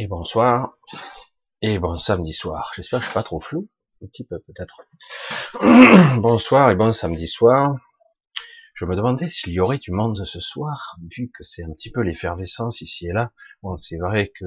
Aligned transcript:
et 0.00 0.06
bonsoir, 0.06 0.78
et 1.60 1.78
bon 1.78 1.98
samedi 1.98 2.32
soir. 2.32 2.72
J'espère 2.74 3.00
que 3.00 3.04
je 3.04 3.10
suis 3.10 3.14
pas 3.14 3.22
trop 3.22 3.38
flou, 3.38 3.68
un 4.02 4.06
petit 4.06 4.24
peu 4.24 4.38
peut-être. 4.38 4.80
bonsoir 6.22 6.70
et 6.70 6.74
bon 6.74 6.90
samedi 6.90 7.28
soir. 7.28 7.76
Je 8.72 8.86
me 8.86 8.96
demandais 8.96 9.28
s'il 9.28 9.52
y 9.52 9.60
aurait 9.60 9.76
du 9.76 9.90
monde 9.90 10.24
ce 10.24 10.40
soir, 10.40 10.96
vu 11.10 11.30
que 11.36 11.44
c'est 11.44 11.64
un 11.64 11.72
petit 11.72 11.90
peu 11.90 12.00
l'effervescence 12.00 12.80
ici 12.80 13.08
et 13.08 13.12
là. 13.12 13.30
Bon, 13.62 13.76
c'est 13.76 13.98
vrai 13.98 14.32
que 14.34 14.46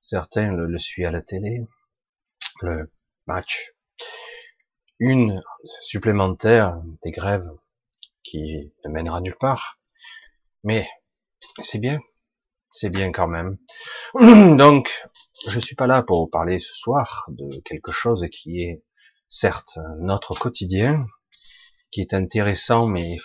certains 0.00 0.50
le, 0.50 0.64
le 0.64 0.78
suivent 0.78 1.08
à 1.08 1.10
la 1.10 1.20
télé, 1.20 1.60
le 2.62 2.90
match. 3.26 3.74
Une 4.98 5.42
supplémentaire 5.82 6.80
des 7.02 7.10
grèves 7.10 7.50
qui 8.22 8.72
ne 8.86 8.90
mènera 8.90 9.20
nulle 9.20 9.36
part. 9.38 9.78
Mais 10.64 10.88
c'est 11.60 11.80
bien, 11.80 11.98
c'est 12.80 12.88
bien 12.88 13.12
quand 13.12 13.28
même. 13.28 13.58
Donc, 14.56 15.06
je 15.46 15.60
suis 15.60 15.76
pas 15.76 15.86
là 15.86 16.02
pour 16.02 16.20
vous 16.20 16.30
parler 16.30 16.60
ce 16.60 16.72
soir 16.72 17.28
de 17.28 17.46
quelque 17.66 17.92
chose 17.92 18.26
qui 18.32 18.62
est 18.62 18.82
certes 19.28 19.78
notre 19.98 20.34
quotidien, 20.34 21.06
qui 21.90 22.00
est 22.00 22.14
intéressant, 22.14 22.86
mais 22.86 23.18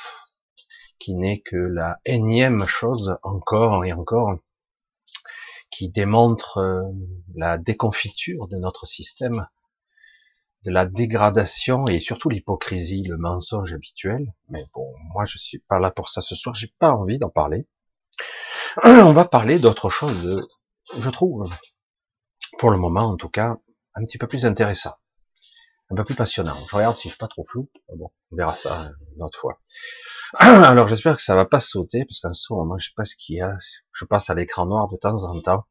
qui 1.00 1.14
n'est 1.16 1.40
que 1.40 1.56
la 1.56 2.00
énième 2.06 2.66
chose 2.66 3.16
encore 3.24 3.86
et 3.86 3.94
encore 3.94 4.36
qui 5.72 5.90
démontre 5.90 6.58
euh, 6.58 6.82
la 7.34 7.58
déconfiture 7.58 8.50
de 8.50 8.58
notre 8.58 8.86
système, 8.86 9.48
de 10.66 10.72
la 10.72 10.86
dégradation 10.86 11.86
et 11.88 12.02
surtout 12.02 12.30
l'hypocrisie, 12.30 13.04
le 13.04 13.18
mensonge 13.18 13.72
habituel. 13.72 14.34
Mais 14.50 14.64
bon, 14.74 14.94
moi 15.14 15.24
je 15.24 15.38
suis 15.38 15.60
pas 15.60 15.80
là 15.80 15.92
pour 15.92 16.10
ça 16.10 16.20
ce 16.20 16.36
soir, 16.36 16.56
j'ai 16.56 16.74
pas 16.80 16.92
envie 16.92 17.20
d'en 17.20 17.30
parler. 17.30 17.68
On 18.84 19.14
va 19.14 19.24
parler 19.24 19.58
d'autre 19.58 19.90
chose, 19.90 20.46
je 21.00 21.10
trouve, 21.10 21.50
pour 22.58 22.72
le 22.72 22.78
moment 22.78 23.04
en 23.04 23.16
tout 23.16 23.30
cas, 23.30 23.56
un 23.96 24.04
petit 24.04 24.18
peu 24.18 24.28
plus 24.28 24.46
intéressant, 24.46 24.96
un 25.90 25.96
peu 25.96 26.04
plus 26.04 26.16
passionnant. 26.16 26.58
Je 26.70 26.76
regarde 26.76 26.98
si 26.98 27.04
je 27.04 27.10
suis 27.10 27.18
pas 27.18 27.30
trop 27.30 27.46
flou. 27.46 27.70
Bon, 27.96 28.12
on 28.32 28.36
verra 28.36 28.54
ça 28.54 28.92
une 29.16 29.24
autre 29.24 29.40
fois. 29.40 29.62
Alors 30.40 30.90
j'espère 30.90 31.16
que 31.16 31.22
ça 31.22 31.36
va 31.36 31.46
pas 31.46 31.62
sauter, 31.62 32.04
parce 32.04 32.20
qu'en 32.20 32.34
ce 32.34 32.54
moment, 32.54 32.78
je 32.78 32.88
sais 32.88 32.94
pas 32.98 33.06
ce 33.06 33.16
qu'il 33.16 33.38
y 33.38 33.42
a. 33.42 33.56
Je 33.94 34.04
passe 34.04 34.30
à 34.30 34.34
l'écran 34.34 34.66
noir 34.66 34.90
de 34.90 34.98
temps 34.98 35.24
en 35.24 35.40
temps. 35.42 35.66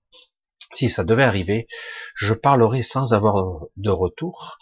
Si 0.73 0.89
ça 0.89 1.05
devait 1.05 1.25
arriver, 1.25 1.69
je 2.15 2.33
parlerai 2.33 2.83
sans 2.83 3.13
avoir 3.13 3.67
de 3.77 3.91
retour, 3.91 4.57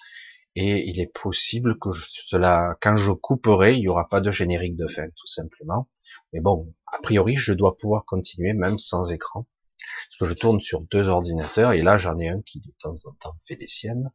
et 0.56 0.88
il 0.88 1.00
est 1.00 1.12
possible 1.12 1.78
que 1.78 1.90
cela, 1.92 2.76
quand 2.80 2.96
je 2.96 3.12
couperai, 3.12 3.74
il 3.74 3.82
y 3.82 3.88
aura 3.88 4.08
pas 4.08 4.20
de 4.20 4.32
générique 4.32 4.76
de 4.76 4.88
fin, 4.88 5.06
tout 5.06 5.26
simplement. 5.26 5.88
Mais 6.32 6.40
bon, 6.40 6.72
a 6.86 6.98
priori, 7.02 7.36
je 7.36 7.52
dois 7.52 7.76
pouvoir 7.76 8.04
continuer 8.04 8.52
même 8.52 8.78
sans 8.78 9.12
écran. 9.12 9.46
Parce 9.78 10.18
que 10.18 10.24
je 10.26 10.34
tourne 10.34 10.60
sur 10.60 10.80
deux 10.82 11.08
ordinateurs 11.08 11.72
et 11.72 11.82
là 11.82 11.98
j'en 11.98 12.18
ai 12.18 12.28
un 12.28 12.40
qui 12.42 12.60
de 12.60 12.72
temps 12.78 12.94
en 13.06 13.12
temps 13.14 13.36
fait 13.48 13.56
des 13.56 13.66
siennes. 13.66 14.12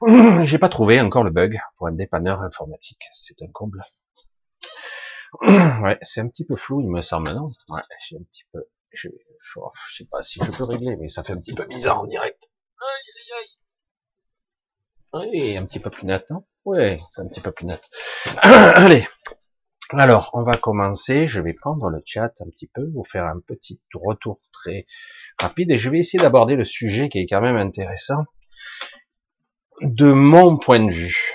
J'ai 0.44 0.58
pas 0.58 0.68
trouvé 0.68 1.00
encore 1.00 1.24
le 1.24 1.30
bug 1.30 1.58
pour 1.76 1.86
un 1.86 1.92
dépanneur 1.92 2.40
informatique. 2.40 3.02
C'est 3.14 3.42
un 3.42 3.48
comble. 3.48 3.84
Ouais, 5.42 5.98
c'est 6.02 6.20
un 6.20 6.28
petit 6.28 6.44
peu 6.44 6.56
flou, 6.56 6.82
il 6.82 6.90
me 6.90 7.00
semble, 7.00 7.32
non? 7.32 7.48
Ouais, 7.70 7.80
j'ai 8.06 8.16
un 8.16 8.22
petit 8.22 8.44
peu. 8.52 8.62
Je, 8.92 9.08
je, 9.08 9.96
sais 9.96 10.04
pas 10.04 10.22
si 10.22 10.38
je 10.44 10.50
peux 10.50 10.64
régler, 10.64 10.96
mais 10.96 11.08
ça 11.08 11.24
fait 11.24 11.32
un 11.32 11.38
petit 11.38 11.54
peu 11.54 11.64
bizarre 11.64 12.00
en 12.00 12.04
direct. 12.04 12.52
Aïe, 12.78 13.12
aïe, 13.16 13.32
aïe. 15.24 15.30
Oui, 15.30 15.56
un 15.56 15.64
petit 15.64 15.78
peu 15.78 15.88
plus 15.88 16.04
net, 16.04 16.28
non? 16.28 16.44
Ouais, 16.66 17.00
c'est 17.08 17.22
un 17.22 17.28
petit 17.28 17.40
peu 17.40 17.50
plus 17.50 17.64
net. 17.64 17.88
Allez, 18.42 19.08
alors, 19.98 20.30
on 20.32 20.42
va 20.42 20.52
commencer. 20.52 21.28
Je 21.28 21.40
vais 21.40 21.52
prendre 21.52 21.88
le 21.88 22.00
chat 22.04 22.32
un 22.40 22.48
petit 22.48 22.66
peu, 22.66 22.90
vous 22.94 23.04
faire 23.04 23.26
un 23.26 23.40
petit 23.40 23.80
retour 23.94 24.40
très 24.52 24.86
rapide 25.38 25.70
et 25.70 25.78
je 25.78 25.90
vais 25.90 25.98
essayer 25.98 26.22
d'aborder 26.22 26.54
le 26.54 26.64
sujet 26.64 27.08
qui 27.08 27.18
est 27.18 27.26
quand 27.26 27.40
même 27.40 27.56
intéressant 27.56 28.24
de 29.82 30.12
mon 30.12 30.56
point 30.56 30.80
de 30.80 30.92
vue. 30.92 31.34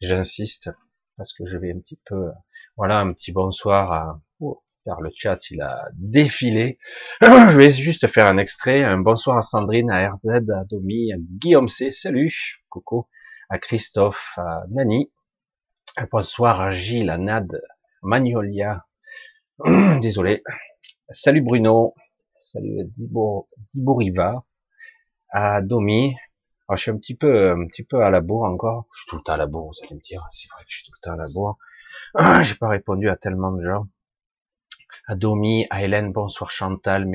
J'insiste 0.00 0.70
parce 1.16 1.32
que 1.32 1.46
je 1.46 1.56
vais 1.56 1.72
un 1.72 1.78
petit 1.78 1.98
peu, 2.04 2.30
voilà, 2.76 3.00
un 3.00 3.12
petit 3.12 3.32
bonsoir 3.32 3.92
à, 3.92 4.20
oh, 4.40 4.62
car 4.84 5.00
le 5.00 5.10
chat 5.14 5.38
il 5.50 5.62
a 5.62 5.88
défilé. 5.94 6.78
je 7.22 7.56
vais 7.56 7.72
juste 7.72 8.06
faire 8.08 8.26
un 8.26 8.36
extrait. 8.36 8.84
Un 8.84 8.98
bonsoir 8.98 9.38
à 9.38 9.42
Sandrine, 9.42 9.90
à 9.90 10.10
RZ, 10.10 10.28
à 10.28 10.64
Domi, 10.64 11.12
à 11.12 11.16
Guillaume 11.18 11.68
C. 11.68 11.90
Salut, 11.90 12.62
coucou, 12.68 13.06
à 13.48 13.58
Christophe, 13.58 14.34
à 14.36 14.64
Nani. 14.70 15.10
Un 15.96 16.06
bonsoir 16.10 16.60
à 16.60 16.72
Gilles, 16.72 17.08
à 17.08 17.16
Nad, 17.16 17.62
Magnolia. 18.06 18.86
Désolé. 20.00 20.44
Salut 21.10 21.40
Bruno. 21.40 21.94
Salut 22.36 22.84
Dibo, 22.96 23.48
Riva. 23.74 24.44
À 25.30 25.60
Domi. 25.60 26.14
je 26.70 26.76
suis 26.76 26.92
un 26.92 26.98
petit 26.98 27.16
peu, 27.16 27.50
un 27.50 27.66
petit 27.66 27.82
peu 27.82 28.04
à 28.04 28.10
la 28.10 28.20
bourre 28.20 28.44
encore. 28.44 28.86
Je 28.92 29.00
suis 29.00 29.06
tout 29.08 29.16
le 29.16 29.22
temps 29.22 29.32
à 29.32 29.36
la 29.36 29.46
bourre, 29.46 29.72
vous 29.72 29.84
allez 29.84 29.96
me 29.96 30.00
dire. 30.00 30.24
C'est 30.30 30.48
vrai 30.52 30.62
que 30.62 30.70
je 30.70 30.76
suis 30.76 30.86
tout 30.86 30.92
le 30.94 31.04
temps 31.04 31.14
à 31.14 31.16
la 31.16 31.26
bourre. 31.26 31.58
Ah, 32.14 32.42
j'ai 32.44 32.54
pas 32.54 32.68
répondu 32.68 33.10
à 33.10 33.16
tellement 33.16 33.50
de 33.50 33.64
gens. 33.64 33.88
À 35.08 35.16
Domi, 35.16 35.66
à 35.70 35.82
Hélène, 35.82 36.12
bonsoir 36.12 36.52
Chantal, 36.52 37.06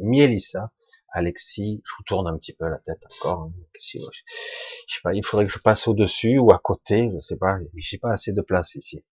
Mélissa, 0.00 0.72
Alexis, 1.12 1.80
je 1.84 1.92
vous 1.96 2.02
tourne 2.02 2.26
un 2.26 2.36
petit 2.36 2.54
peu 2.54 2.68
la 2.68 2.78
tête 2.78 3.04
encore. 3.06 3.42
Hein. 3.42 3.52
Pas, 5.04 5.14
il 5.14 5.24
faudrait 5.24 5.46
que 5.46 5.52
je 5.52 5.60
passe 5.60 5.86
au-dessus 5.86 6.38
ou 6.38 6.50
à 6.50 6.58
côté, 6.58 7.08
je 7.14 7.20
sais 7.20 7.36
pas, 7.36 7.58
j'ai 7.76 7.98
pas 7.98 8.12
assez 8.12 8.32
de 8.32 8.42
place 8.42 8.74
ici. 8.74 9.04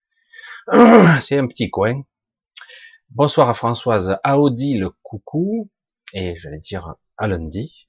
C'est 1.20 1.38
un 1.38 1.46
petit 1.46 1.70
coin. 1.70 2.02
Bonsoir 3.10 3.48
à 3.48 3.54
Françoise, 3.54 4.18
Audi 4.24 4.74
le 4.74 4.90
coucou, 5.04 5.70
et 6.12 6.34
j'allais 6.38 6.58
dire 6.58 6.96
à 7.18 7.28
lundi. 7.28 7.86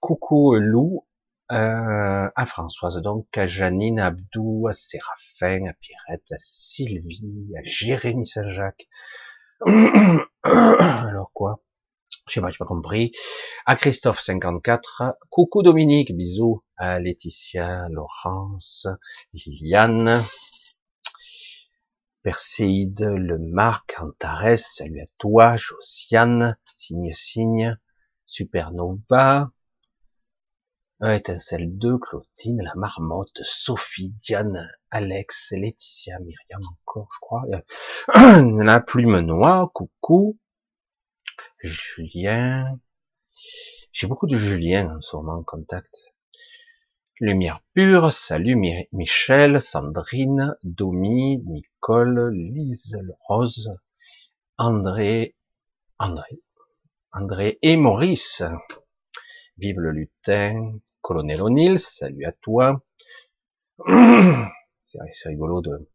Coucou 0.00 0.54
Lou, 0.54 1.06
euh, 1.52 2.30
à 2.34 2.46
Françoise, 2.46 2.96
donc 3.02 3.26
à 3.36 3.46
Janine, 3.46 4.00
à 4.00 4.06
Abdou, 4.06 4.68
à 4.68 4.72
Séraphin, 4.72 5.66
à 5.66 5.74
Pierrette, 5.74 6.32
à 6.32 6.36
Sylvie, 6.38 7.52
à 7.58 7.60
Jérémy 7.64 8.26
Saint-Jacques. 8.26 8.88
Alors 10.42 11.30
quoi? 11.34 11.60
Je 12.26 12.32
sais 12.32 12.40
pas, 12.40 12.50
j'ai 12.50 12.56
pas 12.56 12.64
compris. 12.64 13.12
À 13.66 13.76
Christophe 13.76 14.20
54, 14.20 15.18
coucou 15.28 15.62
Dominique, 15.62 16.16
bisous 16.16 16.64
à 16.78 17.00
Laetitia, 17.00 17.90
Laurence, 17.90 18.88
Liliane, 19.34 20.24
Perséide, 22.26 23.02
le 23.02 23.38
Marc, 23.38 23.94
Antares, 24.00 24.58
salut 24.58 25.00
à 25.00 25.06
toi, 25.16 25.54
Josiane, 25.54 26.58
Signe 26.74 27.12
Signe, 27.12 27.78
Supernova, 28.26 29.52
Étincelle 31.04 31.78
2, 31.78 31.98
Claudine, 31.98 32.62
la 32.62 32.74
Marmotte, 32.74 33.42
Sophie, 33.44 34.12
Diane, 34.24 34.68
Alex, 34.90 35.52
Laetitia, 35.52 36.18
Myriam 36.18 36.62
encore, 36.68 37.08
je 37.14 37.18
crois. 37.20 37.44
La 38.64 38.80
Plume 38.80 39.20
Noire, 39.20 39.70
coucou. 39.72 40.36
Julien. 41.62 42.80
J'ai 43.92 44.08
beaucoup 44.08 44.26
de 44.26 44.36
Julien 44.36 44.96
en 44.96 45.00
ce 45.00 45.14
en 45.14 45.44
contact. 45.44 45.94
Lumière 47.18 47.62
pure, 47.72 48.12
salut 48.12 48.56
Michel, 48.92 49.62
Sandrine, 49.62 50.54
Domi, 50.64 51.38
Nicole, 51.46 52.30
Lise 52.34 52.98
Rose, 53.26 53.70
André, 54.58 55.34
André, 55.98 56.42
André 57.12 57.58
et 57.62 57.78
Maurice. 57.78 58.42
Vive 59.56 59.80
le 59.80 59.92
lutin, 59.92 60.78
colonel 61.00 61.40
O'Neill, 61.40 61.78
salut 61.78 62.26
à 62.26 62.32
toi. 62.32 62.84
C'est 64.84 65.28
rigolo 65.30 65.62
de... 65.62 65.88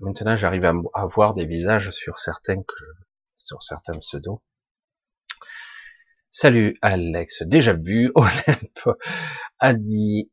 Maintenant, 0.00 0.36
j'arrive 0.36 0.64
à, 0.94 1.04
voir 1.04 1.34
des 1.34 1.44
visages 1.44 1.90
sur 1.90 2.18
certains 2.18 2.62
que, 2.62 2.84
sur 3.36 3.62
certains 3.62 3.98
pseudos. 3.98 4.40
Salut 6.30 6.78
Alex, 6.80 7.42
déjà 7.42 7.74
vu, 7.74 8.10
Olympe, 8.14 8.98
Adi, 9.58 10.30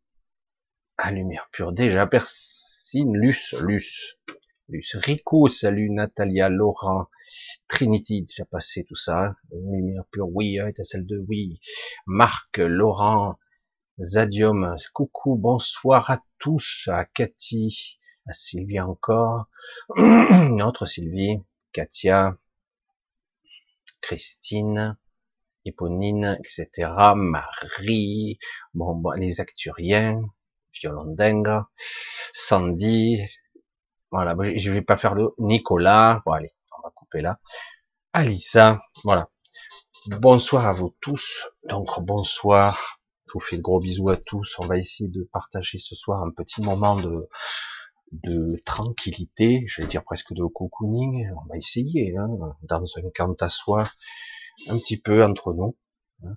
à 0.98 1.12
lumière 1.12 1.50
pure. 1.52 1.72
Déjà, 1.72 2.06
Persine, 2.06 3.16
Luce, 3.18 3.54
Luce, 3.62 4.18
Luce, 4.70 4.96
Rico, 4.96 5.48
salut 5.50 5.90
Natalia, 5.90 6.50
Laurent, 6.50 7.08
Trinity, 7.68 8.24
déjà 8.24 8.46
passé 8.46 8.84
tout 8.84 8.96
ça, 8.96 9.36
lumière 9.52 10.06
pure, 10.12 10.30
oui, 10.30 10.60
hein, 10.60 10.72
celle 10.84 11.06
de 11.06 11.18
oui, 11.28 11.60
Marc, 12.06 12.58
Laurent, 12.58 13.38
Zadium, 14.00 14.76
coucou, 14.94 15.36
bonsoir 15.36 16.12
à 16.12 16.24
tous, 16.40 16.88
à 16.92 17.06
Cathy, 17.06 18.00
à 18.28 18.34
Sylvie 18.34 18.80
encore, 18.80 19.48
notre 19.98 20.86
Sylvie, 20.86 21.40
Katia, 21.72 22.38
Christine, 24.02 24.98
Éponine, 25.66 26.38
etc., 26.40 26.92
Marie, 27.16 28.38
bon, 28.74 28.96
bon 28.96 29.12
les 29.12 29.40
acturiens, 29.40 30.22
Violondenga, 30.74 31.68
Sandy, 32.34 33.22
voilà, 34.12 34.36
je 34.58 34.72
vais 34.72 34.82
pas 34.82 34.98
faire 34.98 35.16
le 35.16 35.34
Nicolas, 35.40 36.22
bon 36.26 36.34
allez, 36.34 36.54
on 36.78 36.82
va 36.82 36.92
couper 36.94 37.22
là, 37.22 37.40
Alissa, 38.14 38.82
voilà. 39.04 39.30
Bonsoir 40.08 40.68
à 40.68 40.74
vous 40.74 40.94
tous. 41.00 41.48
Donc 41.70 42.00
bonsoir. 42.02 43.00
Je 43.26 43.34
vous 43.34 43.40
fais 43.40 43.56
de 43.56 43.62
gros 43.62 43.80
bisous 43.80 44.10
à 44.10 44.18
tous. 44.18 44.60
On 44.60 44.68
va 44.68 44.78
essayer 44.78 45.10
de 45.10 45.24
partager 45.32 45.80
ce 45.80 45.96
soir 45.96 46.22
un 46.22 46.30
petit 46.30 46.62
moment 46.62 46.98
de, 46.98 47.30
de 48.12 48.62
tranquillité, 48.66 49.64
je 49.68 49.82
vais 49.82 49.88
dire 49.88 50.04
presque 50.04 50.34
de 50.34 50.44
cocooning. 50.44 51.32
On 51.32 51.48
va 51.48 51.58
essayer, 51.58 52.16
hein, 52.18 52.28
dans 52.64 52.84
un 52.98 53.10
camp 53.16 53.34
à 53.42 53.50
soi, 53.50 53.90
un 54.68 54.78
petit 54.78 54.98
peu 54.98 55.24
entre 55.24 55.54
nous. 55.54 55.78
Hein. 56.24 56.36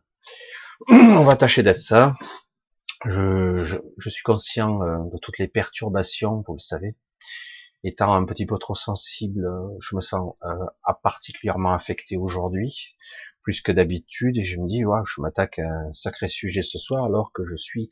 On 0.88 1.24
va 1.24 1.36
tâcher 1.36 1.62
d'être 1.62 1.76
ça. 1.78 2.14
Je, 3.08 3.78
je, 3.98 4.10
suis 4.10 4.22
conscient 4.22 4.82
euh, 4.82 4.98
de 5.12 5.18
toutes 5.18 5.38
les 5.38 5.48
perturbations, 5.48 6.42
vous 6.46 6.54
le 6.54 6.60
savez. 6.60 6.96
Étant 7.84 8.14
un 8.14 8.24
petit 8.24 8.46
peu 8.46 8.58
trop 8.58 8.74
sensible, 8.74 9.46
je 9.80 9.94
me 9.94 10.00
sens 10.00 10.34
euh, 10.42 10.92
particulièrement 11.02 11.72
affecté 11.72 12.16
aujourd'hui, 12.16 12.96
plus 13.42 13.60
que 13.60 13.70
d'habitude, 13.70 14.38
et 14.38 14.42
je 14.42 14.58
me 14.58 14.66
dis, 14.66 14.84
ouais, 14.84 15.00
je 15.04 15.20
m'attaque 15.20 15.60
à 15.60 15.68
un 15.68 15.92
sacré 15.92 16.26
sujet 16.26 16.62
ce 16.62 16.78
soir, 16.78 17.04
alors 17.04 17.32
que 17.32 17.46
je 17.46 17.54
suis 17.54 17.90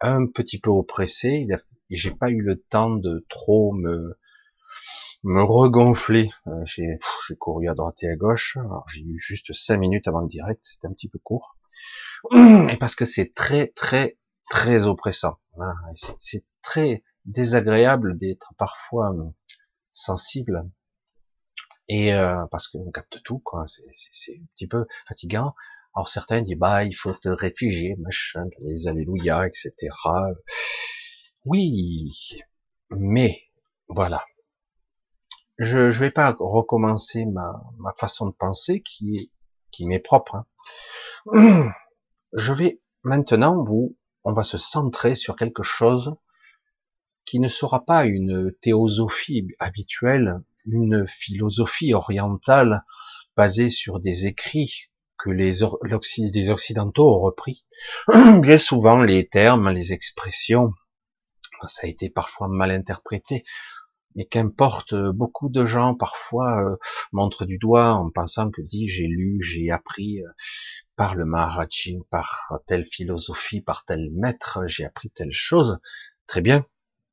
un 0.00 0.26
petit 0.26 0.60
peu 0.60 0.70
oppressé, 0.70 1.46
et 1.48 1.96
j'ai 1.96 2.10
pas 2.10 2.28
eu 2.28 2.42
le 2.42 2.60
temps 2.60 2.90
de 2.90 3.24
trop 3.28 3.72
me 3.72 4.18
me 5.24 5.42
regonfler. 5.42 6.30
Euh, 6.46 6.64
j'ai 6.66 6.98
couru 7.38 7.68
à 7.68 7.74
droite 7.74 8.02
et 8.02 8.08
à 8.08 8.16
gauche. 8.16 8.58
j'ai 8.92 9.02
eu 9.02 9.18
juste 9.18 9.52
cinq 9.52 9.78
minutes 9.78 10.08
avant 10.08 10.20
le 10.20 10.28
direct, 10.28 10.60
c'était 10.62 10.88
un 10.88 10.92
petit 10.92 11.08
peu 11.08 11.18
court. 11.18 11.56
Et 12.32 12.76
parce 12.76 12.94
que 12.94 13.04
c'est 13.04 13.32
très 13.34 13.68
très 13.68 14.16
très 14.50 14.84
oppressant. 14.84 15.38
C'est 16.18 16.44
très 16.62 17.02
désagréable 17.24 18.18
d'être 18.18 18.54
parfois 18.58 19.12
euh, 19.12 19.30
sensible. 19.92 20.68
Et 21.88 22.14
euh, 22.14 22.46
parce 22.50 22.68
qu'on 22.68 22.90
capte 22.90 23.22
tout 23.22 23.38
quoi. 23.40 23.64
C'est 23.66 24.32
un 24.32 24.44
petit 24.54 24.66
peu 24.66 24.86
fatigant. 25.06 25.54
Alors 25.94 26.08
certains 26.08 26.40
disent 26.42 26.58
bah 26.58 26.84
il 26.84 26.94
faut 26.94 27.12
te 27.12 27.28
réfugier 27.28 27.96
machin 27.98 28.46
les 28.60 28.88
alléluia 28.88 29.46
etc 29.46 29.88
oui 31.44 32.08
mais 32.90 33.42
voilà. 33.88 34.24
Je 35.58 35.90
je 35.90 36.00
vais 36.00 36.10
pas 36.10 36.34
recommencer 36.38 37.26
ma 37.26 37.62
ma 37.78 37.92
façon 37.98 38.26
de 38.26 38.32
penser 38.32 38.80
qui 38.80 39.30
qui 39.70 39.86
m'est 39.86 39.98
propre 39.98 40.36
hein. 41.34 41.72
je 42.32 42.52
vais 42.52 42.80
maintenant 43.02 43.62
vous 43.62 43.96
on 44.24 44.32
va 44.32 44.42
se 44.42 44.58
centrer 44.58 45.14
sur 45.14 45.36
quelque 45.36 45.62
chose 45.62 46.14
qui 47.24 47.38
ne 47.40 47.48
sera 47.48 47.84
pas 47.84 48.04
une 48.04 48.52
théosophie 48.60 49.46
habituelle, 49.58 50.42
une 50.66 51.06
philosophie 51.06 51.94
orientale 51.94 52.84
basée 53.36 53.68
sur 53.68 54.00
des 54.00 54.26
écrits 54.26 54.90
que 55.18 55.30
les, 55.30 55.62
occidentaux 55.62 57.08
ont 57.08 57.20
repris. 57.20 57.64
Bien 58.40 58.58
souvent, 58.58 59.02
les 59.02 59.28
termes, 59.28 59.70
les 59.70 59.92
expressions, 59.92 60.74
ça 61.66 61.86
a 61.86 61.90
été 61.90 62.10
parfois 62.10 62.48
mal 62.48 62.70
interprété, 62.72 63.44
mais 64.16 64.26
qu'importe, 64.26 64.94
beaucoup 64.94 65.48
de 65.48 65.64
gens 65.64 65.94
parfois 65.94 66.60
euh, 66.62 66.76
montrent 67.12 67.46
du 67.46 67.58
doigt 67.58 67.92
en 67.92 68.10
pensant 68.10 68.50
que 68.50 68.60
dit 68.60 68.88
j'ai 68.88 69.06
lu, 69.06 69.40
j'ai 69.40 69.70
appris 69.70 70.22
euh, 70.22 70.28
par 71.02 71.16
le 71.16 71.24
Maharaji, 71.24 71.98
par 72.10 72.60
telle 72.68 72.84
philosophie, 72.84 73.60
par 73.60 73.84
tel 73.84 74.08
maître, 74.12 74.60
j'ai 74.68 74.84
appris 74.84 75.10
telle 75.10 75.32
chose. 75.32 75.80
Très 76.28 76.40
bien, 76.40 76.64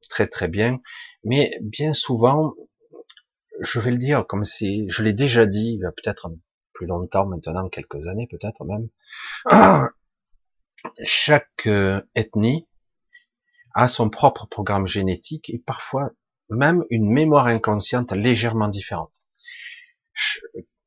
très 0.09 0.27
très 0.27 0.47
bien, 0.47 0.79
mais 1.23 1.57
bien 1.59 1.95
souvent, 1.95 2.53
je 3.61 3.79
vais 3.79 3.89
le 3.89 3.97
dire 3.97 4.27
comme 4.27 4.43
si, 4.43 4.87
je 4.91 5.01
l'ai 5.01 5.13
déjà 5.13 5.47
dit 5.47 5.71
il 5.73 5.79
y 5.79 5.85
a 5.85 5.91
peut-être 5.91 6.29
plus 6.71 6.85
longtemps 6.85 7.25
maintenant, 7.25 7.67
quelques 7.67 8.05
années 8.05 8.27
peut-être 8.29 8.63
même, 8.63 8.89
chaque 11.03 11.65
euh, 11.65 11.99
ethnie 12.13 12.67
a 13.73 13.87
son 13.87 14.11
propre 14.11 14.45
programme 14.45 14.85
génétique 14.85 15.49
et 15.49 15.57
parfois 15.57 16.11
même 16.51 16.85
une 16.91 17.09
mémoire 17.09 17.47
inconsciente 17.47 18.11
légèrement 18.11 18.67
différente. 18.67 19.15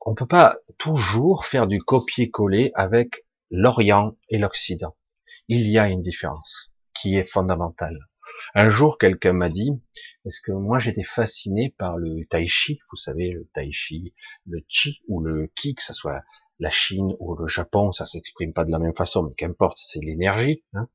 On 0.05 0.15
peut 0.15 0.27
pas 0.27 0.57
toujours 0.79 1.45
faire 1.45 1.69
du 1.69 1.79
copier-coller 1.81 2.73
avec 2.75 3.25
l'Orient 3.51 4.17
et 4.29 4.39
l'Occident. 4.39 4.97
Il 5.49 5.69
y 5.69 5.79
a 5.79 5.89
une 5.89 6.03
différence 6.03 6.73
qui 6.93 7.17
est 7.17 7.31
fondamentale. 7.31 7.99
Un 8.55 8.71
jour, 8.71 8.99
quelqu'un 8.99 9.33
m'a 9.33 9.49
dit, 9.49 9.71
est-ce 10.27 10.41
que 10.41 10.53
moi 10.53 10.79
j'étais 10.79 11.05
fasciné 11.05 11.75
par 11.79 11.97
le 11.97 12.27
tai 12.27 12.47
chi, 12.49 12.81
vous 12.91 12.97
savez, 12.97 13.31
le 13.31 13.49
tai 13.55 13.71
chi, 13.73 14.13
le 14.47 14.65
chi 14.69 15.03
ou 15.07 15.21
le 15.21 15.51
ki, 15.55 15.75
que 15.77 15.83
ce 15.83 15.93
soit 15.93 16.23
la 16.59 16.71
Chine 16.71 17.15
ou 17.19 17.35
le 17.35 17.47
Japon, 17.47 17.93
ça 17.93 18.07
s'exprime 18.07 18.53
pas 18.53 18.65
de 18.65 18.71
la 18.71 18.79
même 18.79 18.95
façon, 18.95 19.23
mais 19.25 19.35
qu'importe, 19.35 19.79
c'est 19.79 20.01
l'énergie, 20.01 20.65
hein, 20.75 20.89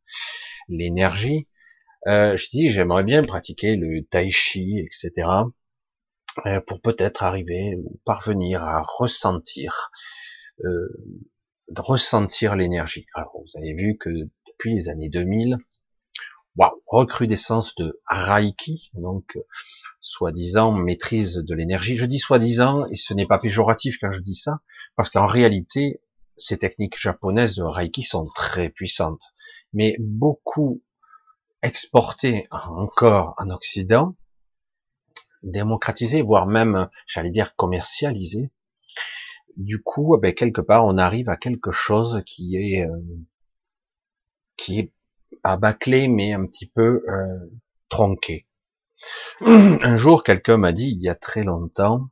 l'énergie. 0.69 1.47
Euh, 2.07 2.37
je 2.37 2.49
dis, 2.49 2.69
j'aimerais 2.69 3.03
bien 3.03 3.23
pratiquer 3.23 3.75
le 3.75 4.05
tai 4.05 4.31
chi, 4.31 4.79
etc., 4.79 5.29
pour 6.65 6.81
peut-être 6.81 7.23
arriver 7.23 7.75
ou 7.77 7.99
parvenir 8.05 8.63
à 8.63 8.81
ressentir, 8.81 9.91
euh, 10.63 10.87
ressentir 11.75 12.55
l'énergie. 12.55 13.05
Alors, 13.13 13.33
vous 13.35 13.59
avez 13.59 13.73
vu 13.73 13.97
que 13.97 14.09
depuis 14.47 14.75
les 14.75 14.89
années 14.89 15.09
2000, 15.09 15.57
recrudescence 16.87 17.75
de 17.75 18.01
Reiki, 18.07 18.91
donc 18.93 19.37
soi-disant 20.01 20.71
maîtrise 20.71 21.35
de 21.35 21.55
l'énergie. 21.55 21.97
Je 21.97 22.05
dis 22.05 22.19
soi-disant, 22.19 22.85
et 22.87 22.95
ce 22.95 23.13
n'est 23.13 23.27
pas 23.27 23.39
péjoratif 23.39 23.97
quand 23.99 24.11
je 24.11 24.21
dis 24.21 24.35
ça, 24.35 24.59
parce 24.95 25.09
qu'en 25.09 25.25
réalité, 25.25 26.01
ces 26.37 26.57
techniques 26.57 26.99
japonaises 26.99 27.55
de 27.55 27.63
Reiki 27.63 28.03
sont 28.03 28.25
très 28.35 28.69
puissantes, 28.69 29.33
mais 29.73 29.95
beaucoup 29.99 30.83
exportées 31.61 32.47
encore 32.51 33.33
en 33.37 33.49
Occident, 33.49 34.15
démocratisées, 35.43 36.21
voire 36.21 36.47
même, 36.47 36.89
j'allais 37.07 37.29
dire, 37.29 37.55
commercialisées. 37.55 38.51
Du 39.55 39.81
coup, 39.81 40.15
eh 40.15 40.19
ben, 40.19 40.33
quelque 40.33 40.61
part, 40.61 40.85
on 40.85 40.97
arrive 40.97 41.29
à 41.29 41.37
quelque 41.37 41.71
chose 41.71 42.21
qui 42.25 42.57
est 42.57 42.85
euh, 42.85 42.97
qui 44.55 44.79
est 44.79 44.91
bâclé, 45.43 46.07
mais 46.07 46.33
un 46.33 46.45
petit 46.45 46.67
peu 46.67 47.03
euh, 47.07 47.49
tronqué. 47.89 48.47
Un 49.41 49.95
jour, 49.95 50.23
quelqu'un 50.23 50.57
m'a 50.57 50.73
dit, 50.73 50.89
il 50.89 51.01
y 51.01 51.09
a 51.09 51.15
très 51.15 51.43
longtemps, 51.43 52.09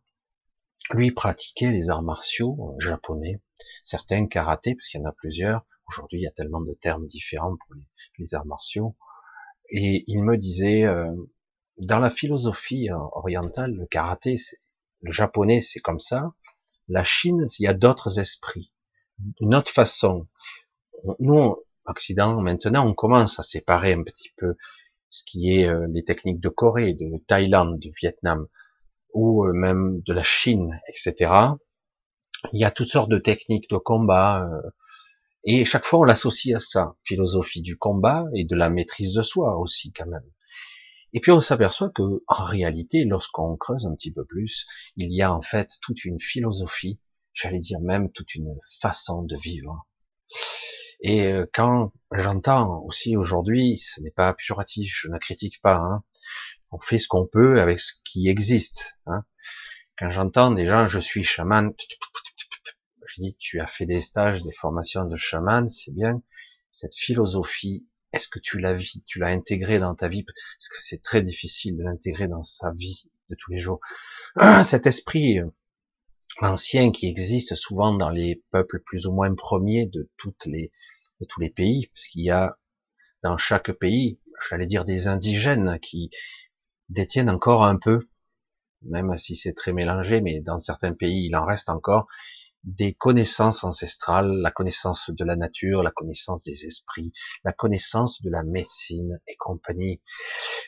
lui 0.94 1.12
pratiquait 1.12 1.72
les 1.72 1.90
arts 1.90 2.04
martiaux 2.04 2.56
euh, 2.60 2.80
japonais, 2.80 3.42
certains 3.84 4.28
karaté, 4.28 4.76
parce 4.76 4.88
qu'il 4.88 5.02
y 5.02 5.04
en 5.04 5.10
a 5.10 5.14
plusieurs. 5.14 5.66
Aujourd'hui, 5.88 6.20
il 6.20 6.24
y 6.24 6.28
a 6.28 6.32
tellement 6.32 6.62
de 6.62 6.74
termes 6.74 7.06
différents 7.06 7.56
pour 7.58 7.76
les, 8.20 8.36
arts 8.36 8.46
martiaux. 8.46 8.96
Et 9.70 10.04
il 10.08 10.24
me 10.24 10.38
disait, 10.38 10.84
euh, 10.84 11.12
dans 11.78 12.00
la 12.00 12.10
philosophie 12.10 12.90
orientale, 13.12 13.74
le 13.74 13.86
karaté, 13.86 14.36
le 15.02 15.12
japonais, 15.12 15.62
c'est 15.62 15.80
comme 15.80 16.00
ça. 16.00 16.34
La 16.88 17.04
Chine, 17.04 17.46
il 17.60 17.64
y 17.64 17.68
a 17.68 17.74
d'autres 17.74 18.20
esprits, 18.20 18.72
une 19.40 19.56
autre 19.56 19.72
façon. 19.72 20.28
Nous, 21.20 21.58
Occident, 21.86 22.42
maintenant, 22.42 22.88
on 22.88 22.94
commence 22.94 23.40
à 23.40 23.44
séparer 23.44 23.94
un 23.94 24.04
petit 24.04 24.30
peu 24.38 24.56
ce 25.10 25.24
qui 25.24 25.56
est 25.56 25.68
euh, 25.68 25.88
les 25.92 26.04
techniques 26.04 26.40
de 26.40 26.50
Corée, 26.50 26.94
de 26.94 27.24
Thaïlande, 27.28 27.80
du 27.80 27.92
Vietnam, 28.02 28.48
ou 29.14 29.46
euh, 29.46 29.54
même 29.54 30.02
de 30.02 30.14
la 30.14 30.24
Chine, 30.24 30.80
etc. 30.90 31.32
Il 32.52 32.60
y 32.60 32.66
a 32.66 32.72
toutes 32.72 32.90
sortes 32.92 33.10
de 33.10 33.18
techniques 33.18 33.70
de 33.70 33.78
combat, 33.78 34.44
euh, 34.44 34.70
et 35.44 35.64
chaque 35.64 35.86
fois 35.86 36.00
on 36.00 36.04
l'associe 36.04 36.56
à 36.56 36.60
ça, 36.60 36.96
philosophie 37.04 37.62
du 37.62 37.78
combat 37.78 38.26
et 38.34 38.44
de 38.44 38.56
la 38.56 38.70
maîtrise 38.70 39.14
de 39.14 39.22
soi 39.22 39.58
aussi 39.58 39.94
quand 39.94 40.08
même. 40.08 40.30
Et 41.16 41.20
puis 41.22 41.32
on 41.32 41.42
s'aperçoit 41.42 41.90
que 41.90 42.04
en 42.28 42.44
réalité, 42.46 43.06
lorsqu'on 43.06 43.58
creuse 43.58 43.88
un 43.88 43.96
petit 43.96 44.12
peu 44.12 44.24
plus, 44.24 44.68
il 44.98 45.12
y 45.12 45.24
a 45.24 45.34
en 45.34 45.42
fait 45.42 45.72
toute 45.82 46.06
une 46.06 46.22
philosophie, 46.22 47.00
j'allais 47.34 47.60
dire 47.60 47.80
même 47.80 48.12
toute 48.12 48.36
une 48.36 48.56
façon 48.80 49.24
de 49.24 49.36
vivre 49.36 49.88
et 51.02 51.28
euh, 51.28 51.46
quand 51.54 51.94
j'entends 52.12 52.84
aussi 52.84 53.16
aujourd'hui, 53.16 53.78
ce 53.78 54.02
n'est 54.02 54.12
pas 54.12 54.34
péjoratif, 54.34 54.92
je 55.02 55.08
ne 55.08 55.18
critique 55.18 55.62
pas, 55.62 55.76
hein, 55.76 56.04
on 56.72 56.80
fait 56.80 56.98
ce 56.98 57.08
qu'on 57.08 57.28
peut 57.28 57.60
avec 57.60 57.80
ce 57.80 57.94
qui 58.04 58.28
existe. 58.28 59.00
Hein. 59.06 59.24
Quand 59.98 60.10
j'entends 60.10 60.52
des 60.52 60.66
gens, 60.66 60.88
je 60.88 61.00
suis 61.00 61.24
chaman, 61.24 61.74
je 63.06 63.22
dis, 63.22 63.38
tu 63.40 63.60
as 63.60 63.68
fait 63.68 63.86
des 63.86 64.02
stages, 64.02 64.42
des 64.42 64.52
formations 64.52 65.06
de 65.06 65.16
chaman, 65.16 65.70
c'est 65.70 65.94
bien. 65.94 66.22
Cette 66.72 66.96
philosophie, 66.96 67.86
est-ce 68.16 68.30
que 68.30 68.40
tu 68.40 68.60
la 68.60 68.74
vis, 68.74 69.04
tu 69.06 69.20
l'as 69.20 69.28
intégrée 69.28 69.78
dans 69.78 69.94
ta 69.94 70.08
vie? 70.08 70.24
Parce 70.24 70.70
que 70.70 70.78
c'est 70.80 71.02
très 71.02 71.22
difficile 71.22 71.76
de 71.78 71.84
l'intégrer 71.84 72.28
dans 72.28 72.44
sa 72.44 72.72
vie 72.72 73.10
de 73.30 73.36
tous 73.36 73.52
les 73.52 73.58
jours. 73.58 73.82
Cet 74.64 74.88
esprit 74.88 75.40
euh, 75.40 75.50
ancien 76.42 76.92
qui 76.92 77.08
existe 77.08 77.56
souvent 77.56 77.94
dans 77.94 78.10
les 78.10 78.42
peuples 78.52 78.80
plus 78.80 79.06
ou 79.06 79.12
moins 79.12 79.34
premiers 79.36 79.86
de 79.86 80.10
toutes 80.18 80.46
les 80.46 80.72
de 81.22 81.26
tous 81.26 81.40
les 81.40 81.50
pays, 81.50 81.88
parce 81.94 82.08
qu'il 82.08 82.24
y 82.24 82.30
a 82.30 82.58
dans 83.24 83.38
chaque 83.38 83.72
pays, 83.72 84.20
j'allais 84.50 84.66
dire 84.66 84.84
des 84.84 85.08
indigènes 85.08 85.80
qui 85.80 86.10
détiennent 86.90 87.30
encore 87.30 87.64
un 87.64 87.78
peu, 87.78 88.10
même 88.82 89.16
si 89.18 89.38
c'est 89.38 89.54
très 89.54 89.72
mélangé, 89.72 90.20
mais 90.20 90.42
dans 90.42 90.60
certains 90.60 90.94
pays 90.94 91.28
il 91.28 91.36
en 91.36 91.46
reste 91.46 91.70
encore 91.70 92.08
des 92.66 92.94
connaissances 92.94 93.64
ancestrales, 93.64 94.32
la 94.42 94.52
connaissance 94.52 95.12
de 95.12 95.24
la 95.24 95.36
nature, 95.36 95.84
la 95.84 95.92
connaissance 95.92 96.44
des 96.44 96.66
esprits, 96.66 97.14
la 97.44 97.54
connaissance 97.54 98.22
de 98.24 98.30
la 98.30 98.44
médecine 98.44 99.20
et 99.28 99.36
compagnie. 99.38 100.02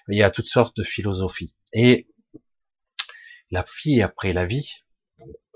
Il 0.08 0.18
y 0.18 0.24
a 0.24 0.30
toutes 0.30 0.48
sortes 0.48 0.78
de 0.78 0.84
philosophies. 0.84 1.54
Et 1.74 2.08
la 3.50 3.66
vie 3.84 4.02
après 4.02 4.32
la 4.32 4.46
vie, 4.46 4.72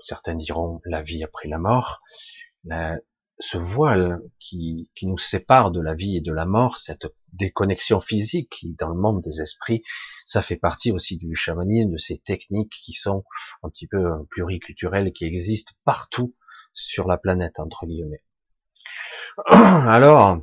certains 0.02 0.34
diront 0.34 0.80
la 0.84 1.00
vie 1.00 1.22
après 1.22 1.48
la 1.48 1.58
mort, 1.58 2.02
ce 3.38 3.58
voile 3.58 4.20
qui, 4.38 4.88
qui, 4.94 5.06
nous 5.06 5.18
sépare 5.18 5.70
de 5.70 5.80
la 5.80 5.94
vie 5.94 6.16
et 6.16 6.20
de 6.20 6.32
la 6.32 6.44
mort, 6.44 6.78
cette 6.78 7.06
déconnexion 7.32 8.00
physique 8.00 8.50
qui, 8.50 8.74
dans 8.74 8.88
le 8.88 9.00
monde 9.00 9.22
des 9.22 9.40
esprits, 9.40 9.82
ça 10.26 10.42
fait 10.42 10.56
partie 10.56 10.92
aussi 10.92 11.16
du 11.16 11.34
chamanisme, 11.34 11.90
de 11.90 11.96
ces 11.96 12.18
techniques 12.18 12.72
qui 12.72 12.92
sont 12.92 13.24
un 13.62 13.70
petit 13.70 13.86
peu 13.86 14.04
pluriculturelles, 14.30 15.12
qui 15.12 15.24
existent 15.24 15.72
partout 15.84 16.34
sur 16.74 17.08
la 17.08 17.18
planète, 17.18 17.58
entre 17.58 17.86
guillemets. 17.86 18.22
Alors, 19.46 20.38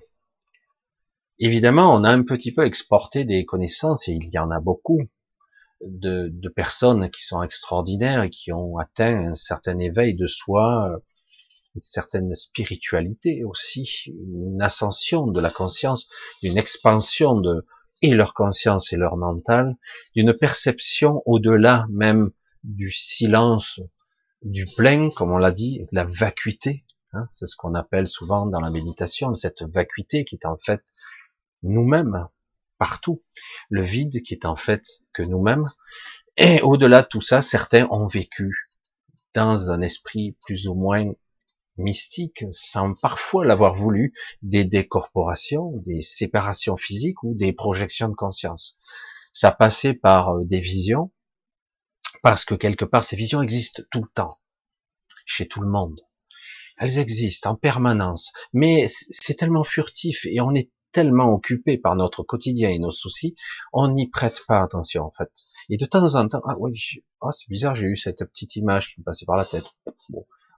évidemment, 1.39 1.93
on 1.93 2.03
a 2.03 2.11
un 2.11 2.23
petit 2.23 2.53
peu 2.53 2.65
exporté 2.65 3.23
des 3.23 3.45
connaissances, 3.45 4.07
et 4.07 4.13
il 4.13 4.29
y 4.29 4.39
en 4.39 4.51
a 4.51 4.59
beaucoup, 4.59 5.01
de, 5.81 6.29
de 6.31 6.49
personnes 6.49 7.09
qui 7.09 7.23
sont 7.23 7.41
extraordinaires 7.41 8.23
et 8.23 8.29
qui 8.29 8.51
ont 8.51 8.77
atteint 8.77 9.29
un 9.29 9.33
certain 9.33 9.79
éveil 9.79 10.13
de 10.13 10.27
soi, 10.27 11.01
une 11.75 11.81
certaine 11.81 12.33
spiritualité 12.33 13.43
aussi, 13.43 14.05
une 14.07 14.61
ascension 14.61 15.27
de 15.27 15.39
la 15.39 15.49
conscience, 15.49 16.09
une 16.41 16.57
expansion 16.57 17.39
de 17.39 17.65
et 18.01 18.13
leur 18.13 18.33
conscience 18.33 18.93
et 18.93 18.97
leur 18.97 19.17
mental, 19.17 19.75
d'une 20.15 20.33
perception 20.33 21.21
au-delà 21.25 21.85
même 21.89 22.31
du 22.63 22.91
silence, 22.91 23.81
du 24.41 24.65
plein, 24.77 25.09
comme 25.09 25.31
on 25.31 25.37
l'a 25.37 25.51
dit, 25.51 25.79
de 25.79 25.95
la 25.95 26.05
vacuité. 26.05 26.85
Hein, 27.13 27.27
c'est 27.31 27.45
ce 27.45 27.55
qu'on 27.55 27.75
appelle 27.75 28.07
souvent 28.07 28.45
dans 28.45 28.61
la 28.61 28.71
méditation, 28.71 29.33
cette 29.35 29.63
vacuité 29.63 30.23
qui 30.23 30.35
est 30.35 30.45
en 30.45 30.57
fait 30.57 30.81
nous-mêmes, 31.63 32.27
partout. 32.77 33.21
Le 33.69 33.81
vide 33.81 34.21
qui 34.21 34.33
est 34.33 34.45
en 34.45 34.55
fait 34.55 35.01
que 35.13 35.23
nous-mêmes. 35.23 35.69
Et 36.37 36.61
au-delà 36.61 37.01
de 37.01 37.07
tout 37.07 37.21
ça, 37.21 37.41
certains 37.41 37.87
ont 37.91 38.07
vécu 38.07 38.69
dans 39.33 39.71
un 39.71 39.81
esprit 39.81 40.37
plus 40.45 40.67
ou 40.67 40.75
moins 40.75 41.11
mystique, 41.79 42.45
sans 42.51 42.93
parfois 42.93 43.45
l'avoir 43.45 43.75
voulu, 43.75 44.13
des 44.41 44.63
décorporations, 44.63 45.71
des 45.85 46.01
séparations 46.01 46.77
physiques 46.77 47.23
ou 47.23 47.33
des 47.35 47.53
projections 47.53 48.09
de 48.09 48.15
conscience. 48.15 48.77
Ça 49.33 49.51
passait 49.51 49.93
par 49.93 50.35
euh, 50.35 50.45
des 50.45 50.59
visions, 50.59 51.11
parce 52.21 52.45
que 52.45 52.55
quelque 52.55 52.85
part 52.85 53.03
ces 53.03 53.15
visions 53.15 53.41
existent 53.41 53.83
tout 53.91 54.01
le 54.01 54.09
temps, 54.13 54.39
chez 55.25 55.47
tout 55.47 55.61
le 55.61 55.69
monde. 55.69 56.01
Elles 56.77 56.97
existent 56.97 57.51
en 57.51 57.55
permanence, 57.55 58.31
mais 58.53 58.87
c'est 58.87 59.35
tellement 59.35 59.63
furtif 59.63 60.25
et 60.25 60.39
on 60.39 60.53
est 60.53 60.69
tellement 60.91 61.33
occupé 61.33 61.77
par 61.77 61.95
notre 61.95 62.23
quotidien 62.23 62.69
et 62.69 62.79
nos 62.79 62.91
soucis, 62.91 63.35
on 63.73 63.89
n'y 63.89 64.09
prête 64.09 64.41
pas 64.47 64.61
attention 64.61 65.03
en 65.03 65.11
fait. 65.11 65.29
Et 65.69 65.77
de 65.77 65.85
temps 65.85 66.15
en 66.15 66.27
temps, 66.27 66.41
ah 66.45 66.55
oui, 66.59 67.03
oh, 67.21 67.31
c'est 67.31 67.49
bizarre, 67.49 67.75
j'ai 67.75 67.87
eu 67.87 67.95
cette 67.95 68.25
petite 68.25 68.55
image 68.55 68.93
qui 68.93 69.01
me 69.01 69.05
passait 69.05 69.25
par 69.25 69.35
la 69.35 69.45
tête. 69.45 69.65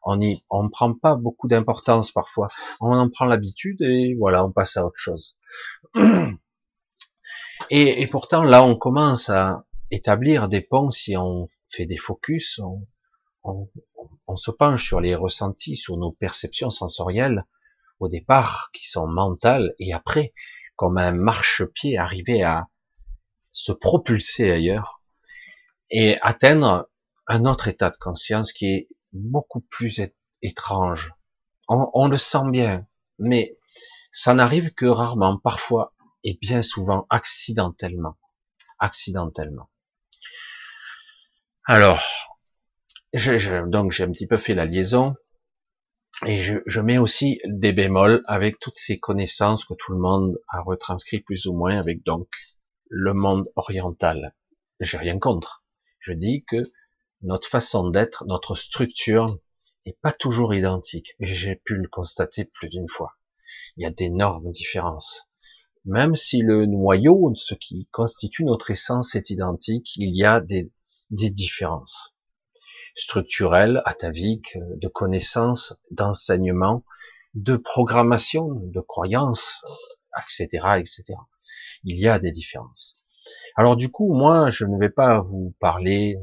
On 0.04 0.20
y, 0.22 0.44
on 0.50 0.70
prend 0.70 0.94
pas 0.94 1.16
beaucoup 1.16 1.48
d'importance 1.48 2.12
parfois. 2.12 2.48
On 2.80 2.92
en 2.94 3.10
prend 3.10 3.26
l'habitude 3.26 3.82
et 3.82 4.16
voilà, 4.18 4.46
on 4.46 4.52
passe 4.52 4.78
à 4.78 4.86
autre 4.86 4.98
chose. 4.98 5.36
Et, 7.70 8.02
et, 8.02 8.08
pourtant, 8.08 8.44
là, 8.44 8.64
on 8.64 8.76
commence 8.76 9.30
à 9.30 9.66
établir 9.92 10.50
des 10.50 10.62
ponts 10.62 10.90
si 10.90 11.16
on 11.16 11.48
fait 11.70 11.86
des 11.86 11.96
focus, 11.96 12.58
on, 12.58 12.88
on, 13.44 13.70
on 14.26 14.36
se 14.36 14.50
penche 14.50 14.84
sur 14.84 15.00
les 15.00 15.14
ressentis, 15.14 15.76
sur 15.76 15.96
nos 15.96 16.12
perceptions 16.12 16.72
sensorielles 16.72 17.46
au 18.00 18.10
départ, 18.10 18.72
qui 18.74 18.90
sont 18.90 19.06
mentales, 19.06 19.76
et 19.78 19.94
après, 19.94 20.34
comme 20.76 20.98
un 20.98 21.12
marchepied, 21.12 22.00
arriver 22.00 22.42
à 22.42 22.68
se 23.52 23.72
propulser 23.72 24.52
ailleurs 24.52 25.02
et 25.92 26.18
atteindre 26.22 26.90
un 27.28 27.46
autre 27.46 27.68
état 27.68 27.90
de 27.90 27.98
conscience 27.98 28.54
qui 28.54 28.68
est 28.68 28.88
beaucoup 29.14 29.62
plus 29.62 30.02
étrange. 30.42 31.14
On, 31.68 32.08
le 32.08 32.18
sent 32.18 32.50
bien, 32.52 32.86
mais 33.18 33.58
ça 34.12 34.34
n'arrive 34.34 34.72
que 34.72 34.86
rarement, 34.86 35.38
parfois 35.38 35.94
et 36.24 36.38
bien 36.42 36.62
souvent 36.62 37.08
accidentellement. 37.10 38.18
Accidentellement. 38.80 39.70
Alors, 41.66 42.04
je, 43.14 43.68
donc 43.70 43.92
j'ai 43.92 44.04
un 44.04 44.12
petit 44.12 44.28
peu 44.28 44.38
fait 44.38 44.56
la 44.56 44.66
liaison 44.66 45.16
et 46.26 46.40
je, 46.40 46.56
je, 46.66 46.82
mets 46.82 46.98
aussi 46.98 47.40
des 47.46 47.72
bémols 47.72 48.22
avec 48.26 48.60
toutes 48.60 48.76
ces 48.76 49.00
connaissances 49.00 49.66
que 49.66 49.74
tout 49.76 49.94
le 49.94 50.00
monde 50.00 50.40
a 50.50 50.62
retranscrit 50.62 51.22
plus 51.22 51.46
ou 51.46 51.54
moins 51.54 51.78
avec 51.78 52.04
donc 52.04 52.28
le 52.90 53.14
monde 53.14 53.50
oriental. 53.56 54.36
J'ai 54.82 54.98
rien 54.98 55.20
contre. 55.20 55.64
Je 56.00 56.14
dis 56.14 56.44
que 56.44 56.64
notre 57.24 57.48
façon 57.48 57.90
d'être, 57.90 58.26
notre 58.26 58.56
structure 58.56 59.26
n'est 59.86 59.98
pas 60.02 60.12
toujours 60.12 60.54
identique. 60.54 61.16
J'ai 61.20 61.56
pu 61.56 61.76
le 61.76 61.88
constater 61.88 62.46
plus 62.46 62.70
d'une 62.70 62.88
fois. 62.88 63.18
Il 63.78 63.84
y 63.84 63.86
a 63.86 63.92
d'énormes 63.92 64.52
différences. 64.52 65.28
Même 65.86 66.16
si 66.16 66.42
le 66.42 66.66
noyau, 66.66 67.34
ce 67.36 67.56
qui 67.56 67.88
constitue 67.92 68.44
notre 68.44 68.72
essence 68.72 69.16
est 69.16 69.30
identique, 69.30 69.96
il 69.96 70.16
y 70.16 70.24
a 70.24 70.40
des, 70.40 70.72
des 71.10 71.32
différences 71.32 72.14
structurelles, 72.96 73.82
ataviques, 73.86 74.58
de 74.76 74.88
connaissances, 74.88 75.74
d'enseignement, 75.92 76.84
de 77.34 77.56
programmation, 77.56 78.48
de 78.50 78.82
croyances, 78.82 79.64
etc., 80.18 80.48
etc. 80.78 81.04
Il 81.84 81.98
y 81.98 82.08
a 82.08 82.20
des 82.20 82.32
différences. 82.32 83.08
Alors 83.56 83.76
du 83.76 83.90
coup, 83.90 84.14
moi, 84.14 84.50
je 84.50 84.66
ne 84.66 84.78
vais 84.78 84.90
pas 84.90 85.22
vous 85.22 85.56
parler 85.60 86.18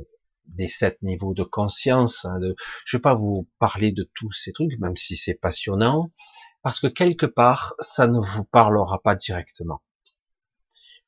des 0.48 0.68
sept 0.68 1.00
niveaux 1.02 1.34
de 1.34 1.44
conscience. 1.44 2.24
Hein, 2.24 2.38
de, 2.40 2.54
je 2.84 2.96
vais 2.96 3.00
pas 3.00 3.14
vous 3.14 3.48
parler 3.58 3.92
de 3.92 4.10
tous 4.14 4.32
ces 4.32 4.52
trucs, 4.52 4.78
même 4.80 4.96
si 4.96 5.16
c'est 5.16 5.34
passionnant, 5.34 6.10
parce 6.62 6.80
que 6.80 6.86
quelque 6.86 7.26
part, 7.26 7.74
ça 7.78 8.06
ne 8.06 8.20
vous 8.20 8.44
parlera 8.44 9.00
pas 9.00 9.14
directement. 9.14 9.82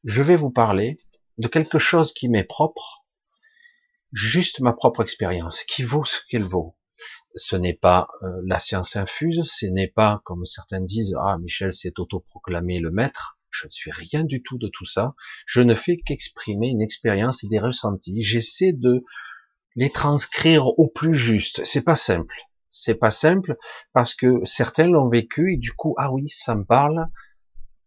Je 0.05 0.23
vais 0.23 0.37
vous 0.37 0.51
parler 0.51 0.97
de 1.39 1.49
quelque 1.49 1.79
chose 1.79 2.13
qui 2.13 2.29
m'est 2.29 2.45
propre, 2.45 3.05
juste 4.13 4.61
ma 4.61 4.73
propre 4.73 5.03
expérience, 5.03 5.63
qui 5.65 5.83
vaut 5.83 6.05
ce 6.05 6.21
qu'elle 6.29 6.45
vaut. 6.45 6.77
Ce 7.37 7.57
n'est 7.57 7.75
pas 7.75 8.09
euh, 8.23 8.43
la 8.45 8.59
science 8.59 8.97
infuse, 8.97 9.43
ce 9.45 9.67
n'est 9.67 9.89
pas, 9.89 10.21
comme 10.25 10.45
certains 10.45 10.81
disent, 10.81 11.15
ah, 11.23 11.39
Michel 11.39 11.73
s'est 11.73 11.99
autoproclamé 11.99 12.81
le 12.81 12.91
maître. 12.91 13.40
Je 13.51 13.67
ne 13.67 13.71
suis 13.71 13.91
rien 13.91 14.25
du 14.25 14.43
tout 14.43 14.59
de 14.59 14.69
tout 14.69 14.87
ça. 14.87 15.15
Je 15.47 15.61
ne 15.61 15.75
fais 15.75 15.99
qu'exprimer 15.99 16.69
une 16.69 16.83
expérience 16.83 17.45
et 17.45 17.49
des 17.49 17.59
ressentis. 17.59 18.23
J'essaie 18.23 18.73
de 18.73 19.05
les 19.77 19.91
transcrire 19.91 20.67
au 20.79 20.89
plus 20.89 21.15
juste. 21.15 21.65
C'est 21.65 21.85
pas 21.85 21.97
simple. 21.97 22.35
C'est 22.71 22.95
pas 22.95 23.11
simple 23.11 23.57
parce 23.93 24.15
que 24.15 24.45
certains 24.45 24.89
l'ont 24.89 25.09
vécu 25.09 25.55
et 25.55 25.57
du 25.57 25.73
coup, 25.73 25.95
ah 25.99 26.13
oui, 26.13 26.29
ça 26.29 26.55
me 26.55 26.65
parle. 26.65 27.07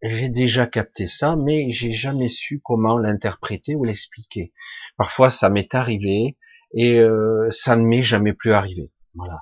J'ai 0.01 0.27
déjà 0.27 0.67
capté 0.67 1.07
ça, 1.07 1.37
mais 1.37 1.71
j'ai 1.71 1.93
jamais 1.93 2.27
su 2.27 2.59
comment 2.61 2.97
l'interpréter 2.97 3.75
ou 3.75 3.85
l'expliquer. 3.85 4.53
Parfois, 4.97 5.29
ça 5.29 5.49
m'est 5.49 5.73
arrivé 5.73 6.37
et 6.73 6.99
euh, 6.99 7.47
ça 7.51 7.77
ne 7.77 7.85
m'est 7.85 8.03
jamais 8.03 8.33
plus 8.33 8.51
arrivé. 8.51 8.91
Voilà. 9.15 9.39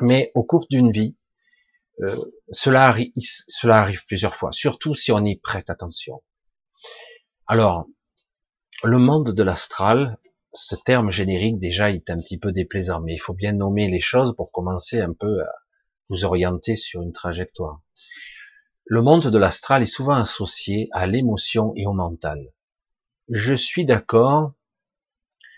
Mais 0.00 0.30
au 0.34 0.44
cours 0.44 0.66
d'une 0.70 0.90
vie, 0.90 1.16
euh, 2.02 2.16
cela, 2.50 2.94
cela 3.16 3.80
arrive 3.80 4.04
plusieurs 4.06 4.36
fois, 4.36 4.52
surtout 4.52 4.94
si 4.94 5.12
on 5.12 5.24
y 5.24 5.36
prête 5.36 5.70
attention. 5.70 6.22
Alors, 7.46 7.86
le 8.82 8.98
monde 8.98 9.32
de 9.32 9.42
l'astral, 9.42 10.18
ce 10.52 10.76
terme 10.76 11.10
générique 11.10 11.58
déjà 11.58 11.90
est 11.90 12.10
un 12.10 12.16
petit 12.16 12.38
peu 12.38 12.52
déplaisant, 12.52 13.00
mais 13.00 13.14
il 13.14 13.18
faut 13.18 13.34
bien 13.34 13.52
nommer 13.52 13.88
les 13.88 14.00
choses 14.00 14.34
pour 14.36 14.52
commencer 14.52 15.00
un 15.00 15.12
peu 15.12 15.42
à 15.42 15.52
vous 16.08 16.24
orienter 16.24 16.76
sur 16.76 17.02
une 17.02 17.12
trajectoire. 17.12 17.80
Le 18.84 19.02
monde 19.02 19.26
de 19.26 19.38
l'astral 19.38 19.82
est 19.82 19.86
souvent 19.86 20.14
associé 20.14 20.88
à 20.92 21.06
l'émotion 21.06 21.72
et 21.76 21.86
au 21.86 21.92
mental. 21.92 22.52
Je 23.28 23.54
suis 23.54 23.84
d'accord, 23.84 24.52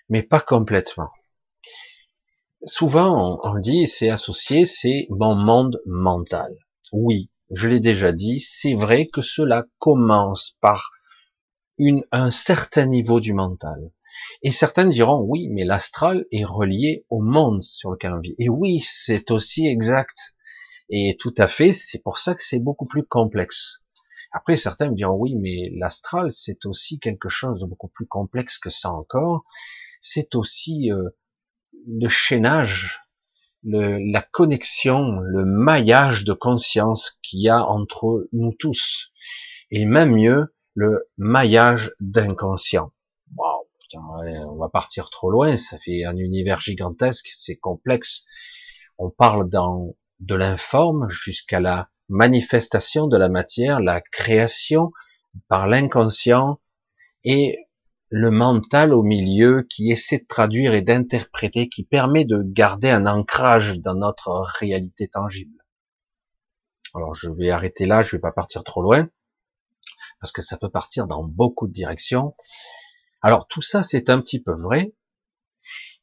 mais 0.09 0.23
pas 0.23 0.41
complètement. 0.41 1.11
Souvent, 2.65 3.39
on, 3.45 3.59
dit, 3.61 3.87
c'est 3.87 4.11
associé, 4.11 4.67
c'est 4.67 5.07
mon 5.11 5.37
monde 5.37 5.81
mental. 5.87 6.53
Oui, 6.93 7.31
je 7.53 7.69
l'ai 7.69 7.79
déjà 7.79 8.11
dit, 8.11 8.41
c'est 8.41 8.75
vrai 8.75 9.07
que 9.07 9.23
cela 9.23 9.65
commence 9.79 10.59
par 10.61 10.91
une, 11.79 12.05
un 12.11 12.33
certain 12.33 12.87
niveau 12.87 13.21
du 13.21 13.33
mental. 13.33 13.93
Et 14.43 14.51
certains 14.51 14.87
diront, 14.87 15.21
oui, 15.21 15.49
mais 15.51 15.65
l'astral 15.65 16.27
est 16.33 16.45
relié 16.45 17.07
au 17.11 17.21
monde 17.21 17.63
sur 17.63 17.93
lequel 17.93 18.13
on 18.13 18.21
vit. 18.21 18.35
Et 18.39 18.49
oui, 18.49 18.81
c'est 18.81 19.31
aussi 19.31 19.69
exact. 19.69 20.19
Et 20.91 21.17
tout 21.21 21.35
à 21.39 21.47
fait, 21.47 21.73
c'est 21.73 22.03
pour 22.03 22.19
ça 22.19 22.35
que 22.35 22.43
c'est 22.43 22.59
beaucoup 22.59 22.87
plus 22.87 23.05
complexe. 23.05 23.85
Après, 24.33 24.57
certains 24.57 24.91
me 24.91 24.97
diront, 24.97 25.15
oui, 25.15 25.37
mais 25.37 25.71
l'astral, 25.77 26.33
c'est 26.33 26.67
aussi 26.67 26.99
quelque 26.99 27.29
chose 27.29 27.61
de 27.61 27.67
beaucoup 27.67 27.89
plus 27.89 28.07
complexe 28.07 28.59
que 28.59 28.71
ça 28.71 28.91
encore. 28.91 29.45
C'est 30.01 30.35
aussi 30.35 30.91
euh, 30.91 31.09
le 31.89 32.09
chaînage, 32.09 33.01
le, 33.63 33.99
la 34.13 34.23
connexion, 34.23 35.21
le 35.21 35.45
maillage 35.45 36.25
de 36.25 36.33
conscience 36.33 37.19
qu'il 37.23 37.41
y 37.41 37.49
a 37.49 37.65
entre 37.65 38.29
nous 38.33 38.53
tous. 38.59 39.13
Et 39.71 39.85
même 39.85 40.13
mieux, 40.13 40.55
le 40.75 41.11
maillage 41.17 41.93
d'inconscient. 42.01 42.93
Wow, 43.37 43.69
on 43.95 44.57
va 44.57 44.69
partir 44.69 45.11
trop 45.11 45.31
loin, 45.31 45.57
ça 45.57 45.79
fait 45.79 46.05
un 46.05 46.17
univers 46.17 46.61
gigantesque, 46.61 47.29
c'est 47.33 47.57
complexe. 47.57 48.27
On 48.99 49.11
parle 49.11 49.49
dans 49.49 49.97
de 50.21 50.35
l'informe 50.35 51.09
jusqu'à 51.09 51.61
la 51.61 51.91
manifestation 52.09 53.07
de 53.07 53.17
la 53.17 53.29
matière, 53.29 53.81
la 53.81 54.01
création 54.01 54.93
par 55.49 55.69
l'inconscient 55.69 56.61
et 57.25 57.68
le 58.11 58.31
mental 58.31 58.93
au 58.93 59.03
milieu 59.03 59.63
qui 59.63 59.91
essaie 59.91 60.19
de 60.19 60.27
traduire 60.27 60.75
et 60.75 60.83
d'interpréter, 60.83 61.69
qui 61.69 61.85
permet 61.85 62.25
de 62.25 62.43
garder 62.43 62.91
un 62.91 63.07
ancrage 63.07 63.79
dans 63.81 63.95
notre 63.95 64.47
réalité 64.59 65.09
tangible. 65.09 65.65
Alors 66.95 67.15
je 67.15 67.31
vais 67.31 67.51
arrêter 67.51 67.85
là, 67.85 68.03
je 68.03 68.13
vais 68.13 68.21
pas 68.21 68.33
partir 68.33 68.65
trop 68.65 68.83
loin, 68.83 69.09
parce 70.21 70.33
que 70.33 70.43
ça 70.43 70.57
peut 70.57 70.71
partir 70.71 71.07
dans 71.07 71.23
beaucoup 71.23 71.67
de 71.67 71.73
directions. 71.73 72.35
Alors 73.21 73.47
tout 73.47 73.63
ça 73.63 73.83
c'est 73.83 74.09
un 74.09 74.21
petit 74.21 74.41
peu 74.41 74.55
vrai, 74.55 74.95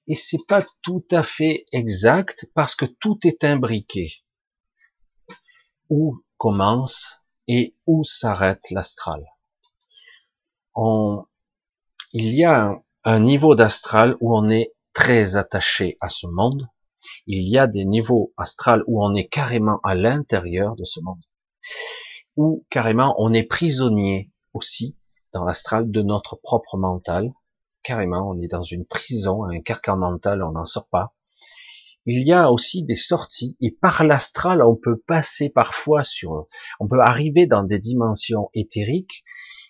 et 0.07 0.15
c'est 0.15 0.45
pas 0.47 0.63
tout 0.83 1.05
à 1.09 1.23
fait 1.23 1.65
exact 1.71 2.45
parce 2.53 2.75
que 2.75 2.85
tout 2.85 3.19
est 3.23 3.43
imbriqué. 3.43 4.23
Où 5.89 6.23
commence 6.37 7.23
et 7.47 7.75
où 7.87 8.03
s'arrête 8.03 8.69
l'astral. 8.69 9.25
Il 12.13 12.33
y 12.33 12.43
a 12.43 12.81
un, 13.03 13.19
niveau 13.19 13.55
d'astral 13.55 14.15
où 14.19 14.35
on 14.35 14.47
est 14.49 14.73
très 14.93 15.35
attaché 15.35 15.97
à 16.01 16.09
ce 16.09 16.27
monde. 16.27 16.67
Il 17.27 17.47
y 17.47 17.57
a 17.57 17.67
des 17.67 17.85
niveaux 17.85 18.33
astral 18.37 18.83
où 18.87 19.03
on 19.03 19.13
est 19.13 19.27
carrément 19.27 19.79
à 19.83 19.95
l'intérieur 19.95 20.75
de 20.75 20.85
ce 20.85 20.99
monde. 21.01 21.21
Où 22.35 22.65
carrément 22.69 23.15
on 23.19 23.33
est 23.33 23.43
prisonnier 23.43 24.31
aussi 24.53 24.95
dans 25.33 25.43
l'astral 25.43 25.91
de 25.91 26.01
notre 26.01 26.35
propre 26.37 26.77
mental. 26.77 27.31
Carrément, 27.83 28.29
on 28.29 28.41
est 28.41 28.47
dans 28.47 28.63
une 28.63 28.85
prison, 28.85 29.43
un 29.43 29.59
carcan 29.61 29.97
mental, 29.97 30.41
on 30.41 30.51
n'en 30.51 30.65
sort 30.65 30.87
pas. 30.89 31.13
Il 32.07 32.25
y 32.25 32.33
a 32.33 32.51
aussi 32.51 32.83
des 32.83 32.95
sorties 32.95 33.57
et 33.59 33.71
par 33.71 34.03
l'astral, 34.03 34.61
on 34.61 34.75
peut 34.75 34.97
passer 35.07 35.49
parfois 35.49 36.03
sur, 36.03 36.47
on 36.79 36.87
peut 36.87 36.99
arriver 36.99 37.47
dans 37.47 37.63
des 37.63 37.79
dimensions 37.79 38.49
éthériques 38.53 39.23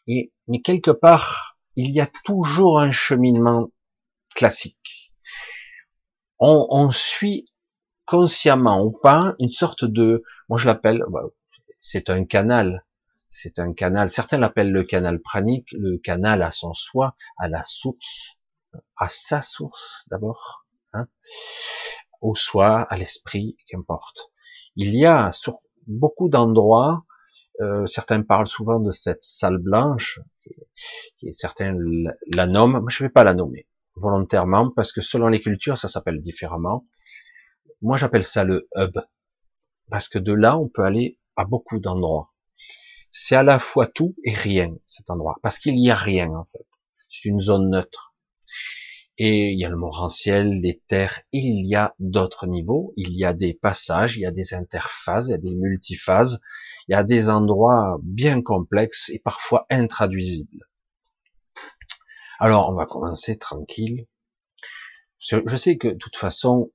et, 0.08 0.34
mais 0.48 0.62
quelque 0.62 0.91
part, 0.91 1.55
il 1.76 1.92
y 1.92 2.02
a 2.02 2.08
toujours 2.24 2.80
un 2.80 2.92
cheminement 2.92 3.70
classique. 4.36 5.14
On, 6.40 6.68
on 6.70 6.92
suit 6.92 7.50
consciemment 8.06 8.84
ou 8.84 8.92
pas 8.92 9.36
une 9.40 9.52
sorte 9.52 9.86
de, 9.86 10.24
moi 10.50 10.58
je 10.58 10.68
l'appelle, 10.68 11.04
bah, 11.10 11.24
c'est 11.80 12.10
un 12.10 12.26
canal, 12.26 12.86
c'est 13.30 13.60
un 13.60 13.74
canal. 13.74 14.10
Certains 14.10 14.38
l'appellent 14.38 14.72
le 14.72 14.84
canal 14.84 15.22
pranique, 15.22 15.68
le 15.72 15.98
canal 15.98 16.42
à 16.42 16.52
son 16.52 16.74
soi, 16.74 17.16
à 17.38 17.48
la 17.48 17.64
source, 17.64 18.38
à 18.98 19.08
sa 19.08 19.42
source 19.42 20.06
d'abord, 20.10 20.66
hein, 20.94 21.08
au 22.22 22.36
soi, 22.36 22.82
à 22.90 22.98
l'esprit, 22.98 23.58
qu'importe. 23.68 24.32
Il 24.76 24.96
y 24.96 25.06
a 25.06 25.32
sur 25.32 25.60
beaucoup 25.88 26.30
d'endroits, 26.30 27.06
euh, 27.62 27.86
certains 27.86 28.22
parlent 28.22 28.48
souvent 28.48 28.80
de 28.80 28.91
cette 28.91 29.24
salle 29.24 29.58
blanche, 29.58 30.20
qui 31.18 31.34
certains 31.34 31.78
la 32.34 32.48
nomment, 32.48 32.80
moi 32.80 32.89
je 32.89 33.04
vais 33.04 33.10
pas 33.10 33.24
la 33.24 33.34
nommer 33.34 33.68
volontairement 33.96 34.72
parce 34.72 34.91
que 34.91 35.02
selon 35.02 35.28
les 35.28 35.39
cultures 35.39 35.78
ça 35.78 35.89
s'appelle 35.89 36.22
différemment. 36.22 36.86
Moi 37.82 37.98
j'appelle 37.98 38.24
ça 38.24 38.44
le 38.44 38.68
hub 38.76 39.00
parce 39.89 40.10
que 40.10 40.20
de 40.20 40.34
là 40.34 40.58
on 40.58 40.68
peut 40.68 40.84
aller 40.84 41.20
à 41.36 41.46
beaucoup 41.46 41.80
d'endroits. 41.80 42.34
C'est 43.12 43.36
à 43.36 43.44
la 43.44 43.60
fois 43.60 43.88
tout 43.88 44.15
et 44.26 44.34
rien 44.34 44.76
cet 44.88 45.10
endroit 45.10 45.38
parce 45.41 45.58
qu'il 45.58 45.76
n'y 45.76 45.91
a 45.91 45.96
rien 45.96 46.30
en 46.32 46.46
fait. 46.46 46.68
C'est 47.10 47.30
une 47.30 47.39
zone 47.39 47.70
neutre. 47.70 48.13
Et 49.18 49.52
il 49.52 49.60
y 49.60 49.63
a 49.63 49.70
le 49.70 49.78
morantiel, 49.78 50.60
les 50.60 50.82
terres, 50.89 51.22
et 51.32 51.38
il 51.38 51.65
y 51.65 51.76
a 51.76 51.96
d'autres 52.00 52.48
niveaux, 52.48 52.94
il 52.98 53.13
y 53.13 53.24
a 53.24 53.32
des 53.32 53.54
passages, 53.54 54.18
il 54.18 54.24
y 54.24 54.26
a 54.26 54.32
des 54.32 54.54
interfaces, 54.54 55.28
il 55.28 55.32
y 55.32 55.36
a 55.36 55.38
des 55.38 55.56
multiphases, 55.56 56.41
il 56.88 56.93
y 56.93 56.95
a 56.95 57.04
des 57.04 57.30
endroits 57.30 57.98
bien 58.04 58.41
complexes 58.41 59.10
et 59.10 59.19
parfois 59.19 59.65
intraduisibles. 59.69 60.69
Alors, 62.39 62.69
on 62.69 62.74
va 62.74 62.86
commencer 62.86 63.38
tranquille. 63.38 64.08
Je 65.19 65.56
sais 65.56 65.78
que 65.78 65.88
de 65.88 65.98
toute 65.98 66.17
façon, 66.17 66.71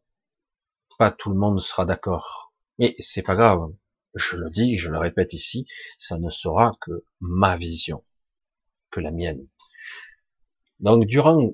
pas 0.99 1.11
tout 1.11 1.31
le 1.31 1.37
monde 1.37 1.61
sera 1.61 1.85
d'accord. 1.85 2.53
Mais 2.79 2.97
c'est 2.99 3.23
pas 3.23 3.37
grave. 3.37 3.73
Je 4.15 4.37
le 4.37 4.51
dis, 4.51 4.77
je 4.77 4.91
le 4.91 4.99
répète 4.99 5.33
ici, 5.33 5.67
ça 5.97 6.19
ne 6.19 6.31
sera 6.31 6.77
que 6.81 7.05
ma 7.21 7.57
vision, 7.57 8.05
que 8.91 9.01
la 9.01 9.13
mienne. 9.13 9.47
Donc, 10.81 11.07
durant 11.07 11.53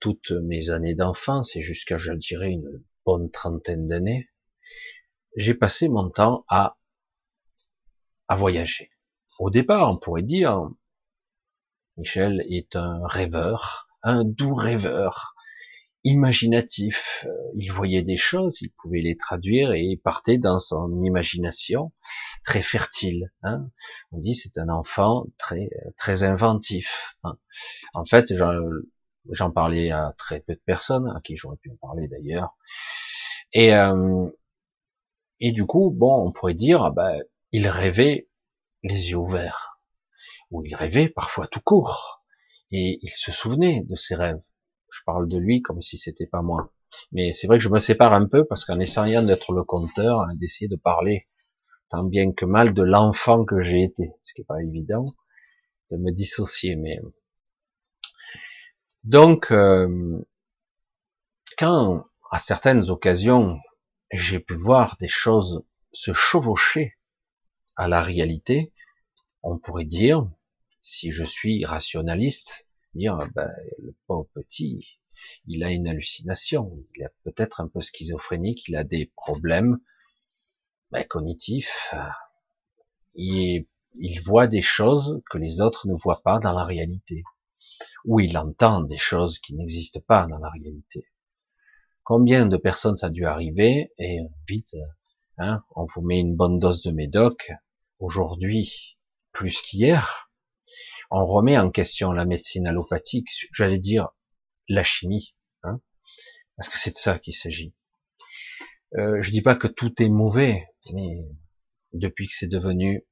toutes 0.00 0.32
mes 0.32 0.68
années 0.68 0.94
d'enfance 0.94 1.56
et 1.56 1.62
jusqu'à, 1.62 1.96
je 1.96 2.12
dirais, 2.12 2.50
une 2.50 2.84
bonne 3.06 3.30
trentaine 3.30 3.88
d'années, 3.88 4.28
j'ai 5.36 5.54
passé 5.54 5.88
mon 5.88 6.10
temps 6.10 6.44
à 6.48 6.76
à 8.28 8.36
voyager. 8.36 8.90
Au 9.38 9.50
départ, 9.50 9.90
on 9.90 9.96
pourrait 9.96 10.22
dire, 10.22 10.68
Michel 11.96 12.44
est 12.48 12.76
un 12.76 13.00
rêveur, 13.06 13.88
un 14.02 14.24
doux 14.24 14.54
rêveur, 14.54 15.34
imaginatif. 16.04 17.26
Euh, 17.26 17.30
il 17.56 17.72
voyait 17.72 18.02
des 18.02 18.16
choses, 18.16 18.60
il 18.62 18.70
pouvait 18.70 19.00
les 19.00 19.16
traduire 19.16 19.72
et 19.72 19.82
il 19.82 19.98
partait 19.98 20.38
dans 20.38 20.58
son 20.58 21.02
imagination 21.02 21.92
très 22.44 22.62
fertile. 22.62 23.32
Hein. 23.42 23.70
On 24.12 24.18
dit 24.18 24.34
c'est 24.34 24.58
un 24.58 24.68
enfant 24.68 25.26
très 25.38 25.70
très 25.96 26.22
inventif. 26.22 27.16
Hein. 27.24 27.36
En 27.94 28.04
fait, 28.04 28.32
j'en 29.30 29.50
parlais 29.50 29.90
à 29.90 30.14
très 30.16 30.40
peu 30.40 30.54
de 30.54 30.62
personnes, 30.64 31.08
à 31.08 31.20
qui 31.20 31.36
j'aurais 31.36 31.56
pu 31.56 31.70
en 31.70 31.76
parler 31.76 32.08
d'ailleurs. 32.08 32.56
Et 33.52 33.74
euh, 33.74 34.28
et 35.40 35.52
du 35.52 35.66
coup, 35.66 35.90
bon, 35.90 36.26
on 36.26 36.32
pourrait 36.32 36.54
dire, 36.54 36.82
ah 36.82 36.90
ben, 36.90 37.22
il 37.52 37.68
rêvait 37.68 38.28
les 38.82 39.10
yeux 39.10 39.16
ouverts, 39.16 39.80
ou 40.50 40.64
il 40.64 40.74
rêvait 40.74 41.08
parfois 41.08 41.46
tout 41.46 41.60
court, 41.60 42.22
et 42.70 42.98
il 43.02 43.10
se 43.10 43.32
souvenait 43.32 43.82
de 43.84 43.96
ses 43.96 44.14
rêves. 44.14 44.40
Je 44.90 45.00
parle 45.04 45.28
de 45.28 45.38
lui 45.38 45.62
comme 45.62 45.80
si 45.80 45.96
c'était 45.96 46.26
pas 46.26 46.42
moi. 46.42 46.72
Mais 47.12 47.32
c'est 47.32 47.46
vrai 47.46 47.58
que 47.58 47.64
je 47.64 47.68
me 47.68 47.78
sépare 47.78 48.14
un 48.14 48.26
peu 48.26 48.46
parce 48.46 48.64
qu'en 48.64 48.80
essayant 48.80 49.22
d'être 49.22 49.52
le 49.52 49.62
conteur, 49.62 50.20
hein, 50.20 50.34
d'essayer 50.36 50.68
de 50.68 50.76
parler 50.76 51.26
tant 51.90 52.04
bien 52.04 52.32
que 52.32 52.44
mal 52.44 52.74
de 52.74 52.82
l'enfant 52.82 53.44
que 53.44 53.60
j'ai 53.60 53.82
été, 53.82 54.12
ce 54.22 54.34
qui 54.34 54.40
n'est 54.40 54.46
pas 54.46 54.62
évident, 54.62 55.06
de 55.90 55.96
me 55.96 56.12
dissocier. 56.12 56.76
Mais 56.76 56.98
donc, 59.04 59.50
euh, 59.52 60.18
quand 61.58 62.06
à 62.30 62.38
certaines 62.38 62.90
occasions 62.90 63.58
j'ai 64.12 64.38
pu 64.38 64.54
voir 64.54 64.96
des 65.00 65.08
choses 65.08 65.64
se 65.92 66.12
chevaucher 66.12 66.97
à 67.78 67.86
la 67.88 68.02
réalité, 68.02 68.72
on 69.42 69.56
pourrait 69.56 69.84
dire, 69.84 70.28
si 70.80 71.12
je 71.12 71.24
suis 71.24 71.64
rationaliste, 71.64 72.68
dire 72.94 73.18
ben, 73.34 73.48
le 73.78 73.94
pauvre 74.06 74.28
petit, 74.34 74.98
il 75.46 75.62
a 75.62 75.70
une 75.70 75.86
hallucination, 75.86 76.84
il 76.96 77.04
a 77.04 77.10
peut-être 77.22 77.60
un 77.60 77.68
peu 77.68 77.80
schizophrénique, 77.80 78.68
il 78.68 78.76
a 78.76 78.82
des 78.82 79.12
problèmes 79.16 79.78
ben, 80.90 81.04
cognitifs, 81.04 81.94
il 83.14 83.66
voit 84.24 84.48
des 84.48 84.62
choses 84.62 85.22
que 85.30 85.38
les 85.38 85.60
autres 85.60 85.86
ne 85.86 85.94
voient 85.94 86.22
pas 86.22 86.40
dans 86.40 86.52
la 86.52 86.64
réalité, 86.64 87.22
ou 88.04 88.18
il 88.18 88.36
entend 88.36 88.80
des 88.80 88.98
choses 88.98 89.38
qui 89.38 89.54
n'existent 89.54 90.00
pas 90.06 90.26
dans 90.26 90.38
la 90.38 90.50
réalité. 90.50 91.06
Combien 92.02 92.46
de 92.46 92.56
personnes 92.56 92.96
ça 92.96 93.06
a 93.06 93.10
dû 93.10 93.24
arriver 93.24 93.92
et 93.98 94.18
vite, 94.48 94.74
hein, 95.36 95.62
on 95.76 95.86
vous 95.94 96.02
met 96.02 96.18
une 96.18 96.34
bonne 96.34 96.58
dose 96.58 96.82
de 96.82 96.90
médoc, 96.90 97.52
aujourd'hui 97.98 98.98
plus 99.32 99.60
qu'hier, 99.62 100.30
on 101.10 101.24
remet 101.24 101.58
en 101.58 101.70
question 101.70 102.12
la 102.12 102.24
médecine 102.24 102.66
allopathique, 102.66 103.28
j'allais 103.52 103.78
dire 103.78 104.08
la 104.68 104.84
chimie, 104.84 105.34
hein, 105.62 105.80
parce 106.56 106.68
que 106.68 106.78
c'est 106.78 106.90
de 106.90 106.96
ça 106.96 107.18
qu'il 107.18 107.34
s'agit. 107.34 107.74
Euh, 108.96 109.20
je 109.20 109.30
dis 109.30 109.42
pas 109.42 109.54
que 109.54 109.68
tout 109.68 110.02
est 110.02 110.08
mauvais, 110.08 110.66
mais 110.92 111.26
depuis 111.92 112.26
que 112.26 112.34
c'est 112.34 112.48
devenu 112.48 113.06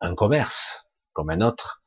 un 0.00 0.14
commerce 0.14 0.88
comme 1.12 1.30
un 1.30 1.40
autre, 1.40 1.82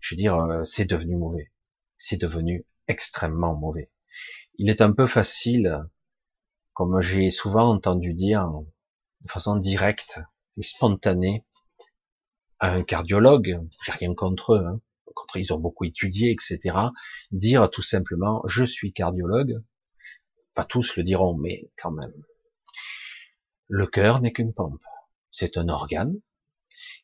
je 0.00 0.14
veux 0.14 0.18
dire, 0.18 0.36
euh, 0.36 0.64
c'est 0.64 0.84
devenu 0.84 1.16
mauvais. 1.16 1.52
C'est 1.96 2.20
devenu 2.20 2.66
extrêmement 2.88 3.54
mauvais. 3.54 3.90
Il 4.58 4.68
est 4.70 4.80
un 4.80 4.92
peu 4.92 5.06
facile, 5.06 5.84
comme 6.74 7.00
j'ai 7.00 7.30
souvent 7.30 7.70
entendu 7.70 8.14
dire 8.14 8.48
de 9.20 9.30
façon 9.30 9.56
directe, 9.56 10.20
spontané 10.60 11.44
à 12.58 12.72
un 12.72 12.82
cardiologue, 12.82 13.60
j'ai 13.84 13.92
rien 13.92 14.14
contre 14.14 14.54
eux, 14.54 14.64
hein. 14.64 14.80
contre 15.14 15.36
ils 15.36 15.52
ont 15.52 15.58
beaucoup 15.58 15.84
étudié, 15.84 16.30
etc. 16.30 16.76
Dire 17.30 17.70
tout 17.70 17.82
simplement 17.82 18.42
je 18.46 18.64
suis 18.64 18.92
cardiologue, 18.92 19.62
Pas 20.54 20.64
tous 20.64 20.96
le 20.96 21.02
diront, 21.02 21.36
mais 21.36 21.70
quand 21.76 21.90
même. 21.90 22.14
Le 23.68 23.86
cœur 23.86 24.20
n'est 24.20 24.32
qu'une 24.32 24.52
pompe. 24.52 24.82
C'est 25.30 25.56
un 25.56 25.68
organe 25.68 26.20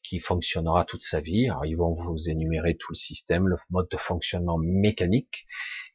qui 0.02 0.20
fonctionnera 0.20 0.84
toute 0.84 1.02
sa 1.02 1.20
vie. 1.20 1.48
Alors, 1.48 1.66
ils 1.66 1.76
vont 1.76 1.94
vous 1.94 2.28
énumérer 2.28 2.76
tout 2.76 2.92
le 2.92 2.96
système, 2.96 3.48
le 3.48 3.56
mode 3.70 3.88
de 3.90 3.96
fonctionnement 3.96 4.58
mécanique, 4.58 5.46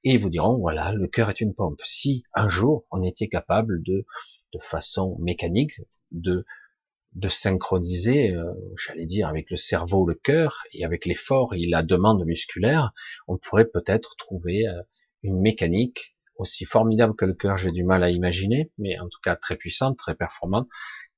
et 0.03 0.13
ils 0.13 0.19
vous 0.19 0.29
diront, 0.29 0.57
voilà, 0.57 0.91
le 0.91 1.07
cœur 1.07 1.29
est 1.29 1.41
une 1.41 1.53
pompe. 1.53 1.81
Si 1.83 2.23
un 2.33 2.49
jour 2.49 2.85
on 2.91 3.03
était 3.03 3.27
capable 3.27 3.81
de, 3.83 4.05
de 4.53 4.59
façon 4.59 5.17
mécanique, 5.19 5.79
de 6.11 6.45
de 7.15 7.29
synchroniser, 7.29 8.33
euh, 8.33 8.53
j'allais 8.77 9.05
dire, 9.05 9.27
avec 9.27 9.49
le 9.51 9.57
cerveau, 9.57 10.05
le 10.05 10.15
cœur, 10.15 10.63
et 10.73 10.83
avec 10.83 11.05
l'effort 11.05 11.53
et 11.53 11.67
la 11.67 11.83
demande 11.83 12.25
musculaire, 12.25 12.91
on 13.27 13.37
pourrait 13.37 13.67
peut-être 13.67 14.15
trouver 14.17 14.67
euh, 14.67 14.81
une 15.21 15.39
mécanique 15.39 16.15
aussi 16.37 16.65
formidable 16.65 17.15
que 17.15 17.25
le 17.25 17.35
cœur, 17.35 17.57
j'ai 17.57 17.71
du 17.71 17.83
mal 17.83 18.03
à 18.03 18.09
imaginer, 18.09 18.71
mais 18.77 18.99
en 18.99 19.07
tout 19.07 19.19
cas 19.21 19.35
très 19.35 19.55
puissante, 19.55 19.97
très 19.97 20.15
performante, 20.15 20.67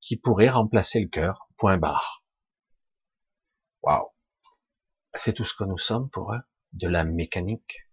qui 0.01 0.17
pourrait 0.17 0.49
remplacer 0.49 0.99
le 0.99 1.07
cœur, 1.07 1.47
point 1.57 1.77
barre. 1.77 2.23
Waouh 3.81 4.09
C'est 5.13 5.33
tout 5.33 5.45
ce 5.45 5.53
que 5.53 5.63
nous 5.63 5.77
sommes 5.77 6.09
pour 6.09 6.33
eux, 6.33 6.41
de 6.73 6.89
la 6.89 7.05
mécanique, 7.05 7.87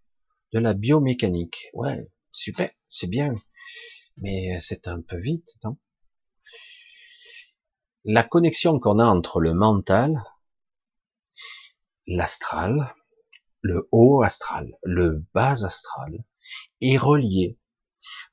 de 0.53 0.59
la 0.59 0.75
biomécanique. 0.75 1.69
Ouais, 1.75 2.11
super, 2.33 2.71
c'est 2.89 3.07
bien, 3.07 3.35
mais 4.19 4.59
c'est 4.61 4.89
un 4.89 5.01
peu 5.01 5.19
vite, 5.19 5.57
non? 5.65 5.79
La 8.05 8.23
connexion 8.23 8.79
qu'on 8.79 8.99
a 8.99 9.05
entre 9.05 9.41
le 9.41 9.55
mental, 9.55 10.23
l'astral, 12.07 12.95
le 13.61 13.89
haut 13.93 14.23
astral, 14.23 14.75
le 14.83 15.25
bas 15.35 15.65
astral, 15.65 16.25
est 16.81 16.97
reliée 16.97 17.59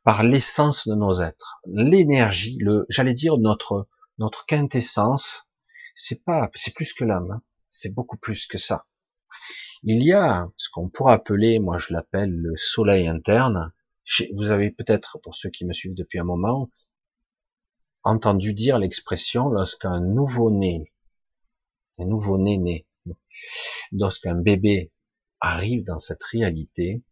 par 0.03 0.23
l'essence 0.23 0.87
de 0.87 0.95
nos 0.95 1.21
êtres, 1.21 1.61
l'énergie, 1.65 2.57
le, 2.59 2.85
j'allais 2.89 3.13
dire 3.13 3.37
notre 3.37 3.87
notre 4.19 4.45
quintessence. 4.45 5.49
C'est 5.95 6.23
pas, 6.23 6.49
c'est 6.53 6.73
plus 6.73 6.93
que 6.93 7.03
l'âme, 7.03 7.31
hein. 7.31 7.41
c'est 7.69 7.93
beaucoup 7.93 8.17
plus 8.17 8.45
que 8.45 8.57
ça. 8.57 8.85
Il 9.83 10.03
y 10.03 10.13
a 10.13 10.47
ce 10.57 10.69
qu'on 10.69 10.89
pourrait 10.89 11.13
appeler, 11.13 11.59
moi 11.59 11.77
je 11.77 11.93
l'appelle 11.93 12.31
le 12.31 12.55
soleil 12.57 13.07
interne. 13.07 13.71
Vous 14.35 14.51
avez 14.51 14.71
peut-être, 14.71 15.19
pour 15.23 15.35
ceux 15.35 15.49
qui 15.49 15.65
me 15.65 15.73
suivent 15.73 15.95
depuis 15.95 16.19
un 16.19 16.23
moment, 16.23 16.69
entendu 18.03 18.53
dire 18.53 18.79
l'expression 18.79 19.49
lorsqu'un 19.49 19.99
nouveau-né, 19.99 20.83
un 21.97 22.05
nouveau-né 22.05 22.57
né, 22.57 22.87
lorsqu'un 23.91 24.35
bébé 24.35 24.91
arrive 25.39 25.83
dans 25.83 25.99
cette 25.99 26.23
réalité, 26.23 27.03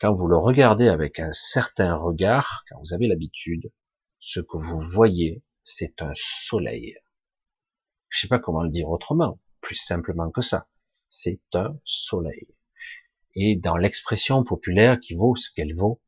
quand 0.00 0.14
vous 0.14 0.26
le 0.26 0.36
regardez 0.36 0.88
avec 0.88 1.18
un 1.20 1.32
certain 1.32 1.96
regard, 1.96 2.64
quand 2.68 2.78
vous 2.80 2.92
avez 2.92 3.06
l'habitude, 3.06 3.72
ce 4.20 4.40
que 4.40 4.56
vous 4.56 4.80
voyez, 4.80 5.42
c'est 5.62 6.02
un 6.02 6.12
soleil. 6.14 6.96
Je 8.08 8.20
sais 8.20 8.28
pas 8.28 8.38
comment 8.38 8.62
le 8.62 8.70
dire 8.70 8.88
autrement, 8.88 9.40
plus 9.60 9.76
simplement 9.76 10.30
que 10.30 10.40
ça. 10.40 10.68
C'est 11.08 11.40
un 11.54 11.78
soleil. 11.84 12.48
Et 13.34 13.56
dans 13.56 13.76
l'expression 13.76 14.44
populaire 14.44 15.00
qui 15.00 15.14
vaut 15.14 15.36
ce 15.36 15.50
qu'elle 15.52 15.74
vaut, 15.74 16.00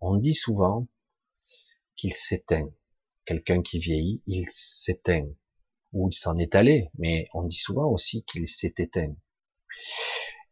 on 0.00 0.16
dit 0.16 0.34
souvent 0.34 0.86
qu'il 1.94 2.14
s'éteint 2.14 2.68
quelqu'un 3.26 3.60
qui 3.60 3.78
vieillit, 3.78 4.22
il 4.26 4.46
s'éteint 4.48 5.28
ou 5.92 6.08
il 6.08 6.14
s'en 6.14 6.36
est 6.36 6.54
allé, 6.54 6.90
mais 6.98 7.28
on 7.34 7.42
dit 7.42 7.56
souvent 7.56 7.90
aussi 7.90 8.24
qu'il 8.24 8.46
s'est 8.46 8.74
éteint. 8.78 9.14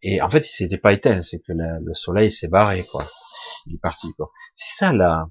Et 0.03 0.21
en 0.21 0.29
fait, 0.29 0.47
il 0.47 0.51
s'était 0.51 0.79
pas 0.79 0.93
éteint, 0.93 1.23
c'est 1.23 1.39
que 1.39 1.53
le, 1.53 1.95
soleil 1.95 2.31
s'est 2.31 2.49
barré, 2.49 2.85
quoi. 2.85 3.09
Il 3.67 3.77
est 3.77 3.79
parti, 3.79 4.13
quoi. 4.15 4.31
C'est 4.53 4.77
ça 4.77 4.93
la, 4.93 5.31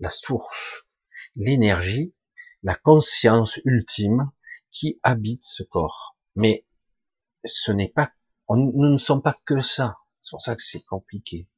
la 0.00 0.10
source, 0.10 0.84
l'énergie, 1.36 2.14
la 2.62 2.74
conscience 2.74 3.60
ultime 3.64 4.30
qui 4.70 4.98
habite 5.02 5.44
ce 5.44 5.62
corps. 5.62 6.16
Mais 6.34 6.66
ce 7.44 7.70
n'est 7.70 7.88
pas, 7.88 8.10
nous 8.48 8.90
ne 8.90 8.96
sommes 8.96 9.22
pas 9.22 9.38
que 9.44 9.60
ça. 9.60 9.98
C'est 10.20 10.30
pour 10.30 10.42
ça 10.42 10.56
que 10.56 10.62
c'est 10.62 10.84
compliqué. 10.84 11.48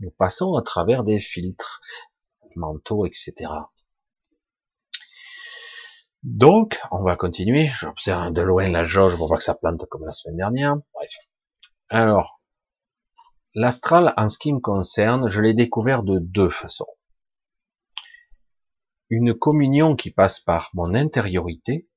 Nous 0.00 0.10
passons 0.10 0.54
à 0.54 0.62
travers 0.62 1.04
des 1.04 1.20
filtres 1.20 1.80
mentaux, 2.56 3.04
etc. 3.04 3.50
Donc, 6.24 6.80
on 6.90 7.02
va 7.02 7.16
continuer. 7.16 7.68
J'observe 7.68 8.32
de 8.32 8.42
loin 8.42 8.68
la 8.68 8.84
jauge 8.84 9.16
pour 9.16 9.28
pas 9.28 9.36
que 9.36 9.42
ça 9.42 9.54
plante 9.54 9.86
comme 9.86 10.04
la 10.04 10.12
semaine 10.12 10.36
dernière. 10.36 10.76
Bref. 10.92 11.14
Alors, 11.88 12.40
l'astral, 13.54 14.14
en 14.16 14.28
ce 14.28 14.38
qui 14.38 14.52
me 14.52 14.60
concerne, 14.60 15.28
je 15.28 15.40
l'ai 15.40 15.54
découvert 15.54 16.02
de 16.02 16.18
deux 16.18 16.50
façons. 16.50 16.88
Une 19.10 19.32
communion 19.32 19.96
qui 19.96 20.10
passe 20.10 20.40
par 20.40 20.70
mon 20.74 20.94
intériorité. 20.94 21.88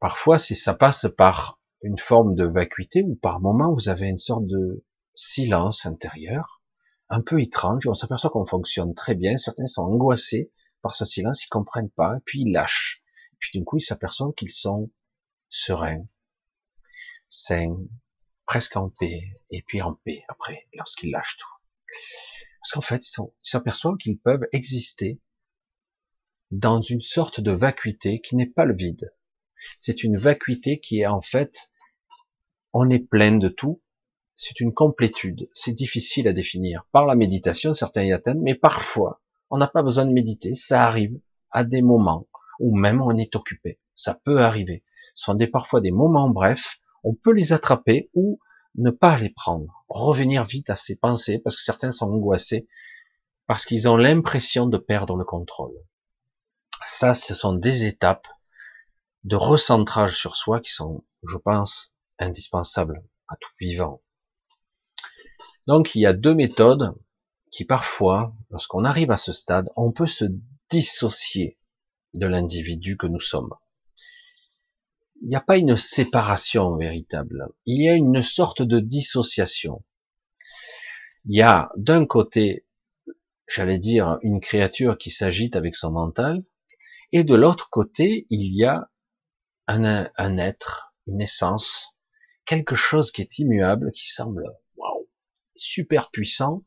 Parfois, 0.00 0.36
si 0.38 0.56
ça 0.56 0.74
passe 0.74 1.06
par 1.16 1.60
une 1.80 1.98
forme 1.98 2.34
de 2.34 2.44
vacuité 2.44 3.02
ou 3.02 3.14
par 3.14 3.40
moment 3.40 3.72
vous 3.72 3.88
avez 3.88 4.08
une 4.08 4.18
sorte 4.18 4.46
de 4.46 4.84
silence 5.14 5.86
intérieur, 5.86 6.60
un 7.08 7.20
peu 7.20 7.40
étrange, 7.40 7.86
on 7.86 7.94
s'aperçoit 7.94 8.30
qu'on 8.30 8.46
fonctionne 8.46 8.94
très 8.94 9.14
bien, 9.14 9.36
certains 9.36 9.66
sont 9.66 9.82
angoissés, 9.82 10.50
par 10.82 10.94
ce 10.94 11.04
silence, 11.04 11.44
ils 11.44 11.48
comprennent 11.48 11.90
pas, 11.90 12.18
puis 12.24 12.42
ils 12.42 12.52
lâchent. 12.52 13.02
Et 13.32 13.36
puis 13.38 13.58
d'un 13.58 13.64
coup, 13.64 13.78
ils 13.78 13.82
s'aperçoivent 13.82 14.34
qu'ils 14.34 14.50
sont 14.50 14.90
sereins, 15.48 16.04
sains, 17.28 17.78
presque 18.46 18.76
en 18.76 18.90
paix, 18.90 19.22
et 19.50 19.62
puis 19.62 19.80
en 19.80 19.94
paix 20.04 20.22
après, 20.28 20.68
lorsqu'ils 20.74 21.10
lâchent 21.10 21.38
tout. 21.38 21.48
Parce 22.60 22.72
qu'en 22.72 22.80
fait, 22.80 23.06
ils 23.08 23.24
s'aperçoivent 23.42 23.96
qu'ils 23.96 24.18
peuvent 24.18 24.46
exister 24.52 25.20
dans 26.50 26.82
une 26.82 27.00
sorte 27.00 27.40
de 27.40 27.50
vacuité 27.50 28.20
qui 28.20 28.36
n'est 28.36 28.46
pas 28.46 28.66
le 28.66 28.76
vide. 28.76 29.14
C'est 29.78 30.04
une 30.04 30.16
vacuité 30.18 30.80
qui 30.80 31.00
est 31.00 31.06
en 31.06 31.22
fait, 31.22 31.72
on 32.72 32.90
est 32.90 32.98
plein 32.98 33.32
de 33.32 33.48
tout, 33.48 33.82
c'est 34.34 34.60
une 34.60 34.74
complétude, 34.74 35.48
c'est 35.54 35.72
difficile 35.72 36.28
à 36.28 36.32
définir. 36.32 36.86
Par 36.92 37.06
la 37.06 37.14
méditation, 37.14 37.74
certains 37.74 38.04
y 38.04 38.12
atteignent, 38.12 38.42
mais 38.42 38.54
parfois, 38.54 39.21
on 39.52 39.58
n'a 39.58 39.68
pas 39.68 39.82
besoin 39.82 40.06
de 40.06 40.12
méditer, 40.12 40.54
ça 40.54 40.86
arrive 40.86 41.20
à 41.50 41.62
des 41.62 41.82
moments 41.82 42.26
où 42.58 42.74
même 42.74 43.02
on 43.02 43.16
est 43.18 43.36
occupé. 43.36 43.78
Ça 43.94 44.14
peut 44.14 44.40
arriver. 44.40 44.82
Ce 45.14 45.24
sont 45.24 45.34
des, 45.34 45.46
parfois 45.46 45.82
des 45.82 45.90
moments 45.90 46.30
brefs, 46.30 46.80
on 47.04 47.14
peut 47.14 47.32
les 47.32 47.52
attraper 47.52 48.10
ou 48.14 48.40
ne 48.76 48.90
pas 48.90 49.18
les 49.18 49.28
prendre. 49.28 49.84
Revenir 49.90 50.44
vite 50.44 50.70
à 50.70 50.76
ses 50.76 50.96
pensées, 50.96 51.38
parce 51.38 51.54
que 51.54 51.62
certains 51.62 51.92
sont 51.92 52.06
angoissés, 52.06 52.66
parce 53.46 53.66
qu'ils 53.66 53.90
ont 53.90 53.98
l'impression 53.98 54.66
de 54.66 54.78
perdre 54.78 55.16
le 55.16 55.24
contrôle. 55.26 55.74
Ça, 56.86 57.12
ce 57.12 57.34
sont 57.34 57.52
des 57.52 57.84
étapes 57.84 58.28
de 59.24 59.36
recentrage 59.36 60.16
sur 60.16 60.34
soi 60.34 60.60
qui 60.60 60.70
sont, 60.70 61.04
je 61.24 61.36
pense, 61.36 61.92
indispensables 62.18 63.04
à 63.28 63.36
tout 63.36 63.50
vivant. 63.60 64.00
Donc, 65.66 65.94
il 65.94 66.00
y 66.00 66.06
a 66.06 66.14
deux 66.14 66.34
méthodes 66.34 66.94
qui 67.52 67.66
parfois, 67.66 68.34
lorsqu'on 68.50 68.84
arrive 68.84 69.10
à 69.10 69.18
ce 69.18 69.32
stade, 69.32 69.68
on 69.76 69.92
peut 69.92 70.06
se 70.06 70.24
dissocier 70.70 71.58
de 72.14 72.26
l'individu 72.26 72.96
que 72.96 73.06
nous 73.06 73.20
sommes. 73.20 73.52
Il 75.20 75.28
n'y 75.28 75.36
a 75.36 75.40
pas 75.40 75.58
une 75.58 75.76
séparation 75.76 76.76
véritable, 76.76 77.48
il 77.66 77.84
y 77.84 77.88
a 77.88 77.94
une 77.94 78.22
sorte 78.22 78.62
de 78.62 78.80
dissociation. 78.80 79.84
Il 81.26 81.36
y 81.36 81.42
a 81.42 81.70
d'un 81.76 82.06
côté, 82.06 82.66
j'allais 83.46 83.78
dire, 83.78 84.18
une 84.22 84.40
créature 84.40 84.98
qui 84.98 85.10
s'agite 85.10 85.54
avec 85.54 85.76
son 85.76 85.92
mental, 85.92 86.42
et 87.12 87.22
de 87.22 87.34
l'autre 87.34 87.68
côté, 87.68 88.26
il 88.30 88.56
y 88.56 88.64
a 88.64 88.90
un, 89.66 90.38
être, 90.38 90.94
une 91.06 91.20
essence, 91.20 91.96
quelque 92.46 92.74
chose 92.76 93.12
qui 93.12 93.20
est 93.20 93.38
immuable, 93.38 93.92
qui 93.92 94.08
semble 94.08 94.44
waouh, 94.76 95.08
super 95.54 96.10
puissant, 96.10 96.64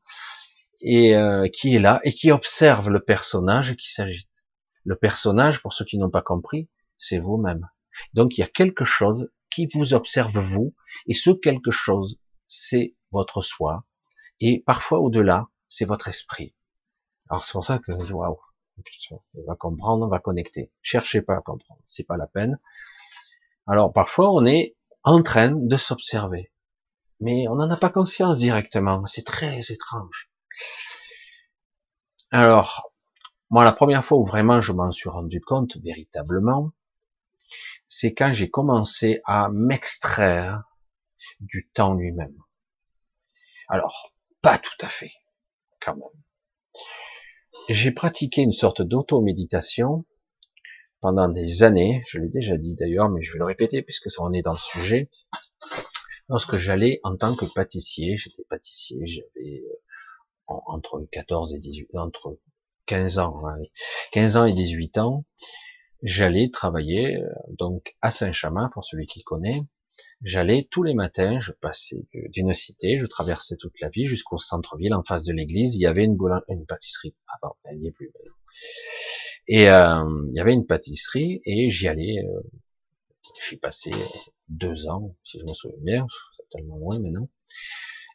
et 0.86 1.16
euh, 1.16 1.50
qui 1.50 1.76
est 1.76 1.80
là 1.80 2.00
et 2.04 2.14
qui 2.14 2.32
observe 2.32 2.90
le 2.90 3.04
personnage 3.04 3.76
qui 3.76 3.92
s'agite. 3.92 4.46
Le 4.84 4.96
personnage, 4.96 5.62
pour 5.62 5.74
ceux 5.74 5.84
qui 5.84 5.98
n'ont 5.98 6.12
pas 6.12 6.22
compris, 6.22 6.70
c'est 6.96 7.18
vous-même. 7.18 7.68
Donc 8.14 8.38
il 8.38 8.42
y 8.42 8.44
a 8.44 8.48
quelque 8.48 8.86
chose 8.86 9.28
qui 9.50 9.68
vous 9.74 9.96
observe 9.96 10.38
vous, 10.38 10.76
et 11.08 11.16
ce 11.16 11.32
quelque 11.32 11.72
chose, 11.72 12.20
c'est 12.46 12.96
votre 13.12 13.42
soi, 13.42 13.86
et 14.40 14.64
parfois 14.66 15.00
au-delà, 15.00 15.48
c'est 15.68 15.86
votre 15.86 16.08
esprit. 16.08 16.56
Alors 17.30 17.44
c'est 17.44 17.54
pour 17.54 17.66
ça 17.66 17.80
que 17.80 17.92
waouh, 18.14 18.38
on 19.34 19.44
va 19.48 19.56
comprendre, 19.56 20.06
on 20.06 20.10
va 20.10 20.20
connecter. 20.20 20.72
Cherchez 20.84 21.24
pas 21.24 21.38
à 21.38 21.42
comprendre, 21.42 21.82
c'est 21.86 22.06
pas 22.06 22.18
la 22.18 22.28
peine. 22.28 22.60
Alors 23.66 23.92
parfois 23.92 24.32
on 24.32 24.46
est 24.46 24.76
en 25.04 25.24
train 25.24 25.52
de 25.52 25.78
s'observer, 25.78 26.52
mais 27.20 27.48
on 27.48 27.56
n'en 27.56 27.72
a 27.72 27.78
pas 27.78 27.90
conscience 27.90 28.38
directement. 28.38 29.04
C'est 29.08 29.26
très 29.26 29.60
étrange. 29.72 30.30
Alors, 32.32 32.92
moi, 33.50 33.64
la 33.64 33.72
première 33.72 34.04
fois 34.04 34.18
où 34.18 34.26
vraiment 34.26 34.62
je 34.62 34.72
m'en 34.72 34.92
suis 34.92 35.10
rendu 35.10 35.40
compte 35.42 35.78
véritablement, 35.78 36.72
c'est 37.88 38.14
quand 38.14 38.34
j'ai 38.34 38.50
commencé 38.50 39.22
à 39.26 39.50
m'extraire 39.50 40.64
du 41.40 41.70
temps 41.74 41.94
lui-même. 41.94 42.36
Alors, 43.68 44.14
pas 44.42 44.58
tout 44.58 44.78
à 44.82 44.88
fait, 44.88 45.12
quand 45.80 45.96
même. 45.96 46.24
J'ai 47.70 47.92
pratiqué 47.92 48.42
une 48.42 48.54
sorte 48.54 48.82
d'auto-méditation 48.82 50.06
pendant 51.00 51.30
des 51.30 51.64
années, 51.64 52.04
je 52.08 52.18
l'ai 52.18 52.30
déjà 52.30 52.58
dit 52.58 52.74
d'ailleurs, 52.74 53.10
mais 53.10 53.22
je 53.22 53.32
vais 53.32 53.40
le 53.40 53.46
répéter 53.46 53.84
puisque 53.84 54.10
ça 54.10 54.24
en 54.24 54.34
est 54.34 54.42
dans 54.42 54.54
le 54.54 54.58
sujet. 54.58 55.10
Lorsque 56.30 56.58
j'allais 56.58 57.00
en 57.04 57.16
tant 57.16 57.36
que 57.36 57.46
pâtissier, 57.46 58.18
j'étais 58.18 58.44
pâtissier, 58.50 59.06
j'avais 59.06 59.62
euh, 59.64 59.82
entre 60.48 61.08
14 61.12 61.56
et 61.56 61.60
18, 61.60 61.90
entre 61.96 62.38
15 62.86 63.20
ans, 63.20 63.44
15 64.12 64.38
ans 64.38 64.46
et 64.46 64.54
18 64.54 64.98
ans, 65.00 65.26
j'allais 66.04 66.50
travailler 66.50 67.18
euh, 67.18 67.30
donc 67.50 67.96
à 68.02 68.12
Saint-Chamin 68.12 68.70
pour 68.74 68.84
celui 68.84 69.06
qui 69.06 69.20
le 69.20 69.24
connaît. 69.24 69.62
J'allais 70.22 70.68
tous 70.70 70.84
les 70.84 70.94
matins, 70.94 71.40
je 71.40 71.52
passais 71.52 72.06
d'une 72.14 72.54
cité, 72.54 73.00
je 73.00 73.06
traversais 73.06 73.56
toute 73.56 73.80
la 73.80 73.90
ville 73.90 74.08
jusqu'au 74.08 74.38
centre-ville, 74.38 74.94
en 74.94 75.04
face 75.04 75.24
de 75.24 75.34
l'église, 75.34 75.76
il 75.76 75.82
y 75.82 75.86
avait 75.86 76.04
une, 76.04 76.18
une 76.50 76.66
pâtisserie. 76.66 77.16
Ah 77.28 77.50
elle 77.64 77.80
n'y 77.80 77.88
est 77.88 77.92
plus. 77.92 78.12
Et 79.48 79.70
euh, 79.70 80.04
il 80.30 80.36
y 80.36 80.40
avait 80.40 80.54
une 80.54 80.66
pâtisserie 80.66 81.42
et 81.46 81.70
j'y 81.72 81.88
allais. 81.88 82.24
Euh, 82.26 82.42
j'y 83.48 83.58
passais 83.58 83.92
deux 84.50 84.88
ans, 84.88 85.16
si 85.24 85.40
je 85.40 85.44
me 85.46 85.54
souviens 85.54 85.78
bien, 85.82 86.08
c'est 86.38 86.58
tellement 86.58 86.78
loin 86.78 87.00
maintenant. 87.00 87.30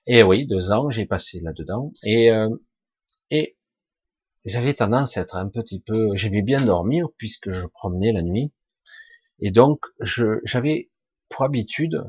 Et 0.07 0.23
oui, 0.23 0.47
deux 0.47 0.73
ans, 0.73 0.91
j'ai 0.91 1.07
passé 1.07 1.41
là-dedans. 1.41 1.93
Et, 2.05 2.31
euh, 2.31 2.49
et 3.31 3.57
j'avais 4.45 4.75
tendance 4.75 5.17
à 5.17 5.21
être 5.21 5.37
un 5.37 5.49
petit 5.49 5.81
peu, 5.81 6.15
j'aimais 6.15 6.43
bien 6.43 6.65
dormir 6.65 7.09
puisque 7.17 7.51
je 7.51 7.67
promenais 7.67 8.13
la 8.13 8.23
nuit. 8.23 8.53
Et 9.41 9.51
donc, 9.51 9.85
j'avais 10.01 10.91
pour 11.29 11.45
habitude, 11.45 12.03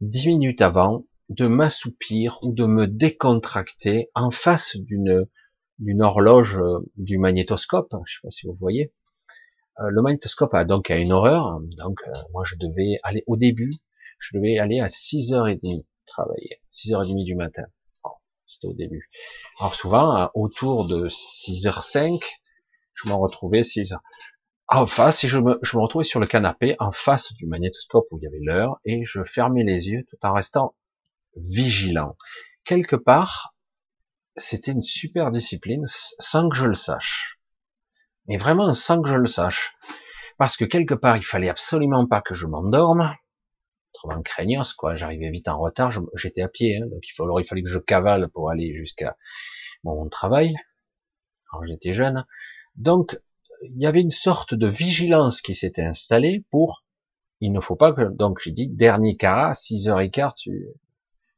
dix 0.00 0.26
minutes 0.26 0.62
avant, 0.62 1.06
de 1.28 1.46
m'assoupir 1.46 2.38
ou 2.42 2.52
de 2.52 2.64
me 2.64 2.86
décontracter 2.86 4.10
en 4.14 4.30
face 4.30 4.76
d'une 4.76 6.02
horloge 6.02 6.58
euh, 6.58 6.80
du 6.96 7.18
magnétoscope. 7.18 7.94
Je 8.06 8.14
sais 8.14 8.20
pas 8.22 8.30
si 8.30 8.46
vous 8.46 8.56
voyez. 8.58 8.92
Euh, 9.80 9.88
le 9.90 10.02
magnétoscope 10.02 10.54
a 10.54 10.64
donc 10.64 10.90
une 10.90 11.12
horreur. 11.12 11.60
Donc, 11.78 12.00
moi, 12.32 12.44
je 12.44 12.56
devais 12.56 12.98
aller 13.02 13.24
au 13.26 13.36
début, 13.36 13.72
je 14.18 14.36
devais 14.36 14.58
aller 14.58 14.80
à 14.80 14.88
6h30 14.88 15.84
travailler, 16.12 16.60
6h30 16.72 17.24
du 17.24 17.34
matin. 17.34 17.64
C'était 18.46 18.68
au 18.68 18.74
début. 18.74 19.10
Alors 19.60 19.74
souvent, 19.74 20.30
autour 20.34 20.86
de 20.86 21.08
6h05, 21.08 22.22
je 22.94 23.08
m'en 23.08 23.18
retrouvais 23.18 23.62
6 23.62 23.92
h 23.92 23.98
en 24.68 24.86
face 24.86 25.24
et 25.24 25.28
je 25.28 25.38
me, 25.38 25.58
je 25.62 25.76
me 25.76 25.82
retrouvais 25.82 26.04
sur 26.04 26.20
le 26.20 26.26
canapé 26.26 26.76
en 26.78 26.92
face 26.92 27.32
du 27.34 27.46
magnétoscope 27.46 28.06
où 28.10 28.18
il 28.18 28.24
y 28.24 28.26
avait 28.26 28.40
l'heure 28.40 28.78
et 28.84 29.04
je 29.04 29.22
fermais 29.24 29.64
les 29.64 29.88
yeux 29.88 30.04
tout 30.08 30.16
en 30.22 30.32
restant 30.32 30.74
vigilant. 31.36 32.16
Quelque 32.64 32.96
part, 32.96 33.54
c'était 34.36 34.72
une 34.72 34.82
super 34.82 35.30
discipline 35.30 35.84
sans 35.86 36.48
que 36.48 36.56
je 36.56 36.66
le 36.66 36.74
sache. 36.74 37.38
Mais 38.28 38.36
vraiment 38.36 38.72
sans 38.72 39.02
que 39.02 39.08
je 39.08 39.16
le 39.16 39.26
sache. 39.26 39.74
Parce 40.38 40.56
que 40.56 40.64
quelque 40.64 40.94
part, 40.94 41.16
il 41.16 41.24
fallait 41.24 41.48
absolument 41.48 42.06
pas 42.06 42.22
que 42.22 42.34
je 42.34 42.46
m'endorme. 42.46 43.14
Autrement 44.04 44.22
craignos, 44.22 44.72
quoi. 44.72 44.96
J'arrivais 44.96 45.30
vite 45.30 45.48
en 45.48 45.58
retard. 45.58 45.92
J'étais 46.14 46.42
à 46.42 46.48
pied, 46.48 46.78
hein, 46.78 46.86
donc 46.86 47.06
il 47.08 47.12
fallait, 47.12 47.62
que 47.62 47.68
je 47.68 47.78
cavale 47.78 48.28
pour 48.28 48.50
aller 48.50 48.76
jusqu'à 48.76 49.16
mon 49.84 50.08
travail. 50.08 50.54
quand 51.50 51.62
j'étais 51.62 51.92
jeune. 51.92 52.26
Donc, 52.74 53.16
il 53.62 53.80
y 53.80 53.86
avait 53.86 54.00
une 54.00 54.10
sorte 54.10 54.54
de 54.54 54.66
vigilance 54.66 55.40
qui 55.40 55.54
s'était 55.54 55.84
installée 55.84 56.44
pour, 56.50 56.84
il 57.40 57.52
ne 57.52 57.60
faut 57.60 57.76
pas 57.76 57.92
que, 57.92 58.02
donc 58.02 58.40
j'ai 58.40 58.50
dit, 58.50 58.68
dernier 58.68 59.16
cas, 59.16 59.54
6 59.54 59.88
heures 59.88 60.00
et 60.00 60.10
quart, 60.10 60.34
tu, 60.34 60.66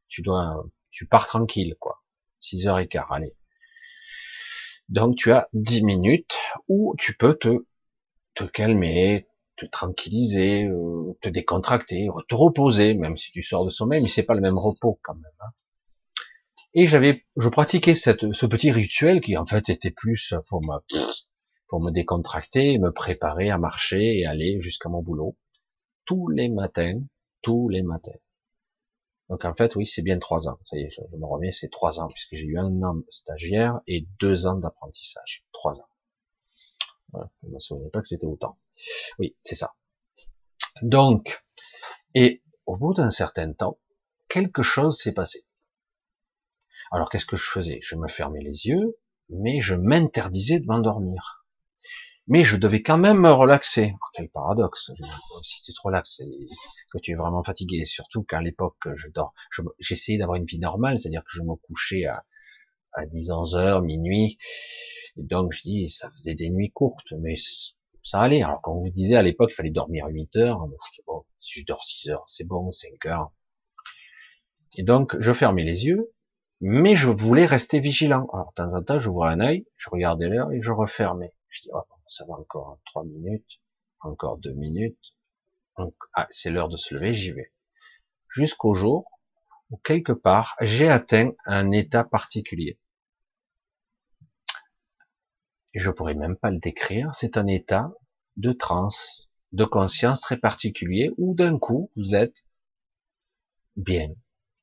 tu 0.07 0.21
dois, 0.21 0.65
tu 0.91 1.05
pars 1.05 1.27
tranquille, 1.27 1.75
quoi. 1.79 2.01
6 2.39 2.67
heures 2.67 2.79
et 2.79 2.87
quart, 2.87 3.11
allez. 3.11 3.35
Donc 4.89 5.17
tu 5.17 5.31
as 5.31 5.49
10 5.53 5.83
minutes 5.83 6.37
où 6.67 6.95
tu 6.97 7.15
peux 7.15 7.35
te, 7.35 7.65
te 8.33 8.43
calmer, 8.43 9.27
te 9.57 9.65
tranquilliser, 9.65 10.65
euh, 10.65 11.17
te 11.21 11.29
décontracter, 11.29 12.07
te 12.27 12.35
reposer, 12.35 12.93
même 12.93 13.17
si 13.17 13.31
tu 13.31 13.41
sors 13.41 13.65
de 13.65 13.69
sommeil, 13.69 14.01
mais 14.01 14.09
c'est 14.09 14.23
pas 14.23 14.35
le 14.35 14.41
même 14.41 14.57
repos 14.57 14.99
quand 15.03 15.15
même. 15.15 15.23
Hein. 15.39 15.51
Et 16.73 16.87
j'avais, 16.87 17.25
je 17.37 17.47
pratiquais 17.47 17.95
cette, 17.95 18.33
ce 18.33 18.45
petit 18.45 18.71
rituel 18.71 19.21
qui 19.21 19.37
en 19.37 19.45
fait 19.45 19.69
était 19.69 19.91
plus 19.91 20.33
pour 20.49 20.61
me, 20.61 20.77
pour 21.67 21.81
me 21.81 21.91
décontracter, 21.91 22.77
me 22.79 22.91
préparer 22.91 23.49
à 23.49 23.57
marcher 23.57 24.19
et 24.19 24.25
aller 24.25 24.59
jusqu'à 24.59 24.89
mon 24.89 25.01
boulot 25.01 25.37
tous 26.05 26.27
les 26.29 26.49
matins, 26.49 27.01
tous 27.41 27.69
les 27.69 27.81
matins. 27.81 28.17
Donc 29.29 29.43
en 29.43 29.55
fait, 29.55 29.75
oui, 29.75 29.87
c'est 29.87 30.03
bien 30.03 30.19
trois 30.19 30.47
ans. 30.47 30.59
Ça 30.65 30.77
y 30.77 30.81
est, 30.81 30.89
je, 30.89 31.01
me 31.17 31.25
remets, 31.25 31.51
c'est 31.51 31.69
trois 31.69 31.99
ans, 31.99 32.07
puisque 32.07 32.35
j'ai 32.35 32.45
eu 32.45 32.59
un 32.59 32.81
an 32.83 33.01
stagiaire 33.09 33.81
et 33.87 34.07
deux 34.19 34.45
ans 34.45 34.55
d'apprentissage. 34.55 35.45
Trois 35.51 35.81
ans. 35.81 35.89
Voilà, 37.11 37.29
je 37.43 37.49
me 37.49 37.59
souvenais 37.59 37.89
pas 37.89 38.01
que 38.01 38.07
c'était 38.07 38.27
autant. 38.27 38.59
Oui, 39.19 39.35
c'est 39.41 39.55
ça. 39.55 39.75
Donc, 40.81 41.43
et 42.13 42.43
au 42.65 42.77
bout 42.77 42.93
d'un 42.93 43.11
certain 43.11 43.53
temps, 43.53 43.79
quelque 44.27 44.63
chose 44.63 44.99
s'est 44.99 45.13
passé. 45.13 45.45
Alors 46.91 47.09
qu'est-ce 47.09 47.25
que 47.25 47.37
je 47.37 47.49
faisais? 47.49 47.79
Je 47.81 47.95
me 47.95 48.07
fermais 48.07 48.41
les 48.41 48.67
yeux, 48.67 48.97
mais 49.29 49.61
je 49.61 49.75
m'interdisais 49.75 50.59
de 50.59 50.65
m'endormir 50.65 51.45
mais 52.27 52.43
je 52.43 52.57
devais 52.57 52.81
quand 52.81 52.97
même 52.97 53.19
me 53.19 53.31
relaxer. 53.31 53.93
Oh, 53.93 54.05
quel 54.13 54.29
paradoxe. 54.29 54.91
Si 55.43 55.61
tu 55.61 55.73
te 55.73 55.79
relaxes 55.83 56.21
que 56.91 56.97
tu 56.97 57.11
es 57.11 57.15
vraiment 57.15 57.43
fatigué, 57.43 57.85
surtout 57.85 58.23
qu'à 58.23 58.41
l'époque, 58.41 58.77
je 58.95 59.07
dors, 59.09 59.33
j'essayais 59.79 60.17
d'avoir 60.17 60.37
une 60.37 60.45
vie 60.45 60.59
normale, 60.59 60.99
c'est-à-dire 60.99 61.23
que 61.23 61.31
je 61.31 61.43
me 61.43 61.55
couchais 61.55 62.05
à, 62.05 62.25
à 62.93 63.05
10, 63.05 63.31
11 63.31 63.55
heures, 63.55 63.81
minuit. 63.81 64.37
Et 65.17 65.23
donc, 65.23 65.53
je 65.53 65.61
dis, 65.61 65.89
ça 65.89 66.09
faisait 66.11 66.35
des 66.35 66.49
nuits 66.49 66.71
courtes, 66.71 67.13
mais 67.19 67.35
ça 68.05 68.19
allait. 68.21 68.43
Alors, 68.43 68.61
quand 68.61 68.75
vous 68.75 68.89
disait 68.89 69.15
à 69.15 69.23
l'époque, 69.23 69.49
il 69.51 69.55
fallait 69.55 69.71
dormir 69.71 70.05
8 70.07 70.35
heures, 70.37 70.67
bon, 71.07 71.25
si 71.41 71.61
je 71.61 71.65
dors 71.65 71.83
6 71.83 72.09
heures, 72.11 72.23
c'est 72.27 72.45
bon, 72.45 72.71
5 72.71 73.05
heures. 73.07 73.31
Et 74.77 74.83
donc, 74.83 75.19
je 75.19 75.33
fermais 75.33 75.63
les 75.63 75.85
yeux, 75.85 76.13
mais 76.61 76.95
je 76.95 77.09
voulais 77.09 77.47
rester 77.47 77.79
vigilant. 77.79 78.27
Alors, 78.31 78.53
de 78.55 78.63
temps 78.63 78.73
en 78.75 78.83
temps, 78.83 78.99
j'ouvrais 78.99 79.33
un 79.33 79.39
œil, 79.39 79.65
je 79.75 79.89
regardais 79.89 80.29
l'heure 80.29 80.51
et 80.51 80.61
je 80.61 80.71
refermais. 80.71 81.33
Je 81.49 81.63
dis, 81.63 81.69
oh, 81.73 81.81
ça 82.07 82.25
va 82.25 82.35
encore 82.35 82.79
trois 82.85 83.03
minutes, 83.03 83.59
encore 84.01 84.37
deux 84.37 84.53
minutes. 84.53 85.15
Donc, 85.77 85.95
ah, 86.13 86.27
c'est 86.29 86.51
l'heure 86.51 86.69
de 86.69 86.77
se 86.77 86.93
lever, 86.93 87.13
j'y 87.13 87.31
vais. 87.31 87.51
Jusqu'au 88.29 88.75
jour 88.75 89.09
où 89.71 89.77
quelque 89.77 90.11
part, 90.11 90.55
j'ai 90.61 90.89
atteint 90.89 91.31
un 91.45 91.71
état 91.71 92.03
particulier. 92.03 92.77
Et 95.75 95.79
je 95.79 95.91
pourrais 95.91 96.13
même 96.13 96.37
pas 96.37 96.51
le 96.51 96.59
décrire, 96.59 97.13
c'est 97.13 97.37
un 97.37 97.47
état 97.47 97.91
de 98.37 98.53
transe, 98.53 99.29
de 99.51 99.65
conscience 99.65 100.21
très 100.21 100.37
particulier 100.37 101.11
où 101.17 101.35
d'un 101.35 101.59
coup, 101.59 101.91
vous 101.97 102.15
êtes 102.15 102.47
bien. 103.75 104.07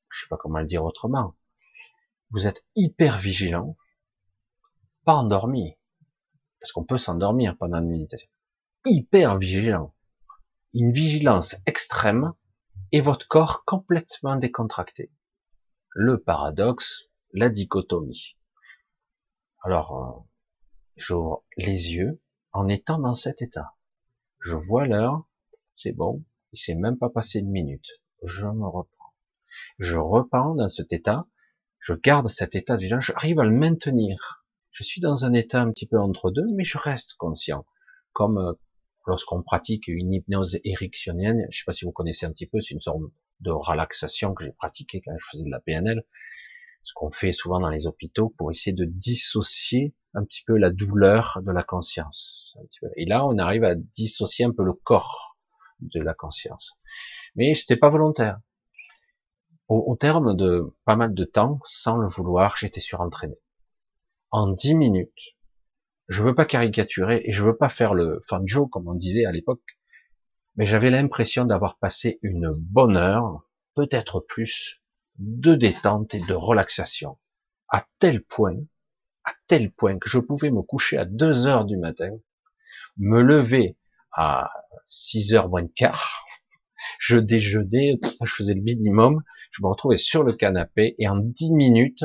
Je 0.09 0.23
sais 0.23 0.29
pas 0.31 0.39
comment 0.39 0.61
le 0.61 0.67
dire 0.67 0.85
autrement. 0.85 1.37
Vous 2.31 2.47
êtes 2.47 2.65
hyper 2.77 3.19
vigilant, 3.19 3.77
pas 5.05 5.13
endormi, 5.13 5.77
parce 6.59 6.73
qu'on 6.73 6.85
peut 6.85 6.97
s'endormir 6.97 7.59
pendant 7.59 7.83
une 7.83 7.91
méditation, 7.91 8.31
hyper 8.87 9.37
vigilant, 9.37 9.95
une 10.73 10.93
vigilance 10.93 11.57
extrême, 11.67 12.33
et 12.91 13.03
votre 13.03 13.29
corps 13.29 13.65
complètement 13.67 14.37
décontracté. 14.37 15.13
Le 15.91 16.23
paradoxe, 16.23 17.11
la 17.33 17.51
dichotomie. 17.51 18.39
Alors, 19.63 19.97
euh, 19.97 20.32
j'ouvre 20.97 21.45
les 21.57 21.95
yeux 21.95 22.21
en 22.53 22.69
étant 22.69 22.99
dans 22.99 23.15
cet 23.15 23.43
état. 23.43 23.75
Je 24.41 24.57
vois 24.57 24.87
l'heure, 24.87 25.25
c'est 25.77 25.93
bon, 25.93 26.25
il 26.53 26.59
s'est 26.59 26.75
même 26.75 26.99
pas 26.99 27.11
passé 27.11 27.41
une 27.41 27.51
minute. 27.51 27.89
Je 28.23 28.47
me 28.47 28.67
reprends. 28.67 29.15
Je 29.79 29.99
repars 29.99 30.55
dans 30.55 30.69
cet 30.69 30.93
état, 30.93 31.27
je 31.79 31.95
garde 31.95 32.29
cet 32.29 32.55
état 32.55 32.77
vigilance, 32.77 33.05
j'arrive 33.05 33.41
à 33.41 33.45
le 33.45 33.57
maintenir 33.57 34.43
je 34.73 34.83
suis 34.85 35.01
dans 35.01 35.25
un 35.25 35.35
état 35.35 35.61
un 35.61 35.71
petit 35.71 35.87
peu 35.87 35.99
entre 35.99 36.31
deux, 36.31 36.47
mais 36.57 36.65
je 36.65 36.79
reste 36.79 37.15
conscient. 37.15 37.67
Comme 38.13 38.39
euh, 38.39 38.53
lorsqu'on 39.07 39.43
pratique 39.43 39.87
une 39.87 40.13
hypnose 40.13 40.59
érectionienne, 40.65 41.47
je 41.51 41.59
sais 41.59 41.65
pas 41.67 41.73
si 41.73 41.85
vous 41.85 41.93
connaissez 41.93 42.27
un 42.27 42.33
petit 42.33 42.47
peu, 42.47 42.59
c'est 42.61 42.75
une 42.75 42.81
sorte 42.81 43.01
de 43.41 43.51
relaxation 43.51 44.35
que 44.35 44.45
j'ai 44.45 44.53
pratiquée 44.53 45.03
quand 45.05 45.13
je 45.19 45.27
faisais 45.31 45.45
de 45.45 45.51
la 45.51 45.61
PNL, 45.61 46.03
ce 46.83 46.93
qu'on 46.95 47.11
fait 47.11 47.33
souvent 47.33 47.61
dans 47.61 47.69
les 47.69 47.87
hôpitaux 47.87 48.35
pour 48.37 48.51
essayer 48.51 48.75
de 48.75 48.85
dissocier 48.85 49.95
un 50.15 50.25
petit 50.25 50.43
peu 50.47 50.57
la 50.57 50.71
douleur 50.71 51.41
de 51.43 51.53
la 51.53 51.63
conscience. 51.63 52.57
Et 52.97 53.07
là, 53.07 53.27
on 53.27 53.39
arrive 53.39 53.65
à 53.65 53.75
dissocier 53.75 54.45
un 54.45 54.53
peu 54.53 54.65
le 54.65 54.73
corps 54.73 55.39
de 55.81 56.01
la 56.01 56.15
conscience. 56.15 56.79
Mais 57.35 57.55
c'était 57.55 57.77
pas 57.77 57.91
volontaire. 57.91 58.39
Au, 59.69 59.97
terme 59.97 60.37
de 60.37 60.75
pas 60.85 60.97
mal 60.97 61.15
de 61.15 61.25
temps, 61.25 61.61
sans 61.65 61.97
le 61.97 62.07
vouloir, 62.07 62.59
j'étais 62.59 62.81
surentraîné 62.81 63.37
en 64.31 64.49
dix 64.49 64.75
minutes. 64.75 65.37
Je 66.09 66.23
veux 66.23 66.35
pas 66.35 66.45
caricaturer 66.45 67.23
et 67.25 67.33
je 67.33 67.45
veux 67.45 67.57
pas 67.57 67.69
faire 67.69 67.95
le 67.95 68.21
fan 68.29 68.43
Joe 68.47 68.69
comme 68.71 68.89
on 68.89 68.95
disait 68.95 69.25
à 69.25 69.31
l'époque, 69.31 69.63
mais 70.57 70.67
j'avais 70.67 70.91
l'impression 70.91 71.45
d'avoir 71.47 71.79
passé 71.79 72.19
une 72.23 72.53
bonne 72.55 72.97
heure, 72.99 73.49
peut-être 73.75 74.21
plus, 74.21 74.82
de 75.19 75.55
détente 75.55 76.15
et 76.15 76.21
de 76.21 76.35
relaxation, 76.35 77.19
à 77.69 77.87
tel 77.99 78.23
point 78.23 78.57
à 79.25 79.35
tel 79.47 79.71
point 79.71 79.99
que 79.99 80.09
je 80.09 80.19
pouvais 80.19 80.51
me 80.51 80.63
coucher 80.63 80.99
à 80.99 81.05
2 81.05 81.47
heures 81.47 81.65
du 81.65 81.77
matin, 81.77 82.11
me 82.97 83.23
lever 83.23 83.77
à 84.13 84.51
6 84.85 85.35
heures 85.35 85.49
moins 85.49 85.63
de 85.63 85.73
quart, 85.75 86.27
je 86.99 87.19
déjeunais, 87.19 88.01
je 88.23 88.35
faisais 88.35 88.55
le 88.55 88.63
minimum, 88.63 89.23
je 89.51 89.63
me 89.63 89.69
retrouvais 89.69 89.97
sur 89.97 90.23
le 90.25 90.33
canapé 90.33 90.95
et 90.99 91.09
en 91.09 91.17
10 91.17 91.53
minutes, 91.53 92.05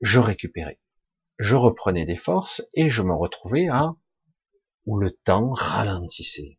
je 0.00 0.18
récupérais. 0.18 0.80
Je 1.38 1.54
reprenais 1.54 2.04
des 2.04 2.16
forces 2.16 2.62
et 2.74 2.90
je 2.90 3.02
me 3.02 3.14
retrouvais 3.14 3.68
à 3.68 3.94
où 4.84 4.98
le 4.98 5.10
temps 5.10 5.52
ralentissait. 5.52 6.58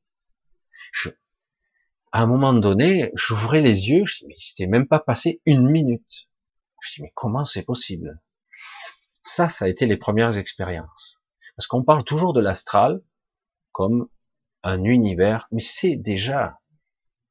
À 2.12 2.22
un 2.22 2.26
moment 2.26 2.54
donné, 2.54 3.12
j'ouvrais 3.16 3.62
les 3.62 3.90
yeux, 3.90 4.06
je 4.06 4.20
dis, 4.20 4.26
mais 4.28 4.36
c'était 4.40 4.68
même 4.68 4.88
pas 4.88 5.00
passé 5.00 5.42
une 5.46 5.70
minute. 5.70 6.28
Je 6.82 6.96
dis, 6.96 7.02
mais 7.02 7.12
comment 7.16 7.46
c'est 7.46 7.64
possible? 7.64 8.22
Ça, 9.22 9.50
ça 9.50 9.66
a 9.66 9.68
été 9.68 9.86
les 9.86 9.98
premières 9.98 10.38
expériences. 10.38 11.22
Parce 11.56 11.68
qu'on 11.68 11.84
parle 11.84 12.04
toujours 12.04 12.34
de 12.34 12.40
l'astral 12.40 13.02
comme 13.72 14.10
un 14.64 14.84
univers, 14.84 15.48
mais 15.52 15.62
c'est 15.62 15.96
déjà 15.96 16.60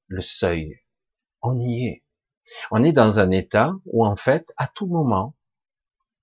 le 0.08 0.20
seuil. 0.20 0.80
On 1.42 1.58
y 1.60 1.86
est. 1.86 2.04
On 2.70 2.84
est 2.84 2.92
dans 2.92 3.18
un 3.18 3.30
état 3.30 3.72
où 3.86 4.04
en 4.04 4.16
fait, 4.16 4.52
à 4.56 4.68
tout 4.68 4.86
moment, 4.86 5.36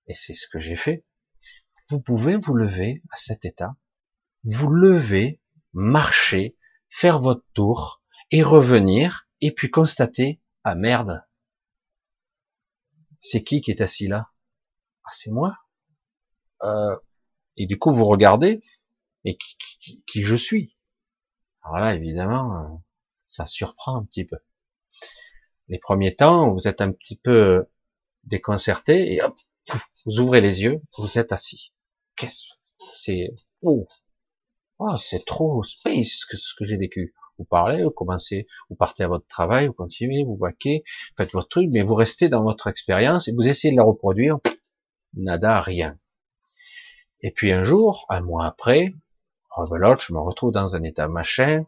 et 0.06 0.14
c'est 0.14 0.34
ce 0.34 0.46
que 0.48 0.58
j'ai 0.58 0.76
fait, 0.76 1.04
vous 1.90 2.00
pouvez 2.00 2.36
vous 2.36 2.54
lever 2.54 3.02
à 3.10 3.16
cet 3.16 3.44
état, 3.44 3.76
vous 4.44 4.70
lever, 4.70 5.40
marcher, 5.72 6.56
faire 6.88 7.20
votre 7.20 7.44
tour, 7.52 8.02
et 8.30 8.42
revenir, 8.42 9.28
et 9.40 9.52
puis 9.52 9.70
constater, 9.70 10.40
ah 10.64 10.74
merde, 10.74 11.24
c'est 13.20 13.42
qui 13.42 13.60
qui 13.60 13.70
est 13.70 13.80
assis 13.80 14.06
là 14.06 14.30
Ah 15.04 15.10
c'est 15.12 15.30
moi. 15.30 15.56
Euh, 16.62 16.96
et 17.56 17.66
du 17.66 17.78
coup 17.78 17.92
vous 17.92 18.04
regardez, 18.04 18.62
et 19.24 19.38
qui, 19.38 20.22
je 20.22 20.36
suis? 20.36 20.76
Alors 21.62 21.78
là 21.78 21.94
évidemment, 21.94 22.56
euh, 22.56 22.76
ça 23.26 23.46
surprend 23.46 23.96
un 23.96 24.04
petit 24.04 24.24
peu. 24.24 24.36
Les 25.68 25.78
premiers 25.78 26.14
temps, 26.14 26.52
vous 26.52 26.68
êtes 26.68 26.80
un 26.80 26.92
petit 26.92 27.16
peu 27.16 27.66
déconcerté, 28.24 29.14
et 29.14 29.22
hop, 29.22 29.38
vous 30.04 30.20
ouvrez 30.20 30.40
les 30.40 30.62
yeux, 30.62 30.82
vous 30.98 31.18
êtes 31.18 31.32
assis. 31.32 31.72
Qu'est-ce 32.16 32.54
C'est? 32.94 33.34
Oh, 33.62 33.86
oh 34.78 34.96
c'est 34.98 35.24
trop 35.24 35.62
space 35.62 36.24
que 36.26 36.36
ce 36.36 36.54
que 36.54 36.64
j'ai 36.64 36.76
vécu 36.76 37.14
vous 37.38 37.44
parlez, 37.44 37.82
vous 37.84 37.90
commencez, 37.90 38.46
vous 38.70 38.76
partez 38.76 39.04
à 39.04 39.08
votre 39.08 39.26
travail, 39.26 39.66
vous 39.66 39.72
continuez, 39.72 40.24
vous 40.24 40.36
vaquez, 40.36 40.84
faites 41.16 41.32
votre 41.32 41.48
truc, 41.48 41.68
mais 41.72 41.82
vous 41.82 41.94
restez 41.94 42.28
dans 42.28 42.42
votre 42.42 42.66
expérience 42.66 43.28
et 43.28 43.32
vous 43.32 43.46
essayez 43.46 43.72
de 43.72 43.78
la 43.78 43.84
reproduire, 43.84 44.38
nada, 45.14 45.60
rien. 45.60 45.98
Et 47.20 47.30
puis 47.30 47.52
un 47.52 47.64
jour, 47.64 48.06
un 48.08 48.20
mois 48.20 48.46
après, 48.46 48.94
rebelote, 49.50 50.00
je 50.00 50.12
me 50.12 50.20
retrouve 50.20 50.52
dans 50.52 50.76
un 50.76 50.82
état 50.82 51.08
machin, 51.08 51.64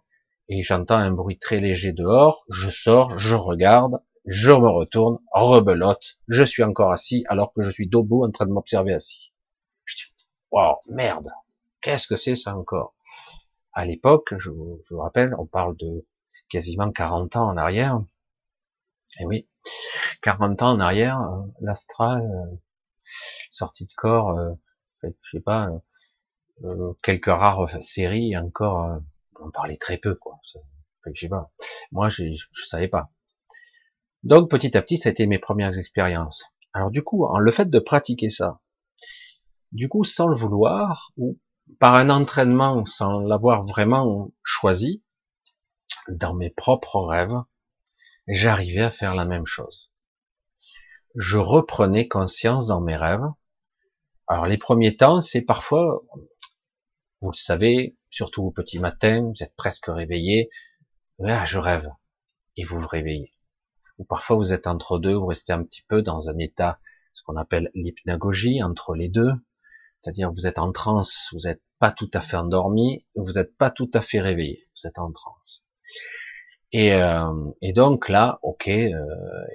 et 0.48 0.62
j'entends 0.62 0.96
un 0.96 1.10
bruit 1.10 1.38
très 1.38 1.60
léger 1.60 1.92
dehors, 1.92 2.44
je 2.48 2.68
sors, 2.68 3.18
je 3.18 3.34
regarde, 3.34 4.00
je 4.26 4.50
me 4.50 4.68
retourne, 4.68 5.18
rebelote, 5.32 6.18
je 6.28 6.42
suis 6.42 6.62
encore 6.62 6.92
assis 6.92 7.24
alors 7.28 7.52
que 7.52 7.62
je 7.62 7.70
suis 7.70 7.88
debout 7.88 8.24
en 8.24 8.30
train 8.30 8.46
de 8.46 8.52
m'observer 8.52 8.92
assis. 8.92 9.32
Je 9.84 9.96
dis, 9.96 10.14
wow, 10.50 10.76
merde, 10.88 11.30
qu'est-ce 11.80 12.08
que 12.08 12.16
c'est 12.16 12.34
ça 12.34 12.56
encore? 12.56 12.95
À 13.76 13.84
l'époque, 13.84 14.34
je, 14.38 14.50
vous 14.50 14.98
rappelle, 14.98 15.34
on 15.38 15.44
parle 15.44 15.76
de 15.76 16.06
quasiment 16.48 16.90
40 16.90 17.36
ans 17.36 17.48
en 17.50 17.58
arrière. 17.58 18.00
Et 19.20 19.26
oui, 19.26 19.48
40 20.22 20.62
ans 20.62 20.70
en 20.72 20.80
arrière, 20.80 21.20
euh, 21.20 21.42
l'astral, 21.60 22.22
euh, 22.22 22.56
sortie 23.50 23.84
de 23.84 23.92
corps, 23.94 24.30
euh, 24.30 24.54
je 25.02 25.10
sais 25.30 25.42
pas, 25.42 25.68
quelques 27.02 27.26
rares 27.26 27.82
séries 27.82 28.34
encore, 28.36 28.98
on 29.40 29.50
parlait 29.50 29.76
très 29.76 29.98
peu, 29.98 30.14
quoi. 30.14 30.40
Je 31.04 31.20
sais 31.20 31.28
pas. 31.28 31.52
Moi, 31.92 32.08
je, 32.08 32.24
je 32.32 32.64
savais 32.64 32.88
pas. 32.88 33.12
Donc, 34.22 34.50
petit 34.50 34.74
à 34.74 34.80
petit, 34.80 34.96
ça 34.96 35.10
a 35.10 35.12
été 35.12 35.26
mes 35.26 35.38
premières 35.38 35.76
expériences. 35.78 36.46
Alors, 36.72 36.90
du 36.90 37.02
coup, 37.02 37.28
le 37.38 37.52
fait 37.52 37.68
de 37.68 37.78
pratiquer 37.78 38.30
ça, 38.30 38.58
du 39.70 39.88
coup, 39.90 40.02
sans 40.02 40.28
le 40.28 40.34
vouloir, 40.34 41.12
ou 41.18 41.38
par 41.78 41.94
un 41.94 42.10
entraînement 42.10 42.86
sans 42.86 43.20
l'avoir 43.20 43.64
vraiment 43.64 44.30
choisi, 44.42 45.02
dans 46.08 46.34
mes 46.34 46.50
propres 46.50 47.00
rêves, 47.00 47.42
j'arrivais 48.28 48.82
à 48.82 48.90
faire 48.90 49.14
la 49.14 49.24
même 49.24 49.46
chose. 49.46 49.90
Je 51.14 51.38
reprenais 51.38 52.08
conscience 52.08 52.68
dans 52.68 52.80
mes 52.80 52.96
rêves. 52.96 53.26
Alors 54.26 54.46
les 54.46 54.58
premiers 54.58 54.96
temps, 54.96 55.20
c'est 55.20 55.42
parfois, 55.42 56.02
vous 57.20 57.30
le 57.30 57.36
savez, 57.36 57.96
surtout 58.10 58.44
au 58.44 58.50
petit 58.50 58.78
matin, 58.78 59.22
vous 59.22 59.42
êtes 59.42 59.56
presque 59.56 59.86
réveillé, 59.86 60.50
ah, 61.24 61.46
je 61.46 61.58
rêve, 61.58 61.88
et 62.56 62.64
vous 62.64 62.80
vous 62.80 62.86
réveillez. 62.86 63.32
Ou 63.98 64.04
parfois 64.04 64.36
vous 64.36 64.52
êtes 64.52 64.66
entre 64.66 64.98
deux, 64.98 65.14
vous 65.14 65.26
restez 65.26 65.52
un 65.52 65.62
petit 65.62 65.82
peu 65.88 66.02
dans 66.02 66.28
un 66.28 66.38
état, 66.38 66.78
ce 67.12 67.22
qu'on 67.22 67.36
appelle 67.36 67.70
l'hypnagogie, 67.74 68.62
entre 68.62 68.94
les 68.94 69.08
deux, 69.08 69.32
c'est-à-dire 70.06 70.30
vous 70.32 70.46
êtes 70.46 70.60
en 70.60 70.70
transe, 70.70 71.26
vous 71.32 71.48
n'êtes 71.48 71.62
pas 71.80 71.90
tout 71.90 72.10
à 72.14 72.20
fait 72.20 72.36
endormi, 72.36 73.04
vous 73.16 73.32
n'êtes 73.32 73.56
pas 73.56 73.70
tout 73.70 73.90
à 73.92 74.00
fait 74.00 74.20
réveillé, 74.20 74.68
vous 74.76 74.86
êtes 74.86 75.00
en 75.00 75.10
transe. 75.10 75.66
Et, 76.70 76.92
euh, 76.94 77.50
et 77.60 77.72
donc 77.72 78.08
là, 78.08 78.38
ok, 78.42 78.68
euh, 78.68 78.92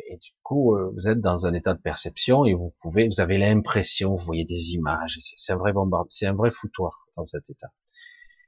et 0.10 0.18
du 0.18 0.32
coup 0.44 0.76
euh, 0.76 0.92
vous 0.94 1.08
êtes 1.08 1.22
dans 1.22 1.46
un 1.46 1.54
état 1.54 1.74
de 1.74 1.80
perception 1.80 2.44
et 2.44 2.54
vous 2.54 2.76
pouvez, 2.82 3.08
vous 3.08 3.22
avez 3.22 3.38
l'impression, 3.38 4.14
vous 4.14 4.26
voyez 4.26 4.44
des 4.44 4.74
images, 4.74 5.20
c'est 5.22 5.54
un 5.54 5.56
vrai 5.56 5.72
bombardement, 5.72 6.10
c'est 6.10 6.28
un 6.28 6.34
vrai 6.34 6.52
foutoir 6.52 7.08
dans 7.16 7.26
cet 7.26 7.50
état. 7.50 7.72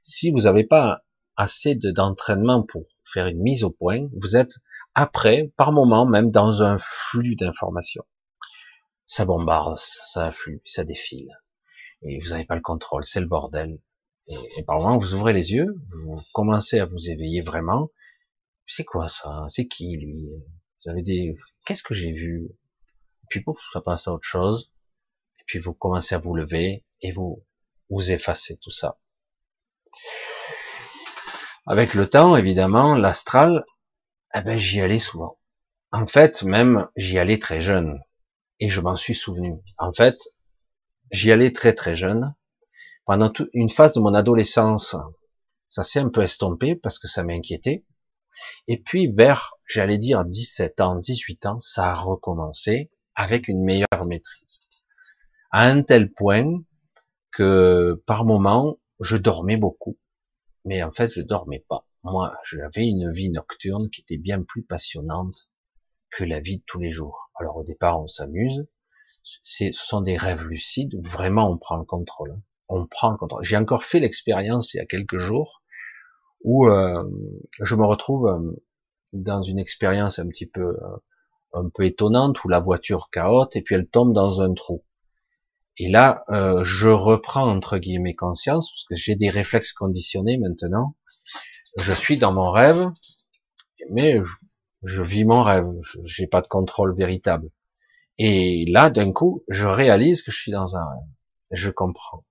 Si 0.02 0.30
vous 0.30 0.40
n'avez 0.40 0.64
pas 0.64 1.04
assez 1.36 1.74
d'entraînement 1.74 2.62
pour 2.64 2.84
faire 3.14 3.28
une 3.28 3.40
mise 3.40 3.64
au 3.64 3.70
point, 3.70 4.08
vous 4.20 4.36
êtes 4.36 4.56
après, 4.94 5.54
par 5.56 5.72
moment, 5.72 6.04
même 6.04 6.30
dans 6.30 6.62
un 6.62 6.76
flux 6.78 7.34
d'informations. 7.34 8.04
Ça 9.06 9.24
bombarde, 9.24 9.78
ça 9.78 10.26
afflue, 10.26 10.60
ça 10.66 10.84
défile 10.84 11.30
et 12.04 12.18
vous 12.20 12.30
n'avez 12.30 12.44
pas 12.44 12.54
le 12.54 12.60
contrôle, 12.60 13.04
c'est 13.04 13.20
le 13.20 13.26
bordel. 13.26 13.78
Et, 14.26 14.64
par 14.64 14.78
moment, 14.78 14.98
vous 14.98 15.14
ouvrez 15.14 15.32
les 15.32 15.52
yeux, 15.52 15.74
vous 16.04 16.16
commencez 16.32 16.78
à 16.78 16.86
vous 16.86 17.10
éveiller 17.10 17.40
vraiment. 17.40 17.90
C'est 18.66 18.84
quoi 18.84 19.08
ça? 19.08 19.44
C'est 19.48 19.66
qui 19.66 19.96
lui? 19.96 20.28
Vous 20.84 20.90
avez 20.90 21.02
des... 21.02 21.36
Qu'est-ce 21.66 21.82
que 21.82 21.94
j'ai 21.94 22.12
vu? 22.12 22.46
Et 22.46 23.26
Puis 23.28 23.42
pouf, 23.42 23.58
ça 23.72 23.80
passe 23.80 24.08
à 24.08 24.12
autre 24.12 24.26
chose. 24.26 24.70
Et 25.38 25.42
puis 25.46 25.58
vous 25.58 25.74
commencez 25.74 26.14
à 26.14 26.18
vous 26.18 26.34
lever 26.34 26.84
et 27.02 27.12
vous 27.12 27.44
vous 27.90 28.10
effacez 28.10 28.56
tout 28.56 28.70
ça. 28.70 28.98
Avec 31.66 31.94
le 31.94 32.08
temps, 32.08 32.36
évidemment, 32.36 32.94
l'astral, 32.94 33.64
eh 34.34 34.40
ben, 34.40 34.58
j'y 34.58 34.80
allais 34.80 34.98
souvent. 34.98 35.38
En 35.92 36.06
fait, 36.06 36.42
même, 36.42 36.88
j'y 36.96 37.18
allais 37.18 37.38
très 37.38 37.60
jeune. 37.60 38.00
Et 38.58 38.68
je 38.68 38.80
m'en 38.80 38.96
suis 38.96 39.14
souvenu. 39.14 39.54
En 39.78 39.92
fait, 39.92 40.16
J'y 41.14 41.30
allais 41.30 41.52
très 41.52 41.74
très 41.74 41.94
jeune. 41.94 42.34
Pendant 43.04 43.30
toute 43.30 43.48
une 43.52 43.70
phase 43.70 43.94
de 43.94 44.00
mon 44.00 44.14
adolescence, 44.14 44.96
ça 45.68 45.84
s'est 45.84 46.00
un 46.00 46.08
peu 46.08 46.22
estompé 46.22 46.74
parce 46.74 46.98
que 46.98 47.06
ça 47.06 47.22
m'inquiétait. 47.22 47.84
Et 48.66 48.82
puis 48.82 49.06
vers, 49.06 49.52
j'allais 49.64 49.96
dire 49.96 50.24
17 50.24 50.80
ans, 50.80 50.96
18 50.96 51.46
ans, 51.46 51.60
ça 51.60 51.92
a 51.92 51.94
recommencé 51.94 52.90
avec 53.14 53.46
une 53.46 53.62
meilleure 53.62 54.06
maîtrise. 54.08 54.58
À 55.52 55.68
un 55.68 55.84
tel 55.84 56.12
point 56.12 56.64
que 57.30 58.02
par 58.08 58.24
moment, 58.24 58.80
je 58.98 59.16
dormais 59.16 59.56
beaucoup. 59.56 59.96
Mais 60.64 60.82
en 60.82 60.90
fait, 60.90 61.12
je 61.12 61.22
dormais 61.22 61.64
pas. 61.68 61.86
Moi, 62.02 62.34
j'avais 62.42 62.88
une 62.88 63.12
vie 63.12 63.30
nocturne 63.30 63.88
qui 63.88 64.00
était 64.00 64.18
bien 64.18 64.42
plus 64.42 64.64
passionnante 64.64 65.48
que 66.10 66.24
la 66.24 66.40
vie 66.40 66.58
de 66.58 66.64
tous 66.66 66.80
les 66.80 66.90
jours. 66.90 67.30
Alors 67.38 67.58
au 67.58 67.62
départ, 67.62 68.02
on 68.02 68.08
s'amuse, 68.08 68.66
ce 69.24 69.72
sont 69.72 70.02
des 70.02 70.16
rêves 70.16 70.44
lucides 70.44 70.94
où 70.94 71.02
vraiment 71.02 71.50
on 71.50 71.58
prend 71.58 71.76
le 71.76 71.84
contrôle. 71.84 72.32
Hein. 72.32 72.42
On 72.68 72.86
prend 72.86 73.10
le 73.10 73.16
contrôle. 73.16 73.42
J'ai 73.42 73.56
encore 73.56 73.84
fait 73.84 74.00
l'expérience 74.00 74.74
il 74.74 74.78
y 74.78 74.80
a 74.80 74.86
quelques 74.86 75.18
jours 75.18 75.62
où 76.42 76.68
euh, 76.68 77.04
je 77.60 77.74
me 77.74 77.84
retrouve 77.84 78.28
euh, 78.28 78.62
dans 79.12 79.42
une 79.42 79.58
expérience 79.58 80.18
un 80.18 80.28
petit 80.28 80.46
peu 80.46 80.60
euh, 80.60 80.96
un 81.54 81.68
peu 81.74 81.84
étonnante 81.84 82.44
où 82.44 82.48
la 82.48 82.60
voiture 82.60 83.08
caote 83.10 83.56
et 83.56 83.62
puis 83.62 83.74
elle 83.74 83.88
tombe 83.88 84.12
dans 84.12 84.42
un 84.42 84.52
trou. 84.54 84.84
Et 85.76 85.90
là, 85.90 86.24
je 86.62 86.88
reprends 86.88 87.48
entre 87.50 87.78
guillemets 87.78 88.14
conscience 88.14 88.70
parce 88.70 88.84
que 88.84 88.94
j'ai 88.94 89.16
des 89.16 89.28
réflexes 89.28 89.72
conditionnés 89.72 90.36
maintenant. 90.36 90.94
Je 91.78 91.92
suis 91.92 92.16
dans 92.16 92.32
mon 92.32 92.50
rêve, 92.52 92.90
mais 93.90 94.20
je, 94.24 94.34
je 94.84 95.02
vis 95.02 95.24
mon 95.24 95.42
rêve. 95.42 95.66
J'ai 96.04 96.28
pas 96.28 96.42
de 96.42 96.46
contrôle 96.46 96.96
véritable. 96.96 97.50
Et 98.18 98.64
là, 98.68 98.90
d'un 98.90 99.12
coup, 99.12 99.42
je 99.48 99.66
réalise 99.66 100.22
que 100.22 100.30
je 100.30 100.38
suis 100.38 100.52
dans 100.52 100.76
un 100.76 100.84
rêve. 100.88 101.08
Je 101.50 101.70
comprends. 101.70 102.24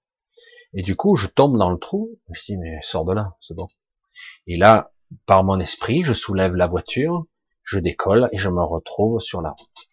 Et 0.74 0.82
du 0.82 0.96
coup, 0.96 1.16
je 1.16 1.28
tombe 1.28 1.58
dans 1.58 1.70
le 1.70 1.78
trou. 1.78 2.20
Je 2.32 2.42
dis, 2.42 2.58
mais 2.58 2.80
sors 2.82 3.06
de 3.06 3.14
là, 3.14 3.36
c'est 3.42 3.56
bon. 3.56 3.68
Et 4.48 4.58
là, 4.58 4.92
par 5.26 5.44
mon 5.44 5.60
esprit, 5.60 6.04
je 6.04 6.14
soulève 6.14 6.56
la 6.56 6.68
voiture, 6.68 7.26
je 7.64 7.80
décolle 7.80 8.30
et 8.32 8.38
je 8.38 8.50
me 8.50 8.64
retrouve 8.64 9.20
sur 9.20 9.42
la 9.42 9.52
route. 9.52 9.90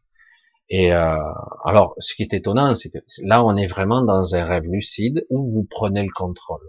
Et 0.68 0.92
euh, 0.92 1.16
alors, 1.64 1.94
ce 1.98 2.14
qui 2.14 2.22
est 2.22 2.32
étonnant, 2.32 2.74
c'est 2.74 2.90
que 2.90 2.98
là, 3.22 3.44
on 3.44 3.56
est 3.56 3.66
vraiment 3.66 4.02
dans 4.02 4.36
un 4.36 4.44
rêve 4.44 4.64
lucide 4.64 5.26
où 5.28 5.50
vous 5.50 5.66
prenez 5.68 6.02
le 6.02 6.12
contrôle. 6.14 6.62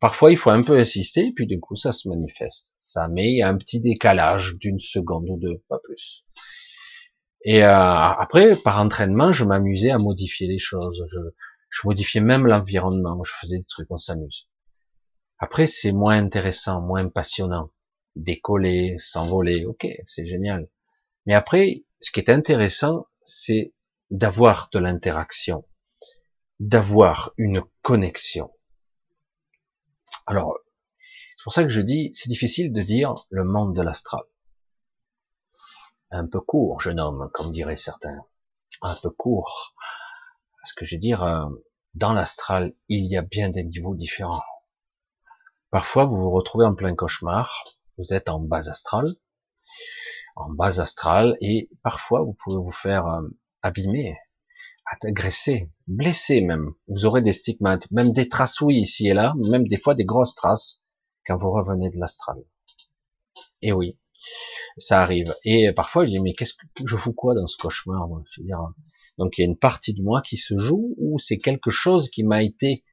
Parfois, 0.00 0.30
il 0.30 0.36
faut 0.36 0.50
un 0.50 0.62
peu 0.62 0.78
insister, 0.78 1.32
puis 1.34 1.46
du 1.46 1.60
coup, 1.60 1.76
ça 1.76 1.92
se 1.92 2.08
manifeste. 2.08 2.74
Ça 2.78 3.08
met 3.08 3.42
un 3.42 3.56
petit 3.56 3.80
décalage 3.80 4.56
d'une 4.58 4.80
seconde 4.80 5.28
ou 5.28 5.38
deux, 5.38 5.62
pas 5.68 5.78
plus. 5.84 6.24
Et 7.48 7.62
euh, 7.62 7.70
après, 7.70 8.56
par 8.56 8.80
entraînement, 8.80 9.30
je 9.30 9.44
m'amusais 9.44 9.92
à 9.92 9.98
modifier 9.98 10.48
les 10.48 10.58
choses. 10.58 11.04
Je, 11.08 11.18
je 11.70 11.80
modifiais 11.86 12.20
même 12.20 12.44
l'environnement. 12.44 13.22
Je 13.22 13.32
faisais 13.40 13.58
des 13.58 13.64
trucs, 13.64 13.88
on 13.88 13.96
s'amuse. 13.96 14.48
Après, 15.38 15.68
c'est 15.68 15.92
moins 15.92 16.18
intéressant, 16.18 16.80
moins 16.80 17.08
passionnant. 17.08 17.70
Décoller, 18.16 18.96
s'envoler, 18.98 19.64
ok, 19.64 19.86
c'est 20.08 20.26
génial. 20.26 20.68
Mais 21.24 21.34
après, 21.34 21.84
ce 22.00 22.10
qui 22.10 22.18
est 22.18 22.30
intéressant, 22.30 23.06
c'est 23.22 23.72
d'avoir 24.10 24.68
de 24.72 24.80
l'interaction, 24.80 25.64
d'avoir 26.58 27.32
une 27.36 27.62
connexion. 27.82 28.50
Alors, 30.26 30.58
c'est 31.36 31.44
pour 31.44 31.52
ça 31.52 31.62
que 31.62 31.70
je 31.70 31.80
dis, 31.80 32.10
c'est 32.12 32.28
difficile 32.28 32.72
de 32.72 32.82
dire 32.82 33.14
le 33.30 33.44
monde 33.44 33.72
de 33.72 33.82
l'astral. 33.82 34.24
Un 36.10 36.26
peu 36.26 36.40
court, 36.40 36.80
jeune 36.80 37.00
homme, 37.00 37.30
comme 37.34 37.50
diraient 37.50 37.76
certains. 37.76 38.24
Un 38.82 38.94
peu 39.02 39.10
court. 39.10 39.74
Parce 40.60 40.72
que 40.72 40.84
je 40.84 40.96
veux 40.96 41.00
dire, 41.00 41.22
euh, 41.22 41.46
dans 41.94 42.12
l'astral, 42.12 42.74
il 42.88 43.06
y 43.06 43.16
a 43.16 43.22
bien 43.22 43.48
des 43.50 43.64
niveaux 43.64 43.94
différents. 43.94 44.42
Parfois, 45.70 46.04
vous 46.04 46.16
vous 46.16 46.30
retrouvez 46.30 46.64
en 46.64 46.74
plein 46.74 46.94
cauchemar, 46.94 47.64
vous 47.98 48.14
êtes 48.14 48.28
en 48.28 48.38
bas 48.38 48.68
astral, 48.68 49.06
en 50.36 50.50
base 50.50 50.80
astrale, 50.80 51.36
et 51.40 51.70
parfois 51.82 52.22
vous 52.22 52.34
pouvez 52.34 52.56
vous 52.56 52.72
faire 52.72 53.06
euh, 53.06 53.22
abîmer, 53.62 54.16
agresser, 55.02 55.72
blesser 55.86 56.40
même. 56.40 56.74
Vous 56.88 57.06
aurez 57.06 57.22
des 57.22 57.32
stigmates, 57.32 57.90
même 57.90 58.12
des 58.12 58.28
traces 58.28 58.60
oui 58.60 58.76
ici 58.76 59.08
et 59.08 59.14
là, 59.14 59.34
même 59.50 59.66
des 59.66 59.78
fois 59.78 59.94
des 59.94 60.04
grosses 60.04 60.34
traces 60.34 60.84
quand 61.26 61.36
vous 61.36 61.50
revenez 61.50 61.90
de 61.90 61.98
l'astral. 61.98 62.36
Et 63.62 63.72
oui, 63.72 63.98
ça 64.76 65.00
arrive. 65.02 65.34
Et 65.44 65.72
parfois 65.72 66.04
je 66.06 66.10
dis 66.10 66.20
mais 66.20 66.34
qu'est-ce 66.34 66.54
que 66.54 66.66
je 66.84 66.96
fous 66.96 67.12
quoi 67.12 67.34
dans 67.34 67.46
ce 67.46 67.56
cauchemar 67.56 68.08
dire, 68.38 68.58
Donc 69.18 69.38
il 69.38 69.42
y 69.42 69.44
a 69.44 69.46
une 69.46 69.58
partie 69.58 69.94
de 69.94 70.02
moi 70.02 70.22
qui 70.22 70.36
se 70.36 70.56
joue 70.56 70.94
ou 70.98 71.18
c'est 71.18 71.38
quelque 71.38 71.70
chose 71.70 72.10
qui 72.10 72.22
m'a 72.24 72.42
été 72.42 72.84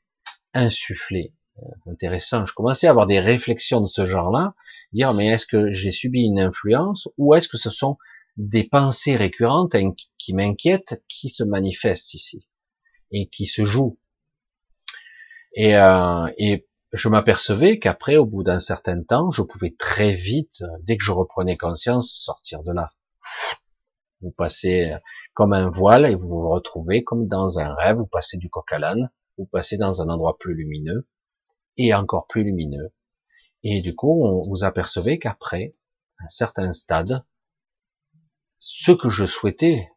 insufflé? 0.53 1.33
Euh, 1.59 1.91
intéressant. 1.91 2.45
Je 2.47 2.53
commençais 2.53 2.87
à 2.87 2.89
avoir 2.89 3.05
des 3.05 3.19
réflexions 3.19 3.79
de 3.79 3.87
ce 3.87 4.07
genre-là, 4.07 4.55
dire 4.91 5.13
mais 5.13 5.27
est-ce 5.27 5.45
que 5.45 5.71
j'ai 5.71 5.91
subi 5.91 6.21
une 6.21 6.39
influence 6.39 7.07
ou 7.17 7.35
est-ce 7.35 7.47
que 7.47 7.57
ce 7.57 7.69
sont 7.69 7.97
des 8.37 8.63
pensées 8.63 9.15
récurrentes 9.15 9.75
qui 10.17 10.33
m'inquiètent 10.33 11.03
qui 11.07 11.29
se 11.29 11.43
manifestent 11.43 12.15
ici 12.15 12.47
et 13.11 13.27
qui 13.27 13.45
se 13.45 13.65
jouent? 13.65 13.99
Et, 15.55 15.77
euh, 15.77 16.27
et 16.37 16.67
je 16.93 17.09
m'apercevais 17.09 17.79
qu'aprez, 17.79 18.17
au 18.17 18.25
bout 18.25 18.43
d'un 18.43 18.59
certain 18.59 19.01
temps, 19.01 19.31
je 19.31 19.41
pouvais 19.41 19.75
très 19.77 20.13
vite, 20.13 20.63
dès 20.81 20.95
que 20.95 21.03
je 21.03 21.11
reprenais 21.11 21.57
conscience, 21.57 22.13
sortir 22.13 22.61
de 22.63 22.71
là. 22.71 22.93
Vous 24.21 24.31
passez 24.31 24.93
comme 25.33 25.53
un 25.53 25.69
voile 25.69 26.05
et 26.05 26.15
vous 26.15 26.29
vous 26.29 26.49
retrouvez 26.49 27.03
comme 27.03 27.27
dans 27.27 27.59
un 27.59 27.73
rêve, 27.73 27.97
vous 27.97 28.05
passez 28.05 28.37
du 28.37 28.49
coq 28.49 28.71
à 28.71 28.79
l'âne, 28.79 29.11
vous 29.37 29.45
passez 29.45 29.77
dans 29.77 30.01
un 30.01 30.09
endroit 30.09 30.37
plus 30.39 30.53
lumineux, 30.53 31.07
et 31.77 31.93
encore 31.93 32.27
plus 32.27 32.43
lumineux. 32.43 32.93
Et 33.63 33.81
du 33.81 33.95
coup, 33.95 34.43
vous 34.47 34.63
apercevez 34.63 35.17
qu'après 35.17 35.71
un 36.19 36.27
certain 36.27 36.71
stade, 36.71 37.25
ce 38.59 38.91
que 38.91 39.09
je 39.09 39.25
souhaitais, 39.25 39.89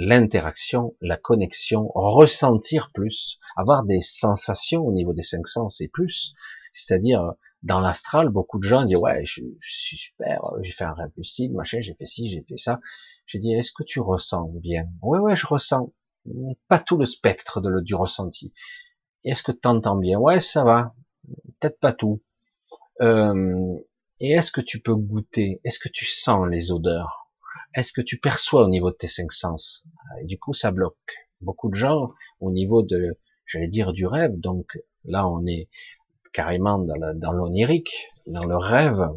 l'interaction, 0.00 0.96
la 1.02 1.18
connexion, 1.18 1.90
ressentir 1.94 2.90
plus, 2.94 3.38
avoir 3.54 3.84
des 3.84 4.00
sensations 4.00 4.82
au 4.82 4.92
niveau 4.92 5.12
des 5.12 5.22
cinq 5.22 5.46
sens 5.46 5.82
et 5.82 5.88
plus, 5.88 6.32
c'est-à-dire 6.72 7.34
dans 7.62 7.80
l'astral, 7.80 8.30
beaucoup 8.30 8.58
de 8.58 8.64
gens 8.64 8.86
disent 8.86 8.96
ouais, 8.96 9.26
je, 9.26 9.42
suis 9.60 9.96
super, 9.98 10.40
j'ai 10.62 10.72
fait 10.72 10.84
un 10.84 10.94
rêve 10.94 11.10
lucide, 11.18 11.52
machin, 11.52 11.82
j'ai 11.82 11.92
fait 11.92 12.06
ci, 12.06 12.30
j'ai 12.30 12.42
fait 12.48 12.56
ça. 12.56 12.80
J'ai 13.26 13.38
dit 13.38 13.52
est-ce 13.52 13.72
que 13.72 13.82
tu 13.82 14.00
ressens 14.00 14.48
bien? 14.54 14.88
Ouais 15.02 15.18
ouais, 15.18 15.36
je 15.36 15.46
ressens, 15.46 15.92
pas 16.68 16.78
tout 16.78 16.96
le 16.96 17.04
spectre 17.04 17.60
de, 17.60 17.80
du 17.80 17.94
ressenti. 17.94 18.54
Est-ce 19.24 19.42
que 19.42 19.52
tu 19.52 19.68
entends 19.68 19.96
bien? 19.96 20.18
Ouais, 20.18 20.40
ça 20.40 20.64
va. 20.64 20.94
Peut-être 21.60 21.78
pas 21.78 21.92
tout. 21.92 22.22
Euh, 23.02 23.76
et 24.18 24.32
est-ce 24.32 24.50
que 24.50 24.62
tu 24.62 24.80
peux 24.80 24.94
goûter? 24.94 25.60
Est-ce 25.64 25.78
que 25.78 25.90
tu 25.90 26.06
sens 26.06 26.48
les 26.48 26.72
odeurs? 26.72 27.19
Est-ce 27.74 27.92
que 27.92 28.00
tu 28.00 28.18
perçois 28.18 28.64
au 28.64 28.68
niveau 28.68 28.90
de 28.90 28.96
tes 28.96 29.08
cinq 29.08 29.32
sens? 29.32 29.86
Du 30.24 30.38
coup, 30.38 30.52
ça 30.52 30.70
bloque. 30.70 30.96
Beaucoup 31.40 31.70
de 31.70 31.74
gens, 31.74 32.08
au 32.40 32.50
niveau 32.50 32.82
de, 32.82 33.16
j'allais 33.46 33.68
dire, 33.68 33.92
du 33.92 34.06
rêve, 34.06 34.32
donc 34.38 34.78
là, 35.04 35.28
on 35.28 35.46
est 35.46 35.68
carrément 36.32 36.78
dans 36.78 37.32
l'onirique, 37.32 38.08
dans, 38.26 38.40
dans 38.40 38.48
le 38.48 38.56
rêve, 38.56 39.08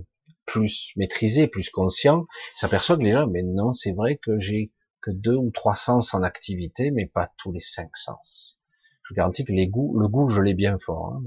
plus 0.46 0.94
maîtrisé, 0.96 1.48
plus 1.48 1.70
conscient, 1.70 2.26
s'aperçoit 2.56 2.98
que 2.98 3.04
les 3.04 3.14
gens, 3.14 3.28
mais 3.28 3.44
non, 3.44 3.74
c'est 3.74 3.94
vrai 3.94 4.18
que 4.18 4.40
j'ai 4.40 4.72
que 5.02 5.12
deux 5.12 5.36
ou 5.36 5.52
trois 5.52 5.76
sens 5.76 6.14
en 6.14 6.24
activité, 6.24 6.92
mais 6.92 7.06
pas 7.06 7.32
tous 7.38 7.52
les 7.52 7.60
cinq 7.60 7.96
sens 7.98 8.60
je 9.04 9.10
vous 9.10 9.16
garantis 9.16 9.44
que 9.44 9.52
les 9.52 9.68
goûts, 9.68 9.98
le 10.00 10.08
goût, 10.08 10.28
je 10.28 10.42
l'ai 10.42 10.54
bien 10.54 10.78
fort. 10.80 11.14
Hein. 11.14 11.24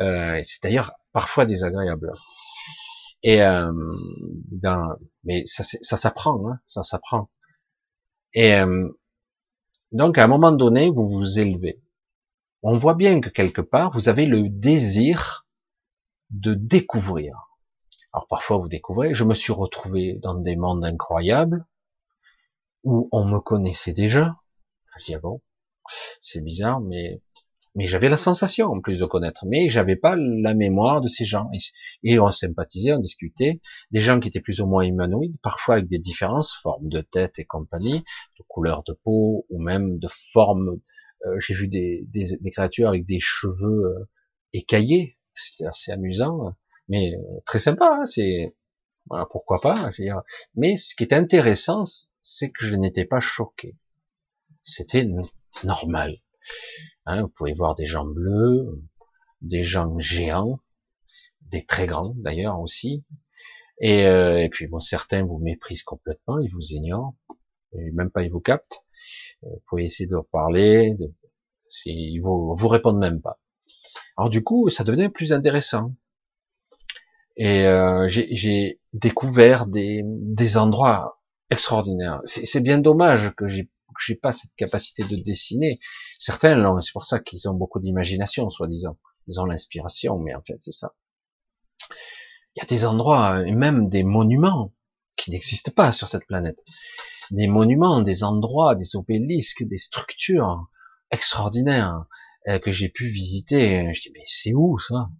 Euh, 0.00 0.40
c'est 0.42 0.62
d'ailleurs 0.62 0.92
parfois 1.12 1.44
désagréable. 1.44 2.10
Et 3.22 3.42
euh, 3.42 3.72
dans, 4.50 4.96
mais 5.24 5.44
ça, 5.46 5.62
s'apprend, 5.96 6.48
hein, 6.48 6.60
ça 6.66 6.82
s'apprend. 6.82 7.30
Et 8.34 8.54
euh, 8.54 8.88
donc 9.92 10.18
à 10.18 10.24
un 10.24 10.28
moment 10.28 10.52
donné, 10.52 10.90
vous 10.90 11.06
vous 11.06 11.38
élevez. 11.38 11.82
On 12.62 12.72
voit 12.72 12.94
bien 12.94 13.20
que 13.20 13.28
quelque 13.28 13.60
part, 13.60 13.92
vous 13.92 14.08
avez 14.08 14.26
le 14.26 14.48
désir 14.48 15.46
de 16.30 16.54
découvrir. 16.54 17.50
Alors 18.12 18.26
parfois 18.28 18.58
vous 18.58 18.68
découvrez, 18.68 19.14
je 19.14 19.24
me 19.24 19.34
suis 19.34 19.52
retrouvé 19.52 20.14
dans 20.22 20.34
des 20.34 20.56
mondes 20.56 20.84
incroyables 20.84 21.66
où 22.84 23.08
on 23.12 23.24
me 23.24 23.40
connaissait 23.40 23.92
déjà. 23.92 24.36
Je 24.98 25.14
ah 25.14 25.20
c'est 26.20 26.40
bizarre, 26.40 26.80
mais 26.80 27.20
mais 27.74 27.86
j'avais 27.86 28.08
la 28.08 28.16
sensation 28.16 28.66
en 28.66 28.80
plus 28.80 28.98
de 28.98 29.04
connaître, 29.06 29.46
mais 29.46 29.70
j'avais 29.70 29.96
pas 29.96 30.14
la 30.16 30.54
mémoire 30.54 31.00
de 31.00 31.08
ces 31.08 31.24
gens. 31.24 31.50
Et, 32.02 32.18
on 32.18 32.30
sympathisait, 32.30 32.92
on 32.92 32.98
discutait, 32.98 33.60
des 33.90 34.00
gens 34.00 34.20
qui 34.20 34.28
étaient 34.28 34.40
plus 34.40 34.60
ou 34.60 34.66
moins 34.66 34.82
humanoïdes, 34.82 35.40
parfois 35.42 35.76
avec 35.76 35.88
des 35.88 35.98
différences, 35.98 36.52
forme 36.52 36.88
de 36.88 37.00
tête 37.00 37.38
et 37.38 37.44
compagnie, 37.44 38.00
de 38.38 38.44
couleur 38.48 38.82
de 38.84 38.92
peau 38.92 39.46
ou 39.48 39.62
même 39.62 39.98
de 39.98 40.08
forme. 40.32 40.80
Euh, 41.26 41.38
j'ai 41.38 41.54
vu 41.54 41.68
des, 41.68 42.04
des, 42.08 42.50
créatures 42.50 42.88
avec 42.88 43.06
des 43.06 43.20
cheveux 43.20 43.84
euh, 43.84 44.08
écaillés, 44.52 45.18
c'était 45.34 45.66
assez 45.66 45.92
amusant, 45.92 46.54
mais 46.88 47.14
euh, 47.14 47.40
très 47.46 47.58
sympa. 47.58 48.00
Hein, 48.00 48.06
c'est 48.06 48.54
voilà, 49.08 49.26
pourquoi 49.30 49.60
pas. 49.60 49.90
Mais 50.54 50.76
ce 50.76 50.94
qui 50.94 51.04
est 51.04 51.12
intéressant, 51.12 51.84
c'est 52.22 52.50
que 52.50 52.66
je 52.66 52.76
n'étais 52.76 53.04
pas 53.04 53.20
choqué. 53.20 53.76
C'était 54.64 55.08
normal. 55.64 56.21
Hein, 57.06 57.22
vous 57.22 57.28
pouvez 57.28 57.54
voir 57.54 57.74
des 57.74 57.86
gens 57.86 58.04
bleus, 58.04 58.82
des 59.40 59.64
gens 59.64 59.98
géants, 59.98 60.60
des 61.42 61.64
très 61.64 61.86
grands 61.86 62.14
d'ailleurs 62.16 62.60
aussi. 62.60 63.04
Et, 63.80 64.06
euh, 64.06 64.42
et, 64.42 64.48
puis 64.48 64.66
bon, 64.68 64.80
certains 64.80 65.24
vous 65.24 65.38
méprisent 65.38 65.82
complètement, 65.82 66.38
ils 66.38 66.52
vous 66.52 66.72
ignorent, 66.72 67.14
même 67.72 68.10
pas 68.10 68.22
ils 68.22 68.30
vous 68.30 68.40
captent. 68.40 68.84
Euh, 69.44 69.48
vous 69.50 69.62
pouvez 69.66 69.84
essayer 69.84 70.06
de 70.06 70.12
leur 70.12 70.26
parler, 70.26 70.94
ils 71.86 72.20
vous, 72.20 72.54
vous 72.54 72.68
répondent 72.68 72.98
même 72.98 73.20
pas. 73.20 73.40
Alors 74.16 74.30
du 74.30 74.44
coup, 74.44 74.70
ça 74.70 74.84
devenait 74.84 75.08
plus 75.08 75.32
intéressant. 75.32 75.94
Et 77.36 77.66
euh, 77.66 78.08
j'ai 78.08 78.80
découvert 78.92 79.66
des, 79.66 80.02
des 80.04 80.58
endroits 80.58 81.22
extraordinaires. 81.50 82.20
C'est 82.24 82.60
bien 82.60 82.78
dommage 82.78 83.34
que 83.34 83.48
j'ai 83.48 83.68
j'ai 84.00 84.14
pas 84.14 84.32
cette 84.32 84.54
capacité 84.56 85.02
de 85.04 85.16
dessiner. 85.16 85.78
Certains 86.18 86.54
l'ont, 86.54 86.80
c'est 86.80 86.92
pour 86.92 87.04
ça 87.04 87.18
qu'ils 87.18 87.48
ont 87.48 87.54
beaucoup 87.54 87.80
d'imagination, 87.80 88.48
soi-disant. 88.50 88.98
Ils 89.28 89.40
ont 89.40 89.44
l'inspiration, 89.44 90.18
mais 90.18 90.34
en 90.34 90.42
fait, 90.42 90.56
c'est 90.60 90.72
ça. 90.72 90.94
Il 92.54 92.60
y 92.60 92.62
a 92.62 92.66
des 92.66 92.84
endroits, 92.84 93.46
et 93.46 93.52
même 93.52 93.88
des 93.88 94.02
monuments, 94.02 94.74
qui 95.16 95.30
n'existent 95.30 95.72
pas 95.72 95.92
sur 95.92 96.08
cette 96.08 96.26
planète. 96.26 96.58
Des 97.30 97.46
monuments, 97.46 98.00
des 98.00 98.24
endroits, 98.24 98.74
des 98.74 98.96
obélisques, 98.96 99.64
des 99.64 99.78
structures 99.78 100.66
extraordinaires 101.10 102.06
euh, 102.48 102.58
que 102.58 102.72
j'ai 102.72 102.88
pu 102.88 103.06
visiter. 103.06 103.94
Je 103.94 104.00
dis, 104.02 104.10
mais 104.12 104.24
c'est 104.26 104.54
où 104.54 104.78
ça? 104.78 105.10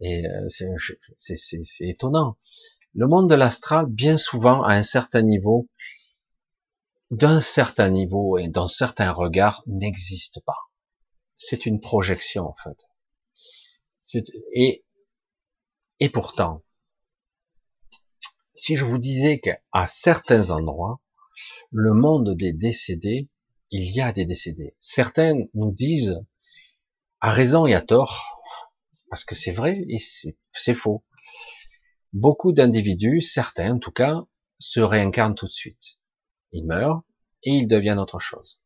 Et 0.00 0.26
euh, 0.26 0.48
c'est 0.48 1.88
étonnant. 1.88 2.36
Le 2.94 3.06
monde 3.06 3.28
de 3.28 3.34
l'astral, 3.34 3.86
bien 3.86 4.16
souvent, 4.16 4.62
à 4.62 4.74
un 4.74 4.82
certain 4.82 5.22
niveau, 5.22 5.68
d'un 7.10 7.40
certain 7.40 7.88
niveau 7.88 8.38
et 8.38 8.48
d'un 8.48 8.68
certain 8.68 9.12
regard 9.12 9.62
n'existe 9.66 10.40
pas. 10.44 10.58
C'est 11.36 11.66
une 11.66 11.80
projection 11.80 12.46
en 12.46 12.56
fait. 12.62 12.86
Et, 14.52 14.84
et 16.00 16.08
pourtant, 16.08 16.62
si 18.54 18.76
je 18.76 18.84
vous 18.84 18.98
disais 18.98 19.38
qu'à 19.38 19.86
certains 19.86 20.50
endroits, 20.50 21.00
le 21.70 21.92
monde 21.92 22.34
des 22.36 22.52
décédés, 22.52 23.28
il 23.70 23.94
y 23.94 24.00
a 24.00 24.12
des 24.12 24.24
décédés. 24.24 24.76
Certains 24.78 25.34
nous 25.54 25.72
disent, 25.72 26.20
à 27.20 27.30
raison 27.30 27.66
et 27.66 27.74
à 27.74 27.82
tort, 27.82 28.42
parce 29.10 29.24
que 29.24 29.34
c'est 29.34 29.52
vrai 29.52 29.84
et 29.88 29.98
c'est 29.98 30.74
faux. 30.74 31.04
Beaucoup 32.12 32.52
d'individus, 32.52 33.20
certains 33.20 33.74
en 33.74 33.78
tout 33.78 33.90
cas, 33.90 34.22
se 34.58 34.80
réincarnent 34.80 35.34
tout 35.34 35.46
de 35.46 35.52
suite. 35.52 35.98
Ils 36.52 36.66
meurent 36.66 37.02
et 37.42 37.52
ils 37.52 37.68
deviennent 37.68 37.98
autre 37.98 38.18
chose. 38.18 38.60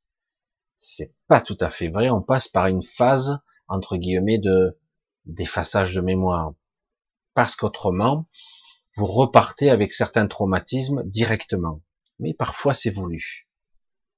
C'est 0.76 1.14
pas 1.28 1.40
tout 1.40 1.58
à 1.60 1.70
fait 1.70 1.88
vrai. 1.88 2.10
On 2.10 2.22
passe 2.22 2.48
par 2.48 2.66
une 2.66 2.82
phase 2.82 3.38
entre 3.68 3.96
guillemets 3.96 4.38
de 4.38 4.78
d'effaçage 5.26 5.94
de 5.94 6.00
mémoire, 6.00 6.54
parce 7.34 7.54
qu'autrement, 7.54 8.26
vous 8.96 9.04
repartez 9.04 9.70
avec 9.70 9.92
certains 9.92 10.26
traumatismes 10.26 11.02
directement. 11.04 11.82
Mais 12.18 12.34
parfois 12.34 12.74
c'est 12.74 12.90
voulu. 12.90 13.48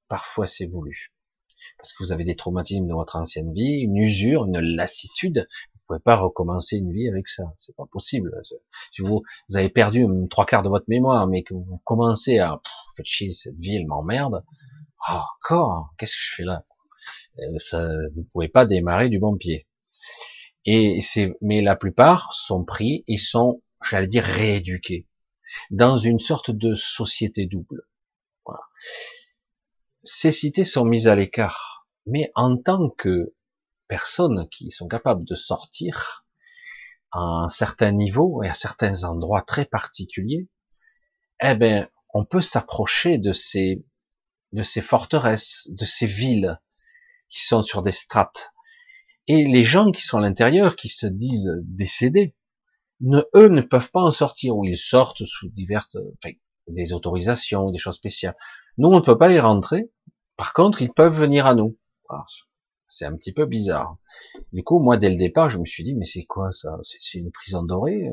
Parfois 0.09 0.47
c'est 0.47 0.67
voulu. 0.67 1.12
Parce 1.83 1.95
que 1.95 2.05
vous 2.05 2.13
avez 2.13 2.23
des 2.23 2.37
traumatismes 2.37 2.87
de 2.87 2.95
votre 2.95 3.17
ancienne 3.17 3.53
vie, 3.53 3.81
une 3.81 3.97
usure, 3.97 4.45
une 4.45 4.61
lassitude. 4.61 5.49
Vous 5.75 5.81
pouvez 5.89 5.99
pas 5.99 6.15
recommencer 6.15 6.77
une 6.77 6.93
vie 6.93 7.09
avec 7.09 7.27
ça. 7.27 7.43
C'est 7.59 7.75
pas 7.75 7.87
possible. 7.91 8.33
Si 8.93 9.03
vous, 9.03 9.25
vous 9.49 9.57
avez 9.57 9.69
perdu 9.69 10.07
trois 10.31 10.47
quarts 10.47 10.63
de 10.63 10.69
votre 10.69 10.85
mémoire, 10.87 11.27
mais 11.27 11.43
que 11.43 11.55
vous 11.55 11.81
commencez 11.85 12.39
à, 12.39 12.63
faites 12.97 13.07
chier, 13.07 13.33
cette 13.33 13.57
vie, 13.57 13.75
elle 13.75 13.89
m'emmerde. 13.89 14.45
Oh, 15.11 15.19
encore, 15.41 15.93
qu'est-ce 15.99 16.13
que 16.13 16.23
je 16.23 16.35
fais 16.37 16.45
là? 16.45 16.65
Euh, 17.41 17.59
ça, 17.59 17.85
vous 18.15 18.23
pouvez 18.33 18.49
pas 18.49 18.65
démarrer 18.65 19.09
du 19.09 19.19
bon 19.19 19.37
pied. 19.37 19.67
Et 20.65 21.01
c'est, 21.01 21.37
mais 21.41 21.63
la 21.63 21.75
plupart 21.75 22.33
sont 22.33 22.65
pris 22.65 23.03
et 23.09 23.17
sont, 23.17 23.61
j'allais 23.83 24.07
dire, 24.07 24.23
rééduqués 24.23 25.09
dans 25.73 25.99
une 25.99 26.21
sorte 26.21 26.53
de 26.53 26.77
société 26.77 27.47
double. 27.47 27.83
Voilà. 28.47 28.61
Ces 30.05 30.33
cités 30.33 30.65
sont 30.65 30.85
mises 30.85 31.07
à 31.07 31.15
l'écart, 31.15 31.87
mais 32.07 32.33
en 32.35 32.57
tant 32.57 32.91
que 32.91 33.35
personnes 33.87 34.49
qui 34.51 34.73
sont 34.73 34.89
capables 34.89 35.25
de 35.25 35.37
sortir 35.37 36.27
à 37.13 37.21
un 37.21 37.49
certain 37.49 37.93
niveau 37.93 38.43
et 38.43 38.49
à 38.49 38.55
certains 38.55 39.05
endroits 39.05 39.43
très 39.43 39.65
particuliers, 39.65 40.49
eh 41.41 41.55
ben, 41.55 41.89
on 42.15 42.25
peut 42.25 42.41
s'approcher 42.41 43.19
de 43.19 43.33
ces, 43.33 43.85
de 44.53 44.63
ces 44.63 44.81
forteresses, 44.81 45.69
de 45.71 45.85
ces 45.85 46.07
villes 46.07 46.61
qui 47.29 47.45
sont 47.45 47.63
sur 47.63 47.83
des 47.83 47.93
strates, 47.93 48.53
et 49.29 49.47
les 49.47 49.65
gens 49.65 49.93
qui 49.93 50.03
sont 50.03 50.19
à 50.19 50.23
l'intérieur, 50.23 50.75
qui 50.75 50.89
se 50.89 51.07
disent 51.07 51.55
décédés, 51.63 52.35
eux 53.35 53.49
ne 53.49 53.63
peuvent 53.63 53.91
pas 53.91 54.03
en 54.03 54.11
sortir, 54.11 54.57
ou 54.57 54.65
ils 54.65 54.77
sortent 54.77 55.25
sous 55.25 55.49
diverses, 55.51 55.97
des 56.69 56.93
autorisations, 56.93 57.71
des 57.71 57.79
choses 57.79 57.97
spéciales. 57.97 58.37
Nous, 58.79 58.89
on 58.89 58.97
ne 58.97 59.05
peut 59.05 59.19
pas 59.19 59.29
les 59.29 59.41
rentrer. 59.41 59.91
Par 60.37 60.53
contre, 60.53 60.83
ils 60.83 60.93
peuvent 60.93 61.19
venir 61.19 61.47
à 61.47 61.55
nous. 61.55 61.79
C'est 62.87 63.07
un 63.07 63.17
petit 63.17 63.33
peu 63.33 63.47
bizarre. 63.47 63.97
Du 64.53 64.63
coup, 64.63 64.79
moi, 64.79 64.97
dès 64.97 65.11
le 65.11 65.17
départ, 65.17 65.49
je 65.49 65.59
me 65.59 65.65
suis 65.65 65.85
dit, 65.85 65.95
mais 65.95 66.05
c'est 66.05 66.25
quoi 66.25 66.53
ça? 66.53 66.79
C'est 66.83 67.19
une 67.19 67.31
prison 67.31 67.63
dorée? 67.63 68.11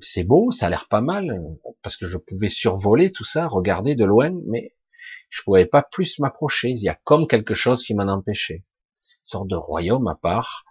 C'est 0.00 0.24
beau, 0.24 0.50
ça 0.50 0.66
a 0.66 0.70
l'air 0.70 0.88
pas 0.88 1.00
mal, 1.00 1.42
parce 1.82 1.96
que 1.96 2.06
je 2.06 2.16
pouvais 2.16 2.48
survoler 2.48 3.12
tout 3.12 3.24
ça, 3.24 3.46
regarder 3.46 3.94
de 3.94 4.04
loin, 4.04 4.32
mais 4.46 4.74
je 5.28 5.42
pouvais 5.42 5.66
pas 5.66 5.82
plus 5.82 6.18
m'approcher. 6.18 6.70
Il 6.70 6.82
y 6.82 6.88
a 6.88 6.98
comme 7.04 7.26
quelque 7.26 7.54
chose 7.54 7.82
qui 7.82 7.94
m'en 7.94 8.08
empêchait 8.08 8.64
sorte 9.30 9.48
de 9.48 9.56
royaume 9.56 10.08
à 10.08 10.16
part, 10.16 10.64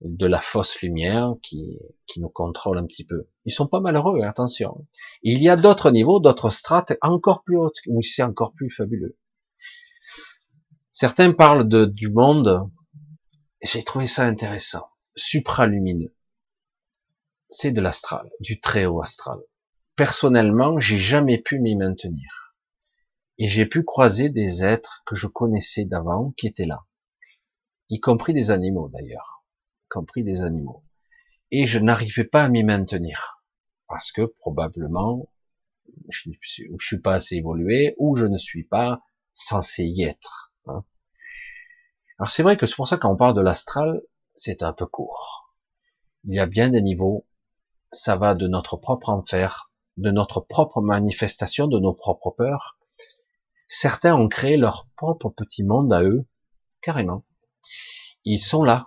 de 0.00 0.26
la 0.26 0.40
fausse 0.40 0.80
lumière 0.80 1.34
qui, 1.42 1.78
qui 2.06 2.20
nous 2.20 2.28
contrôle 2.28 2.78
un 2.78 2.86
petit 2.86 3.04
peu. 3.04 3.28
Ils 3.44 3.52
sont 3.52 3.66
pas 3.66 3.80
malheureux, 3.80 4.20
attention. 4.22 4.86
il 5.22 5.42
y 5.42 5.48
a 5.48 5.56
d'autres 5.56 5.90
niveaux, 5.90 6.20
d'autres 6.20 6.50
strates 6.50 6.92
encore 7.00 7.42
plus 7.42 7.56
hautes, 7.56 7.78
où 7.86 8.02
c'est 8.02 8.22
encore 8.22 8.52
plus 8.52 8.70
fabuleux. 8.70 9.16
Certains 10.92 11.32
parlent 11.32 11.68
de, 11.68 11.86
du 11.86 12.10
monde, 12.10 12.70
j'ai 13.62 13.82
trouvé 13.82 14.06
ça 14.06 14.24
intéressant, 14.24 14.84
supralumineux. 15.16 16.14
C'est 17.50 17.72
de 17.72 17.80
l'astral, 17.80 18.30
du 18.40 18.60
très 18.60 18.86
haut 18.86 19.00
astral. 19.00 19.38
Personnellement, 19.96 20.78
j'ai 20.80 20.98
jamais 20.98 21.38
pu 21.38 21.60
m'y 21.60 21.76
maintenir. 21.76 22.56
Et 23.38 23.46
j'ai 23.46 23.66
pu 23.66 23.84
croiser 23.84 24.28
des 24.28 24.64
êtres 24.64 25.02
que 25.06 25.16
je 25.16 25.26
connaissais 25.26 25.84
d'avant 25.84 26.32
qui 26.36 26.46
étaient 26.46 26.66
là 26.66 26.84
y 27.90 28.00
compris 28.00 28.32
des 28.32 28.50
animaux 28.50 28.88
d'ailleurs, 28.88 29.33
compris 29.94 30.24
des 30.24 30.42
animaux. 30.42 30.82
Et 31.52 31.66
je 31.66 31.78
n'arrivais 31.78 32.24
pas 32.24 32.44
à 32.44 32.48
m'y 32.48 32.64
maintenir, 32.64 33.40
parce 33.88 34.10
que 34.10 34.22
probablement 34.22 35.28
je 36.08 36.30
ne 36.30 36.78
suis 36.78 37.00
pas 37.00 37.14
assez 37.14 37.36
évolué, 37.36 37.94
ou 37.98 38.16
je 38.16 38.26
ne 38.26 38.38
suis 38.38 38.64
pas 38.64 39.02
censé 39.32 39.84
y 39.84 40.02
être. 40.02 40.52
Hein. 40.66 40.84
Alors 42.18 42.28
c'est 42.30 42.42
vrai 42.42 42.56
que 42.56 42.66
c'est 42.66 42.74
pour 42.74 42.88
ça 42.88 42.96
quand 42.96 43.12
on 43.12 43.16
parle 43.16 43.34
de 43.34 43.40
l'astral, 43.40 44.02
c'est 44.34 44.62
un 44.62 44.72
peu 44.72 44.86
court. 44.86 45.54
Il 46.24 46.34
y 46.34 46.40
a 46.40 46.46
bien 46.46 46.70
des 46.70 46.82
niveaux, 46.82 47.26
ça 47.92 48.16
va 48.16 48.34
de 48.34 48.48
notre 48.48 48.76
propre 48.76 49.10
enfer, 49.10 49.70
de 49.96 50.10
notre 50.10 50.40
propre 50.40 50.80
manifestation, 50.80 51.68
de 51.68 51.78
nos 51.78 51.94
propres 51.94 52.32
peurs. 52.32 52.78
Certains 53.68 54.16
ont 54.16 54.28
créé 54.28 54.56
leur 54.56 54.88
propre 54.96 55.28
petit 55.28 55.62
monde 55.62 55.92
à 55.92 56.02
eux, 56.02 56.26
carrément 56.80 57.24
ils 58.24 58.40
sont 58.40 58.64
là. 58.64 58.86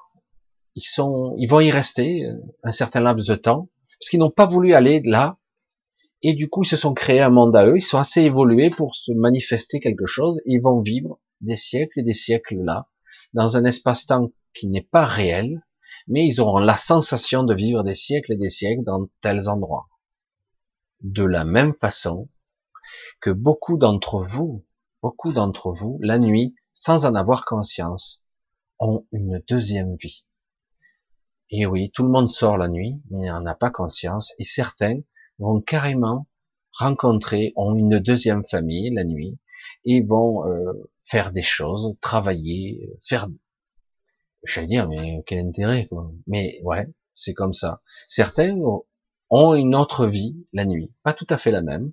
Ils 0.78 0.84
sont, 0.84 1.34
ils 1.40 1.48
vont 1.48 1.60
y 1.60 1.72
rester 1.72 2.24
euh, 2.24 2.36
un 2.62 2.70
certain 2.70 3.00
laps 3.00 3.26
de 3.26 3.34
temps, 3.34 3.68
parce 4.00 4.12
qu'ils 4.12 4.20
n'ont 4.20 4.30
pas 4.30 4.46
voulu 4.46 4.76
aller 4.76 5.02
là, 5.04 5.40
et 6.22 6.34
du 6.34 6.50
coup 6.50 6.62
ils 6.62 6.68
se 6.68 6.78
sont 6.78 6.94
créés 6.94 7.20
un 7.20 7.32
monde 7.32 7.56
à 7.56 7.66
eux, 7.66 7.78
ils 7.78 7.82
sont 7.82 7.98
assez 7.98 8.22
évolués 8.22 8.70
pour 8.70 8.96
se 8.96 9.12
manifester 9.12 9.80
quelque 9.80 10.06
chose, 10.06 10.40
ils 10.46 10.62
vont 10.62 10.82
vivre 10.82 11.20
des 11.42 11.56
siècles 11.56 12.02
et 12.02 12.04
des 12.04 12.14
siècles 12.14 12.58
là, 12.64 12.90
dans 13.34 13.58
un 13.58 13.66
espace-temps 13.66 14.32
qui 14.54 14.68
n'est 14.68 14.84
pas 14.84 15.04
réel, 15.04 15.66
mais 16.08 16.28
ils 16.28 16.40
auront 16.40 16.60
la 16.60 16.78
sensation 16.78 17.42
de 17.42 17.56
vivre 17.56 17.82
des 17.82 17.96
siècles 17.96 18.34
et 18.34 18.38
des 18.38 18.52
siècles 18.52 18.84
dans 18.84 19.08
tels 19.22 19.50
endroits. 19.50 19.88
De 21.02 21.24
la 21.24 21.44
même 21.44 21.74
façon 21.82 22.30
que 23.20 23.32
beaucoup 23.32 23.78
d'entre 23.78 24.24
vous, 24.24 24.64
beaucoup 25.02 25.34
d'entre 25.34 25.72
vous, 25.72 25.98
la 26.04 26.20
nuit, 26.20 26.54
sans 26.72 27.06
en 27.06 27.16
avoir 27.16 27.46
conscience, 27.46 28.24
ont 28.78 29.08
une 29.12 29.42
deuxième 29.50 29.96
vie. 29.96 30.24
Et 31.50 31.66
oui, 31.66 31.92
tout 31.92 32.04
le 32.04 32.10
monde 32.10 32.30
sort 32.30 32.58
la 32.58 32.68
nuit, 32.68 33.02
mais 33.10 33.28
n'en 33.28 33.46
a 33.46 33.56
pas 33.56 33.70
conscience, 33.70 34.34
et 34.40 34.44
certains 34.44 35.00
vont 35.40 35.62
carrément 35.62 36.28
rencontrer, 36.74 37.54
ont 37.56 37.76
une 37.76 38.00
deuxième 38.00 38.46
famille 38.46 38.94
la 38.94 39.06
nuit, 39.06 39.40
et 39.86 40.02
vont 40.02 40.46
euh, 40.46 40.92
faire 41.04 41.32
des 41.32 41.44
choses, 41.44 41.96
travailler, 42.02 42.90
faire, 43.02 43.28
j'allais 44.44 44.68
dire, 44.68 44.88
mais 44.88 45.24
quel 45.26 45.40
intérêt, 45.40 45.88
quoi. 45.88 46.12
Mais 46.28 46.60
ouais, 46.64 46.88
c'est 47.14 47.34
comme 47.34 47.54
ça. 47.54 47.82
Certains 48.08 48.58
ont 49.30 49.56
une 49.56 49.76
autre 49.76 50.06
vie 50.06 50.46
la 50.54 50.66
nuit, 50.66 50.94
pas 51.04 51.14
tout 51.14 51.28
à 51.30 51.38
fait 51.38 51.52
la 51.52 51.62
même, 51.62 51.92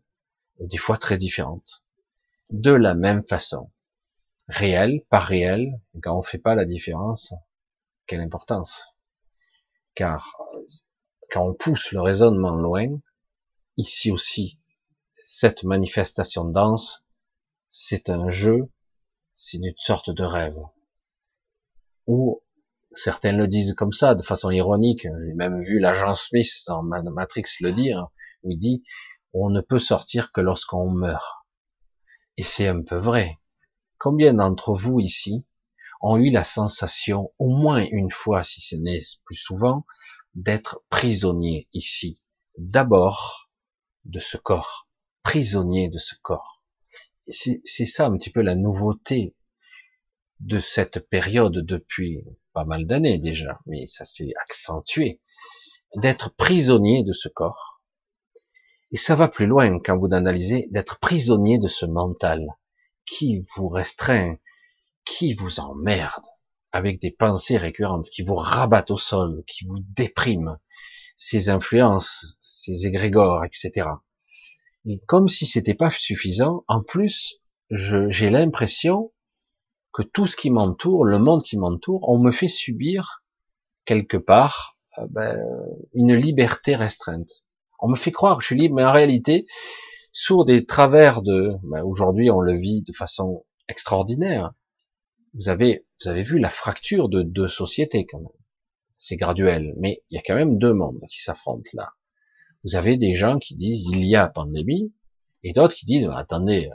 des 0.61 0.77
fois 0.77 0.99
très 0.99 1.17
différente, 1.17 1.85
de 2.51 2.73
la 2.73 2.95
même 2.95 3.23
façon 3.29 3.71
réel, 4.49 5.03
pas 5.09 5.21
réel, 5.21 5.81
quand 6.03 6.19
on 6.19 6.23
fait 6.23 6.39
pas 6.39 6.55
la 6.55 6.65
différence, 6.65 7.35
quelle 8.07 8.21
importance. 8.21 8.94
Car 9.95 10.37
quand 11.33 11.47
on 11.49 11.55
pousse 11.55 11.93
le 11.93 12.01
raisonnement 12.01 12.57
loin, 12.57 12.89
ici 13.77 14.11
aussi, 14.11 14.59
cette 15.17 15.65
manifestation 15.65 16.45
dense, 16.45 17.07
c'est 17.69 18.11
un 18.11 18.31
jeu, 18.31 18.71
c'est 19.33 19.59
une 19.59 19.73
sorte 19.79 20.11
de 20.11 20.25
rêve. 20.25 20.59
Ou 22.07 22.43
certains 22.93 23.33
le 23.33 23.49
disent 23.49 23.75
comme 23.75 23.93
ça, 23.93 24.15
de 24.15 24.23
façon 24.23 24.51
ironique. 24.51 25.03
J'ai 25.03 25.35
même 25.35 25.63
vu 25.63 25.79
l'agent 25.79 26.15
Smith 26.15 26.65
dans 26.67 26.83
Matrix 26.83 27.45
le 27.61 27.73
dire, 27.73 28.09
où 28.43 28.51
il 28.51 28.59
dit 28.59 28.85
on 29.33 29.51
ne 29.51 29.61
peut 29.61 29.81
sortir 29.81 30.31
que 30.31 30.41
lorsqu'on 30.41 30.89
meurt. 30.91 31.45
Et 32.37 32.43
c'est 32.43 32.69
un 32.69 32.83
peu 32.83 32.97
vrai. 32.97 33.41
Combien 33.99 34.35
d'entre 34.35 34.75
vous 34.75 35.01
ici 35.01 35.45
ont 36.05 36.19
eu 36.19 36.31
la 36.31 36.45
sensation, 36.45 37.33
au 37.39 37.49
moins 37.49 37.83
une 37.91 38.11
fois, 38.11 38.45
si 38.45 38.61
ce 38.61 38.77
n'est 38.77 39.01
plus 39.25 39.37
souvent, 39.37 39.87
d'être 40.35 40.85
prisonnier 40.91 41.67
ici, 41.73 42.21
d'abord 42.59 43.51
de 44.05 44.21
ce 44.21 44.37
corps, 44.37 44.87
prisonnier 45.23 45.89
de 45.89 45.99
ce 45.99 46.15
corps. 46.21 46.63
C'est 47.27 47.87
ça 47.87 48.07
un 48.07 48.19
petit 48.19 48.29
peu 48.29 48.43
la 48.43 48.55
nouveauté 48.55 49.35
de 50.41 50.59
cette 50.59 51.09
période 51.09 51.57
depuis 51.57 52.23
pas 52.53 52.67
mal 52.67 52.85
d'années 52.87 53.19
déjà, 53.19 53.59
mais 53.65 53.87
ça 53.87 54.05
s'est 54.05 54.33
accentué, 54.45 55.23
d'être 55.97 56.35
prisonnier 56.35 57.03
de 57.03 57.15
ce 57.15 57.29
corps. 57.29 57.81
Et 58.93 58.99
ça 58.99 59.15
va 59.15 59.29
plus 59.29 59.47
loin 59.47 59.79
quand 59.81 59.97
vous 59.97 60.13
analysez 60.13 60.69
d'être 60.71 60.99
prisonnier 60.99 61.59
de 61.59 61.69
ce 61.69 61.87
mental, 61.87 62.47
qui 63.07 63.47
vous 63.57 63.69
restreint, 63.69 64.37
qui 65.05 65.35
vous 65.35 65.61
emmerde, 65.61 66.25
avec 66.73 67.01
des 67.01 67.11
pensées 67.11 67.57
récurrentes, 67.57 68.09
qui 68.11 68.23
vous 68.23 68.35
rabattent 68.35 68.91
au 68.91 68.97
sol, 68.97 69.43
qui 69.47 69.65
vous 69.67 69.79
dépriment, 69.81 70.59
ces 71.17 71.49
influences, 71.49 72.37
ces 72.41 72.87
égrégores, 72.87 73.45
etc. 73.45 73.89
Et 74.87 75.01
comme 75.07 75.29
si 75.29 75.47
c'était 75.47 75.75
pas 75.75 75.91
suffisant, 75.91 76.65
en 76.69 76.83
plus, 76.83 77.41
j'ai 77.71 78.31
l'impression 78.31 79.13
que 79.93 80.03
tout 80.03 80.27
ce 80.27 80.37
qui 80.37 80.51
m'entoure, 80.51 81.05
le 81.05 81.19
monde 81.19 81.43
qui 81.43 81.57
m'entoure, 81.57 82.09
on 82.09 82.19
me 82.19 82.33
fait 82.33 82.49
subir 82.49 83.23
quelque 83.85 84.17
part 84.17 84.77
euh, 84.99 85.07
ben, 85.09 85.39
une 85.93 86.15
liberté 86.15 86.75
restreinte. 86.75 87.45
On 87.79 87.89
me 87.89 87.97
fait 87.97 88.13
croire 88.13 88.37
que 88.37 88.43
je 88.43 88.49
suis 88.49 88.57
libre, 88.57 88.77
mais 88.77 88.85
en 88.85 88.93
réalité, 88.93 89.47
sous 90.13 90.45
des 90.45 90.67
travers 90.67 91.23
de, 91.23 91.51
ben, 91.63 91.83
aujourd'hui 91.83 92.31
on 92.31 92.41
le 92.41 92.59
vit 92.59 92.83
de 92.83 92.93
façon 92.93 93.45
extraordinaire. 93.69 94.53
Vous 95.35 95.49
avez, 95.49 95.85
vu 96.23 96.39
la 96.39 96.49
fracture 96.49 97.09
de 97.09 97.23
deux 97.23 97.49
sociétés 97.49 98.07
quand 98.07 98.21
même. 98.21 98.29
C'est 98.97 99.17
graduel, 99.17 99.75
mais 99.79 100.03
il 100.09 100.15
y 100.15 100.19
a 100.19 100.23
quand 100.25 100.37
même 100.37 100.59
deux 100.59 100.73
mondes 100.73 101.01
qui 101.11 101.21
s'affrontent 101.21 101.71
là. 101.73 101.91
Vous 102.63 102.77
avez 102.77 102.97
des 102.97 103.15
gens 103.15 103.41
qui 103.41 103.57
disent 103.57 103.85
il 103.91 104.05
y 104.05 104.15
a 104.15 104.29
pandémie, 104.29 104.95
et 105.43 105.53
d'autres 105.53 105.75
qui 105.75 105.87
disent 105.87 106.09
attendez, 106.15 106.71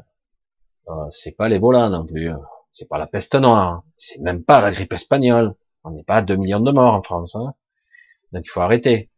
euh, 0.89 1.09
c'est 1.09 1.31
pas 1.31 1.47
l'Ebola 1.47 1.89
non 1.89 2.05
plus, 2.05 2.29
hein. 2.29 2.41
c'est 2.73 2.89
pas 2.89 2.97
la 2.97 3.07
peste 3.07 3.35
noire, 3.35 3.71
hein. 3.71 3.83
c'est 3.95 4.19
même 4.19 4.43
pas 4.43 4.59
la 4.59 4.71
grippe 4.71 4.93
espagnole. 4.93 5.55
On 5.85 5.91
n'est 5.91 6.03
pas 6.03 6.17
à 6.17 6.21
2 6.21 6.35
millions 6.35 6.59
de 6.59 6.71
morts 6.71 6.93
en 6.93 7.01
France, 7.01 7.35
hein. 7.35 7.53
donc 8.33 8.43
il 8.45 8.49
faut 8.49 8.61
arrêter. 8.61 9.09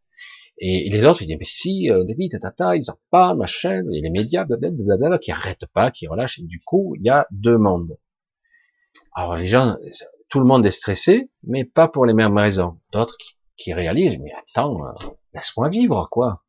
Et, 0.59 0.87
les 0.91 1.05
autres, 1.05 1.23
ils 1.23 1.27
disent 1.27 1.37
mais 1.39 1.45
si, 1.45 1.89
euh, 1.89 2.03
David, 2.03 2.39
tata, 2.39 2.75
ils 2.75 2.91
en 2.91 2.99
parlent, 3.09 3.39
machin, 3.39 3.83
et 3.91 4.01
les 4.01 4.11
médias, 4.11 4.45
blablabla, 4.45 5.17
qui 5.17 5.31
arrêtent 5.31 5.65
pas, 5.73 5.89
qui 5.89 6.05
relâchent, 6.05 6.37
et 6.37 6.43
du 6.43 6.59
coup, 6.59 6.95
il 6.97 7.03
y 7.03 7.09
a 7.09 7.25
deux 7.31 7.57
mondes. 7.57 7.97
Alors 9.13 9.35
les 9.35 9.47
gens, 9.47 9.77
tout 10.29 10.39
le 10.39 10.45
monde 10.45 10.65
est 10.65 10.71
stressé, 10.71 11.29
mais 11.43 11.65
pas 11.65 11.87
pour 11.87 12.05
les 12.05 12.13
mêmes 12.13 12.37
raisons. 12.37 12.79
D'autres 12.93 13.17
qui, 13.57 13.73
réalisent, 13.73 14.17
mais 14.17 14.31
attends, 14.33 14.87
euh, 14.87 14.91
laisse-moi 15.33 15.69
vivre, 15.69 16.07
quoi. 16.09 16.43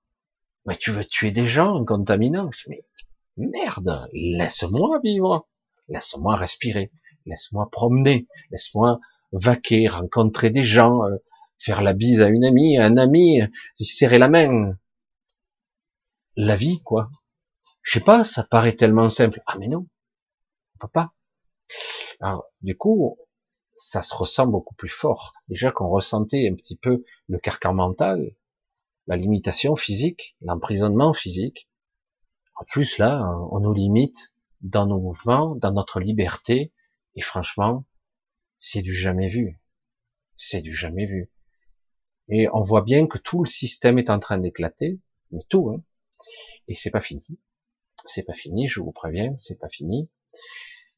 Mais 0.64 0.76
tu 0.76 0.93
veux 0.93 1.05
tuer 1.05 1.32
des 1.32 1.47
gens 1.47 1.74
en 1.74 1.84
contaminant 1.84 2.49
Mais 2.68 2.84
merde, 3.36 4.09
laisse-moi 4.12 5.01
vivre, 5.03 5.49
laisse-moi 5.88 6.36
respirer, 6.36 6.93
laisse-moi 7.26 7.68
promener, 7.70 8.28
laisse-moi 8.51 9.01
vaquer, 9.32 9.88
rencontrer 9.88 10.51
des 10.51 10.64
gens, 10.64 11.03
euh, 11.05 11.16
faire 11.59 11.82
la 11.82 11.93
bise 11.93 12.20
à 12.20 12.28
une 12.28 12.45
amie, 12.45 12.78
un 12.78 12.97
ami, 12.97 13.40
serrer 13.80 14.18
la 14.18 14.28
main. 14.28 14.76
La 16.36 16.57
vie, 16.57 16.80
quoi. 16.82 17.11
Je 17.82 17.99
sais 17.99 18.05
pas, 18.05 18.24
ça 18.24 18.45
paraît 18.45 18.76
tellement 18.76 19.09
simple. 19.09 19.43
Ah 19.47 19.57
mais 19.59 19.68
non, 19.68 19.86
on 20.74 20.78
peut 20.78 20.93
pas. 20.93 21.12
Alors, 22.22 22.44
du 22.60 22.76
coup, 22.76 23.18
ça 23.74 24.00
se 24.00 24.14
ressent 24.14 24.46
beaucoup 24.46 24.76
plus 24.76 24.88
fort. 24.88 25.34
Déjà 25.48 25.72
qu'on 25.72 25.88
ressentait 25.88 26.48
un 26.48 26.54
petit 26.54 26.76
peu 26.76 27.04
le 27.28 27.38
carcan 27.38 27.74
mental, 27.74 28.36
la 29.08 29.16
limitation 29.16 29.74
physique, 29.74 30.36
l'emprisonnement 30.40 31.14
physique. 31.14 31.68
En 32.54 32.64
plus, 32.64 32.98
là, 32.98 33.28
on 33.50 33.58
nous 33.58 33.74
limite 33.74 34.34
dans 34.60 34.86
nos 34.86 35.00
mouvements, 35.00 35.56
dans 35.56 35.72
notre 35.72 35.98
liberté, 35.98 36.72
et 37.16 37.20
franchement, 37.20 37.84
c'est 38.56 38.82
du 38.82 38.94
jamais 38.94 39.28
vu. 39.28 39.60
C'est 40.36 40.62
du 40.62 40.72
jamais 40.72 41.06
vu. 41.06 41.32
Et 42.28 42.48
on 42.52 42.62
voit 42.62 42.82
bien 42.82 43.08
que 43.08 43.18
tout 43.18 43.42
le 43.42 43.50
système 43.50 43.98
est 43.98 44.10
en 44.10 44.20
train 44.20 44.38
d'éclater, 44.38 45.00
mais 45.32 45.42
tout, 45.48 45.70
hein. 45.70 45.82
Et 46.68 46.76
c'est 46.76 46.90
pas 46.90 47.00
fini. 47.00 47.40
C'est 48.04 48.22
pas 48.22 48.34
fini, 48.34 48.68
je 48.68 48.80
vous 48.80 48.92
préviens, 48.92 49.36
c'est 49.36 49.58
pas 49.58 49.68
fini. 49.68 50.08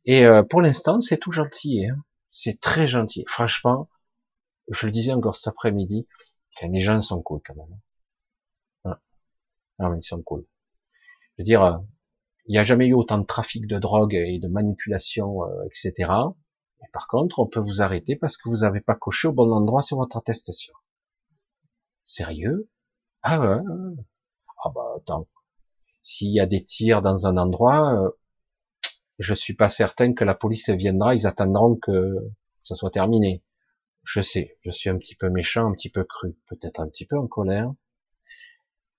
Et 0.07 0.25
euh, 0.27 0.43
pour 0.43 0.61
l'instant, 0.61 1.01
c'est 1.01 1.19
tout 1.19 1.33
gentil. 1.33 1.87
Hein. 1.87 1.97
C'est 2.29 2.61
très 2.61 2.87
gentil. 2.87 3.25
Franchement, 3.29 3.89
je 4.71 4.87
le 4.87 4.93
disais 4.93 5.13
encore 5.13 5.37
cet 5.37 5.49
après-midi, 5.49 6.07
les 6.63 6.81
gens 6.81 7.01
sont 7.01 7.23
cool 7.23 7.41
quand 7.45 7.55
même. 7.55 7.81
Hein. 8.85 8.99
Non, 9.79 9.91
mais 9.91 9.99
ils 9.99 10.05
sont 10.05 10.23
cool. 10.23 10.47
Je 11.37 11.43
veux 11.43 11.45
dire, 11.45 11.63
euh, 11.63 11.79
il 12.47 12.53
n'y 12.53 12.59
a 12.59 12.65
jamais 12.65 12.87
eu 12.87 12.95
autant 12.95 13.19
de 13.19 13.27
trafic 13.27 13.67
de 13.67 13.79
drogue 13.79 14.15
et 14.15 14.39
de 14.39 14.49
manipulation, 14.49 15.45
euh, 15.45 15.65
etc. 15.65 16.13
Mais 16.81 16.89
par 16.93 17.09
contre, 17.09 17.39
on 17.39 17.47
peut 17.47 17.61
vous 17.61 17.83
arrêter 17.83 18.17
parce 18.17 18.37
que 18.37 18.49
vous 18.49 18.59
n'avez 18.59 18.81
pas 18.81 18.95
coché 18.95 19.29
au 19.29 19.33
bon 19.33 19.51
endroit 19.53 19.83
sur 19.83 19.97
votre 19.99 20.17
attestation. 20.17 20.75
Sérieux? 22.03 22.69
Ah 23.23 23.41
ouais 23.41 23.63
Ah 24.65 24.71
bah 24.75 24.95
attends. 24.99 25.27
S'il 26.03 26.33
y 26.33 26.41
a 26.41 26.47
des 26.47 26.63
tirs 26.65 27.03
dans 27.03 27.27
un 27.27 27.37
endroit, 27.39 28.13
je 29.19 29.35
suis 29.35 29.55
pas 29.55 29.69
certain 29.69 30.15
que 30.15 30.25
la 30.25 30.35
police 30.35 30.71
viendra, 30.71 31.15
ils 31.15 31.27
attendront 31.27 31.77
que 31.77 32.17
ça 32.63 32.75
soit 32.75 32.91
terminé. 32.91 33.43
Je 34.03 34.21
sais, 34.21 34.59
je 34.63 34.71
suis 34.71 34.91
un 34.91 34.99
petit 34.99 35.15
peu 35.15 35.31
méchant, 35.31 35.67
un 35.69 35.73
petit 35.73 35.91
peu 35.91 36.05
cru, 36.05 36.37
peut-être 36.47 36.81
un 36.81 36.89
petit 36.89 37.07
peu 37.07 37.17
en 37.17 37.27
colère. 37.27 37.73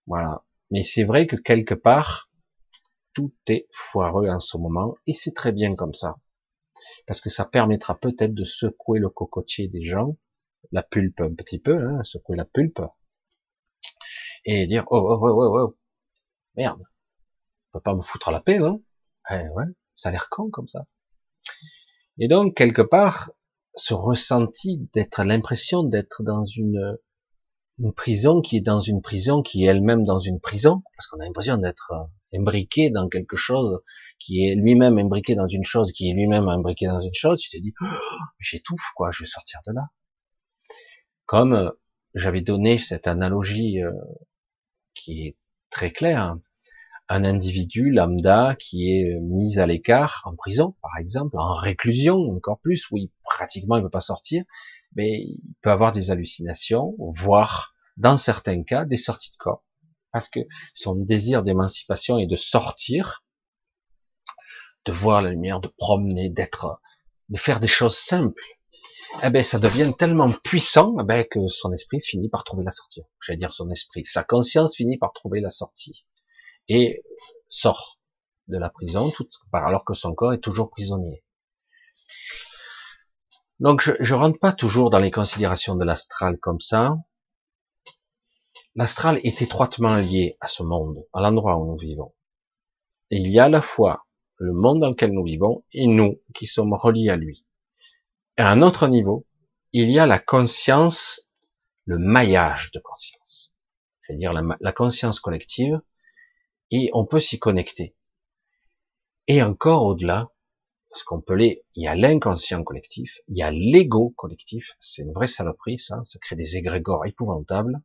Voilà. 0.07 0.43
Mais 0.71 0.83
c'est 0.83 1.03
vrai 1.03 1.27
que 1.27 1.35
quelque 1.35 1.75
part, 1.75 2.29
tout 3.13 3.33
est 3.47 3.67
foireux 3.71 4.29
en 4.29 4.39
ce 4.39 4.57
moment, 4.57 4.95
et 5.05 5.13
c'est 5.13 5.33
très 5.33 5.51
bien 5.51 5.75
comme 5.75 5.93
ça. 5.93 6.15
Parce 7.07 7.21
que 7.21 7.29
ça 7.29 7.45
permettra 7.45 7.97
peut-être 7.97 8.33
de 8.33 8.43
secouer 8.45 8.99
le 8.99 9.09
cocotier 9.09 9.67
des 9.67 9.83
gens, 9.83 10.17
la 10.71 10.83
pulpe 10.83 11.21
un 11.21 11.33
petit 11.33 11.59
peu, 11.59 11.77
hein, 11.77 12.03
secouer 12.03 12.35
la 12.35 12.45
pulpe, 12.45 12.81
et 14.43 14.67
dire, 14.67 14.85
oh, 14.87 14.99
oh, 14.99 15.19
oh, 15.21 15.29
oh, 15.29 15.59
oh, 15.59 15.77
merde, 16.55 16.81
on 16.81 17.79
peut 17.79 17.83
pas 17.83 17.95
me 17.95 18.01
foutre 18.01 18.29
à 18.29 18.31
la 18.31 18.41
paix, 18.41 18.57
hein. 18.57 18.79
Eh, 19.31 19.47
ouais. 19.49 19.65
Ça 19.95 20.09
a 20.09 20.11
l'air 20.11 20.29
con 20.29 20.49
comme 20.49 20.67
ça. 20.67 20.85
Et 22.17 22.27
donc, 22.27 22.55
quelque 22.55 22.81
part, 22.81 23.31
ce 23.75 23.93
ressenti 23.93 24.89
d'être 24.93 25.23
l'impression 25.23 25.83
d'être 25.83 26.23
dans 26.23 26.45
une, 26.45 26.97
une 27.79 27.93
prison 27.93 28.41
qui 28.41 28.57
est 28.57 28.61
dans 28.61 28.79
une 28.79 29.01
prison 29.01 29.41
qui 29.41 29.65
est 29.65 29.67
elle-même 29.67 30.05
dans 30.05 30.19
une 30.19 30.39
prison, 30.39 30.81
parce 30.95 31.07
qu'on 31.07 31.19
a 31.19 31.25
l'impression 31.25 31.57
d'être 31.57 31.91
euh, 31.91 32.37
imbriqué 32.37 32.89
dans 32.89 33.09
quelque 33.09 33.35
chose 33.35 33.81
qui 34.19 34.47
est 34.47 34.55
lui-même 34.55 34.97
imbriqué 34.97 35.35
dans 35.35 35.47
une 35.47 35.65
chose 35.65 35.91
qui 35.91 36.09
est 36.09 36.13
lui-même 36.13 36.47
imbriqué 36.47 36.87
dans 36.87 37.01
une 37.01 37.13
chose, 37.13 37.39
tu 37.39 37.49
te 37.49 37.61
dis, 37.61 37.73
oh, 37.81 37.85
j'étouffe, 38.39 38.91
quoi, 38.95 39.11
je 39.11 39.23
vais 39.23 39.29
sortir 39.29 39.59
de 39.67 39.73
là. 39.73 39.89
Comme 41.25 41.53
euh, 41.53 41.69
j'avais 42.13 42.41
donné 42.41 42.77
cette 42.77 43.07
analogie 43.07 43.81
euh, 43.81 43.91
qui 44.93 45.27
est 45.27 45.37
très 45.69 45.91
claire, 45.91 46.37
un 47.07 47.23
individu 47.23 47.91
lambda 47.91 48.55
qui 48.55 48.91
est 48.91 49.19
mis 49.21 49.59
à 49.59 49.67
l'écart 49.67 50.23
en 50.25 50.35
prison, 50.35 50.75
par 50.81 50.97
exemple, 50.99 51.37
en 51.37 51.53
réclusion 51.53 52.17
encore 52.35 52.59
plus, 52.59 52.89
où 52.89 52.97
il, 52.97 53.11
pratiquement 53.23 53.75
il 53.75 53.81
ne 53.81 53.85
peut 53.85 53.91
pas 53.91 54.01
sortir, 54.01 54.43
mais 54.95 55.21
il 55.21 55.39
peut 55.61 55.69
avoir 55.69 55.91
des 55.91 56.09
hallucinations, 56.09 56.95
voire 57.13 57.75
dans 57.97 58.17
certains 58.17 58.63
cas 58.63 58.85
des 58.85 58.97
sorties 58.97 59.31
de 59.31 59.37
corps, 59.37 59.63
parce 60.11 60.29
que 60.29 60.39
son 60.73 60.95
désir 60.95 61.43
d'émancipation 61.43 62.17
est 62.17 62.27
de 62.27 62.35
sortir, 62.35 63.23
de 64.85 64.91
voir 64.91 65.21
la 65.21 65.29
lumière, 65.29 65.59
de 65.59 65.71
promener, 65.77 66.29
d'être, 66.29 66.81
de 67.29 67.37
faire 67.37 67.59
des 67.59 67.67
choses 67.67 67.97
simples. 67.97 68.43
Eh 69.23 69.29
ben, 69.29 69.43
ça 69.43 69.59
devient 69.59 69.93
tellement 69.97 70.33
puissant 70.43 70.95
eh 70.99 71.03
ben, 71.03 71.23
que 71.29 71.47
son 71.47 71.71
esprit 71.71 72.01
finit 72.01 72.29
par 72.29 72.43
trouver 72.43 72.63
la 72.63 72.71
sortie. 72.71 73.01
J'allais 73.21 73.37
dire 73.37 73.53
son 73.53 73.69
esprit, 73.69 74.03
sa 74.05 74.23
conscience 74.23 74.75
finit 74.75 74.97
par 74.97 75.13
trouver 75.13 75.39
la 75.39 75.51
sortie 75.51 76.05
et 76.67 77.03
sort 77.49 77.99
de 78.47 78.57
la 78.57 78.69
prison, 78.69 79.11
alors 79.51 79.85
que 79.85 79.93
son 79.93 80.13
corps 80.13 80.33
est 80.33 80.39
toujours 80.39 80.69
prisonnier. 80.69 81.23
Donc 83.59 83.81
je, 83.81 83.93
je 83.99 84.13
rentre 84.13 84.39
pas 84.39 84.51
toujours 84.51 84.89
dans 84.89 84.99
les 84.99 85.11
considérations 85.11 85.75
de 85.75 85.85
l'astral 85.85 86.37
comme 86.39 86.59
ça. 86.59 86.97
L'astral 88.75 89.19
est 89.23 89.41
étroitement 89.41 89.95
lié 89.95 90.37
à 90.41 90.47
ce 90.47 90.61
monde, 90.63 91.05
à 91.13 91.21
l'endroit 91.21 91.57
où 91.57 91.71
nous 91.71 91.77
vivons. 91.77 92.13
Et 93.09 93.17
il 93.17 93.31
y 93.31 93.39
a 93.39 93.45
à 93.45 93.49
la 93.49 93.61
fois 93.61 94.05
le 94.37 94.51
monde 94.51 94.81
dans 94.81 94.89
lequel 94.89 95.11
nous 95.11 95.23
vivons 95.23 95.63
et 95.71 95.87
nous 95.87 96.21
qui 96.33 96.45
sommes 96.47 96.73
reliés 96.73 97.09
à 97.09 97.15
lui. 97.15 97.45
Et 98.37 98.41
à 98.41 98.49
un 98.49 98.61
autre 98.61 98.87
niveau, 98.87 99.25
il 99.71 99.89
y 99.89 99.99
a 99.99 100.05
la 100.05 100.19
conscience, 100.19 101.21
le 101.85 101.97
maillage 101.97 102.71
de 102.71 102.79
conscience. 102.79 103.55
C'est-à-dire 104.01 104.33
la 104.33 104.71
conscience 104.73 105.19
collective 105.19 105.79
et 106.71 106.89
on 106.93 107.05
peut 107.05 107.19
s'y 107.19 107.39
connecter. 107.39 107.95
Et 109.27 109.41
encore 109.41 109.85
au-delà, 109.85 110.31
parce 110.89 111.03
qu'on 111.03 111.21
peut 111.21 111.33
les, 111.33 111.65
il 111.75 111.83
y 111.83 111.87
a 111.87 111.95
l'inconscient 111.95 112.63
collectif, 112.63 113.11
il 113.27 113.37
y 113.37 113.43
a 113.43 113.51
l'ego 113.51 114.13
collectif, 114.15 114.75
c'est 114.79 115.01
une 115.01 115.11
vraie 115.11 115.27
saloperie 115.27 115.79
ça, 115.79 115.99
ça 116.03 116.19
crée 116.19 116.35
des 116.35 116.55
égrégores 116.55 117.05
épouvantables. 117.05 117.81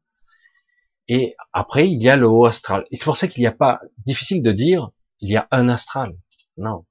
Et 1.09 1.35
après, 1.53 1.91
il 1.91 2.01
y 2.01 2.09
a 2.09 2.17
le 2.17 2.29
haut 2.29 2.45
astral. 2.45 2.87
Et 2.91 2.97
c'est 2.97 3.05
pour 3.05 3.17
ça 3.17 3.27
qu'il 3.27 3.41
n'y 3.41 3.49
a 3.49 3.53
pas, 3.53 3.81
difficile 4.07 4.43
de 4.43 4.53
dire, 4.53 4.91
il 5.19 5.33
y 5.33 5.37
a 5.37 5.49
un 5.51 5.69
astral. 5.69 6.17
Non. 6.57 6.87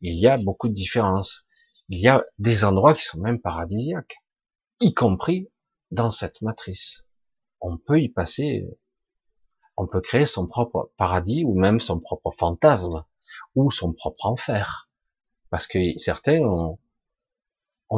Il 0.00 0.18
y 0.18 0.26
a 0.26 0.38
beaucoup 0.38 0.68
de 0.68 0.74
différences. 0.74 1.46
Il 1.88 2.00
y 2.00 2.08
a 2.08 2.24
des 2.38 2.64
endroits 2.64 2.94
qui 2.94 3.04
sont 3.04 3.20
même 3.20 3.40
paradisiaques, 3.40 4.16
y 4.80 4.92
compris 4.92 5.50
dans 5.92 6.10
cette 6.10 6.42
matrice. 6.42 7.04
On 7.60 7.78
peut 7.78 8.00
y 8.00 8.08
passer 8.08 8.66
on 9.80 9.86
peut 9.86 10.02
créer 10.02 10.26
son 10.26 10.46
propre 10.46 10.92
paradis 10.98 11.42
ou 11.42 11.58
même 11.58 11.80
son 11.80 11.98
propre 11.98 12.30
fantasme 12.32 13.02
ou 13.54 13.70
son 13.70 13.94
propre 13.94 14.26
enfer. 14.26 14.90
Parce 15.48 15.66
que 15.66 15.78
certains 15.96 16.40
ont, 16.40 16.78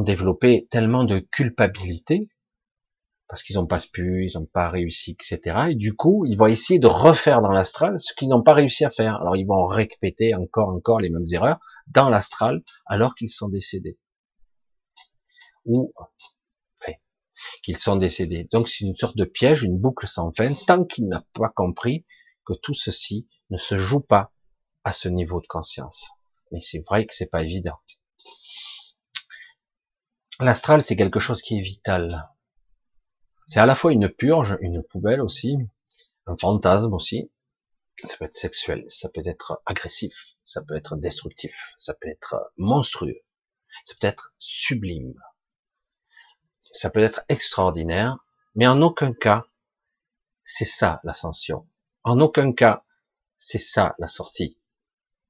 développé 0.03 0.68
tellement 0.70 1.05
de 1.05 1.18
culpabilité 1.18 2.30
parce 3.28 3.43
qu'ils 3.43 3.57
n'ont 3.57 3.66
pas 3.66 3.80
pu, 3.93 4.26
ils 4.26 4.39
n'ont 4.39 4.47
pas 4.47 4.70
réussi, 4.70 5.16
etc. 5.18 5.70
Et 5.70 5.74
du 5.74 5.95
coup, 5.95 6.24
ils 6.24 6.37
vont 6.39 6.47
essayer 6.47 6.78
de 6.78 6.87
refaire 6.87 7.43
dans 7.43 7.51
l'astral 7.51 7.99
ce 7.99 8.14
qu'ils 8.14 8.28
n'ont 8.28 8.43
pas 8.43 8.55
réussi 8.55 8.85
à 8.85 8.91
faire. 8.91 9.16
Alors 9.20 9.37
ils 9.37 9.47
vont 9.47 9.66
répéter 9.66 10.35
encore, 10.35 10.68
encore 10.68 11.01
les 11.01 11.11
mêmes 11.11 11.26
erreurs 11.33 11.59
dans 11.89 12.09
l'astral 12.11 12.62
alors 12.87 13.16
qu'ils 13.16 13.28
sont 13.28 13.49
décédés. 13.49 13.99
Ou, 15.64 15.93
qu'ils 17.62 17.76
sont 17.76 17.97
décédés. 17.97 18.49
Donc 18.53 18.68
c'est 18.68 18.84
une 18.84 18.97
sorte 18.97 19.16
de 19.16 19.24
piège, 19.24 19.62
une 19.62 19.78
boucle 19.78 20.09
sans 20.09 20.32
fin, 20.32 20.53
tant 20.66 20.84
qu'il 20.84 21.09
n'a 21.09 21.22
pas 21.34 21.49
compris 21.49 22.05
que 22.45 22.55
tout 22.55 22.74
ceci 22.74 23.28
ne 23.51 23.59
se 23.59 23.78
joue 23.78 24.01
pas 24.01 24.32
à 24.84 24.93
ce 24.93 25.09
niveau 25.09 25.40
de 25.40 25.47
conscience. 25.47 26.09
Mais 26.51 26.61
c'est 26.61 26.84
vrai 26.86 27.07
que 27.07 27.14
c'est 27.14 27.30
pas 27.30 27.43
évident. 27.43 27.78
L'astral, 30.40 30.82
c'est 30.82 30.97
quelque 30.97 31.20
chose 31.20 31.43
qui 31.43 31.59
est 31.59 31.62
vital. 31.62 32.28
C'est 33.49 33.61
à 33.61 33.66
la 33.66 33.74
fois 33.74 33.93
une 33.93 34.09
purge, 34.09 34.57
une 34.61 34.82
poubelle 34.82 35.20
aussi, 35.20 35.57
un 36.26 36.36
fantasme 36.36 36.95
aussi. 36.95 37.30
Ça 38.05 38.16
peut 38.16 38.24
être 38.24 38.36
sexuel, 38.36 38.84
ça 38.88 39.09
peut 39.09 39.22
être 39.24 39.62
agressif, 39.66 40.14
ça 40.43 40.62
peut 40.62 40.74
être 40.74 40.97
destructif, 40.97 41.55
ça 41.78 41.95
peut 41.95 42.09
être 42.09 42.53
monstrueux, 42.57 43.20
ça 43.84 43.95
peut 44.01 44.07
être 44.07 44.34
sublime, 44.38 45.14
ça 46.62 46.90
peut 46.90 47.02
être 47.02 47.22
extraordinaire, 47.28 48.18
mais 48.54 48.66
en 48.66 48.80
aucun 48.82 49.12
cas, 49.12 49.46
c'est 50.44 50.64
ça 50.64 51.00
l'ascension. 51.04 51.68
En 52.04 52.20
aucun 52.20 52.52
cas, 52.52 52.84
c'est 53.36 53.58
ça 53.58 53.94
la 53.98 54.08
sortie. 54.08 54.58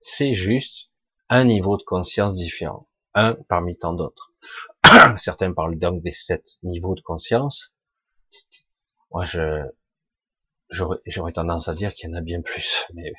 C'est 0.00 0.34
juste 0.34 0.90
un 1.28 1.44
niveau 1.44 1.76
de 1.76 1.82
conscience 1.82 2.34
différent, 2.34 2.88
un 3.14 3.34
parmi 3.48 3.76
tant 3.76 3.94
d'autres. 3.94 4.32
Certains 5.16 5.52
parlent 5.52 5.78
donc 5.78 6.02
des 6.02 6.12
sept 6.12 6.58
niveaux 6.62 6.94
de 6.94 7.00
conscience. 7.00 7.74
Moi, 9.10 9.24
je, 9.24 9.64
j'aurais 10.70 11.32
tendance 11.32 11.68
à 11.68 11.74
dire 11.74 11.94
qu'il 11.94 12.10
y 12.10 12.12
en 12.12 12.16
a 12.16 12.20
bien 12.20 12.42
plus, 12.42 12.86
mais 12.94 13.12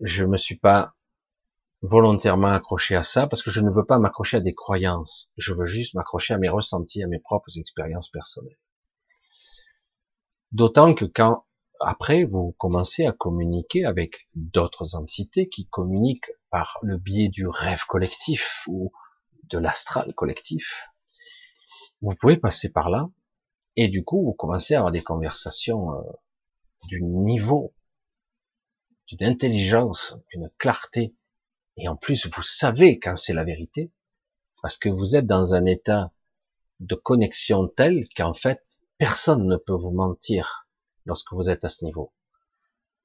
je 0.00 0.24
me 0.24 0.36
suis 0.36 0.56
pas 0.56 0.95
volontairement 1.82 2.52
accroché 2.52 2.96
à 2.96 3.02
ça 3.02 3.26
parce 3.26 3.42
que 3.42 3.50
je 3.50 3.60
ne 3.60 3.70
veux 3.70 3.84
pas 3.84 3.98
m'accrocher 3.98 4.38
à 4.38 4.40
des 4.40 4.54
croyances. 4.54 5.30
Je 5.36 5.52
veux 5.52 5.66
juste 5.66 5.94
m'accrocher 5.94 6.34
à 6.34 6.38
mes 6.38 6.48
ressentis, 6.48 7.02
à 7.02 7.06
mes 7.06 7.18
propres 7.18 7.58
expériences 7.58 8.10
personnelles. 8.10 8.58
D'autant 10.52 10.94
que 10.94 11.04
quand 11.04 11.44
après 11.80 12.24
vous 12.24 12.54
commencez 12.58 13.04
à 13.04 13.12
communiquer 13.12 13.84
avec 13.84 14.28
d'autres 14.34 14.96
entités 14.96 15.48
qui 15.48 15.66
communiquent 15.68 16.32
par 16.50 16.78
le 16.82 16.96
biais 16.96 17.28
du 17.28 17.46
rêve 17.46 17.84
collectif 17.86 18.64
ou 18.66 18.92
de 19.50 19.58
l'astral 19.58 20.14
collectif, 20.14 20.88
vous 22.00 22.14
pouvez 22.14 22.36
passer 22.36 22.70
par 22.70 22.90
là 22.90 23.08
et 23.76 23.88
du 23.88 24.04
coup, 24.04 24.22
vous 24.24 24.32
commencez 24.32 24.74
à 24.74 24.78
avoir 24.78 24.92
des 24.92 25.02
conversations 25.02 25.92
euh, 25.92 26.02
d'une 26.88 27.22
niveau, 27.24 27.74
d'une 29.08 29.22
intelligence, 29.22 30.16
d'une 30.32 30.50
clarté. 30.58 31.14
Et 31.76 31.88
en 31.88 31.96
plus, 31.96 32.26
vous 32.26 32.42
savez 32.42 32.98
quand 32.98 33.16
c'est 33.16 33.34
la 33.34 33.44
vérité, 33.44 33.92
parce 34.62 34.76
que 34.76 34.88
vous 34.88 35.14
êtes 35.14 35.26
dans 35.26 35.54
un 35.54 35.66
état 35.66 36.12
de 36.80 36.94
connexion 36.94 37.68
tel 37.68 38.08
qu'en 38.16 38.34
fait, 38.34 38.62
personne 38.98 39.46
ne 39.46 39.56
peut 39.56 39.76
vous 39.76 39.90
mentir 39.90 40.66
lorsque 41.04 41.32
vous 41.32 41.50
êtes 41.50 41.64
à 41.64 41.68
ce 41.68 41.84
niveau. 41.84 42.12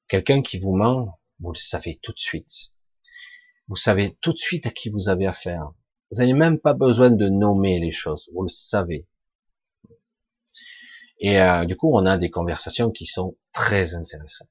Quelqu'un 0.08 0.42
qui 0.42 0.58
vous 0.58 0.74
ment, 0.74 1.18
vous 1.40 1.52
le 1.52 1.58
savez 1.58 1.98
tout 2.02 2.12
de 2.12 2.18
suite. 2.18 2.72
Vous 3.68 3.76
savez 3.76 4.16
tout 4.20 4.32
de 4.32 4.38
suite 4.38 4.66
à 4.66 4.70
qui 4.70 4.90
vous 4.90 5.08
avez 5.08 5.26
affaire. 5.26 5.72
Vous 6.10 6.18
n'avez 6.18 6.34
même 6.34 6.58
pas 6.58 6.74
besoin 6.74 7.10
de 7.10 7.28
nommer 7.28 7.78
les 7.78 7.92
choses, 7.92 8.30
vous 8.34 8.42
le 8.42 8.50
savez. 8.50 9.06
Et 11.20 11.40
euh, 11.40 11.64
du 11.64 11.76
coup, 11.76 11.90
on 11.96 12.04
a 12.04 12.18
des 12.18 12.30
conversations 12.30 12.90
qui 12.90 13.06
sont 13.06 13.36
très 13.52 13.94
intéressantes. 13.94 14.48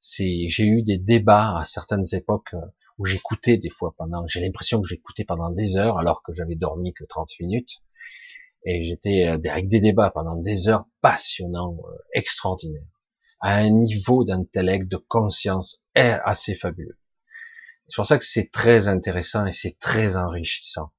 J'ai 0.00 0.64
eu 0.64 0.82
des 0.82 0.98
débats 0.98 1.58
à 1.58 1.64
certaines 1.64 2.06
époques 2.12 2.54
euh, 2.54 2.66
où 3.00 3.06
j'écoutais 3.06 3.56
des 3.56 3.70
fois 3.70 3.94
pendant, 3.96 4.26
j'ai 4.28 4.40
l'impression 4.40 4.82
que 4.82 4.86
j'écoutais 4.86 5.24
pendant 5.24 5.48
des 5.50 5.78
heures 5.78 5.98
alors 5.98 6.22
que 6.22 6.34
j'avais 6.34 6.54
dormi 6.54 6.92
que 6.92 7.04
30 7.04 7.30
minutes. 7.40 7.82
Et 8.66 8.84
j'étais 8.84 9.26
euh, 9.26 9.50
avec 9.50 9.68
des 9.68 9.80
débats 9.80 10.10
pendant 10.10 10.36
des 10.36 10.68
heures 10.68 10.84
passionnants, 11.00 11.78
extraordinaires, 12.12 12.84
à 13.40 13.56
un 13.56 13.70
niveau 13.70 14.24
d'intellect, 14.24 14.86
de 14.86 14.98
conscience 14.98 15.86
assez 15.94 16.54
fabuleux. 16.54 16.98
C'est 17.88 17.96
pour 17.96 18.06
ça 18.06 18.18
que 18.18 18.24
c'est 18.24 18.50
très 18.52 18.86
intéressant 18.86 19.46
et 19.46 19.52
c'est 19.52 19.78
très 19.78 20.16
enrichissant. 20.16 20.92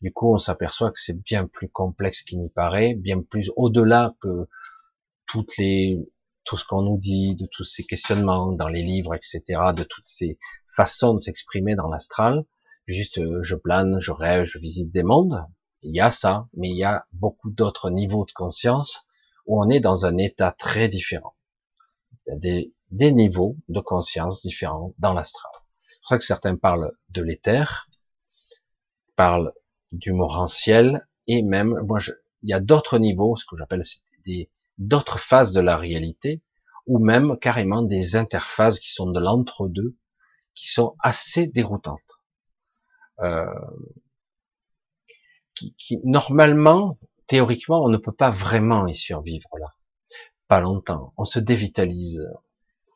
Du 0.00 0.14
coup, 0.14 0.34
on 0.34 0.38
s'aperçoit 0.38 0.90
que 0.90 0.98
c'est 0.98 1.22
bien 1.22 1.46
plus 1.46 1.68
complexe 1.68 2.22
qu'il 2.22 2.40
n'y 2.40 2.48
paraît, 2.48 2.94
bien 2.94 3.20
plus 3.20 3.52
au-delà 3.56 4.14
que 4.22 4.48
toutes 5.26 5.54
les, 5.58 5.98
tout 6.44 6.56
ce 6.56 6.64
qu'on 6.64 6.82
nous 6.82 6.98
dit, 6.98 7.34
de 7.36 7.46
tous 7.46 7.64
ces 7.64 7.84
questionnements 7.84 8.52
dans 8.52 8.68
les 8.68 8.82
livres, 8.82 9.14
etc., 9.14 9.42
de 9.76 9.84
toutes 9.84 10.06
ces 10.06 10.38
façons 10.66 11.14
de 11.14 11.20
s'exprimer 11.20 11.74
dans 11.74 11.88
l'astral. 11.88 12.44
Juste, 12.86 13.18
euh, 13.18 13.42
je 13.42 13.54
plane, 13.54 14.00
je 14.00 14.10
rêve, 14.10 14.44
je 14.44 14.58
visite 14.58 14.90
des 14.90 15.02
mondes. 15.02 15.44
Il 15.82 15.94
y 15.94 16.00
a 16.00 16.10
ça, 16.10 16.48
mais 16.54 16.68
il 16.68 16.76
y 16.76 16.84
a 16.84 17.06
beaucoup 17.12 17.50
d'autres 17.50 17.90
niveaux 17.90 18.24
de 18.24 18.32
conscience 18.32 19.06
où 19.46 19.62
on 19.62 19.68
est 19.70 19.80
dans 19.80 20.06
un 20.06 20.16
état 20.18 20.52
très 20.52 20.88
différent. 20.88 21.34
Il 22.26 22.30
y 22.30 22.36
a 22.36 22.38
des, 22.38 22.74
des 22.90 23.12
niveaux 23.12 23.56
de 23.68 23.80
conscience 23.80 24.42
différents 24.42 24.94
dans 24.98 25.12
l'astral. 25.12 25.52
C'est 25.86 26.00
pour 26.00 26.08
ça 26.08 26.18
que 26.18 26.24
certains 26.24 26.56
parlent 26.56 26.92
de 27.10 27.22
l'éther, 27.22 27.88
parlent 29.16 29.52
du 29.92 30.12
morantiel 30.12 31.06
et 31.26 31.42
même, 31.42 31.78
moi, 31.86 31.98
je, 31.98 32.12
il 32.42 32.50
y 32.50 32.54
a 32.54 32.60
d'autres 32.60 32.98
niveaux, 32.98 33.36
ce 33.36 33.44
que 33.44 33.56
j'appelle 33.56 33.82
des 34.24 34.50
d'autres 34.80 35.20
phases 35.20 35.52
de 35.52 35.60
la 35.60 35.76
réalité, 35.76 36.42
ou 36.86 36.98
même 36.98 37.38
carrément 37.38 37.82
des 37.82 38.16
interphases 38.16 38.80
qui 38.80 38.90
sont 38.90 39.10
de 39.10 39.20
l'entre-deux, 39.20 39.96
qui 40.54 40.68
sont 40.68 40.96
assez 41.00 41.46
déroutantes. 41.46 42.20
Euh, 43.20 43.44
qui, 45.54 46.00
normalement, 46.04 46.98
théoriquement, 47.26 47.84
on 47.84 47.90
ne 47.90 47.98
peut 47.98 48.14
pas 48.14 48.30
vraiment 48.30 48.86
y 48.86 48.96
survivre 48.96 49.50
là. 49.58 49.74
Pas 50.48 50.60
longtemps. 50.60 51.12
On 51.18 51.26
se 51.26 51.38
dévitalise. 51.38 52.26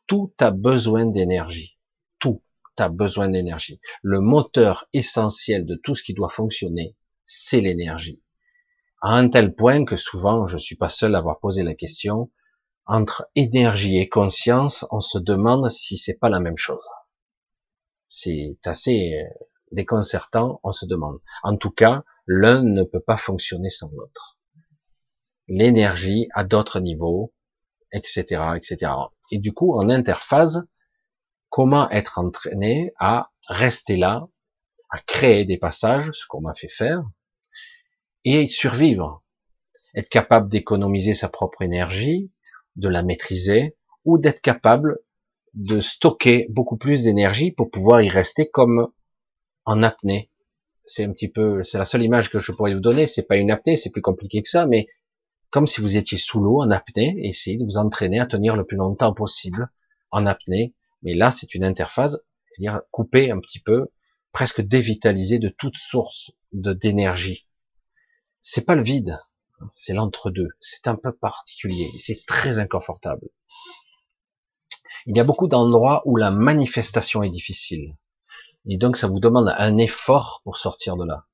Tout 0.07 0.33
a 0.39 0.49
besoin 0.51 1.05
d'énergie. 1.05 1.77
Tout 2.19 2.41
a 2.77 2.89
besoin 2.89 3.29
d'énergie. 3.29 3.79
Le 4.01 4.19
moteur 4.19 4.89
essentiel 4.93 5.65
de 5.65 5.75
tout 5.75 5.95
ce 5.95 6.03
qui 6.03 6.13
doit 6.13 6.29
fonctionner, 6.29 6.95
c'est 7.25 7.61
l'énergie. 7.61 8.21
À 9.07 9.11
un 9.11 9.29
tel 9.29 9.53
point 9.53 9.85
que 9.85 9.97
souvent, 9.97 10.47
je 10.47 10.57
suis 10.57 10.75
pas 10.75 10.89
seul 10.89 11.13
à 11.13 11.19
avoir 11.19 11.39
posé 11.39 11.61
la 11.61 11.75
question, 11.75 12.31
entre 12.87 13.29
énergie 13.35 13.99
et 13.99 14.09
conscience, 14.09 14.83
on 14.89 14.99
se 14.99 15.19
demande 15.19 15.69
si 15.69 15.95
c'est 15.95 16.15
pas 16.15 16.31
la 16.31 16.39
même 16.39 16.57
chose. 16.57 16.83
C'est 18.07 18.57
assez 18.65 19.13
euh, 19.13 19.45
déconcertant, 19.71 20.59
on 20.63 20.71
se 20.71 20.87
demande. 20.87 21.19
En 21.43 21.55
tout 21.55 21.69
cas, 21.69 22.03
l'un 22.25 22.63
ne 22.63 22.81
peut 22.81 22.99
pas 22.99 23.17
fonctionner 23.17 23.69
sans 23.69 23.91
l'autre. 23.91 24.39
L'énergie 25.47 26.27
à 26.33 26.43
d'autres 26.43 26.79
niveaux, 26.79 27.31
etc., 27.91 28.23
etc. 28.55 28.91
Et 29.29 29.37
du 29.37 29.53
coup, 29.53 29.79
en 29.79 29.87
interphase, 29.91 30.67
comment 31.49 31.91
être 31.91 32.17
entraîné 32.17 32.91
à 32.97 33.29
rester 33.49 33.97
là, 33.97 34.27
à 34.89 34.97
créer 34.97 35.45
des 35.45 35.59
passages, 35.59 36.09
ce 36.11 36.25
qu'on 36.27 36.41
m'a 36.41 36.55
fait 36.55 36.69
faire, 36.69 37.03
et 38.25 38.47
survivre. 38.47 39.23
Être 39.95 40.09
capable 40.09 40.49
d'économiser 40.49 41.13
sa 41.13 41.29
propre 41.29 41.61
énergie, 41.61 42.31
de 42.75 42.89
la 42.89 43.03
maîtriser, 43.03 43.77
ou 44.03 44.17
d'être 44.17 44.41
capable 44.41 44.99
de 45.53 45.79
stocker 45.79 46.47
beaucoup 46.49 46.75
plus 46.75 47.03
d'énergie 47.03 47.51
pour 47.51 47.71
pouvoir 47.71 48.01
y 48.01 48.09
rester 48.09 48.49
comme 48.49 48.89
en 49.63 49.81
apnée. 49.81 50.29
C'est 50.85 51.05
un 51.05 51.11
petit 51.11 51.29
peu, 51.29 51.63
c'est 51.63 51.77
la 51.77 51.85
seule 51.85 52.03
image 52.03 52.29
que 52.29 52.39
je 52.39 52.51
pourrais 52.51 52.73
vous 52.73 52.81
donner. 52.81 53.07
C'est 53.07 53.23
pas 53.23 53.37
une 53.37 53.51
apnée, 53.51 53.77
c'est 53.77 53.89
plus 53.89 54.01
compliqué 54.01 54.41
que 54.41 54.49
ça, 54.49 54.65
mais 54.65 54.87
comme 55.49 55.65
si 55.65 55.79
vous 55.79 55.95
étiez 55.95 56.17
sous 56.17 56.41
l'eau 56.41 56.61
en 56.61 56.71
apnée, 56.71 57.15
essayez 57.21 57.57
de 57.57 57.63
vous 57.63 57.77
entraîner 57.77 58.19
à 58.19 58.25
tenir 58.25 58.55
le 58.57 58.65
plus 58.65 58.75
longtemps 58.75 59.13
possible 59.13 59.69
en 60.11 60.25
apnée 60.25 60.73
mais 61.05 61.13
là, 61.13 61.31
c'est 61.31 61.53
une 61.53 61.63
interface, 61.63 62.17
c'est-à-dire 62.51 62.81
coupée 62.91 63.31
un 63.31 63.39
petit 63.39 63.59
peu, 63.59 63.87
presque 64.31 64.61
dévitalisée 64.61 65.39
de 65.39 65.49
toute 65.49 65.77
source 65.77 66.31
d'énergie. 66.51 67.47
C'est 68.47 68.61
pas 68.61 68.75
le 68.75 68.83
vide, 68.83 69.19
c'est 69.73 69.93
l'entre-deux. 69.93 70.49
C'est 70.61 70.87
un 70.87 70.95
peu 70.95 71.11
particulier, 71.11 71.89
c'est 71.97 72.27
très 72.27 72.59
inconfortable. 72.59 73.27
Il 75.07 75.17
y 75.17 75.19
a 75.19 75.23
beaucoup 75.23 75.47
d'endroits 75.47 76.03
où 76.05 76.15
la 76.15 76.29
manifestation 76.29 77.23
est 77.23 77.31
difficile. 77.31 77.97
Et 78.67 78.77
donc, 78.77 78.97
ça 78.97 79.07
vous 79.07 79.19
demande 79.19 79.51
un 79.57 79.77
effort 79.77 80.41
pour 80.43 80.59
sortir 80.59 80.95
de 80.95 81.05
là. 81.05 81.25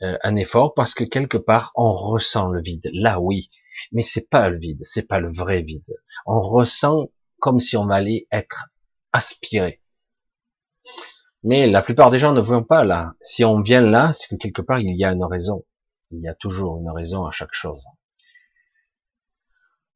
Euh, 0.00 0.16
un 0.22 0.36
effort 0.36 0.72
parce 0.72 0.94
que 0.94 1.04
quelque 1.04 1.36
part, 1.36 1.72
on 1.74 1.92
ressent 1.92 2.48
le 2.48 2.62
vide. 2.62 2.88
Là, 2.94 3.20
oui. 3.20 3.48
Mais 3.92 4.02
c'est 4.02 4.30
pas 4.30 4.48
le 4.48 4.58
vide, 4.58 4.80
c'est 4.80 5.06
pas 5.06 5.20
le 5.20 5.30
vrai 5.30 5.60
vide. 5.60 5.94
On 6.24 6.40
ressent 6.40 7.10
comme 7.38 7.60
si 7.60 7.76
on 7.76 7.90
allait 7.90 8.26
être 8.32 8.70
aspirer. 9.12 9.82
Mais 11.42 11.66
la 11.66 11.82
plupart 11.82 12.08
des 12.08 12.18
gens 12.18 12.32
ne 12.32 12.40
vont 12.40 12.64
pas 12.64 12.82
là. 12.82 13.12
Si 13.20 13.44
on 13.44 13.60
vient 13.60 13.82
là, 13.82 14.14
c'est 14.14 14.28
que 14.28 14.36
quelque 14.36 14.62
part 14.62 14.80
il 14.80 14.96
y 14.96 15.04
a 15.04 15.12
une 15.12 15.24
raison. 15.24 15.66
Il 16.14 16.22
y 16.22 16.28
a 16.28 16.34
toujours 16.34 16.78
une 16.78 16.90
raison 16.90 17.26
à 17.26 17.30
chaque 17.32 17.52
chose. 17.52 17.82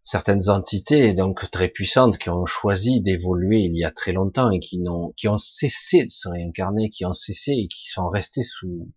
certaines 0.02 0.48
entités 0.48 1.14
donc 1.14 1.50
très 1.50 1.68
puissantes 1.68 2.18
qui 2.18 2.30
ont 2.30 2.46
choisi 2.46 3.00
d'évoluer 3.00 3.60
il 3.60 3.76
y 3.76 3.84
a 3.84 3.90
très 3.90 4.12
longtemps 4.12 4.50
et 4.50 4.58
qui 4.58 4.78
n'ont 4.78 5.12
qui 5.18 5.28
ont 5.28 5.38
cessé 5.38 6.04
de 6.04 6.10
se 6.10 6.28
réincarner, 6.28 6.90
qui 6.90 7.04
ont 7.04 7.12
cessé 7.12 7.52
et 7.52 7.68
qui 7.68 7.88
sont 7.88 8.08
restés 8.08 8.42
sous 8.42 8.90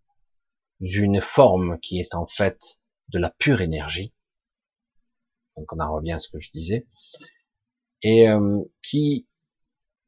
une 0.79 1.21
forme 1.21 1.79
qui 1.79 1.99
est 1.99 2.15
en 2.15 2.25
fait 2.25 2.79
de 3.09 3.19
la 3.19 3.29
pure 3.29 3.61
énergie. 3.61 4.13
Donc 5.57 5.71
on 5.73 5.79
en 5.79 5.93
revient 5.93 6.13
à 6.13 6.19
ce 6.19 6.29
que 6.29 6.39
je 6.39 6.49
disais 6.49 6.87
et 8.03 8.27
euh, 8.29 8.59
qui 8.81 9.27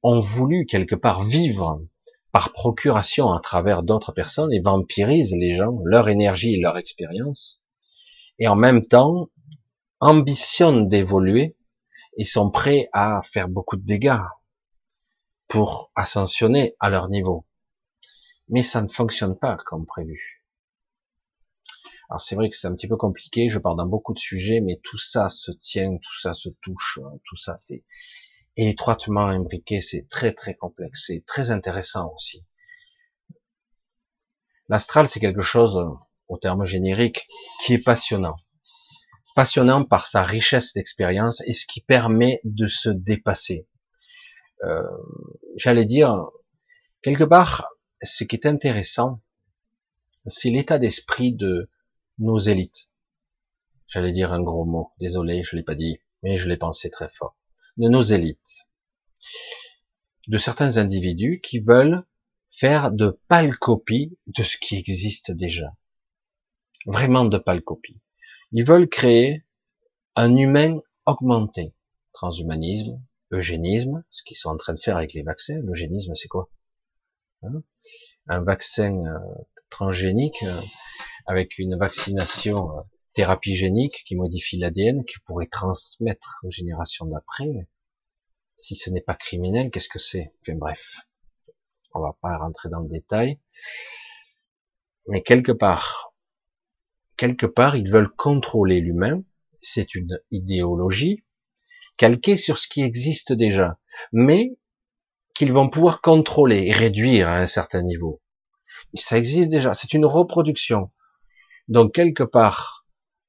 ont 0.02 0.20
voulu 0.20 0.66
quelque 0.66 0.96
part 0.96 1.24
vivre 1.24 1.86
par 2.34 2.52
procuration 2.52 3.32
à 3.32 3.40
travers 3.40 3.84
d'autres 3.84 4.12
personnes 4.12 4.52
et 4.52 4.60
vampirisent 4.60 5.36
les 5.36 5.56
gens, 5.56 5.80
leur 5.86 6.10
énergie 6.10 6.60
leur 6.60 6.78
expérience, 6.78 7.62
et 8.40 8.48
en 8.48 8.56
même 8.56 8.86
temps 8.86 9.30
ambitionnent 10.00 10.90
d'évoluer 10.90 11.56
et 12.18 12.26
sont 12.26 12.50
prêts 12.50 12.90
à 12.92 13.22
faire 13.22 13.50
beaucoup 13.50 13.78
de 13.78 13.86
dégâts 13.86 14.20
pour 15.48 15.92
ascensionner 15.94 16.76
à 16.80 16.90
leur 16.90 17.08
niveau. 17.08 17.46
Mais 18.50 18.64
ça 18.64 18.82
ne 18.82 18.88
fonctionne 18.88 19.38
pas 19.38 19.56
comme 19.68 19.86
prévu. 19.86 20.44
Alors 22.10 22.24
c'est 22.24 22.36
vrai 22.36 22.50
que 22.50 22.58
c'est 22.58 22.68
un 22.68 22.74
petit 22.74 22.88
peu 22.88 22.98
compliqué, 22.98 23.50
je 23.50 23.60
parle 23.60 23.78
dans 23.78 23.86
beaucoup 23.86 24.14
de 24.14 24.20
sujets, 24.20 24.60
mais 24.60 24.80
tout 24.84 24.98
ça 24.98 25.30
se 25.30 25.52
tient, 25.52 25.98
tout 25.98 26.20
ça 26.20 26.34
se 26.34 26.50
touche, 26.62 27.00
tout 27.26 27.38
ça 27.38 27.58
c'est 27.60 27.84
étroitement 28.58 29.28
imbriqué, 29.28 29.82
c'est 29.82 30.08
très 30.08 30.34
très 30.34 30.56
complexe, 30.56 31.06
c'est 31.08 31.24
très 31.26 31.52
intéressant 31.52 32.14
aussi. 32.14 32.46
L'astral, 34.70 35.08
c'est 35.08 35.20
quelque 35.20 35.42
chose, 35.42 35.80
au 36.28 36.38
terme 36.38 36.66
générique, 36.66 37.28
qui 37.64 37.74
est 37.74 37.84
passionnant. 37.84 38.36
Passionnant 39.36 39.84
par 39.84 40.06
sa 40.06 40.24
richesse 40.24 40.74
d'expérience 40.74 41.42
et 41.48 41.54
ce 41.54 41.66
qui 41.66 41.82
permet 41.82 42.40
de 42.44 42.68
se 42.68 42.90
dépasser. 42.90 43.68
Euh, 44.64 44.84
J'allais 45.56 45.86
dire, 45.86 46.30
quelque 47.02 47.24
part, 47.24 47.70
ce 48.02 48.24
qui 48.24 48.36
est 48.36 48.46
intéressant, 48.46 49.22
c'est 50.28 50.50
l'état 50.50 50.80
d'esprit 50.80 51.34
de 51.34 51.70
nos 52.20 52.38
élites. 52.38 52.90
J'allais 53.88 54.12
dire 54.12 54.32
un 54.34 54.42
gros 54.42 54.66
mot, 54.66 54.92
désolé, 55.00 55.44
je 55.44 55.56
l'ai 55.56 55.64
pas 55.64 55.76
dit, 55.76 56.00
mais 56.22 56.38
je 56.38 56.48
l'ai 56.48 56.58
pensé 56.58 56.90
très 56.90 57.10
fort 57.10 57.36
de 57.78 57.90
nos 57.90 58.04
élites, 58.04 58.68
de 60.28 60.38
certains 60.38 60.78
individus 60.78 61.42
qui 61.42 61.60
veulent 61.60 62.06
faire 62.52 62.92
de 62.92 63.20
pâles 63.28 63.58
copies 63.58 64.18
de 64.28 64.44
ce 64.44 64.58
qui 64.58 64.78
existe 64.78 65.32
déjà. 65.32 65.76
Vraiment 66.86 67.26
de 67.26 67.38
pâles 67.38 67.64
copies. 67.64 68.00
Ils 68.52 68.66
veulent 68.66 68.90
créer 68.90 69.44
un 70.16 70.36
humain 70.36 70.80
augmenté. 71.06 71.74
Transhumanisme, 72.14 73.02
eugénisme, 73.32 74.04
ce 74.10 74.24
qu'ils 74.24 74.38
sont 74.38 74.50
en 74.50 74.58
train 74.58 74.74
de 74.74 74.80
faire 74.80 74.98
avec 74.98 75.14
les 75.14 75.24
vaccins. 75.24 75.60
L'eugénisme, 75.64 76.14
c'est 76.14 76.28
quoi? 76.28 76.50
Hein? 77.42 77.64
Un 78.28 78.42
vaccin 78.42 79.04
euh, 79.06 79.20
transgénique 79.70 80.44
euh, 80.44 80.62
avec 81.26 81.58
une 81.58 81.78
vaccination 81.78 82.78
euh, 82.78 82.82
thérapie 83.14 83.56
génique 83.56 84.04
qui 84.06 84.16
modifie 84.16 84.58
l'ADN, 84.58 85.04
qui 85.06 85.20
pourrait 85.26 85.48
transmettre 85.48 86.40
aux 86.44 86.52
générations 86.52 87.06
d'après. 87.06 87.68
Si 88.58 88.76
ce 88.76 88.90
n'est 88.90 89.02
pas 89.02 89.16
criminel, 89.16 89.72
qu'est-ce 89.72 89.90
que 89.90 90.00
c'est? 90.00 90.34
Enfin 90.42 90.58
bref, 90.58 90.98
on 91.94 92.02
va 92.02 92.18
pas 92.22 92.38
rentrer 92.38 92.70
dans 92.70 92.80
le 92.80 92.90
détail. 92.90 93.40
Mais 95.08 95.22
quelque 95.22 95.52
part, 95.52 96.14
quelque 97.18 97.46
part, 97.46 97.76
ils 97.76 97.92
veulent 97.92 98.12
contrôler 98.12 98.80
l'humain. 98.80 99.24
C'est 99.62 99.96
une 99.96 100.20
idéologie 100.32 101.24
calquée 101.98 102.38
sur 102.38 102.58
ce 102.58 102.68
qui 102.68 102.82
existe 102.82 103.34
déjà, 103.34 103.80
mais 104.12 104.58
qu'ils 105.36 105.54
vont 105.54 105.70
pouvoir 105.70 106.02
contrôler 106.02 106.66
et 106.68 106.74
réduire 106.74 107.28
à 107.30 107.38
un 107.38 107.48
certain 107.48 107.82
niveau. 107.82 108.22
Ça 108.96 109.18
existe 109.18 109.50
déjà, 109.50 109.74
c'est 109.74 109.94
une 109.94 110.06
reproduction. 110.06 110.92
Donc 111.68 111.94
quelque 111.94 112.24
part, 112.24 112.83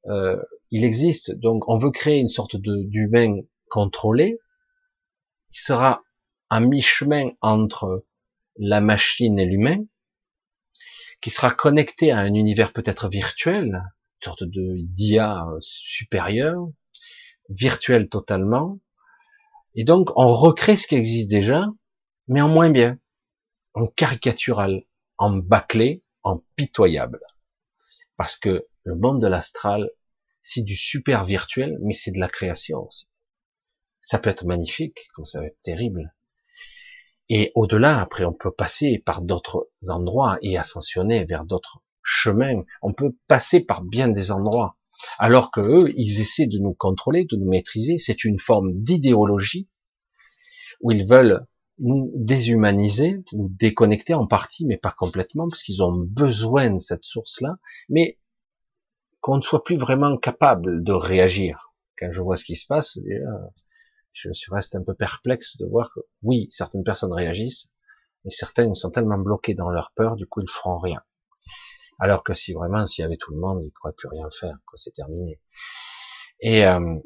euh, 0.06 0.42
il 0.70 0.84
existe, 0.84 1.32
donc 1.32 1.68
on 1.68 1.78
veut 1.78 1.90
créer 1.90 2.18
une 2.18 2.28
sorte 2.28 2.56
d'humain 2.56 3.40
contrôlé, 3.68 4.38
qui 5.52 5.60
sera 5.60 6.02
à 6.50 6.60
mi-chemin 6.60 7.30
entre 7.40 8.04
la 8.56 8.80
machine 8.80 9.38
et 9.38 9.46
l'humain, 9.46 9.84
qui 11.20 11.30
sera 11.30 11.50
connecté 11.50 12.10
à 12.10 12.18
un 12.18 12.34
univers 12.34 12.72
peut-être 12.72 13.08
virtuel, 13.08 13.66
une 13.66 14.24
sorte 14.24 14.44
de 14.44 14.76
d'IA 14.78 15.46
supérieur, 15.60 16.68
virtuel 17.48 18.08
totalement, 18.08 18.78
et 19.74 19.84
donc 19.84 20.10
on 20.16 20.26
recrée 20.26 20.76
ce 20.76 20.86
qui 20.86 20.94
existe 20.94 21.30
déjà, 21.30 21.68
mais 22.28 22.40
en 22.40 22.48
moins 22.48 22.70
bien, 22.70 22.98
en 23.74 23.86
caricatural, 23.86 24.84
en 25.18 25.32
bâclé, 25.32 26.02
en 26.22 26.42
pitoyable. 26.56 27.20
Parce 28.16 28.36
que 28.36 28.66
le 28.84 28.94
monde 28.94 29.20
de 29.20 29.26
l'astral, 29.26 29.90
c'est 30.42 30.62
du 30.62 30.76
super 30.76 31.24
virtuel, 31.24 31.78
mais 31.82 31.94
c'est 31.94 32.12
de 32.12 32.20
la 32.20 32.28
création 32.28 32.86
aussi. 32.86 33.08
Ça 34.00 34.18
peut 34.18 34.30
être 34.30 34.44
magnifique, 34.44 35.08
comme 35.14 35.24
ça 35.24 35.40
peut 35.40 35.46
être 35.46 35.60
terrible. 35.62 36.14
Et 37.30 37.50
au-delà, 37.54 38.00
après, 38.00 38.26
on 38.26 38.34
peut 38.34 38.52
passer 38.52 39.02
par 39.04 39.22
d'autres 39.22 39.70
endroits 39.88 40.38
et 40.42 40.58
ascensionner 40.58 41.24
vers 41.24 41.46
d'autres 41.46 41.82
chemins. 42.02 42.62
On 42.82 42.92
peut 42.92 43.16
passer 43.26 43.64
par 43.64 43.82
bien 43.82 44.08
des 44.08 44.30
endroits. 44.30 44.76
Alors 45.18 45.50
que 45.50 45.60
eux, 45.60 45.92
ils 45.96 46.20
essaient 46.20 46.46
de 46.46 46.58
nous 46.58 46.74
contrôler, 46.74 47.24
de 47.24 47.36
nous 47.36 47.48
maîtriser. 47.48 47.98
C'est 47.98 48.24
une 48.24 48.38
forme 48.38 48.74
d'idéologie 48.74 49.68
où 50.82 50.92
ils 50.92 51.08
veulent 51.08 51.46
nous 51.78 52.12
déshumaniser, 52.14 53.24
nous 53.32 53.48
déconnecter 53.48 54.12
en 54.14 54.26
partie, 54.26 54.66
mais 54.66 54.76
pas 54.76 54.94
complètement, 54.96 55.48
parce 55.48 55.62
qu'ils 55.62 55.82
ont 55.82 55.96
besoin 55.96 56.70
de 56.70 56.78
cette 56.78 57.04
source-là. 57.04 57.56
Mais 57.88 58.18
qu'on 59.24 59.38
ne 59.38 59.42
soit 59.42 59.64
plus 59.64 59.78
vraiment 59.78 60.18
capable 60.18 60.84
de 60.84 60.92
réagir. 60.92 61.72
Quand 61.98 62.12
je 62.12 62.20
vois 62.20 62.36
ce 62.36 62.44
qui 62.44 62.56
se 62.56 62.66
passe, 62.66 62.98
je 64.12 64.32
suis 64.34 64.52
reste 64.52 64.76
un 64.76 64.84
peu 64.84 64.92
perplexe 64.92 65.56
de 65.56 65.64
voir 65.64 65.90
que 65.94 66.00
oui, 66.22 66.48
certaines 66.50 66.84
personnes 66.84 67.14
réagissent, 67.14 67.70
mais 68.24 68.30
certaines 68.30 68.74
sont 68.74 68.90
tellement 68.90 69.16
bloquées 69.16 69.54
dans 69.54 69.70
leur 69.70 69.92
peur, 69.96 70.16
du 70.16 70.26
coup 70.26 70.42
ils 70.42 70.50
feront 70.50 70.78
rien. 70.78 71.02
Alors 71.98 72.22
que 72.22 72.34
si 72.34 72.52
vraiment, 72.52 72.86
s'il 72.86 73.00
y 73.00 73.06
avait 73.06 73.16
tout 73.16 73.32
le 73.32 73.40
monde, 73.40 73.62
ils 73.62 73.68
ne 73.68 73.70
pourraient 73.70 73.94
plus 73.96 74.08
rien 74.08 74.28
faire, 74.38 74.58
que 74.70 74.76
c'est 74.76 74.92
terminé. 74.92 75.40
Et 76.40 76.66
euh, 76.66 76.98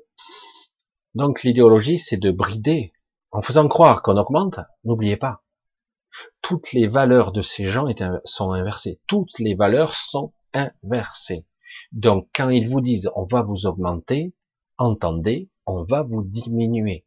donc 1.14 1.44
l'idéologie, 1.44 2.00
c'est 2.00 2.16
de 2.16 2.32
brider, 2.32 2.92
en 3.30 3.42
faisant 3.42 3.68
croire 3.68 4.02
qu'on 4.02 4.16
augmente. 4.16 4.58
N'oubliez 4.82 5.18
pas, 5.18 5.44
toutes 6.42 6.72
les 6.72 6.88
valeurs 6.88 7.30
de 7.30 7.42
ces 7.42 7.66
gens 7.66 7.86
sont 8.24 8.50
inversées. 8.50 9.00
Toutes 9.06 9.38
les 9.38 9.54
valeurs 9.54 9.94
sont 9.94 10.32
inversées. 10.52 11.46
Donc, 11.92 12.28
quand 12.34 12.50
ils 12.50 12.68
vous 12.68 12.80
disent 12.80 13.10
on 13.14 13.24
va 13.24 13.42
vous 13.42 13.66
augmenter, 13.66 14.34
entendez, 14.76 15.50
on 15.66 15.84
va 15.84 16.02
vous 16.02 16.22
diminuer. 16.24 17.06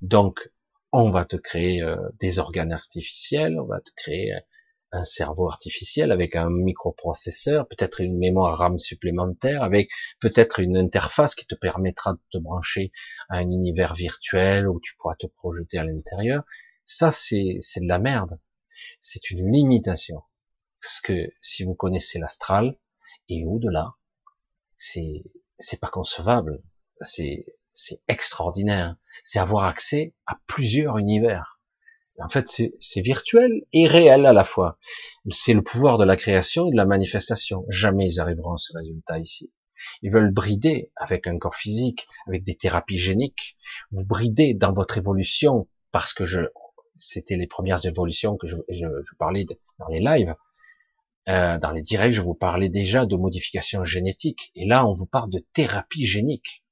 Donc, 0.00 0.50
on 0.92 1.10
va 1.10 1.24
te 1.24 1.36
créer 1.36 1.82
euh, 1.82 1.96
des 2.20 2.38
organes 2.38 2.72
artificiels, 2.72 3.58
on 3.60 3.66
va 3.66 3.80
te 3.80 3.90
créer 3.96 4.32
un 4.92 5.04
cerveau 5.04 5.48
artificiel 5.48 6.10
avec 6.10 6.34
un 6.34 6.50
microprocesseur, 6.50 7.68
peut-être 7.68 8.00
une 8.00 8.18
mémoire 8.18 8.58
RAM 8.58 8.78
supplémentaire, 8.78 9.62
avec 9.62 9.88
peut-être 10.20 10.60
une 10.60 10.76
interface 10.76 11.34
qui 11.34 11.46
te 11.46 11.54
permettra 11.54 12.14
de 12.14 12.20
te 12.32 12.38
brancher 12.38 12.90
à 13.28 13.36
un 13.36 13.50
univers 13.50 13.94
virtuel 13.94 14.68
où 14.68 14.80
tu 14.80 14.96
pourras 14.96 15.14
te 15.16 15.26
projeter 15.26 15.78
à 15.78 15.84
l'intérieur. 15.84 16.42
Ça, 16.84 17.10
c'est, 17.10 17.58
c'est 17.60 17.80
de 17.80 17.88
la 17.88 18.00
merde. 18.00 18.40
C'est 19.00 19.30
une 19.30 19.52
limitation. 19.52 20.22
Parce 20.82 21.00
que 21.00 21.30
si 21.40 21.62
vous 21.62 21.74
connaissez 21.74 22.18
l'astral, 22.18 22.76
et 23.30 23.44
au-delà, 23.46 23.94
c'est 24.76 25.24
c'est 25.58 25.80
pas 25.80 25.88
concevable, 25.88 26.62
c'est 27.00 27.46
c'est 27.72 28.00
extraordinaire, 28.08 28.96
c'est 29.24 29.38
avoir 29.38 29.64
accès 29.64 30.14
à 30.26 30.38
plusieurs 30.46 30.98
univers. 30.98 31.60
En 32.18 32.28
fait, 32.28 32.46
c'est 32.48 33.00
virtuel 33.00 33.62
et 33.72 33.86
réel 33.86 34.26
à 34.26 34.34
la 34.34 34.44
fois. 34.44 34.78
C'est 35.30 35.54
le 35.54 35.62
pouvoir 35.62 35.96
de 35.96 36.04
la 36.04 36.16
création 36.16 36.66
et 36.66 36.70
de 36.70 36.76
la 36.76 36.84
manifestation. 36.84 37.64
Jamais 37.70 38.08
ils 38.08 38.20
arriveront 38.20 38.54
à 38.54 38.58
ce 38.58 38.76
résultat 38.76 39.18
ici. 39.18 39.50
Ils 40.02 40.12
veulent 40.12 40.32
brider 40.32 40.92
avec 40.96 41.26
un 41.26 41.38
corps 41.38 41.54
physique, 41.54 42.06
avec 42.26 42.44
des 42.44 42.56
thérapies 42.56 42.98
géniques. 42.98 43.56
Vous 43.90 44.04
bridez 44.04 44.52
dans 44.52 44.74
votre 44.74 44.98
évolution 44.98 45.66
parce 45.92 46.12
que 46.12 46.26
je, 46.26 46.40
c'était 46.98 47.36
les 47.36 47.46
premières 47.46 47.86
évolutions 47.86 48.36
que 48.36 48.46
je, 48.46 48.56
je, 48.68 48.84
je 48.86 49.14
parlais 49.18 49.46
dans 49.78 49.88
les 49.88 50.00
lives. 50.00 50.34
Euh, 51.28 51.58
dans 51.58 51.70
les 51.70 51.82
directs, 51.82 52.12
je 52.14 52.22
vous 52.22 52.34
parlais 52.34 52.68
déjà 52.68 53.06
de 53.06 53.16
modification 53.16 53.84
génétique, 53.84 54.50
et 54.54 54.66
là, 54.66 54.86
on 54.86 54.94
vous 54.94 55.06
parle 55.06 55.30
de 55.30 55.44
thérapie 55.52 56.06
génique. 56.06 56.64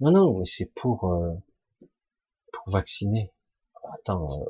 Non, 0.00 0.12
non, 0.12 0.38
mais 0.38 0.44
c'est 0.46 0.72
pour 0.74 1.12
euh, 1.12 1.32
pour 2.52 2.72
vacciner. 2.72 3.32
Attends, 3.94 4.26
euh, 4.40 4.44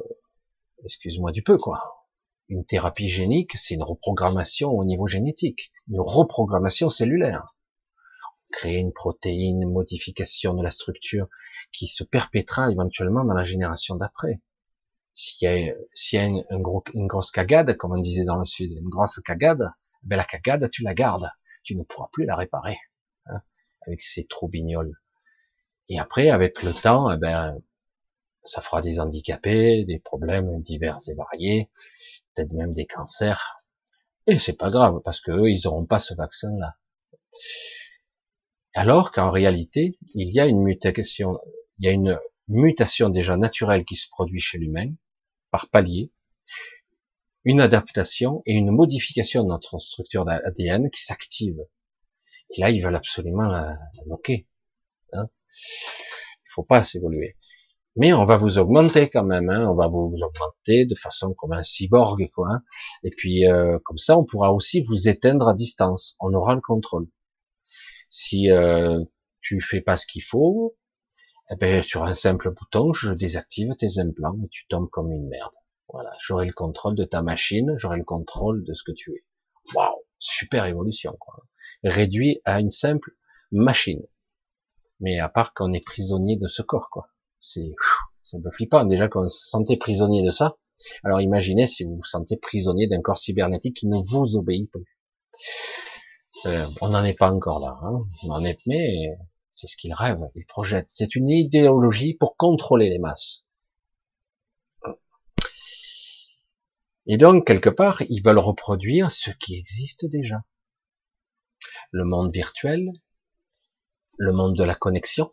excuse-moi 0.85 1.33
du 1.33 1.43
peu, 1.43 1.57
quoi. 1.57 2.07
Une 2.49 2.65
thérapie 2.65 3.09
génique, 3.09 3.57
c'est 3.57 3.75
une 3.75 3.83
reprogrammation 3.83 4.71
au 4.71 4.85
niveau 4.85 5.07
génétique, 5.07 5.73
une 5.89 6.01
reprogrammation 6.01 6.89
cellulaire. 6.89 7.55
créer 8.53 8.79
une 8.79 8.93
protéine, 8.93 9.63
une 9.63 9.73
modification 9.73 10.55
de 10.55 10.63
la 10.63 10.71
structure 10.71 11.29
qui 11.73 11.89
se 11.89 12.05
perpétrera 12.05 12.71
éventuellement 12.71 13.25
dans 13.25 13.35
la 13.35 13.45
génération 13.45 13.97
d'après. 13.97 14.41
S'il 15.15 15.49
y 15.49 16.19
a, 16.19 16.25
une, 16.25 17.07
grosse 17.07 17.31
cagade, 17.31 17.77
comme 17.77 17.93
on 17.93 18.01
disait 18.01 18.25
dans 18.25 18.37
le 18.37 18.45
sud, 18.45 18.73
une 18.73 18.89
grosse 18.89 19.21
cagade, 19.21 19.71
ben 20.03 20.17
la 20.17 20.25
cagade, 20.25 20.69
tu 20.71 20.83
la 20.83 20.93
gardes. 20.93 21.31
Tu 21.63 21.77
ne 21.77 21.85
pourras 21.85 22.09
plus 22.13 22.27
la 22.27 22.37
réparer, 22.37 22.79
hein, 23.27 23.41
avec 23.87 24.03
ces 24.03 24.27
troubignoles. 24.27 25.01
Et 25.89 25.99
après, 25.99 26.31
avec 26.31 26.63
le 26.63 26.73
temps, 26.73 27.13
eh 27.13 27.17
ben, 27.17 27.57
ça 28.43 28.61
fera 28.61 28.83
des 28.83 28.99
handicapés, 28.99 29.85
des 29.85 30.01
problèmes 30.01 30.61
divers 30.61 30.99
et 31.09 31.15
variés, 31.15 31.71
peut-être 32.35 32.53
même 32.53 32.75
des 32.75 32.87
cancers. 32.87 33.61
Et 34.27 34.39
c'est 34.39 34.57
pas 34.57 34.71
grave, 34.71 35.01
parce 35.05 35.21
que 35.21 35.31
eux, 35.31 35.51
ils 35.51 35.63
n'auront 35.65 35.87
pas 35.87 36.01
ce 36.01 36.15
vaccin-là. 36.15 36.77
Alors 38.75 39.13
qu'en 39.13 39.31
réalité, 39.31 39.97
il 40.15 40.33
y 40.33 40.41
a 40.41 40.47
une 40.47 40.63
mutation, 40.63 41.39
il 41.79 41.87
y 41.87 41.89
a 41.89 41.93
une 41.93 42.19
mutation 42.49 43.09
déjà 43.09 43.37
naturelle 43.37 43.85
qui 43.85 43.97
se 43.97 44.09
produit 44.11 44.41
chez 44.41 44.59
l'humain, 44.59 44.93
par 45.55 45.69
palier, 45.69 46.11
une 47.45 47.61
adaptation 47.61 48.43
et 48.45 48.55
une 48.55 48.73
modification 48.73 49.45
de 49.45 49.49
notre 49.51 49.79
structure 49.79 50.25
d'ADN 50.25 50.91
qui 50.91 51.01
s'active. 51.01 51.61
Et 52.51 52.61
là, 52.61 52.71
ils 52.71 52.83
veulent 52.83 52.97
absolument 52.97 53.45
la, 53.45 53.79
bloquer. 54.05 54.49
Hein 55.13 55.29
il 55.55 56.51
faut 56.51 56.65
pas 56.65 56.83
s'évoluer 56.83 57.37
mais 57.97 58.13
on 58.13 58.25
va 58.25 58.37
vous 58.37 58.59
augmenter 58.59 59.09
quand 59.09 59.23
même, 59.23 59.49
hein, 59.49 59.69
on 59.71 59.77
va 59.77 59.87
vous 59.87 60.13
augmenter 60.21 60.85
de 60.85 60.97
façon 60.97 61.33
comme 61.33 61.53
un 61.53 61.63
cyborg, 61.63 62.29
quoi. 62.35 62.49
Hein. 62.51 62.63
Et 63.05 63.11
puis 63.11 63.47
euh, 63.47 63.79
comme 63.85 63.99
ça, 63.99 64.19
on 64.19 64.25
pourra 64.25 64.53
aussi 64.53 64.83
vous 64.83 65.09
éteindre 65.09 65.47
à 65.49 65.55
distance. 65.55 66.17
On 66.19 66.35
aura 66.35 66.57
le 66.57 66.61
contrôle. 66.61 67.07
Si 68.11 68.51
euh, 68.51 68.99
tu 69.43 69.61
fais 69.61 69.81
pas 69.81 69.97
ce 69.97 70.09
qu'il 70.09 70.25
faut, 70.25 70.77
eh 71.51 71.57
ben, 71.57 71.83
sur 71.83 72.05
un 72.05 72.15
simple 72.15 72.53
bouton, 72.53 72.93
je 72.93 73.13
désactive 73.13 73.75
tes 73.77 73.99
implants 73.99 74.39
et 74.45 74.49
tu 74.49 74.67
tombes 74.67 74.89
comme 74.91 75.13
une 75.13 75.29
merde. 75.29 75.55
Voilà, 75.93 76.11
j'aurai 76.21 76.47
le 76.47 76.53
contrôle 76.53 76.95
de 76.95 77.05
ta 77.05 77.23
machine, 77.23 77.75
j'aurai 77.79 77.99
le 77.99 78.05
contrôle 78.05 78.65
de 78.65 78.73
ce 78.75 78.83
que 78.83 78.93
tu 78.93 79.13
es. 79.13 79.25
Waouh, 79.75 80.03
super 80.19 80.65
évolution, 80.65 81.17
quoi. 81.21 81.45
Réduit 81.83 82.41
à 82.45 82.61
une 82.61 82.71
simple 82.71 83.11
machine. 83.53 84.03
Mais 85.01 85.21
à 85.21 85.29
part 85.29 85.53
qu'on 85.53 85.73
est 85.73 85.85
prisonnier 85.85 86.37
de 86.37 86.49
ce 86.49 86.63
corps, 86.63 86.89
quoi. 86.91 87.09
C'est 87.41 87.75
un 88.33 88.41
peu 88.41 88.51
flippant 88.51 88.85
déjà 88.85 89.09
qu'on 89.09 89.29
se 89.29 89.49
sentait 89.49 89.77
prisonnier 89.77 90.25
de 90.25 90.31
ça. 90.31 90.57
Alors 91.03 91.21
imaginez 91.21 91.67
si 91.67 91.85
vous 91.85 91.97
vous 91.97 92.05
sentez 92.05 92.37
prisonnier 92.37 92.87
d'un 92.87 93.03
corps 93.03 93.19
cybernétique 93.19 93.77
qui 93.77 93.87
ne 93.87 93.97
vous 93.97 94.37
obéit 94.37 94.71
plus. 94.71 94.99
Euh, 96.47 96.67
on 96.81 96.89
n'en 96.89 97.05
est 97.05 97.19
pas 97.19 97.31
encore 97.31 97.61
là, 97.61 97.79
hein. 97.83 97.99
on 98.25 98.31
en 98.31 98.45
est, 98.45 98.67
mais 98.67 99.17
c'est 99.55 99.69
ce 99.69 99.77
qu'il 99.77 99.95
rêve, 99.95 100.21
il 100.35 100.45
projette. 100.47 100.87
C'est 100.91 101.15
une 101.15 101.31
idéologie 101.31 102.15
pour 102.15 102.37
contrôler 102.37 102.91
les 102.91 102.99
masses. 102.99 103.47
Et 107.07 107.17
donc, 107.17 107.47
quelque 107.47 107.71
part, 107.71 108.03
ils 108.09 108.23
veulent 108.23 108.39
reproduire 108.39 109.11
ce 109.11 109.31
qui 109.31 109.57
existe 109.57 110.07
déjà. 110.07 110.43
Le 111.93 112.05
monde 112.05 112.33
virtuel, 112.33 112.91
le 114.19 114.33
monde 114.33 114.57
de 114.57 114.65
la 114.65 114.75
connexion, 114.75 115.33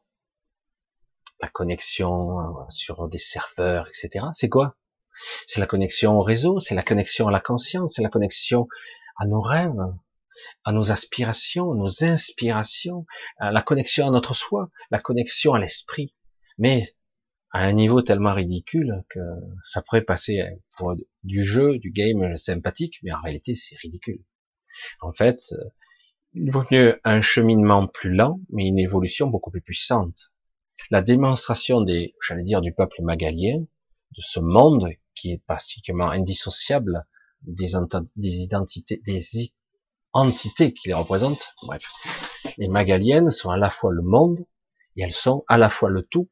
la 1.42 1.48
connexion 1.48 2.40
euh, 2.40 2.64
sur 2.70 3.08
des 3.08 3.18
serveurs, 3.18 3.88
etc. 3.88 4.28
C'est 4.34 4.50
quoi? 4.50 4.78
C'est 5.48 5.60
la 5.60 5.68
connexion 5.68 6.18
au 6.18 6.22
réseau, 6.22 6.60
c'est 6.60 6.76
la 6.76 6.84
connexion 6.84 7.28
à 7.28 7.32
la 7.32 7.40
conscience, 7.40 7.94
c'est 7.96 8.04
la 8.04 8.10
connexion 8.10 8.68
à 9.18 9.26
nos 9.26 9.42
rêves, 9.42 9.82
à 10.64 10.72
nos 10.72 10.92
aspirations, 10.92 11.74
nos 11.74 12.04
inspirations, 12.04 13.06
à 13.38 13.52
la 13.52 13.62
connexion 13.62 14.08
à 14.08 14.12
notre 14.12 14.36
soi, 14.36 14.70
la 14.90 15.00
connexion 15.00 15.54
à 15.54 15.60
l'esprit. 15.60 16.16
Mais 16.58 16.96
à 17.52 17.64
un 17.64 17.74
niveau 17.74 18.02
tellement 18.02 18.34
ridicule 18.34 19.04
que 19.10 19.20
ça 19.64 19.82
pourrait 19.82 20.04
passer 20.04 20.42
pour 20.78 20.96
du 21.24 21.44
jeu, 21.44 21.78
du 21.78 21.92
game 21.92 22.38
sympathique, 22.38 23.00
mais 23.04 23.12
en 23.12 23.22
réalité 23.22 23.56
c'est 23.56 23.78
ridicule. 23.80 24.24
En 25.02 25.12
fait, 25.12 25.54
il 26.34 26.52
vaut 26.52 26.64
mieux 26.72 27.00
un 27.04 27.22
cheminement 27.22 27.88
plus 27.88 28.14
lent, 28.14 28.40
mais 28.50 28.68
une 28.68 28.80
évolution 28.80 29.28
beaucoup 29.28 29.52
plus 29.52 29.62
puissante 29.62 30.32
la 30.90 31.02
démonstration 31.02 31.82
des, 31.82 32.16
j'allais 32.26 32.44
dire, 32.44 32.62
du 32.62 32.74
peuple 32.74 33.02
magalien, 33.02 33.60
de 33.60 34.22
ce 34.22 34.40
monde 34.40 34.90
qui 35.16 35.32
est 35.32 35.44
pratiquement 35.46 36.10
indissociable 36.10 37.06
des, 37.44 37.72
des 38.16 38.36
identités, 38.38 39.02
des 39.06 39.22
entités 40.14 40.74
qui 40.74 40.90
les 40.90 40.94
représentent. 40.94 41.54
Bref, 41.64 41.84
les 42.58 42.68
magaliennes 42.68 43.32
sont 43.32 43.50
à 43.50 43.58
la 43.58 43.70
fois 43.70 43.92
le 43.92 44.02
monde 44.02 44.46
et 44.96 45.04
elles 45.04 45.12
sont 45.12 45.44
à 45.48 45.58
la 45.58 45.70
fois 45.70 45.90
le 45.90 46.04
tout 46.04 46.30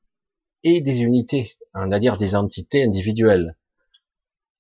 et 0.63 0.81
des 0.81 1.03
unités, 1.03 1.57
on 1.73 1.87
va 1.87 1.99
dire 1.99 2.17
des 2.17 2.35
entités 2.35 2.83
individuelles. 2.83 3.55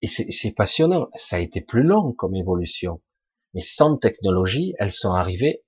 Et 0.01 0.07
c'est 0.07 0.53
passionnant. 0.53 1.09
Ça 1.15 1.35
a 1.35 1.39
été 1.39 1.59
plus 1.59 1.83
long 1.83 2.13
comme 2.13 2.35
évolution, 2.35 3.01
mais 3.53 3.61
sans 3.61 3.97
technologie, 3.97 4.73
elles 4.79 4.93
sont 4.93 5.11
arrivées 5.11 5.61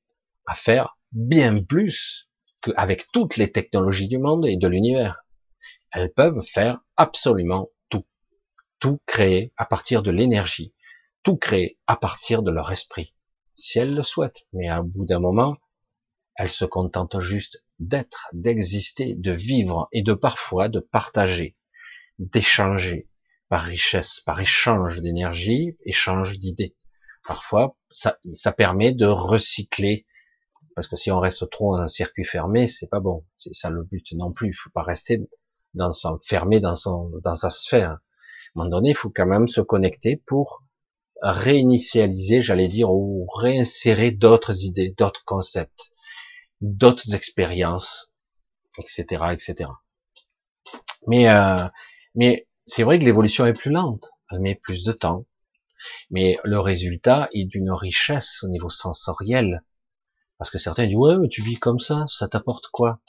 à 0.46 0.56
faire 0.56 0.98
bien 1.12 1.62
plus 1.62 2.30
avec 2.76 3.12
toutes 3.12 3.38
les 3.38 3.52
technologies 3.52 4.08
du 4.08 4.20
monde 4.20 4.46
et 4.46 4.56
de 4.56 4.68
l'univers. 4.68 5.26
Elles 5.92 6.14
peuvent 6.14 6.44
faire 6.44 6.80
absolument 6.96 7.70
tout. 7.90 8.06
Tout 8.80 9.02
créer 9.06 9.52
à 9.58 9.66
partir 9.66 10.04
de 10.04 10.12
l'énergie. 10.12 10.74
Tout 11.24 11.36
créer 11.36 11.78
à 11.88 11.98
partir 11.98 12.42
de 12.42 12.52
leur 12.52 12.72
esprit. 12.72 13.14
Si 13.62 13.78
elles 13.78 13.96
le 13.96 14.04
souhaitent. 14.04 14.46
Mais 14.54 14.72
au 14.74 14.84
bout 14.84 15.06
d'un 15.06 15.20
moment, 15.20 15.56
elles 16.36 16.50
se 16.50 16.66
contentent 16.66 17.20
juste 17.20 17.64
d'être, 17.80 18.28
d'exister, 18.34 19.14
de 19.16 19.32
vivre 19.32 19.88
et 19.92 20.02
de 20.02 20.14
parfois 20.14 20.68
de 20.68 20.80
partager, 20.80 21.56
d'échanger 22.18 23.08
par 23.50 23.62
richesse, 23.62 24.20
par 24.22 24.40
échange 24.40 25.02
d'énergie, 25.02 25.78
échange 25.86 26.40
d'idées. 26.40 26.76
Parfois, 27.28 27.78
ça, 27.90 28.18
ça 28.34 28.52
permet 28.52 28.94
de 28.94 29.06
recycler 29.06 30.08
parce 30.76 30.88
que 30.88 30.96
si 30.96 31.12
on 31.12 31.20
reste 31.20 31.50
trop 31.50 31.76
dans 31.76 31.84
un 31.84 31.88
circuit 31.88 32.24
fermé, 32.26 32.68
c'est 32.68 32.88
pas 32.88 33.00
bon. 33.00 33.26
C'est 33.38 33.54
ça 33.54 33.70
le 33.70 33.84
but 33.84 34.14
non 34.14 34.32
plus. 34.32 34.50
Il 34.50 34.54
faut 34.54 34.70
pas 34.72 34.84
rester 34.84 35.30
dans 35.74 35.92
son, 35.92 36.20
fermé 36.26 36.60
dans 36.60 36.76
son, 36.76 37.12
dans 37.24 37.36
sa 37.36 37.50
sphère. 37.50 37.92
À 37.92 37.94
un 37.94 38.00
moment 38.56 38.70
donné, 38.70 38.90
il 38.90 38.96
faut 38.96 39.12
quand 39.14 39.28
même 39.28 39.48
se 39.48 39.62
connecter 39.62 40.16
pour 40.16 40.64
réinitialiser, 41.22 42.42
j'allais 42.42 42.68
dire, 42.68 42.92
ou 42.92 43.28
réinsérer 43.28 44.12
d'autres 44.12 44.66
idées, 44.66 44.94
d'autres 44.98 45.24
concepts, 45.26 45.92
d'autres 46.62 47.16
expériences, 47.16 48.12
etc., 48.78 49.26
etc. 49.32 49.70
Mais, 51.08 51.30
euh, 51.30 51.68
mais 52.16 52.48
c'est 52.68 52.84
vrai 52.84 53.00
que 53.00 53.06
l'évolution 53.06 53.46
est 53.46 53.54
plus 53.54 53.72
lente. 53.72 54.12
Elle 54.32 54.40
met 54.40 54.56
plus 54.56 54.84
de 54.84 54.92
temps. 54.92 55.26
Mais 56.10 56.38
le 56.44 56.60
résultat 56.60 57.30
est 57.34 57.46
d'une 57.46 57.72
richesse 57.72 58.44
au 58.44 58.48
niveau 58.48 58.70
sensoriel 58.70 59.64
parce 60.42 60.50
que 60.50 60.58
certains 60.58 60.88
disent, 60.88 60.96
ouais, 60.96 61.20
mais 61.20 61.28
tu 61.28 61.44
vis 61.44 61.60
comme 61.60 61.80
ça, 61.80 62.06
ça 62.08 62.28
t'apporte 62.28 62.66
quoi? 62.72 63.00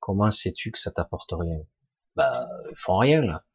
Comment 0.00 0.30
sais-tu 0.30 0.70
que 0.70 0.78
ça 0.78 0.90
t'apporte 0.90 1.32
rien? 1.32 1.60
Bah, 2.14 2.46
ils 2.70 2.76
font 2.76 2.98
rien 2.98 3.22
là. 3.22 3.46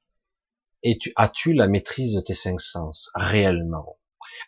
Et 0.81 0.97
tu, 0.97 1.13
as-tu 1.15 1.53
la 1.53 1.67
maîtrise 1.67 2.15
de 2.15 2.21
tes 2.21 2.33
cinq 2.33 2.59
sens, 2.59 3.11
réellement? 3.13 3.98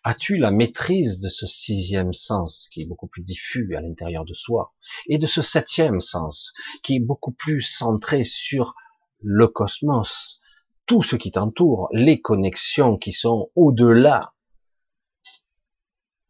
As-tu 0.03 0.37
la 0.37 0.51
maîtrise 0.51 1.19
de 1.21 1.29
ce 1.29 1.47
sixième 1.47 2.13
sens, 2.13 2.69
qui 2.71 2.81
est 2.81 2.87
beaucoup 2.87 3.07
plus 3.07 3.23
diffus 3.23 3.75
à 3.75 3.81
l'intérieur 3.81 4.25
de 4.25 4.33
soi, 4.33 4.73
et 5.07 5.17
de 5.17 5.27
ce 5.27 5.41
septième 5.41 6.01
sens, 6.01 6.53
qui 6.83 6.95
est 6.95 6.99
beaucoup 6.99 7.31
plus 7.31 7.61
centré 7.61 8.23
sur 8.23 8.75
le 9.19 9.47
cosmos, 9.47 10.41
tout 10.85 11.03
ce 11.03 11.15
qui 11.15 11.31
t'entoure, 11.31 11.87
les 11.91 12.19
connexions 12.19 12.97
qui 12.97 13.11
sont 13.11 13.51
au-delà? 13.55 14.33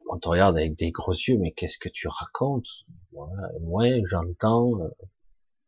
On 0.10 0.20
te 0.20 0.28
regarde 0.28 0.58
avec 0.58 0.78
des 0.78 0.92
gros 0.92 1.14
yeux, 1.14 1.38
mais 1.38 1.54
qu'est-ce 1.54 1.78
que 1.78 1.88
tu 1.88 2.08
racontes? 2.10 2.68
Ouais, 3.62 4.02
j'entends, 4.10 4.72
euh, 4.82 4.90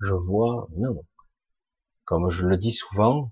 je 0.02 0.14
vois, 0.14 0.68
non. 0.76 1.06
Comme 2.04 2.30
je 2.30 2.46
le 2.46 2.58
dis 2.58 2.74
souvent, 2.74 3.32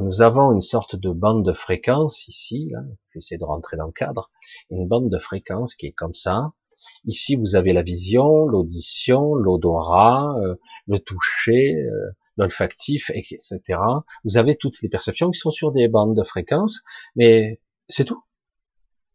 nous 0.00 0.22
avons 0.22 0.52
une 0.52 0.62
sorte 0.62 0.96
de 0.96 1.10
bande 1.10 1.44
de 1.44 1.52
fréquence 1.52 2.26
ici, 2.26 2.70
là, 2.70 2.80
j'essaie 3.12 3.36
de 3.36 3.44
rentrer 3.44 3.76
dans 3.76 3.86
le 3.86 3.92
cadre, 3.92 4.30
une 4.70 4.88
bande 4.88 5.10
de 5.10 5.18
fréquence 5.18 5.74
qui 5.74 5.86
est 5.86 5.92
comme 5.92 6.14
ça. 6.14 6.52
Ici, 7.04 7.36
vous 7.36 7.54
avez 7.54 7.72
la 7.72 7.82
vision, 7.82 8.46
l'audition, 8.46 9.34
l'odorat, 9.34 10.34
euh, 10.38 10.56
le 10.86 10.98
toucher, 10.98 11.74
euh, 11.74 12.10
l'olfactif, 12.36 13.10
etc. 13.10 13.60
Vous 14.24 14.36
avez 14.36 14.56
toutes 14.56 14.80
les 14.82 14.88
perceptions 14.88 15.30
qui 15.30 15.38
sont 15.38 15.50
sur 15.50 15.72
des 15.72 15.88
bandes 15.88 16.16
de 16.16 16.24
fréquence, 16.24 16.82
mais 17.14 17.60
c'est 17.88 18.04
tout. 18.04 18.24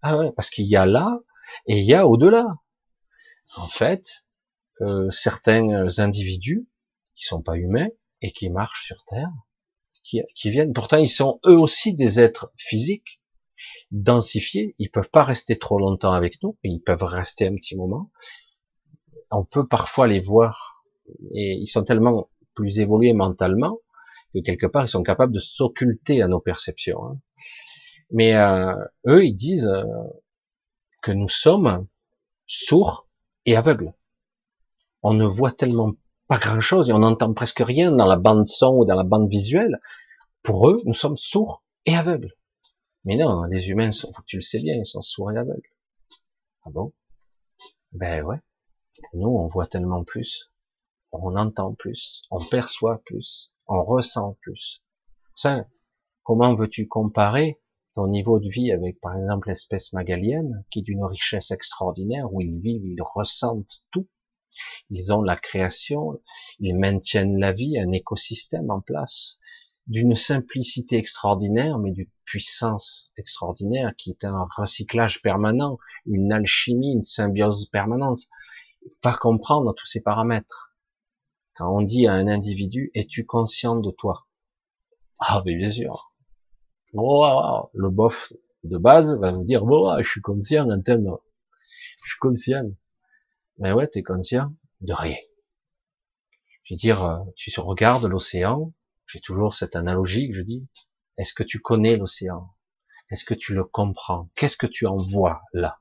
Ah 0.01 0.17
ouais, 0.17 0.31
parce 0.35 0.49
qu'il 0.49 0.65
y 0.65 0.75
a 0.75 0.85
là 0.85 1.19
et 1.65 1.79
il 1.79 1.85
y 1.85 1.93
a 1.93 2.07
au-delà. 2.07 2.45
En 3.55 3.67
fait, 3.67 4.23
euh, 4.81 5.09
certains 5.09 5.99
individus 5.99 6.67
qui 7.15 7.25
sont 7.25 7.41
pas 7.41 7.55
humains 7.55 7.89
et 8.21 8.31
qui 8.31 8.49
marchent 8.49 8.85
sur 8.85 9.03
Terre, 9.05 9.31
qui, 10.35 10.49
viennent, 10.49 10.73
pourtant 10.73 10.97
ils 10.97 11.09
sont 11.09 11.39
eux 11.45 11.59
aussi 11.59 11.95
des 11.95 12.19
êtres 12.19 12.51
physiques, 12.57 13.21
densifiés, 13.91 14.75
ils 14.79 14.89
peuvent 14.89 15.09
pas 15.09 15.23
rester 15.23 15.57
trop 15.57 15.79
longtemps 15.79 16.13
avec 16.13 16.41
nous, 16.43 16.57
ils 16.63 16.81
peuvent 16.81 17.03
rester 17.03 17.47
un 17.47 17.55
petit 17.55 17.75
moment. 17.75 18.11
on 19.31 19.43
peut 19.43 19.67
parfois 19.67 20.07
les 20.07 20.19
voir, 20.19 20.83
et 21.33 21.53
ils 21.53 21.67
sont 21.67 21.83
tellement 21.83 22.29
plus 22.53 22.79
évolués 22.79 23.13
mentalement 23.13 23.79
que 24.33 24.39
quelque 24.39 24.67
part 24.67 24.85
ils 24.85 24.89
sont 24.89 25.03
capables 25.03 25.33
de 25.33 25.39
s'occulter 25.39 26.21
à 26.21 26.27
nos 26.27 26.39
perceptions. 26.39 27.05
Hein. 27.05 27.19
Mais 28.11 28.35
euh, 28.35 28.75
eux, 29.07 29.25
ils 29.25 29.33
disent 29.33 29.65
euh, 29.65 29.83
que 31.01 31.11
nous 31.11 31.29
sommes 31.29 31.87
sourds 32.45 33.07
et 33.45 33.55
aveugles. 33.55 33.93
On 35.03 35.13
ne 35.13 35.25
voit 35.25 35.51
tellement 35.51 35.93
pas 36.27 36.37
grand-chose 36.37 36.89
et 36.89 36.93
on 36.93 36.99
n'entend 36.99 37.33
presque 37.33 37.59
rien 37.59 37.91
dans 37.91 38.05
la 38.05 38.17
bande 38.17 38.47
son 38.47 38.75
ou 38.77 38.85
dans 38.85 38.95
la 38.95 39.03
bande 39.03 39.29
visuelle. 39.29 39.79
Pour 40.43 40.69
eux, 40.69 40.81
nous 40.85 40.93
sommes 40.93 41.17
sourds 41.17 41.63
et 41.85 41.95
aveugles. 41.95 42.33
Mais 43.05 43.15
non, 43.15 43.43
les 43.43 43.69
humains, 43.69 43.89
tu 44.25 44.37
le 44.37 44.41
sais 44.41 44.59
bien, 44.59 44.75
ils 44.75 44.85
sont 44.85 45.01
sourds 45.01 45.31
et 45.31 45.37
aveugles. 45.37 45.69
Ah 46.65 46.69
bon? 46.71 46.93
Ben 47.93 48.23
ouais. 48.23 48.39
Nous, 49.13 49.29
on 49.29 49.47
voit 49.47 49.67
tellement 49.67 50.03
plus, 50.03 50.51
on 51.11 51.35
entend 51.35 51.73
plus, 51.75 52.23
on 52.31 52.39
perçoit 52.39 53.01
plus, 53.05 53.51
on 53.67 53.83
ressent 53.83 54.37
plus. 54.41 54.83
Ça, 55.35 55.65
comment 56.23 56.55
veux-tu 56.55 56.87
comparer 56.87 57.61
ton 57.93 58.07
niveau 58.07 58.39
de 58.39 58.49
vie 58.49 58.71
avec, 58.71 58.99
par 58.99 59.15
exemple, 59.17 59.49
l'espèce 59.49 59.93
magalienne, 59.93 60.65
qui 60.71 60.79
est 60.79 60.83
d'une 60.83 61.05
richesse 61.05 61.51
extraordinaire, 61.51 62.33
où 62.33 62.41
ils 62.41 62.59
vivent, 62.59 62.85
ils 62.85 63.01
ressentent 63.01 63.83
tout? 63.91 64.07
Ils 64.89 65.13
ont 65.13 65.21
la 65.21 65.35
création, 65.35 66.21
ils 66.59 66.77
maintiennent 66.77 67.39
la 67.39 67.51
vie, 67.51 67.77
un 67.77 67.91
écosystème 67.91 68.69
en 68.71 68.81
place, 68.81 69.39
d'une 69.87 70.15
simplicité 70.15 70.97
extraordinaire, 70.97 71.79
mais 71.79 71.91
d'une 71.91 72.09
puissance 72.25 73.11
extraordinaire, 73.17 73.93
qui 73.97 74.11
est 74.11 74.25
un 74.25 74.47
recyclage 74.55 75.21
permanent, 75.21 75.77
une 76.05 76.31
alchimie, 76.33 76.93
une 76.93 77.03
symbiose 77.03 77.69
permanente. 77.69 78.19
Va 79.03 79.13
comprendre 79.13 79.73
tous 79.73 79.85
ces 79.85 80.01
paramètres. 80.01 80.75
Quand 81.55 81.75
on 81.75 81.81
dit 81.81 82.07
à 82.07 82.13
un 82.13 82.27
individu, 82.27 82.91
es-tu 82.93 83.25
conscient 83.25 83.77
de 83.77 83.91
toi? 83.91 84.27
Ah, 85.19 85.41
mais 85.45 85.55
bien 85.55 85.71
sûr. 85.71 86.13
Oh, 86.93 87.69
le 87.73 87.89
bof 87.89 88.31
de 88.63 88.77
base 88.77 89.17
va 89.19 89.31
vous 89.31 89.43
dire, 89.43 89.63
oh, 89.63 89.95
je 89.99 90.07
suis 90.09 90.21
conscient 90.21 90.69
en 90.69 90.81
termes, 90.81 91.17
je 92.03 92.09
suis 92.09 92.19
conscient. 92.19 92.69
Mais 93.59 93.71
ouais, 93.71 93.87
t'es 93.87 94.01
conscient 94.01 94.51
de 94.81 94.93
rien. 94.93 95.15
Je 96.65 96.75
veux 96.75 96.77
dire, 96.77 97.03
euh, 97.03 97.17
tu 97.35 97.51
regardes 97.59 98.05
l'océan, 98.05 98.71
j'ai 99.07 99.19
toujours 99.21 99.55
cette 99.55 99.75
analogie 99.75 100.29
que 100.29 100.35
je 100.35 100.41
dis, 100.41 100.67
est-ce 101.17 101.33
que 101.33 101.41
tu 101.41 101.59
connais 101.59 101.97
l'océan? 101.97 102.53
Est-ce 103.11 103.25
que 103.25 103.33
tu 103.33 103.55
le 103.55 103.63
comprends? 103.63 104.29
Qu'est-ce 104.35 104.57
que 104.57 104.67
tu 104.67 104.85
en 104.87 104.97
vois 104.97 105.41
là? 105.53 105.79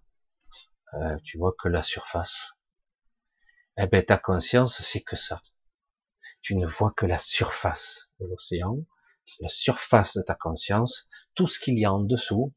Euh, 0.95 1.17
Tu 1.25 1.39
vois 1.39 1.55
que 1.59 1.69
la 1.69 1.83
surface. 1.83 2.53
Eh 3.79 3.87
ben, 3.87 4.05
ta 4.05 4.19
conscience, 4.19 4.83
c'est 4.83 5.01
que 5.03 5.17
ça. 5.17 5.41
Tu 6.43 6.57
ne 6.57 6.67
vois 6.67 6.93
que 6.97 7.07
la 7.07 7.19
surface 7.19 8.11
de 8.21 8.27
l'océan, 8.27 8.79
la 9.41 9.49
surface 9.49 10.17
de 10.17 10.23
ta 10.23 10.35
conscience, 10.35 11.09
tout 11.35 11.47
ce 11.47 11.59
qu'il 11.59 11.79
y 11.79 11.85
a 11.85 11.93
en 11.93 12.01
dessous, 12.01 12.55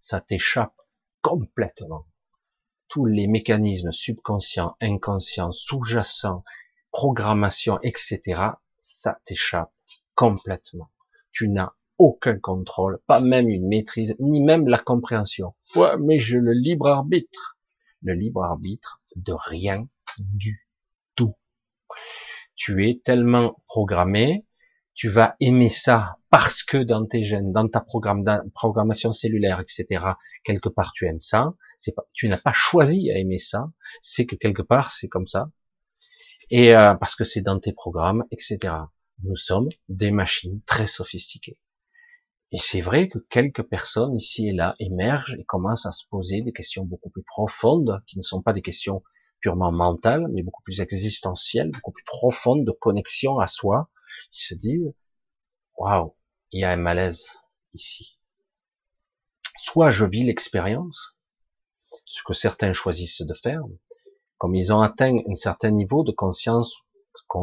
ça 0.00 0.20
t'échappe 0.20 0.74
complètement. 1.22 2.06
Tous 2.90 3.06
les 3.06 3.28
mécanismes 3.28 3.92
subconscients, 3.92 4.76
inconscients, 4.80 5.52
sous-jacents, 5.52 6.42
programmation, 6.90 7.78
etc., 7.82 8.20
ça 8.80 9.20
t'échappe 9.24 9.72
complètement. 10.16 10.90
Tu 11.30 11.48
n'as 11.48 11.72
aucun 11.98 12.38
contrôle, 12.38 12.98
pas 13.06 13.20
même 13.20 13.48
une 13.48 13.68
maîtrise, 13.68 14.16
ni 14.18 14.42
même 14.42 14.66
la 14.66 14.78
compréhension. 14.78 15.54
Ouais, 15.76 15.96
mais 16.00 16.18
j'ai 16.18 16.38
le 16.38 16.52
libre 16.52 16.88
arbitre. 16.88 17.58
Le 18.02 18.14
libre 18.14 18.42
arbitre 18.42 19.00
de 19.14 19.34
rien 19.34 19.86
du 20.18 20.66
tout. 21.14 21.36
Tu 22.56 22.88
es 22.88 23.00
tellement 23.04 23.62
programmé, 23.68 24.46
tu 25.00 25.08
vas 25.08 25.34
aimer 25.40 25.70
ça 25.70 26.18
parce 26.28 26.62
que 26.62 26.76
dans 26.76 27.06
tes 27.06 27.24
gènes, 27.24 27.52
dans 27.52 27.66
ta 27.66 27.80
programmation 27.80 29.12
cellulaire, 29.12 29.58
etc., 29.58 30.04
quelque 30.44 30.68
part 30.68 30.92
tu 30.92 31.06
aimes 31.06 31.22
ça. 31.22 31.54
Tu 32.12 32.28
n'as 32.28 32.36
pas 32.36 32.52
choisi 32.52 33.10
à 33.10 33.16
aimer 33.16 33.38
ça. 33.38 33.72
C'est 34.02 34.26
que 34.26 34.36
quelque 34.36 34.60
part 34.60 34.92
c'est 34.92 35.08
comme 35.08 35.26
ça. 35.26 35.50
Et 36.50 36.76
euh, 36.76 36.92
parce 36.96 37.16
que 37.16 37.24
c'est 37.24 37.40
dans 37.40 37.58
tes 37.58 37.72
programmes, 37.72 38.26
etc. 38.30 38.74
Nous 39.22 39.36
sommes 39.36 39.70
des 39.88 40.10
machines 40.10 40.60
très 40.66 40.86
sophistiquées. 40.86 41.56
Et 42.52 42.58
c'est 42.58 42.82
vrai 42.82 43.08
que 43.08 43.20
quelques 43.30 43.62
personnes 43.62 44.14
ici 44.14 44.48
et 44.48 44.52
là 44.52 44.74
émergent 44.80 45.34
et 45.38 45.44
commencent 45.44 45.86
à 45.86 45.92
se 45.92 46.06
poser 46.10 46.42
des 46.42 46.52
questions 46.52 46.84
beaucoup 46.84 47.08
plus 47.08 47.24
profondes, 47.24 48.02
qui 48.06 48.18
ne 48.18 48.22
sont 48.22 48.42
pas 48.42 48.52
des 48.52 48.60
questions 48.60 49.02
purement 49.40 49.72
mentales, 49.72 50.26
mais 50.30 50.42
beaucoup 50.42 50.62
plus 50.62 50.82
existentielles, 50.82 51.70
beaucoup 51.70 51.92
plus 51.92 52.04
profondes 52.04 52.66
de 52.66 52.72
connexion 52.72 53.38
à 53.38 53.46
soi, 53.46 53.88
ils 54.32 54.40
se 54.40 54.54
disent, 54.54 54.92
waouh, 55.80 56.14
il 56.52 56.60
y 56.60 56.64
a 56.64 56.70
un 56.70 56.76
malaise 56.76 57.24
ici. 57.72 58.18
Soit 59.58 59.90
je 59.90 60.04
vis 60.04 60.24
l'expérience, 60.24 61.16
ce 62.04 62.22
que 62.22 62.34
certains 62.34 62.74
choisissent 62.74 63.22
de 63.22 63.34
faire, 63.34 63.62
comme 64.36 64.54
ils 64.54 64.72
ont 64.74 64.82
atteint 64.82 65.16
un 65.26 65.34
certain 65.34 65.70
niveau 65.70 66.04
de 66.04 66.12
conscience 66.12 66.74
que 67.30 67.38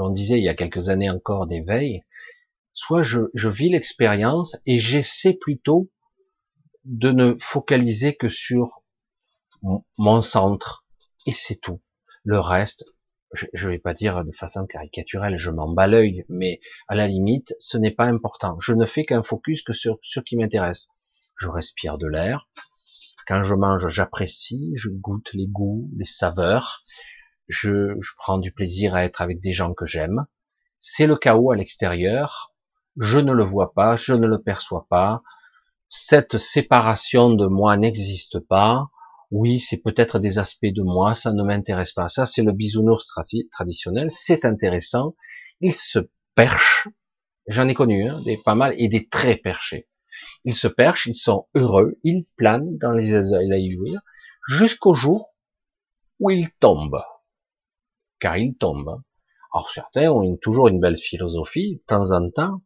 l'on 0.00 0.10
disait 0.10 0.38
il 0.38 0.44
y 0.44 0.48
a 0.48 0.54
quelques 0.54 0.90
années 0.90 1.10
encore 1.10 1.48
d'éveil, 1.48 2.04
soit 2.72 3.02
je 3.02 3.48
vis 3.48 3.70
l'expérience 3.70 4.56
et 4.64 4.78
j'essaie 4.78 5.34
plutôt 5.34 5.90
de 6.84 7.10
ne 7.10 7.36
focaliser 7.40 8.14
que 8.14 8.28
sur 8.28 8.82
mon 9.98 10.22
centre 10.22 10.84
et 11.26 11.32
c'est 11.32 11.60
tout. 11.60 11.80
Le 12.22 12.38
reste, 12.38 12.84
je 13.32 13.66
ne 13.66 13.72
vais 13.72 13.78
pas 13.78 13.94
dire 13.94 14.24
de 14.24 14.32
façon 14.32 14.66
caricaturelle, 14.66 15.38
je 15.38 15.50
m'en 15.50 15.68
bats 15.68 15.86
l'œil, 15.86 16.24
mais 16.28 16.60
à 16.88 16.94
la 16.94 17.06
limite, 17.06 17.54
ce 17.60 17.78
n'est 17.78 17.90
pas 17.90 18.04
important. 18.04 18.58
Je 18.60 18.74
ne 18.74 18.84
fais 18.84 19.04
qu'un 19.04 19.22
focus 19.22 19.62
que 19.62 19.72
sur 19.72 19.98
ce 20.02 20.20
qui 20.20 20.36
m'intéresse. 20.36 20.88
Je 21.36 21.48
respire 21.48 21.98
de 21.98 22.06
l'air. 22.06 22.48
Quand 23.26 23.42
je 23.42 23.54
mange, 23.54 23.88
j'apprécie, 23.88 24.72
je 24.76 24.90
goûte 24.90 25.30
les 25.32 25.46
goûts, 25.46 25.90
les 25.96 26.04
saveurs. 26.04 26.84
Je, 27.48 27.94
je 28.00 28.10
prends 28.16 28.38
du 28.38 28.52
plaisir 28.52 28.94
à 28.94 29.04
être 29.04 29.22
avec 29.22 29.40
des 29.40 29.52
gens 29.52 29.72
que 29.72 29.86
j'aime. 29.86 30.26
C'est 30.78 31.06
le 31.06 31.16
chaos 31.16 31.52
à 31.52 31.56
l'extérieur. 31.56 32.52
Je 32.98 33.18
ne 33.18 33.32
le 33.32 33.44
vois 33.44 33.72
pas, 33.72 33.96
je 33.96 34.12
ne 34.12 34.26
le 34.26 34.42
perçois 34.42 34.86
pas. 34.90 35.22
Cette 35.88 36.36
séparation 36.36 37.30
de 37.30 37.46
moi 37.46 37.76
n'existe 37.76 38.40
pas 38.40 38.88
oui, 39.32 39.60
c'est 39.60 39.80
peut-être 39.80 40.18
des 40.18 40.38
aspects 40.38 40.66
de 40.66 40.82
moi, 40.82 41.14
ça 41.14 41.32
ne 41.32 41.42
m'intéresse 41.42 41.92
pas. 41.92 42.08
Ça, 42.08 42.26
c'est 42.26 42.42
le 42.42 42.52
bisounours 42.52 43.08
traditionnel, 43.50 44.10
c'est 44.10 44.44
intéressant. 44.44 45.16
Ils 45.62 45.74
se 45.74 46.00
perchent, 46.34 46.88
j'en 47.46 47.66
ai 47.66 47.72
connu 47.72 48.10
hein, 48.10 48.20
des 48.26 48.36
pas 48.36 48.54
mal, 48.54 48.74
et 48.76 48.90
des 48.90 49.08
très 49.08 49.36
perchés. 49.36 49.88
Ils 50.44 50.54
se 50.54 50.68
perchent, 50.68 51.06
ils 51.06 51.14
sont 51.14 51.46
heureux, 51.54 51.98
ils 52.04 52.26
planent 52.36 52.76
dans 52.76 52.92
les 52.92 53.14
aiguilles 53.14 53.98
jusqu'au 54.46 54.92
jour 54.92 55.34
où 56.20 56.28
ils 56.28 56.50
tombent. 56.60 57.02
Car 58.20 58.36
ils 58.36 58.54
tombent. 58.54 59.00
Alors 59.54 59.70
certains 59.70 60.10
ont 60.10 60.36
toujours 60.36 60.68
une 60.68 60.78
belle 60.78 60.98
philosophie, 60.98 61.76
de 61.76 61.82
temps 61.86 62.10
en 62.10 62.30
temps, 62.30 62.60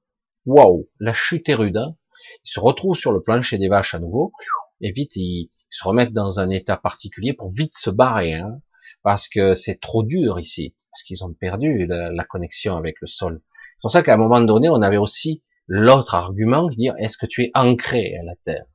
waouh, 0.46 0.88
la 0.98 1.14
chute 1.14 1.48
est 1.48 1.54
rude. 1.54 1.76
Hein. 1.76 1.96
Ils 2.44 2.50
se 2.50 2.58
retrouvent 2.58 2.96
sur 2.96 3.12
le 3.12 3.22
plancher 3.22 3.56
des 3.56 3.68
vaches 3.68 3.94
à 3.94 4.00
nouveau, 4.00 4.32
et 4.80 4.90
vite 4.90 5.14
ils, 5.14 5.50
se 5.70 5.86
remettre 5.86 6.12
dans 6.12 6.40
un 6.40 6.50
état 6.50 6.76
particulier 6.76 7.32
pour 7.34 7.52
vite 7.52 7.76
se 7.76 7.90
barrer, 7.90 8.34
hein, 8.34 8.60
parce 9.02 9.28
que 9.28 9.54
c'est 9.54 9.80
trop 9.80 10.02
dur 10.02 10.38
ici, 10.38 10.74
parce 10.90 11.02
qu'ils 11.02 11.24
ont 11.24 11.32
perdu 11.32 11.86
la, 11.86 12.24
connexion 12.24 12.76
avec 12.76 13.00
le 13.00 13.06
sol. 13.06 13.42
C'est 13.76 13.82
pour 13.82 13.90
ça 13.90 14.02
qu'à 14.02 14.14
un 14.14 14.18
moment 14.18 14.40
donné, 14.40 14.68
on 14.68 14.82
avait 14.82 14.96
aussi 14.96 15.42
l'autre 15.66 16.14
argument, 16.14 16.68
dire 16.68 16.94
est-ce 16.98 17.18
que 17.18 17.26
tu 17.26 17.44
es 17.44 17.50
ancré 17.54 18.16
à 18.18 18.22
la 18.22 18.34
terre? 18.44 18.66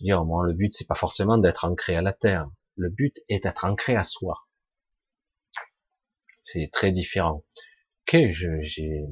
Dire, 0.00 0.24
moi, 0.24 0.44
le 0.46 0.52
but 0.52 0.74
c'est 0.74 0.86
pas 0.86 0.94
forcément 0.94 1.38
d'être 1.38 1.64
ancré 1.64 1.96
à 1.96 2.02
la 2.02 2.12
terre. 2.12 2.48
Le 2.76 2.90
but 2.90 3.20
est 3.28 3.44
d'être 3.44 3.64
ancré 3.64 3.96
à 3.96 4.04
soi. 4.04 4.46
C'est 6.42 6.68
très 6.72 6.92
différent. 6.92 7.44
Ok, 8.06 8.30
j'ai 8.30 9.06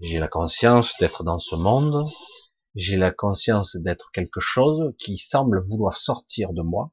j'ai 0.00 0.18
la 0.18 0.28
conscience 0.28 0.94
d'être 0.98 1.24
dans 1.24 1.38
ce 1.38 1.54
monde, 1.56 2.06
j'ai 2.74 2.96
la 2.96 3.10
conscience 3.10 3.76
d'être 3.76 4.10
quelque 4.12 4.40
chose 4.40 4.94
qui 4.98 5.16
semble 5.16 5.62
vouloir 5.62 5.96
sortir 5.96 6.52
de 6.52 6.62
moi, 6.62 6.92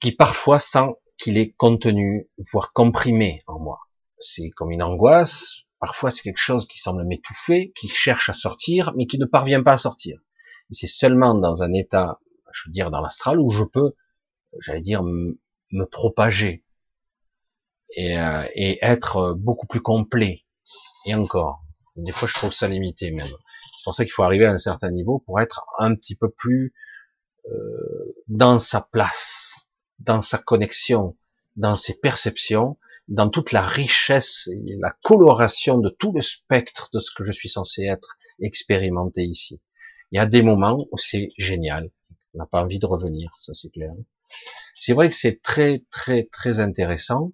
qui 0.00 0.12
parfois 0.12 0.58
sent 0.58 0.88
qu'il 1.18 1.38
est 1.38 1.52
contenu, 1.52 2.28
voire 2.52 2.72
comprimé 2.72 3.42
en 3.46 3.58
moi. 3.58 3.80
C'est 4.18 4.50
comme 4.50 4.70
une 4.70 4.82
angoisse, 4.82 5.64
parfois 5.78 6.10
c'est 6.10 6.22
quelque 6.22 6.38
chose 6.38 6.66
qui 6.66 6.78
semble 6.78 7.04
m'étouffer, 7.04 7.72
qui 7.76 7.88
cherche 7.88 8.28
à 8.28 8.32
sortir, 8.32 8.92
mais 8.96 9.06
qui 9.06 9.18
ne 9.18 9.26
parvient 9.26 9.62
pas 9.62 9.72
à 9.72 9.78
sortir. 9.78 10.18
C'est 10.70 10.86
seulement 10.86 11.34
dans 11.34 11.62
un 11.62 11.72
état, 11.72 12.20
je 12.52 12.62
veux 12.66 12.72
dire 12.72 12.90
dans 12.90 13.00
l'astral, 13.00 13.38
où 13.38 13.50
je 13.50 13.64
peux, 13.64 13.92
j'allais 14.60 14.80
dire, 14.80 15.02
me 15.02 15.84
propager 15.84 16.64
et, 17.90 18.18
euh, 18.18 18.42
et 18.54 18.78
être 18.82 19.34
beaucoup 19.34 19.66
plus 19.66 19.80
complet. 19.80 20.44
Et 21.06 21.14
encore, 21.14 21.62
des 21.96 22.12
fois 22.12 22.26
je 22.28 22.34
trouve 22.34 22.52
ça 22.52 22.68
limité 22.68 23.10
même. 23.10 23.28
C'est 23.84 23.88
pour 23.90 23.96
ça 23.96 24.04
qu'il 24.06 24.14
faut 24.14 24.22
arriver 24.22 24.46
à 24.46 24.50
un 24.50 24.56
certain 24.56 24.90
niveau 24.90 25.18
pour 25.18 25.40
être 25.40 25.66
un 25.78 25.94
petit 25.94 26.16
peu 26.16 26.30
plus 26.30 26.72
euh, 27.50 28.16
dans 28.28 28.58
sa 28.58 28.80
place, 28.80 29.70
dans 29.98 30.22
sa 30.22 30.38
connexion, 30.38 31.18
dans 31.56 31.76
ses 31.76 31.92
perceptions, 31.92 32.78
dans 33.08 33.28
toute 33.28 33.52
la 33.52 33.60
richesse 33.60 34.48
et 34.50 34.76
la 34.78 34.96
coloration 35.02 35.76
de 35.76 35.90
tout 35.90 36.12
le 36.14 36.22
spectre 36.22 36.88
de 36.94 37.00
ce 37.00 37.10
que 37.14 37.26
je 37.26 37.32
suis 37.32 37.50
censé 37.50 37.82
être 37.82 38.16
expérimenté 38.40 39.24
ici. 39.24 39.60
Il 40.12 40.16
y 40.16 40.18
a 40.18 40.24
des 40.24 40.42
moments 40.42 40.86
où 40.90 40.96
c'est 40.96 41.28
génial. 41.36 41.90
On 42.32 42.38
n'a 42.38 42.46
pas 42.46 42.62
envie 42.62 42.78
de 42.78 42.86
revenir, 42.86 43.34
ça 43.38 43.52
c'est 43.52 43.68
clair. 43.68 43.92
C'est 44.74 44.94
vrai 44.94 45.10
que 45.10 45.14
c'est 45.14 45.42
très, 45.42 45.84
très, 45.90 46.24
très 46.32 46.58
intéressant. 46.58 47.32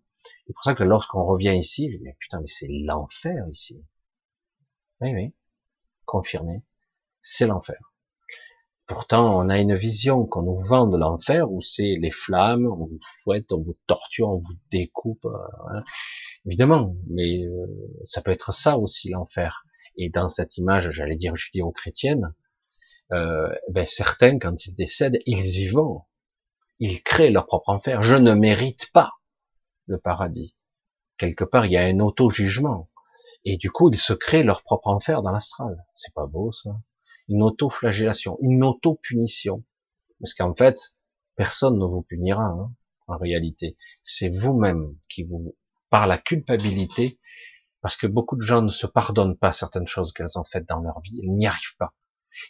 C'est 0.49 0.53
pour 0.53 0.65
ça 0.65 0.75
que 0.75 0.83
lorsqu'on 0.83 1.25
revient 1.25 1.57
ici, 1.57 1.93
je 1.93 1.99
dis, 1.99 2.11
putain, 2.19 2.41
mais 2.41 2.49
c'est 2.49 2.67
l'enfer 2.69 3.47
ici. 3.53 3.81
Oui, 5.01 5.15
oui. 5.15 5.33
Confirmé. 6.11 6.65
C'est 7.23 7.47
l'enfer. 7.47 7.95
Pourtant, 8.89 9.39
on 9.39 9.49
a 9.49 9.61
une 9.61 9.77
vision 9.77 10.27
qu'on 10.27 10.43
nous 10.43 10.57
vend 10.57 10.89
de 10.89 10.99
l'enfer 10.99 11.53
où 11.53 11.63
c'est 11.63 11.99
les 12.01 12.11
flammes, 12.11 12.67
on 12.67 12.87
vous 12.87 12.99
fouette, 13.23 13.53
on 13.53 13.63
vous 13.63 13.77
torture, 13.87 14.29
on 14.31 14.39
vous 14.39 14.57
découpe. 14.73 15.25
Euh, 15.27 15.39
hein. 15.73 15.85
Évidemment, 16.47 16.97
mais 17.07 17.45
euh, 17.45 17.65
ça 18.07 18.23
peut 18.23 18.33
être 18.33 18.53
ça 18.53 18.77
aussi 18.77 19.11
l'enfer. 19.11 19.63
Et 19.97 20.11
dans 20.11 20.29
cette 20.29 20.57
image, 20.57 20.91
j'allais 20.91 21.15
dire 21.15 21.37
judéo-chrétienne, 21.37 22.35
euh, 23.13 23.55
ben 23.69 23.87
certains, 23.87 24.41
quand 24.41 24.67
ils 24.67 24.75
décèdent, 24.75 25.21
ils 25.27 25.61
y 25.61 25.69
vont. 25.69 26.03
Ils 26.81 27.05
créent 27.05 27.31
leur 27.31 27.47
propre 27.47 27.69
enfer. 27.69 28.03
Je 28.03 28.17
ne 28.17 28.35
mérite 28.35 28.91
pas 28.93 29.13
le 29.87 29.99
paradis. 29.99 30.57
Quelque 31.19 31.45
part, 31.45 31.67
il 31.67 31.73
y 31.73 31.77
a 31.77 31.85
un 31.85 32.01
auto-jugement. 32.01 32.91
Et 33.45 33.57
du 33.57 33.71
coup, 33.71 33.91
ils 33.91 33.99
se 33.99 34.13
créent 34.13 34.43
leur 34.43 34.63
propre 34.63 34.89
enfer 34.89 35.23
dans 35.23 35.31
l'astral. 35.31 35.85
C'est 35.95 36.13
pas 36.15 36.27
beau, 36.27 36.53
ça. 36.53 36.71
Une 37.29 37.43
auto-flagellation, 37.43 38.39
une 38.43 38.65
auto-punition. 38.65 39.65
Parce 40.21 40.35
qu'en 40.35 40.55
fait, 40.55 40.95
personne 41.37 41.79
ne 41.79 41.87
vous 41.87 42.03
punira, 42.03 42.45
hein, 42.45 42.75
en 43.07 43.17
réalité. 43.17 43.77
C'est 44.03 44.29
vous-même 44.29 44.97
qui 45.09 45.25
vous, 45.25 45.57
par 45.89 46.07
la 46.07 46.19
culpabilité, 46.19 47.19
parce 47.81 47.97
que 47.97 48.07
beaucoup 48.07 48.37
de 48.37 48.43
gens 48.43 48.63
ne 48.63 48.71
se 48.71 48.87
pardonnent 48.87 49.39
pas 49.39 49.53
certaines 49.53 49.87
choses 49.87 50.13
qu'elles 50.13 50.39
ont 50.39 50.45
faites 50.45 50.69
dans 50.69 50.81
leur 50.81 51.01
vie, 51.01 51.21
elles 51.23 51.35
n'y 51.35 51.47
arrivent 51.47 51.77
pas. 51.79 51.95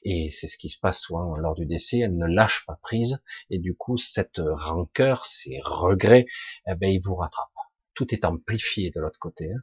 Et 0.02 0.30
c'est 0.30 0.48
ce 0.48 0.58
qui 0.58 0.68
se 0.68 0.78
passe 0.78 1.00
souvent 1.00 1.34
lors 1.36 1.54
du 1.54 1.66
décès, 1.66 2.00
elles 2.00 2.16
ne 2.16 2.26
lâchent 2.26 2.66
pas 2.66 2.78
prise, 2.82 3.22
et 3.48 3.58
du 3.58 3.74
coup, 3.74 3.96
cette 3.96 4.40
rancœur, 4.44 5.24
ces 5.24 5.60
regrets, 5.62 6.26
eh 6.66 6.74
ben, 6.74 6.90
ils 6.90 7.00
vous 7.02 7.14
rattrapent. 7.14 7.48
Tout 7.94 8.12
est 8.14 8.24
amplifié 8.24 8.90
de 8.90 9.00
l'autre 9.00 9.18
côté. 9.18 9.52
Hein. 9.52 9.60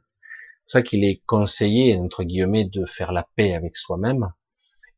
C'est 0.68 0.80
ça 0.80 0.82
qu'il 0.82 1.02
est 1.02 1.22
conseillé, 1.24 1.96
entre 1.96 2.24
guillemets, 2.24 2.66
de 2.66 2.84
faire 2.84 3.10
la 3.10 3.26
paix 3.36 3.54
avec 3.54 3.74
soi-même, 3.78 4.34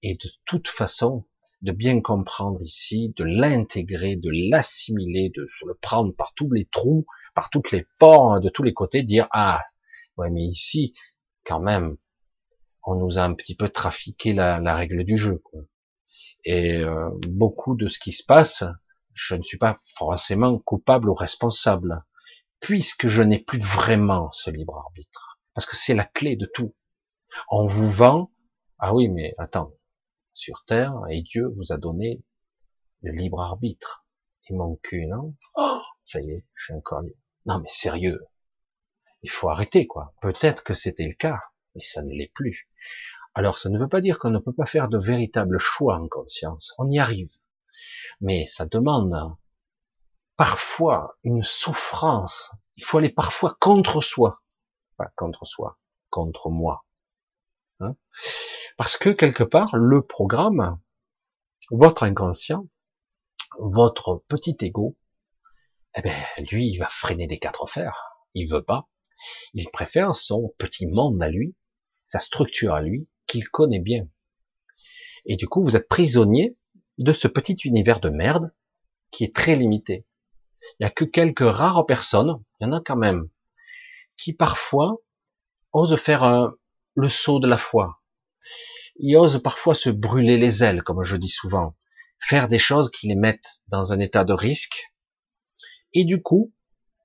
et 0.03 0.15
de 0.15 0.29
toute 0.45 0.67
façon, 0.67 1.29
de 1.63 1.71
bien 1.71 2.01
comprendre 2.01 2.61
ici, 2.61 3.15
de 3.17 3.23
l'intégrer, 3.23 4.17
de 4.17 4.31
l'assimiler, 4.51 5.31
de 5.33 5.47
le 5.65 5.75
prendre 5.75 6.13
par 6.13 6.35
tous 6.35 6.51
les 6.51 6.67
trous, 6.73 7.07
par 7.37 7.51
toutes 7.51 7.71
les 7.71 7.87
pores, 8.01 8.41
de 8.41 8.49
tous 8.49 8.65
les 8.65 8.75
côtés, 8.75 9.05
dire, 9.05 9.29
ah, 9.31 9.63
ouais, 10.17 10.29
mais 10.31 10.43
ici, 10.43 10.93
quand 11.45 11.61
même, 11.61 11.97
on 12.83 12.97
nous 12.97 13.19
a 13.19 13.23
un 13.23 13.35
petit 13.35 13.55
peu 13.55 13.69
trafiqué 13.69 14.33
la, 14.33 14.75
règle 14.75 15.05
du 15.05 15.17
jeu. 15.17 15.41
Et 16.45 16.79
euh, 16.79 17.11
beaucoup 17.29 17.77
de 17.77 17.87
ce 17.87 18.01
qui 18.01 18.11
se 18.11 18.25
passe, 18.25 18.65
je 19.13 19.37
ne 19.37 19.43
suis 19.45 19.59
pas 19.59 19.79
forcément 19.95 20.59
coupable 20.59 21.09
ou 21.09 21.15
responsable, 21.15 22.05
puisque 22.59 23.07
je 23.07 23.23
n'ai 23.23 23.39
plus 23.39 23.61
vraiment 23.61 24.33
ce 24.33 24.51
libre 24.51 24.77
arbitre. 24.77 25.30
Parce 25.55 25.67
que 25.67 25.77
c'est 25.77 25.95
la 25.95 26.05
clé 26.05 26.37
de 26.37 26.47
tout. 26.47 26.75
On 27.51 27.67
vous 27.67 27.89
vend, 27.89 28.33
ah 28.79 28.95
oui, 28.95 29.09
mais 29.09 29.35
attends, 29.39 29.75
sur 30.35 30.65
Terre, 30.65 30.95
et 31.09 31.23
Dieu 31.23 31.47
vous 31.57 31.73
a 31.73 31.77
donné 31.77 32.23
le 33.03 33.13
libre 33.13 33.41
arbitre. 33.41 34.05
Il 34.49 34.57
manque 34.57 34.93
une, 34.93 35.11
non 35.11 35.35
Oh, 35.55 35.81
ça 36.07 36.21
y 36.21 36.31
est, 36.31 36.47
je 36.55 36.65
suis 36.65 36.75
encore... 36.75 37.03
Non 37.47 37.59
mais 37.61 37.69
sérieux, 37.71 38.21
il 39.23 39.31
faut 39.31 39.51
arrêter, 39.51 39.87
quoi. 39.87 40.15
Peut-être 40.23 40.65
que 40.65 40.75
c'était 40.75 41.07
le 41.07 41.15
cas, 41.15 41.41
mais 41.75 41.83
ça 41.83 42.03
ne 42.03 42.13
l'est 42.13 42.33
plus. 42.33 42.69
Alors, 43.35 43.59
ça 43.59 43.69
ne 43.69 43.79
veut 43.79 43.89
pas 43.89 44.01
dire 44.01 44.19
qu'on 44.19 44.31
ne 44.31 44.39
peut 44.39 44.53
pas 44.53 44.67
faire 44.67 44.89
de 44.89 44.99
véritables 44.99 45.59
choix 45.59 45.97
en 45.97 46.09
conscience. 46.09 46.75
On 46.79 46.91
y 46.91 46.99
arrive. 46.99 47.31
Mais 48.21 48.47
ça 48.47 48.67
demande 48.67 49.15
parfois 50.37 51.19
une 51.23 51.43
souffrance. 51.43 52.51
Il 52.77 52.85
faut 52.85 52.99
aller 52.99 53.11
parfois 53.11 53.57
contre 53.61 54.01
soi. 54.01 54.43
Contre 55.17 55.47
soi, 55.47 55.79
contre 56.11 56.51
moi. 56.51 56.85
Hein 57.81 57.97
Parce 58.77 58.97
que 58.97 59.11
quelque 59.11 59.43
part, 59.43 59.77
le 59.77 60.03
programme, 60.03 60.79
votre 61.71 62.03
inconscient, 62.03 62.67
votre 63.59 64.23
petit 64.29 64.57
ego, 64.61 64.97
eh 65.97 66.03
ben, 66.03 66.15
lui, 66.51 66.69
il 66.69 66.79
va 66.79 66.87
freiner 66.89 67.27
des 67.27 67.39
quatre 67.39 67.67
fers. 67.67 68.17
Il 68.35 68.49
veut 68.49 68.63
pas. 68.63 68.89
Il 69.55 69.69
préfère 69.71 70.15
son 70.15 70.55
petit 70.57 70.87
monde 70.87 71.23
à 71.23 71.29
lui, 71.29 71.55
sa 72.05 72.21
structure 72.21 72.75
à 72.75 72.81
lui, 72.81 73.09
qu'il 73.27 73.49
connaît 73.49 73.81
bien. 73.81 74.09
Et 75.27 75.37
du 75.37 75.49
coup, 75.49 75.63
vous 75.63 75.77
êtes 75.77 75.89
prisonnier 75.89 76.57
de 76.99 77.13
ce 77.13 77.29
petit 77.29 77.57
univers 77.65 78.01
de 78.01 78.09
merde 78.09 78.53
qui 79.11 79.25
est 79.25 79.35
très 79.35 79.57
limité. 79.57 80.07
Il 80.63 80.85
n'y 80.85 80.87
a 80.87 80.91
que 80.91 81.05
quelques 81.05 81.41
rares 81.41 81.87
personnes, 81.87 82.43
il 82.61 82.65
y 82.65 82.67
en 82.67 82.73
a 82.73 82.81
quand 82.81 82.97
même, 82.97 83.29
qui 84.21 84.33
parfois 84.33 84.99
osent 85.73 85.97
faire 85.97 86.53
le 86.95 87.09
saut 87.09 87.41
de 87.41 87.49
la 87.49 87.57
foi. 87.57 88.01
Ils 88.97 89.17
osent 89.17 89.43
parfois 89.43 89.75
se 89.75 89.89
brûler 89.91 90.37
les 90.37 90.63
ailes, 90.63 90.83
comme 90.83 91.03
je 91.03 91.17
dis 91.17 91.29
souvent, 91.29 91.75
faire 92.19 92.49
des 92.49 92.59
choses 92.59 92.91
qui 92.91 93.09
les 93.09 93.15
mettent 93.15 93.63
dans 93.69 93.93
un 93.93 93.99
état 93.99 94.25
de 94.25 94.35
risque. 94.35 94.93
Et 95.95 96.05
du 96.05 96.23
coup, 96.23 96.53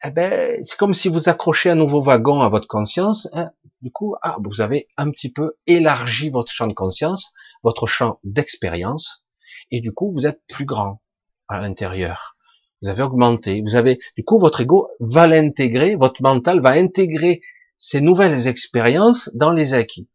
eh 0.04 0.12
ben, 0.12 0.62
c'est 0.64 0.78
comme 0.78 0.94
si 0.94 1.08
vous 1.08 1.30
accrochez 1.30 1.70
un 1.70 1.76
nouveau 1.76 2.02
wagon 2.02 2.42
à 2.42 2.50
votre 2.50 2.68
conscience. 2.68 3.30
Hein. 3.34 3.52
Du 3.82 3.92
coup, 3.92 4.16
ah, 4.22 4.38
vous 4.44 4.62
avez 4.62 4.88
un 4.98 5.10
petit 5.10 5.32
peu 5.32 5.58
élargi 5.68 6.30
votre 6.30 6.52
champ 6.52 6.68
de 6.68 6.74
conscience, 6.74 7.32
votre 7.64 7.88
champ 7.88 8.20
d'expérience, 8.24 9.26
et 9.72 9.80
du 9.80 9.94
coup, 9.94 10.12
vous 10.12 10.28
êtes 10.28 10.42
plus 10.48 10.66
grand 10.66 11.02
à 11.48 11.60
l'intérieur. 11.60 12.35
Vous 12.86 12.92
avez 12.92 13.02
augmenté. 13.02 13.64
Vous 13.64 13.76
avez, 13.76 13.98
du 14.16 14.24
coup, 14.24 14.38
votre 14.38 14.62
ego 14.62 14.88
va 15.00 15.26
l'intégrer, 15.26 15.96
votre 15.96 16.22
mental 16.22 16.62
va 16.62 16.70
intégrer 16.70 17.42
ces 17.78 18.00
nouvelles 18.00 18.46
expériences 18.46 19.32
dans 19.34 19.52
les 19.52 19.74
acquis. 19.74 20.08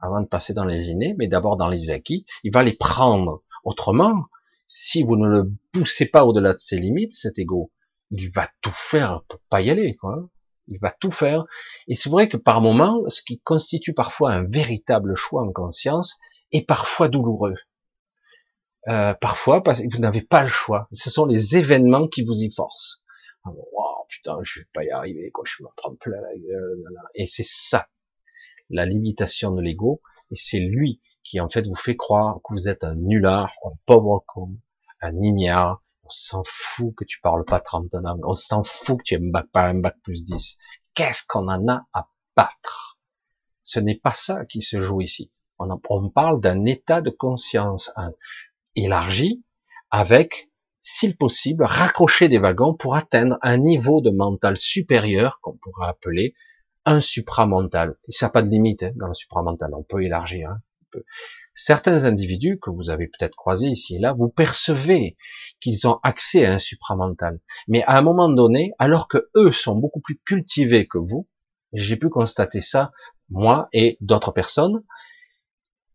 Avant 0.00 0.22
de 0.22 0.26
passer 0.26 0.54
dans 0.54 0.64
les 0.64 0.88
innés, 0.88 1.14
mais 1.18 1.28
d'abord 1.28 1.58
dans 1.58 1.68
les 1.68 1.90
acquis, 1.90 2.24
il 2.42 2.54
va 2.54 2.62
les 2.62 2.72
prendre. 2.72 3.42
Autrement, 3.64 4.24
si 4.64 5.02
vous 5.02 5.16
ne 5.16 5.28
le 5.28 5.52
poussez 5.72 6.06
pas 6.06 6.24
au-delà 6.24 6.54
de 6.54 6.58
ses 6.58 6.78
limites, 6.78 7.12
cet 7.12 7.38
ego, 7.38 7.70
il 8.10 8.30
va 8.30 8.48
tout 8.62 8.72
faire 8.72 9.22
pour 9.28 9.40
pas 9.50 9.60
y 9.60 9.68
aller, 9.68 9.94
quoi. 9.96 10.26
Il 10.68 10.78
va 10.78 10.92
tout 10.98 11.10
faire. 11.10 11.44
Et 11.86 11.96
c'est 11.96 12.08
vrai 12.08 12.30
que 12.30 12.38
par 12.38 12.62
moments, 12.62 13.02
ce 13.08 13.20
qui 13.20 13.40
constitue 13.40 13.92
parfois 13.92 14.32
un 14.32 14.44
véritable 14.44 15.16
choix 15.16 15.42
en 15.42 15.52
conscience 15.52 16.18
est 16.50 16.66
parfois 16.66 17.10
douloureux. 17.10 17.56
Euh, 18.88 19.14
parfois, 19.14 19.62
parce 19.62 19.80
que 19.80 19.86
vous 19.92 19.98
n'avez 19.98 20.22
pas 20.22 20.42
le 20.42 20.48
choix. 20.48 20.88
Ce 20.92 21.10
sont 21.10 21.26
les 21.26 21.56
événements 21.56 22.06
qui 22.06 22.24
vous 22.24 22.42
y 22.42 22.52
forcent. 22.52 23.02
Oh, 23.44 24.06
putain, 24.08 24.38
je 24.42 24.60
vais 24.60 24.66
pas 24.72 24.84
y 24.84 24.90
arriver, 24.90 25.30
quoi. 25.30 25.44
Je 25.46 25.62
me 25.62 25.68
prendre 25.76 25.96
plein 25.98 26.20
la 26.20 26.36
gueule. 26.36 26.84
Et 27.14 27.26
c'est 27.26 27.46
ça, 27.46 27.88
la 28.70 28.86
limitation 28.86 29.50
de 29.50 29.60
l'ego. 29.60 30.00
Et 30.30 30.36
c'est 30.36 30.60
lui 30.60 31.00
qui, 31.24 31.40
en 31.40 31.48
fait, 31.48 31.66
vous 31.66 31.74
fait 31.74 31.96
croire 31.96 32.38
que 32.44 32.54
vous 32.54 32.68
êtes 32.68 32.84
un 32.84 32.94
nulard, 32.94 33.52
un 33.64 33.76
pauvre 33.86 34.24
con, 34.26 34.56
un 35.00 35.20
ignare, 35.20 35.82
on 36.04 36.10
s'en 36.10 36.42
fout 36.46 36.94
que 36.94 37.04
tu 37.04 37.20
parles 37.20 37.44
pas 37.44 37.58
30 37.58 37.92
langues. 37.94 38.24
On 38.24 38.34
s'en 38.34 38.62
fout 38.62 38.98
que 38.98 39.02
tu 39.02 39.14
aies 39.14 39.42
pas 39.52 39.62
un 39.62 39.74
bac 39.74 39.96
plus 40.02 40.24
10. 40.24 40.58
Qu'est-ce 40.94 41.24
qu'on 41.26 41.48
en 41.48 41.66
a 41.68 41.86
à 41.92 42.08
battre? 42.36 43.00
Ce 43.64 43.80
n'est 43.80 43.98
pas 43.98 44.12
ça 44.12 44.44
qui 44.44 44.62
se 44.62 44.80
joue 44.80 45.00
ici. 45.00 45.32
On, 45.58 45.68
on 45.90 46.10
parle 46.10 46.40
d'un 46.40 46.64
état 46.64 47.00
de 47.00 47.10
conscience 47.10 47.90
élargi 48.76 49.42
avec, 49.90 50.50
s'il 50.80 51.16
possible, 51.16 51.64
raccrocher 51.64 52.28
des 52.28 52.38
wagons 52.38 52.74
pour 52.74 52.94
atteindre 52.94 53.38
un 53.42 53.58
niveau 53.58 54.00
de 54.00 54.10
mental 54.10 54.56
supérieur 54.56 55.40
qu'on 55.40 55.56
pourrait 55.56 55.88
appeler 55.88 56.34
un 56.84 57.00
supramental. 57.00 57.96
Et 58.08 58.12
ça 58.12 58.26
n'a 58.26 58.30
pas 58.30 58.42
de 58.42 58.48
limite 58.48 58.84
hein, 58.84 58.92
dans 58.96 59.08
le 59.08 59.14
supramental. 59.14 59.70
On 59.74 59.82
peut 59.82 60.02
élargir. 60.02 60.50
Hein, 60.50 60.60
certains 61.56 62.04
individus 62.04 62.58
que 62.60 62.70
vous 62.70 62.90
avez 62.90 63.08
peut-être 63.08 63.34
croisés 63.34 63.68
ici 63.68 63.96
et 63.96 63.98
là, 63.98 64.12
vous 64.12 64.28
percevez 64.28 65.16
qu'ils 65.60 65.88
ont 65.88 65.98
accès 66.02 66.44
à 66.44 66.54
un 66.54 66.58
supramental. 66.58 67.40
Mais 67.66 67.82
à 67.84 67.98
un 67.98 68.02
moment 68.02 68.28
donné, 68.28 68.72
alors 68.78 69.08
que 69.08 69.28
eux 69.34 69.52
sont 69.52 69.74
beaucoup 69.74 70.00
plus 70.00 70.20
cultivés 70.24 70.86
que 70.86 70.98
vous, 70.98 71.26
j'ai 71.72 71.96
pu 71.96 72.08
constater 72.08 72.60
ça, 72.60 72.92
moi 73.30 73.68
et 73.72 73.96
d'autres 74.00 74.32
personnes, 74.32 74.84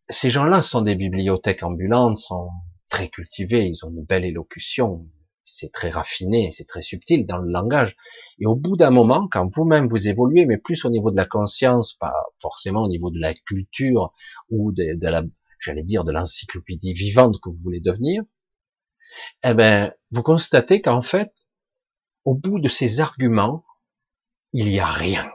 ces 0.10 0.30
gens-là 0.30 0.62
sont 0.62 0.82
des 0.82 0.96
bibliothèques 0.96 1.64
ambulantes, 1.64 2.18
sont 2.18 2.50
très 2.92 3.10
cultivés, 3.10 3.66
ils 3.66 3.84
ont 3.86 3.90
une 3.90 4.04
belle 4.04 4.26
élocution, 4.26 5.08
c'est 5.44 5.72
très 5.72 5.90
raffiné, 5.90 6.52
c'est 6.52 6.68
très 6.68 6.82
subtil 6.82 7.26
dans 7.26 7.38
le 7.38 7.50
langage. 7.52 7.96
Et 8.40 8.46
au 8.46 8.56
bout 8.56 8.78
d'un 8.78 8.92
moment, 8.92 9.28
quand 9.32 9.48
vous-même 9.56 9.88
vous 9.88 10.08
évoluez, 10.08 10.46
mais 10.46 10.58
plus 10.58 10.86
au 10.86 10.90
niveau 10.90 11.10
de 11.10 11.16
la 11.16 11.26
conscience, 11.26 11.94
pas 11.94 12.14
forcément 12.42 12.84
au 12.84 12.90
niveau 12.90 13.10
de 13.10 13.20
la 13.20 13.34
culture 13.34 14.14
ou 14.50 14.72
de, 14.72 15.08
la, 15.08 15.24
j'allais 15.60 15.84
dire, 15.84 16.04
de 16.04 16.12
l'encyclopédie 16.12 16.94
vivante 16.94 17.40
que 17.42 17.50
vous 17.50 17.58
voulez 17.58 17.80
devenir, 17.80 18.24
eh 19.44 19.54
ben, 19.54 19.94
vous 20.12 20.22
constatez 20.22 20.82
qu'en 20.82 21.02
fait, 21.02 21.32
au 22.26 22.36
bout 22.36 22.60
de 22.60 22.70
ces 22.70 23.00
arguments, 23.00 23.66
il 24.54 24.68
n'y 24.68 24.80
a 24.80 24.86
rien. 24.86 25.32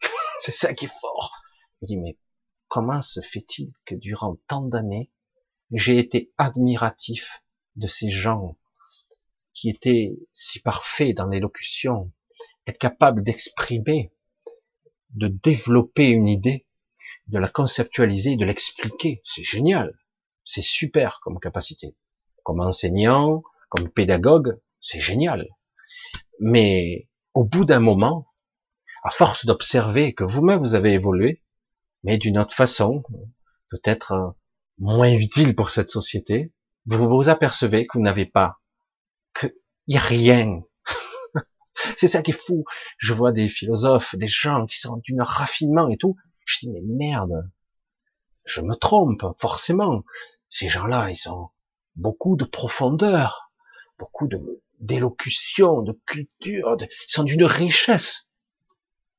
C'est 0.40 0.52
ça 0.52 0.74
qui 0.74 0.86
est 0.86 1.00
fort. 1.00 1.32
Je 1.80 1.86
dis, 1.86 1.96
mais 1.96 2.18
comment 2.68 3.00
se 3.00 3.20
fait-il 3.20 3.72
que 3.86 3.94
durant 3.94 4.36
tant 4.48 4.62
d'années, 4.62 5.10
j'ai 5.72 5.98
été 5.98 6.32
admiratif 6.38 7.42
de 7.76 7.86
ces 7.86 8.10
gens 8.10 8.56
qui 9.52 9.68
étaient 9.68 10.16
si 10.32 10.60
parfaits 10.60 11.16
dans 11.16 11.26
l'élocution, 11.26 12.12
être 12.66 12.78
capable 12.78 13.22
d'exprimer, 13.22 14.12
de 15.10 15.28
développer 15.28 16.08
une 16.08 16.28
idée, 16.28 16.66
de 17.28 17.38
la 17.38 17.48
conceptualiser, 17.48 18.36
de 18.36 18.44
l'expliquer. 18.44 19.20
C'est 19.24 19.44
génial. 19.44 19.98
C'est 20.44 20.62
super 20.62 21.20
comme 21.22 21.38
capacité. 21.38 21.94
Comme 22.42 22.60
enseignant, 22.60 23.42
comme 23.68 23.88
pédagogue, 23.88 24.60
c'est 24.80 25.00
génial. 25.00 25.48
Mais 26.40 27.08
au 27.34 27.44
bout 27.44 27.64
d'un 27.64 27.80
moment, 27.80 28.26
à 29.04 29.10
force 29.10 29.46
d'observer 29.46 30.14
que 30.14 30.24
vous-même 30.24 30.60
vous 30.60 30.74
avez 30.74 30.92
évolué, 30.92 31.42
mais 32.02 32.18
d'une 32.18 32.38
autre 32.38 32.54
façon, 32.54 33.02
peut-être 33.70 34.12
euh, 34.12 34.30
moins 34.80 35.12
utile 35.12 35.54
pour 35.54 35.70
cette 35.70 35.90
société, 35.90 36.52
vous 36.86 37.08
vous 37.08 37.28
apercevez 37.28 37.86
que 37.86 37.98
vous 37.98 38.02
n'avez 38.02 38.26
pas, 38.26 38.60
qu'il 39.38 39.52
n'y 39.86 39.98
a 39.98 40.00
rien. 40.00 40.62
C'est 41.96 42.08
ça 42.08 42.22
qui 42.22 42.32
est 42.32 42.34
fou. 42.34 42.64
Je 42.98 43.12
vois 43.12 43.32
des 43.32 43.46
philosophes, 43.46 44.16
des 44.16 44.26
gens 44.26 44.66
qui 44.66 44.78
sont 44.78 44.96
d'une 45.04 45.20
raffinement 45.20 45.88
et 45.88 45.98
tout. 45.98 46.16
Je 46.46 46.60
dis, 46.60 46.70
mais 46.70 46.80
merde, 46.82 47.48
je 48.44 48.62
me 48.62 48.74
trompe, 48.74 49.24
forcément. 49.38 50.02
Ces 50.48 50.68
gens-là, 50.68 51.10
ils 51.10 51.28
ont 51.28 51.50
beaucoup 51.94 52.36
de 52.36 52.44
profondeur, 52.44 53.52
beaucoup 53.98 54.28
d'élocution, 54.80 55.82
de 55.82 55.92
culture, 56.06 56.76
ils 56.80 56.88
sont 57.12 57.22
d'une 57.22 57.44
richesse. 57.44 58.30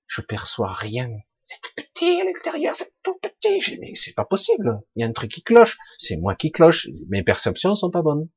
Je 0.08 0.22
perçois 0.22 0.74
rien. 0.74 1.10
C'est 1.52 1.60
tout 1.62 1.84
petit 1.94 2.22
à 2.22 2.24
l'extérieur, 2.24 2.74
c'est 2.78 2.94
tout 3.04 3.20
petit. 3.20 3.62
Je 3.62 3.72
dis, 3.72 3.80
mais 3.82 3.94
c'est 3.96 4.14
pas 4.14 4.24
possible. 4.24 4.80
Il 4.96 5.02
y 5.02 5.04
a 5.04 5.08
un 5.08 5.12
truc 5.12 5.30
qui 5.30 5.44
cloche. 5.44 5.78
C'est 5.98 6.16
moi 6.16 6.34
qui 6.34 6.50
cloche. 6.50 6.88
Mes 7.10 7.24
perceptions 7.24 7.76
sont 7.76 7.92
pas 7.92 8.02
bonnes. 8.02 8.30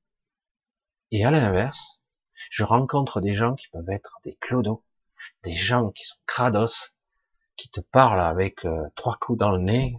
Et 1.13 1.25
à 1.25 1.31
l'inverse, 1.31 2.01
je 2.51 2.65
rencontre 2.65 3.21
des 3.21 3.37
gens 3.37 3.55
qui 3.55 3.69
peuvent 3.69 3.89
être 3.89 4.19
des 4.25 4.37
clodos, 4.41 4.85
des 5.45 5.55
gens 5.55 5.93
qui 5.93 6.03
sont 6.03 6.17
crados, 6.27 6.93
qui 7.55 7.71
te 7.71 7.81
parlent 7.81 8.21
avec 8.21 8.65
euh, 8.65 8.89
trois 8.97 9.17
coups 9.21 9.39
dans 9.39 9.53
le 9.53 9.63
nez 9.63 9.97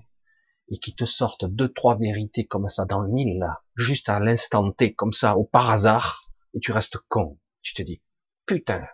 et 0.67 0.77
qui 0.77 0.93
te 0.93 1.05
sortent 1.05 1.45
deux, 1.45 1.71
trois 1.71 1.95
vérités 1.95 2.45
comme 2.45 2.67
ça 2.67 2.83
dans 2.83 2.99
le 2.99 3.09
mille, 3.09 3.39
là, 3.39 3.61
juste 3.77 4.09
à 4.09 4.19
l'instant 4.19 4.73
T, 4.73 4.93
comme 4.93 5.13
ça, 5.13 5.37
au 5.37 5.45
par 5.45 5.69
hasard, 5.69 6.23
et 6.53 6.59
tu 6.59 6.73
restes 6.73 6.97
con. 7.07 7.39
Tu 7.61 7.75
te 7.75 7.81
dis, 7.81 8.01
putain, 8.45 8.85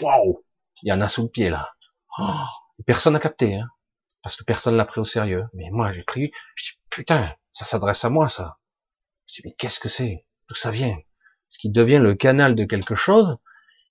waouh, 0.00 0.42
il 0.82 0.88
y 0.88 0.92
en 0.92 1.02
a 1.02 1.08
sous 1.08 1.24
le 1.24 1.28
pied, 1.28 1.50
là. 1.50 1.74
Oh, 2.18 2.44
personne 2.82 3.12
n'a 3.12 3.20
capté, 3.20 3.54
hein, 3.54 3.68
parce 4.22 4.36
que 4.36 4.44
personne 4.44 4.76
l'a 4.76 4.84
pris 4.84 5.00
au 5.00 5.04
sérieux. 5.04 5.44
Mais 5.54 5.70
moi, 5.70 5.92
j'ai 5.92 6.02
pris, 6.02 6.32
je 6.56 6.72
dis, 6.72 6.78
putain, 6.90 7.34
ça 7.52 7.64
s'adresse 7.64 8.04
à 8.04 8.10
moi, 8.10 8.28
ça. 8.28 8.58
Je 9.26 9.34
dis, 9.34 9.42
mais 9.44 9.54
qu'est-ce 9.56 9.80
que 9.80 9.88
c'est? 9.88 10.26
D'où 10.48 10.54
ça 10.54 10.70
vient? 10.70 10.96
Ce 11.48 11.58
qui 11.58 11.70
devient 11.70 12.00
le 12.00 12.14
canal 12.14 12.54
de 12.54 12.64
quelque 12.64 12.94
chose, 12.94 13.38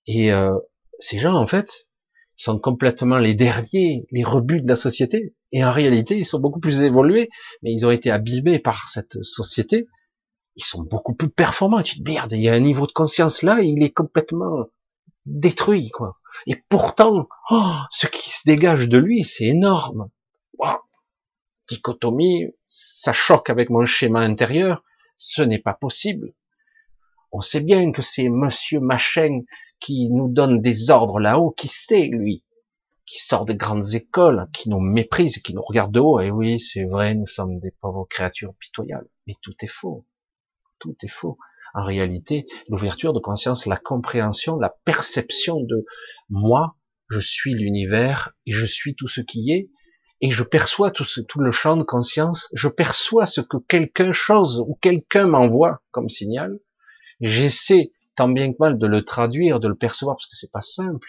et 0.06 0.32
euh, 0.32 0.56
ces 0.98 1.18
gens, 1.18 1.34
en 1.34 1.46
fait, 1.46 1.88
sont 2.36 2.58
complètement 2.58 3.18
les 3.18 3.34
derniers, 3.34 4.06
les 4.10 4.24
rebuts 4.24 4.60
de 4.60 4.68
la 4.68 4.76
société. 4.76 5.34
Et 5.52 5.64
en 5.64 5.72
réalité, 5.72 6.18
ils 6.18 6.26
sont 6.26 6.40
beaucoup 6.40 6.60
plus 6.60 6.82
évolués, 6.82 7.30
mais 7.62 7.72
ils 7.72 7.86
ont 7.86 7.90
été 7.90 8.10
abîmés 8.10 8.58
par 8.58 8.88
cette 8.88 9.22
société. 9.22 9.86
Ils 10.56 10.64
sont 10.64 10.82
beaucoup 10.82 11.14
plus 11.14 11.30
performants. 11.30 11.82
Tu 11.82 12.02
te 12.02 12.10
merde, 12.10 12.32
il 12.32 12.42
y 12.42 12.48
a 12.48 12.54
un 12.54 12.60
niveau 12.60 12.86
de 12.86 12.92
conscience 12.92 13.42
là, 13.42 13.60
il 13.60 13.82
est 13.82 13.92
complètement 13.92 14.66
détruit, 15.26 15.90
quoi. 15.90 16.18
Et 16.46 16.56
pourtant, 16.68 17.28
oh, 17.50 17.74
ce 17.90 18.06
qui 18.06 18.30
se 18.30 18.42
dégage 18.44 18.88
de 18.88 18.98
lui, 18.98 19.24
c'est 19.24 19.44
énorme. 19.44 20.10
Dichotomie, 21.68 22.50
ça 22.68 23.12
choque 23.12 23.50
avec 23.50 23.70
mon 23.70 23.86
schéma 23.86 24.20
intérieur. 24.20 24.82
Ce 25.16 25.42
n'est 25.42 25.58
pas 25.58 25.74
possible. 25.74 26.34
On 27.32 27.40
sait 27.40 27.60
bien 27.60 27.92
que 27.92 28.02
c'est 28.02 28.28
Monsieur 28.28 28.80
Machin 28.80 29.40
qui 29.80 30.08
nous 30.10 30.28
donne 30.28 30.60
des 30.60 30.90
ordres 30.90 31.18
là-haut, 31.18 31.50
qui 31.50 31.68
sait, 31.68 32.06
lui, 32.06 32.44
qui 33.06 33.18
sort 33.18 33.44
des 33.44 33.56
grandes 33.56 33.94
écoles, 33.94 34.48
qui 34.52 34.70
nous 34.70 34.80
méprise, 34.80 35.38
qui 35.38 35.54
nous 35.54 35.62
regarde 35.62 35.92
de 35.92 36.00
haut. 36.00 36.20
Et 36.20 36.30
oui, 36.30 36.60
c'est 36.60 36.84
vrai, 36.84 37.14
nous 37.14 37.26
sommes 37.26 37.58
des 37.60 37.72
pauvres 37.80 38.06
créatures 38.08 38.54
pitoyables. 38.58 39.08
Mais 39.26 39.34
tout 39.42 39.54
est 39.62 39.68
faux. 39.68 40.06
Tout 40.78 40.96
est 41.02 41.08
faux. 41.08 41.38
En 41.74 41.82
réalité, 41.82 42.46
l'ouverture 42.68 43.12
de 43.12 43.18
conscience, 43.18 43.66
la 43.66 43.76
compréhension, 43.76 44.56
la 44.56 44.74
perception 44.84 45.60
de 45.60 45.84
moi, 46.30 46.76
je 47.10 47.18
suis 47.18 47.52
l'univers 47.52 48.32
et 48.46 48.52
je 48.52 48.64
suis 48.64 48.94
tout 48.94 49.08
ce 49.08 49.20
qui 49.20 49.50
est, 49.50 49.70
et 50.20 50.30
je 50.30 50.44
perçois 50.44 50.90
tout, 50.90 51.04
le 51.40 51.50
champ 51.50 51.76
de 51.76 51.82
conscience, 51.82 52.48
je 52.54 52.68
perçois 52.68 53.26
ce 53.26 53.40
que 53.40 53.56
quelqu'un 53.56 54.12
chose 54.12 54.60
ou 54.66 54.78
quelqu'un 54.80 55.26
m'envoie 55.26 55.82
comme 55.90 56.08
signal, 56.08 56.60
j'essaie 57.20 57.92
tant 58.14 58.28
bien 58.28 58.52
que 58.52 58.56
mal 58.60 58.78
de 58.78 58.86
le 58.86 59.04
traduire, 59.04 59.58
de 59.58 59.68
le 59.68 59.74
percevoir, 59.74 60.16
parce 60.16 60.28
que 60.28 60.36
c'est 60.36 60.52
pas 60.52 60.60
simple. 60.60 61.08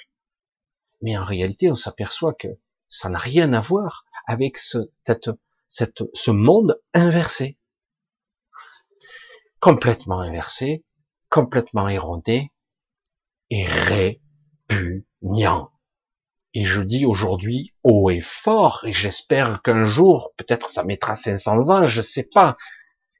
Mais 1.01 1.15
en 1.15 1.23
réalité, 1.23 1.69
on 1.69 1.75
s'aperçoit 1.75 2.33
que 2.33 2.47
ça 2.89 3.09
n'a 3.09 3.19
rien 3.19 3.53
à 3.53 3.61
voir 3.61 4.05
avec 4.27 4.57
ce, 4.57 4.79
cette, 5.67 6.01
ce 6.13 6.31
monde 6.31 6.81
inversé. 6.93 7.59
Complètement 9.65 10.19
inversé, 10.19 10.85
complètement 11.27 11.87
érodé 11.87 12.51
et 13.49 13.65
répugnant. 13.65 15.71
Et 16.53 16.65
je 16.65 16.81
dis 16.81 17.07
aujourd'hui 17.07 17.73
haut 17.81 18.11
et 18.11 18.21
fort, 18.21 18.83
et 18.85 18.93
j'espère 18.93 19.63
qu'un 19.63 19.85
jour, 19.85 20.35
peut-être 20.37 20.69
ça 20.69 20.83
mettra 20.83 21.15
500 21.15 21.71
ans, 21.71 21.87
je 21.87 22.01
sais 22.01 22.29
pas, 22.31 22.57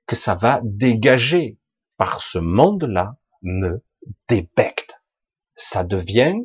que 0.05 0.15
ça 0.15 0.35
va 0.35 0.61
dégager 0.63 1.57
par 1.97 2.21
ce 2.21 2.37
monde-là 2.37 3.17
me 3.41 3.83
débecte. 4.27 5.01
Ça 5.55 5.83
devient 5.83 6.35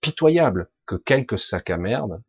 pitoyable 0.00 0.70
que 0.86 0.96
quelques 0.96 1.38
sacs 1.38 1.68
à 1.68 1.76
merde, 1.76 2.22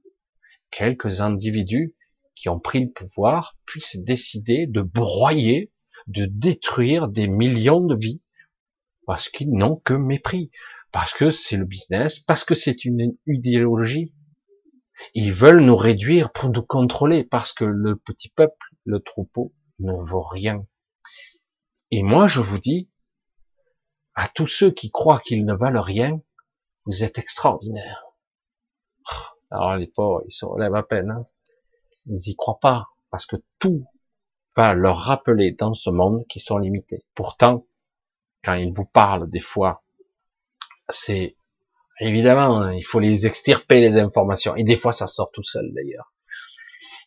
quelques 0.69 1.21
individus 1.21 1.95
qui 2.35 2.49
ont 2.49 2.59
pris 2.59 2.83
le 2.83 2.91
pouvoir 2.91 3.55
puissent 3.65 4.03
décider 4.03 4.67
de 4.67 4.81
broyer, 4.81 5.71
de 6.11 6.25
détruire 6.25 7.07
des 7.07 7.27
millions 7.27 7.81
de 7.81 7.95
vies 7.95 8.21
parce 9.05 9.29
qu'ils 9.29 9.51
n'ont 9.51 9.77
que 9.77 9.93
mépris, 9.93 10.51
parce 10.91 11.13
que 11.13 11.31
c'est 11.31 11.57
le 11.57 11.65
business, 11.65 12.19
parce 12.19 12.43
que 12.43 12.53
c'est 12.53 12.85
une 12.85 13.17
idéologie. 13.27 14.13
Ils 15.13 15.33
veulent 15.33 15.63
nous 15.63 15.75
réduire 15.75 16.31
pour 16.31 16.49
nous 16.49 16.61
contrôler 16.61 17.23
parce 17.23 17.53
que 17.53 17.65
le 17.65 17.95
petit 17.95 18.29
peuple, 18.29 18.65
le 18.85 18.99
troupeau, 18.99 19.53
ne 19.79 19.93
vaut 19.93 20.23
rien. 20.23 20.65
Et 21.89 22.03
moi, 22.03 22.27
je 22.27 22.39
vous 22.39 22.59
dis, 22.59 22.89
à 24.13 24.27
tous 24.27 24.47
ceux 24.47 24.71
qui 24.71 24.91
croient 24.91 25.19
qu'ils 25.19 25.45
ne 25.45 25.53
valent 25.53 25.81
rien, 25.81 26.21
vous 26.85 27.03
êtes 27.03 27.17
extraordinaires. 27.17 28.03
Alors 29.51 29.75
les 29.75 29.87
pauvres, 29.87 30.21
ils 30.27 30.33
se 30.33 30.45
relèvent 30.45 30.75
à 30.75 30.83
peine. 30.83 31.11
Hein. 31.11 31.25
Ils 32.05 32.29
y 32.29 32.35
croient 32.35 32.59
pas, 32.61 32.87
parce 33.09 33.25
que 33.25 33.35
tout 33.59 33.85
va 34.55 34.73
leur 34.73 34.97
rappeler 34.97 35.51
dans 35.51 35.73
ce 35.73 35.89
monde 35.89 36.25
qu'ils 36.27 36.41
sont 36.41 36.57
limités. 36.57 37.05
Pourtant, 37.15 37.65
quand 38.43 38.53
ils 38.53 38.73
vous 38.73 38.85
parlent 38.85 39.29
des 39.29 39.39
fois, 39.39 39.83
c'est 40.89 41.35
évidemment, 41.99 42.69
il 42.69 42.83
faut 42.83 42.99
les 42.99 43.25
extirper 43.25 43.79
les 43.79 43.97
informations. 43.97 44.55
Et 44.55 44.63
des 44.63 44.75
fois, 44.75 44.91
ça 44.91 45.07
sort 45.07 45.31
tout 45.31 45.43
seul 45.43 45.71
d'ailleurs. 45.73 46.13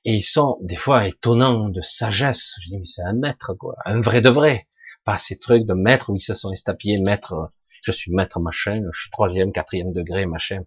Et 0.04 0.14
ils 0.14 0.22
sont 0.22 0.58
des 0.62 0.76
fois 0.76 1.06
étonnants 1.06 1.68
de 1.68 1.80
sagesse. 1.82 2.54
Je 2.62 2.68
dis 2.68 2.78
mais 2.78 2.86
c'est 2.86 3.02
un 3.02 3.14
maître 3.14 3.54
quoi, 3.54 3.74
un 3.84 4.00
vrai 4.00 4.20
de 4.20 4.30
vrai 4.30 4.66
pas 5.04 5.18
ces 5.18 5.36
trucs 5.36 5.66
de 5.66 5.74
maître 5.74 6.10
où 6.10 6.16
ils 6.16 6.20
se 6.20 6.34
sont 6.34 6.50
estampillés 6.50 6.98
maître, 7.02 7.50
je 7.82 7.92
suis 7.92 8.10
maître 8.12 8.40
machin, 8.40 8.82
je 8.92 9.00
suis 9.00 9.10
troisième, 9.10 9.52
quatrième 9.52 9.92
degré 9.92 10.26
machin, 10.26 10.62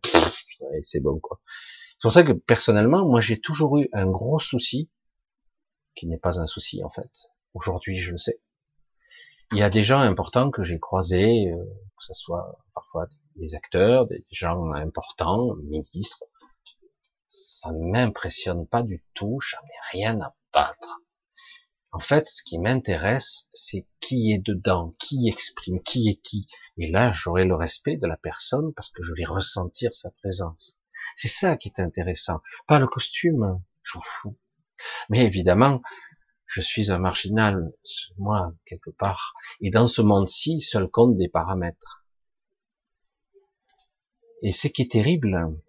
c'est 0.84 1.00
bon 1.02 1.20
quoi. 1.20 1.40
C'est 1.98 2.04
pour 2.04 2.12
ça 2.12 2.24
que 2.24 2.34
personnellement, 2.34 3.08
moi 3.08 3.22
j'ai 3.22 3.40
toujours 3.40 3.80
eu 3.80 3.90
un 3.94 4.06
gros 4.06 4.40
souci, 4.40 4.90
qui 5.98 6.08
n'est 6.08 6.20
pas 6.20 6.40
un 6.40 6.46
souci 6.46 6.84
en 6.84 6.90
fait. 6.90 7.10
Aujourd'hui, 7.54 7.98
je 7.98 8.12
le 8.12 8.18
sais. 8.18 8.40
Il 9.52 9.58
y 9.58 9.64
a 9.64 9.70
des 9.70 9.84
gens 9.84 10.00
importants 10.00 10.52
que 10.52 10.64
j'ai 10.64 10.80
croisés, 10.80 11.50
euh, 11.50 11.64
que 11.98 12.06
ce 12.06 12.14
soit 12.14 12.60
parfois 12.74 13.08
des 13.36 13.56
acteurs, 13.56 14.06
des 14.06 14.26
gens 14.30 14.72
importants, 14.74 15.56
ministres. 15.64 16.24
Ça 17.28 17.72
ne 17.72 17.92
m'impressionne 17.92 18.68
pas 18.68 18.84
du 18.84 19.04
tout, 19.14 19.40
j'en 19.42 19.58
ai 19.58 19.98
rien 19.98 20.20
à 20.22 20.36
battre. 20.54 21.00
En 21.92 22.00
fait, 22.00 22.28
ce 22.28 22.44
qui 22.44 22.60
m'intéresse, 22.60 23.50
c'est 23.54 23.88
qui 24.02 24.34
est 24.34 24.46
dedans, 24.46 24.92
qui 25.00 25.28
exprime, 25.30 25.82
qui 25.82 26.10
est 26.10 26.22
qui. 26.22 26.48
Et 26.78 26.92
là, 26.92 27.12
j'aurai 27.14 27.46
le 27.46 27.56
respect 27.56 27.98
de 27.98 28.06
la 28.06 28.18
personne 28.18 28.74
parce 28.76 28.90
que 28.92 29.02
je 29.02 29.14
vais 29.16 29.26
ressentir 29.26 29.96
sa 29.96 30.12
présence. 30.12 30.78
C'est 31.16 31.28
ça 31.30 31.56
qui 31.56 31.70
est 31.70 31.82
intéressant. 31.82 32.42
Pas 32.68 32.80
le 32.80 32.88
costume, 32.88 33.64
je 33.84 33.98
m'en 33.98 34.04
fous. 34.04 34.38
Mais 35.10 35.26
évidemment, 35.26 35.82
je 36.46 36.62
suis 36.62 36.92
un 36.92 36.98
marginal, 36.98 37.72
moi, 38.18 38.54
quelque 38.66 38.90
part. 38.90 39.34
Et 39.62 39.70
dans 39.70 39.88
ce 39.88 40.02
monde-ci, 40.02 40.62
seul 40.62 40.88
compte 40.88 41.18
des 41.18 41.28
paramètres. 41.28 42.06
Et 44.42 44.52
ce 44.52 44.68
qui 44.68 44.84
est 44.84 44.92
terrible, 44.92 45.60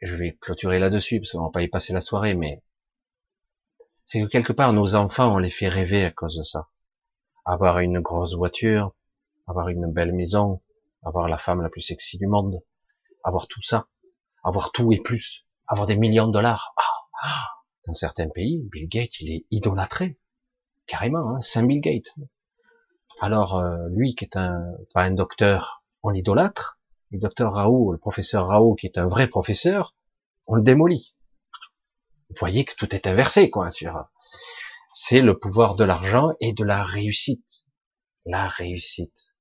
je 0.00 0.14
vais 0.16 0.36
clôturer 0.40 0.78
là-dessus 0.78 1.20
parce 1.20 1.32
qu'on 1.32 1.44
va 1.44 1.50
pas 1.50 1.62
y 1.62 1.68
passer 1.68 1.92
la 1.92 2.00
soirée, 2.00 2.34
mais 2.34 2.62
c'est 4.04 4.20
que 4.20 4.26
quelque 4.26 4.52
part 4.52 4.72
nos 4.72 4.94
enfants, 4.94 5.34
on 5.34 5.38
les 5.38 5.50
fait 5.50 5.68
rêver 5.68 6.04
à 6.04 6.10
cause 6.10 6.36
de 6.36 6.42
ça. 6.42 6.68
Avoir 7.44 7.78
une 7.78 8.00
grosse 8.00 8.34
voiture, 8.34 8.94
avoir 9.46 9.68
une 9.68 9.92
belle 9.92 10.12
maison, 10.12 10.62
avoir 11.04 11.28
la 11.28 11.38
femme 11.38 11.62
la 11.62 11.68
plus 11.68 11.80
sexy 11.80 12.18
du 12.18 12.26
monde, 12.26 12.60
avoir 13.24 13.46
tout 13.46 13.62
ça, 13.62 13.88
avoir 14.42 14.72
tout 14.72 14.92
et 14.92 15.00
plus, 15.00 15.46
avoir 15.66 15.86
des 15.86 15.96
millions 15.96 16.26
de 16.26 16.32
dollars. 16.32 16.74
Ah, 16.76 17.06
ah. 17.22 17.55
Dans 17.86 17.94
certains 17.94 18.28
pays, 18.28 18.62
Bill 18.70 18.88
Gates, 18.88 19.20
il 19.20 19.32
est 19.32 19.46
idolâtré, 19.50 20.18
carrément, 20.86 21.30
hein, 21.30 21.40
Saint 21.40 21.64
Bill 21.64 21.80
Gates. 21.80 22.14
Alors 23.20 23.56
euh, 23.56 23.76
lui, 23.90 24.14
qui 24.14 24.24
est 24.24 24.36
un 24.36 24.60
pas 24.92 25.02
un 25.02 25.12
docteur, 25.12 25.84
on 26.02 26.10
l'idolâtre. 26.10 26.78
Le 27.12 27.18
docteur 27.18 27.52
Raoult, 27.52 27.92
le 27.92 27.98
professeur 27.98 28.48
Raoult, 28.48 28.74
qui 28.74 28.86
est 28.86 28.98
un 28.98 29.06
vrai 29.06 29.28
professeur, 29.28 29.94
on 30.46 30.56
le 30.56 30.62
démolit. 30.62 31.14
Vous 32.28 32.36
voyez 32.40 32.64
que 32.64 32.74
tout 32.74 32.94
est 32.94 33.06
inversé, 33.06 33.50
quoi. 33.50 33.70
C'est 34.92 35.20
le 35.20 35.38
pouvoir 35.38 35.76
de 35.76 35.84
l'argent 35.84 36.32
et 36.40 36.52
de 36.52 36.64
la 36.64 36.82
réussite. 36.82 37.68
La 38.24 38.48
réussite. 38.48 39.34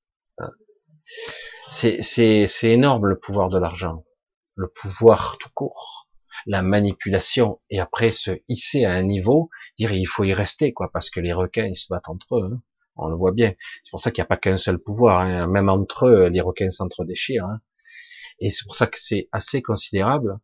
C'est 1.72 2.48
énorme 2.64 3.08
le 3.08 3.20
pouvoir 3.20 3.50
de 3.50 3.58
l'argent. 3.58 4.06
Le 4.54 4.68
pouvoir 4.68 5.38
tout 5.40 5.50
court. 5.54 6.05
La 6.46 6.62
manipulation. 6.62 7.60
Et 7.70 7.80
après 7.80 8.12
se 8.12 8.32
hisser 8.48 8.86
à 8.86 8.92
un 8.92 9.04
niveau, 9.04 9.50
dire 9.78 9.92
il 9.92 10.06
faut 10.06 10.24
y 10.24 10.34
rester, 10.34 10.74
quoi, 10.74 10.90
parce 10.92 11.10
que 11.10 11.20
les 11.20 11.34
requins, 11.34 11.66
ils 11.66 11.76
se 11.76 11.88
battent 11.90 12.10
entre 12.10 12.38
eux. 12.38 12.50
Hein. 12.54 12.62
On 12.98 13.10
le 13.10 13.16
voit 13.16 13.34
bien. 13.34 13.54
C'est 13.84 13.92
pour 13.92 14.00
ça 14.00 14.12
qu'il 14.12 14.22
n'y 14.22 14.26
a 14.26 14.28
pas 14.28 14.38
qu'un 14.38 14.58
seul 14.58 14.80
pouvoir. 14.80 15.22
Hein. 15.22 15.48
Même 15.48 15.70
entre 15.70 16.08
eux, 16.08 16.30
les 16.30 16.42
requins 16.42 16.70
s'entre-déchirent. 16.70 17.46
Hein. 17.46 17.62
Et 18.40 18.52
c'est 18.52 18.66
pour 18.66 18.76
ça 18.76 18.88
que 18.88 18.98
c'est 19.00 19.28
assez 19.32 19.62
considérable. 19.62 20.40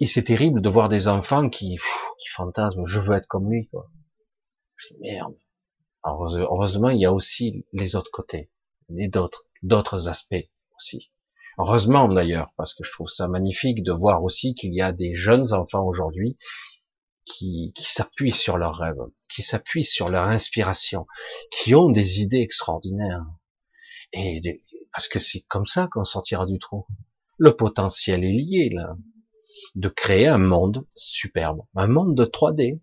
Et 0.00 0.06
c'est 0.06 0.24
terrible 0.24 0.62
de 0.62 0.68
voir 0.70 0.88
des 0.88 1.06
enfants 1.06 1.50
qui, 1.50 1.76
qui 2.18 2.28
fantasment, 2.30 2.86
je 2.86 2.98
veux 2.98 3.14
être 3.14 3.26
comme 3.26 3.50
lui, 3.50 3.68
quoi. 3.68 3.90
Merde. 5.00 5.36
Alors, 6.02 6.34
heureusement, 6.34 6.88
il 6.88 7.00
y 7.00 7.04
a 7.04 7.12
aussi 7.12 7.66
les 7.74 7.94
autres 7.94 8.10
côtés, 8.10 8.50
les 8.88 9.10
d'autres 9.62 10.08
aspects 10.08 10.48
aussi. 10.76 11.12
Heureusement 11.58 12.08
d'ailleurs, 12.08 12.52
parce 12.56 12.74
que 12.74 12.84
je 12.84 12.90
trouve 12.90 13.08
ça 13.08 13.28
magnifique 13.28 13.82
de 13.82 13.92
voir 13.92 14.22
aussi 14.22 14.54
qu'il 14.54 14.74
y 14.74 14.80
a 14.80 14.92
des 14.92 15.14
jeunes 15.14 15.52
enfants 15.52 15.84
aujourd'hui 15.84 16.38
qui, 17.24 17.72
s'appuient 17.78 18.32
sur 18.32 18.58
leurs 18.58 18.76
rêves, 18.76 19.06
qui 19.28 19.42
s'appuient 19.42 19.84
sur 19.84 20.08
leur 20.08 20.24
inspiration, 20.24 21.06
qui 21.50 21.74
ont 21.74 21.90
des 21.90 22.20
idées 22.20 22.40
extraordinaires. 22.40 23.24
Et 24.12 24.40
parce 24.92 25.08
que 25.08 25.18
c'est 25.18 25.42
comme 25.42 25.66
ça 25.66 25.88
qu'on 25.90 26.04
sortira 26.04 26.46
du 26.46 26.58
trou. 26.58 26.86
Le 27.38 27.56
potentiel 27.56 28.24
est 28.24 28.32
lié 28.32 28.70
là 28.72 28.96
de 29.74 29.88
créer 29.88 30.26
un 30.26 30.38
monde 30.38 30.86
superbe, 30.96 31.62
un 31.76 31.86
monde 31.86 32.16
de 32.16 32.24
3D, 32.24 32.80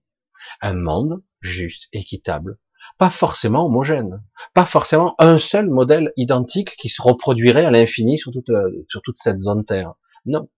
un 0.61 0.73
monde 0.73 1.23
juste, 1.41 1.89
équitable, 1.91 2.57
pas 2.97 3.09
forcément 3.09 3.65
homogène, 3.65 4.23
pas 4.53 4.65
forcément 4.65 5.15
un 5.19 5.39
seul 5.39 5.69
modèle 5.69 6.11
identique 6.17 6.75
qui 6.77 6.89
se 6.89 7.01
reproduirait 7.01 7.65
à 7.65 7.71
l'infini 7.71 8.17
sur 8.17 8.31
toute, 8.31 8.51
sur 8.89 9.01
toute 9.01 9.17
cette 9.17 9.39
zone 9.39 9.65
Terre. 9.65 9.93
Non, 10.25 10.49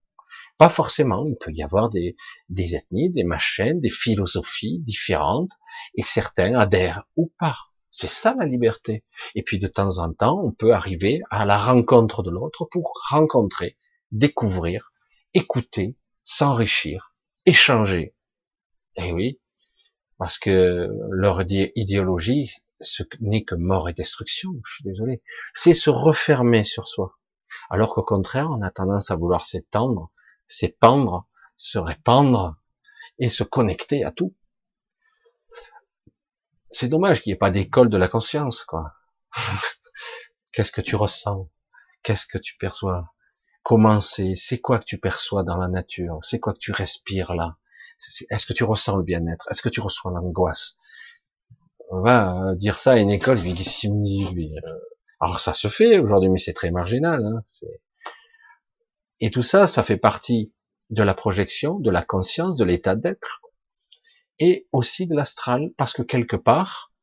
pas 0.60 0.70
forcément. 0.70 1.26
Il 1.26 1.38
peut 1.38 1.54
y 1.54 1.64
avoir 1.64 1.90
des, 1.90 2.16
des 2.50 2.76
ethnies, 2.76 3.10
des 3.10 3.24
machines, 3.24 3.80
des 3.80 3.90
philosophies 3.90 4.80
différentes, 4.80 5.54
et 5.96 6.04
certains 6.04 6.54
adhèrent 6.54 7.04
ou 7.16 7.32
pas. 7.40 7.56
C'est 7.92 8.10
ça 8.10 8.36
la 8.38 8.46
liberté. 8.46 9.04
Et 9.36 9.42
puis 9.42 9.58
de 9.58 9.68
temps 9.68 9.98
en 9.98 10.14
temps, 10.14 10.40
on 10.44 10.52
peut 10.52 10.74
arriver 10.74 11.22
à 11.32 11.46
la 11.46 11.58
rencontre 11.58 12.24
de 12.24 12.30
l'autre 12.30 12.66
pour 12.70 12.94
rencontrer, 13.10 13.78
découvrir, 14.12 14.92
écouter, 15.34 15.98
s'enrichir, 16.24 17.14
échanger. 17.46 18.14
Eh 18.98 19.12
oui, 19.14 19.40
parce 20.20 20.38
que 20.38 20.90
leur 21.10 21.42
idéologie, 21.50 22.54
n'est 23.22 23.46
que 23.46 23.56
mort 23.56 23.88
et 23.88 23.94
destruction, 23.94 24.52
je 24.66 24.74
suis 24.76 24.84
désolé, 24.84 25.24
c'est 25.56 25.74
se 25.74 25.90
refermer 25.90 26.66
sur 26.66 26.88
soi. 26.90 27.18
Alors 27.70 27.94
qu'au 27.96 28.04
contraire, 28.04 28.52
on 28.52 28.62
a 28.62 28.70
tendance 28.70 29.12
à 29.12 29.16
vouloir 29.16 29.46
s'étendre, 29.46 30.12
s'épandre, 30.46 31.26
se 31.56 31.78
répandre 31.78 32.58
et 33.18 33.30
se 33.30 33.44
connecter 33.44 34.04
à 34.04 34.12
tout. 34.12 34.36
C'est 36.70 36.90
dommage 36.90 37.22
qu'il 37.22 37.32
n'y 37.32 37.36
ait 37.36 37.40
pas 37.40 37.50
d'école 37.50 37.90
de 37.90 37.98
la 37.98 38.10
conscience, 38.10 38.66
quoi. 38.66 38.94
Qu'est-ce 40.52 40.74
que 40.74 40.82
tu 40.82 40.98
ressens? 40.98 41.50
Qu'est-ce 42.04 42.28
que 42.28 42.38
tu 42.38 42.58
perçois? 42.58 43.14
Comment 43.64 44.02
c'est? 44.02 44.36
C'est 44.36 44.60
quoi 44.60 44.80
que 44.80 44.86
tu 44.86 44.98
perçois 44.98 45.44
dans 45.44 45.58
la 45.58 45.70
nature? 45.70 46.20
C'est 46.24 46.40
quoi 46.40 46.54
que 46.54 46.60
tu 46.60 46.72
respires 46.74 47.34
là? 47.34 47.58
Est-ce 48.30 48.46
que 48.46 48.54
tu 48.54 48.64
ressens 48.64 48.98
le 48.98 49.04
bien-être? 49.04 49.48
Est-ce 49.52 49.62
que 49.62 49.70
tu 49.70 49.82
reçois 49.82 50.12
l'angoisse? 50.12 50.78
On 51.90 52.02
va 52.02 52.50
euh, 52.50 52.56
dire 52.56 52.78
ça 52.78 52.94
à 52.94 52.98
une 52.98 53.10
école, 53.10 53.40
lui, 53.40 53.52
euh, 53.52 54.74
alors 55.20 55.40
ça 55.40 55.54
se 55.54 55.68
fait 55.68 55.98
aujourd'hui, 55.98 56.30
mais 56.30 56.38
c'est 56.38 56.54
très 56.54 56.72
marginal. 56.72 57.26
Hein, 57.26 57.44
et 59.20 59.32
tout 59.32 59.42
ça, 59.42 59.68
ça 59.68 59.84
fait 59.84 59.98
partie 59.98 60.54
de 60.90 61.04
la 61.04 61.14
projection, 61.14 61.80
de 61.80 61.92
la 61.92 62.04
conscience, 62.04 62.58
de 62.58 62.64
l'état 62.64 62.96
d'être, 62.96 63.42
et 64.40 64.68
aussi 64.72 65.08
de 65.08 65.16
l'astral, 65.16 65.72
parce 65.78 65.94
que 65.94 66.02
quelque 66.02 66.36
part, 66.36 66.94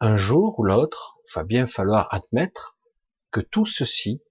un 0.00 0.16
jour 0.16 0.58
ou 0.58 0.64
l'autre, 0.64 1.16
il 1.24 1.32
va 1.34 1.44
bien 1.44 1.66
falloir 1.66 2.12
admettre 2.12 2.76
que 3.30 3.40
tout 3.40 3.66
ceci 3.66 4.22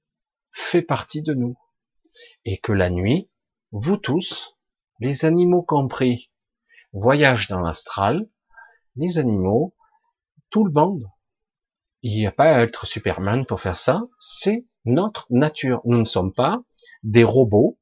fait 0.52 0.82
partie 0.82 1.22
de 1.22 1.34
nous. 1.34 1.58
Et 2.44 2.58
que 2.58 2.74
la 2.74 2.90
nuit, 2.90 3.30
vous 3.72 3.98
tous, 3.98 4.58
les 5.02 5.26
animaux 5.26 5.64
compris, 5.64 6.32
voyagent 6.94 7.48
dans 7.48 7.60
l'astral, 7.60 8.30
les 8.96 9.18
animaux, 9.18 9.74
tout 10.52 10.64
le 10.64 10.72
monde. 10.72 11.10
Il 12.04 12.16
n'y 12.16 12.28
a 12.28 12.32
pas 12.32 12.56
à 12.56 12.62
être 12.62 12.86
Superman 12.86 13.46
pour 13.48 13.62
faire 13.62 13.78
ça, 13.78 14.04
c'est 14.20 14.68
notre 14.86 15.26
nature. 15.32 15.82
Nous 15.86 15.98
ne 15.98 16.06
sommes 16.06 16.32
pas 16.32 16.62
des 17.04 17.24
robots 17.24 17.80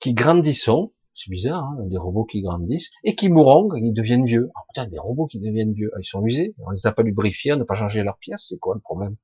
qui 0.00 0.12
grandissons, 0.12 0.92
c'est 1.14 1.30
bizarre, 1.30 1.64
hein, 1.64 1.76
des 1.86 1.96
robots 1.96 2.24
qui 2.24 2.42
grandissent, 2.42 2.90
et 3.04 3.14
qui 3.14 3.30
mourront 3.30 3.70
ils 3.76 3.92
deviennent 3.92 4.26
vieux. 4.26 4.50
Ah, 4.54 4.60
putain, 4.68 4.86
des 4.86 4.98
robots 4.98 5.26
qui 5.26 5.38
deviennent 5.38 5.72
vieux, 5.72 5.90
ah, 5.94 6.00
ils 6.00 6.06
sont 6.06 6.24
usés, 6.24 6.54
on 6.58 6.70
les 6.70 6.86
a 6.86 6.92
pas 6.92 7.02
lubrifiés, 7.02 7.54
on 7.54 7.56
n'a 7.56 7.64
pas 7.64 7.74
changé 7.74 8.02
leurs 8.02 8.18
pièces, 8.18 8.46
c'est 8.48 8.58
quoi 8.58 8.74
le 8.74 8.80
problème? 8.80 9.16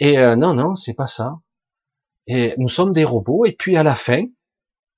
Et 0.00 0.18
euh, 0.18 0.34
non, 0.34 0.54
non, 0.54 0.74
c'est 0.74 0.94
pas 0.94 1.06
ça. 1.06 1.40
Et 2.26 2.54
nous 2.58 2.68
sommes 2.68 2.92
des 2.92 3.04
robots, 3.04 3.44
et 3.44 3.52
puis 3.52 3.76
à 3.76 3.84
la 3.84 3.94
fin, 3.94 4.24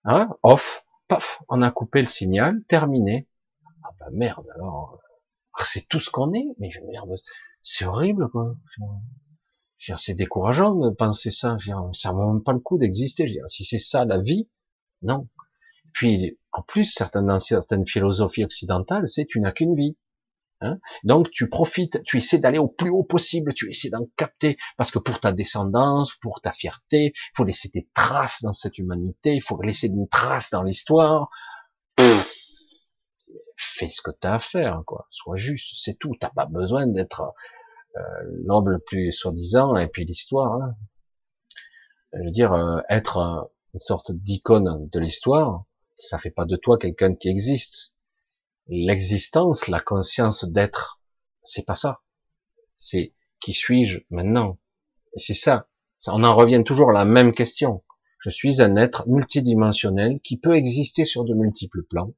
hein, 0.05 0.31
off, 0.43 0.85
paf, 1.11 1.43
on 1.49 1.61
a 1.61 1.70
coupé 1.70 2.01
le 2.01 2.07
signal, 2.07 2.62
terminé. 2.69 3.28
Ah 3.82 3.91
bah 3.99 4.09
merde, 4.12 4.47
alors, 4.55 4.99
ah, 5.55 5.65
c'est 5.65 5.89
tout 5.89 6.01
ce 6.01 6.09
qu'on 6.09 6.32
est, 6.32 6.47
mais 6.59 6.70
merde, 6.91 7.15
c'est 7.62 7.85
horrible, 7.85 8.31
quoi. 8.31 8.55
C'est 9.97 10.15
décourageant 10.15 10.74
de 10.74 10.91
penser 10.91 11.31
ça. 11.31 11.57
Ça 11.95 12.12
vaut 12.12 12.32
même 12.32 12.43
pas 12.43 12.53
le 12.53 12.61
coup 12.61 12.78
d'exister. 12.78 13.27
Si 13.49 13.65
c'est 13.65 13.78
ça 13.78 14.05
la 14.05 14.19
vie, 14.20 14.49
non. 15.03 15.28
Puis, 15.93 16.39
en 16.53 16.62
plus, 16.62 16.95
dans 17.15 17.39
certaines 17.41 17.87
philosophies 17.87 18.45
occidentales, 18.45 19.09
c'est 19.09 19.24
tu 19.24 19.41
n'as 19.41 19.53
qu'une 19.53 19.74
vie. 19.74 19.97
Hein 20.62 20.78
Donc 21.05 21.31
tu 21.31 21.49
profites, 21.49 22.03
tu 22.05 22.19
essaies 22.19 22.39
d'aller 22.39 22.59
au 22.59 22.69
plus 22.69 22.91
haut 22.91 23.05
possible, 23.05 23.55
tu 23.55 23.70
essaies 23.70 23.89
d'en 23.89 24.07
capter, 24.16 24.59
parce 24.77 24.91
que 24.91 24.99
pour 24.99 25.19
ta 25.19 25.32
descendance, 25.32 26.15
pour 26.20 26.43
ta 26.43 26.53
fierté, 26.53 27.12
il 27.15 27.32
faut 27.35 27.45
laisser 27.45 27.70
des 27.73 27.89
traces 27.95 28.43
dans 28.43 28.53
cette 28.53 28.77
humanité, 28.77 29.35
il 29.35 29.43
faut 29.43 29.61
laisser 29.62 29.87
une 29.87 30.09
trace 30.09 30.51
dans 30.51 30.62
l'histoire. 30.62 31.31
Fais 33.57 33.89
ce 33.89 34.03
que 34.03 34.11
tu 34.11 34.27
as 34.27 34.35
à 34.35 34.41
faire, 34.41 34.82
quoi. 34.87 35.07
Sois 35.11 35.37
juste, 35.37 35.74
c'est 35.77 35.99
tout. 35.99 36.15
T'as 36.19 36.31
pas 36.31 36.47
besoin 36.47 36.87
d'être 36.87 37.23
euh, 37.97 38.01
l'homme 38.45 38.69
le 38.69 38.78
plus 38.78 39.12
soi-disant, 39.12 39.77
et 39.77 39.87
puis 39.87 40.05
l'histoire. 40.05 40.53
Hein. 40.55 40.77
Je 42.12 42.24
veux 42.24 42.31
dire, 42.31 42.53
euh, 42.53 42.81
être 42.89 43.51
une 43.73 43.81
sorte 43.81 44.12
d'icône 44.12 44.89
de 44.91 44.99
l'histoire, 44.99 45.65
ça 45.97 46.19
fait 46.19 46.31
pas 46.31 46.45
de 46.45 46.57
toi 46.57 46.78
quelqu'un 46.78 47.15
qui 47.15 47.28
existe 47.28 47.90
l'existence, 48.70 49.66
la 49.66 49.80
conscience 49.80 50.44
d'être, 50.44 51.01
c'est 51.42 51.66
pas 51.66 51.74
ça. 51.74 52.01
C'est 52.76 53.14
qui 53.40 53.52
suis-je 53.52 54.01
maintenant? 54.10 54.59
C'est 55.16 55.34
ça. 55.34 55.68
On 56.06 56.22
en 56.22 56.36
revient 56.36 56.62
toujours 56.64 56.90
à 56.90 56.94
la 56.94 57.05
même 57.05 57.34
question. 57.34 57.82
Je 58.20 58.30
suis 58.30 58.62
un 58.62 58.76
être 58.76 59.09
multidimensionnel 59.09 60.20
qui 60.22 60.38
peut 60.38 60.55
exister 60.55 61.05
sur 61.05 61.24
de 61.24 61.34
multiples 61.34 61.82
plans. 61.82 62.14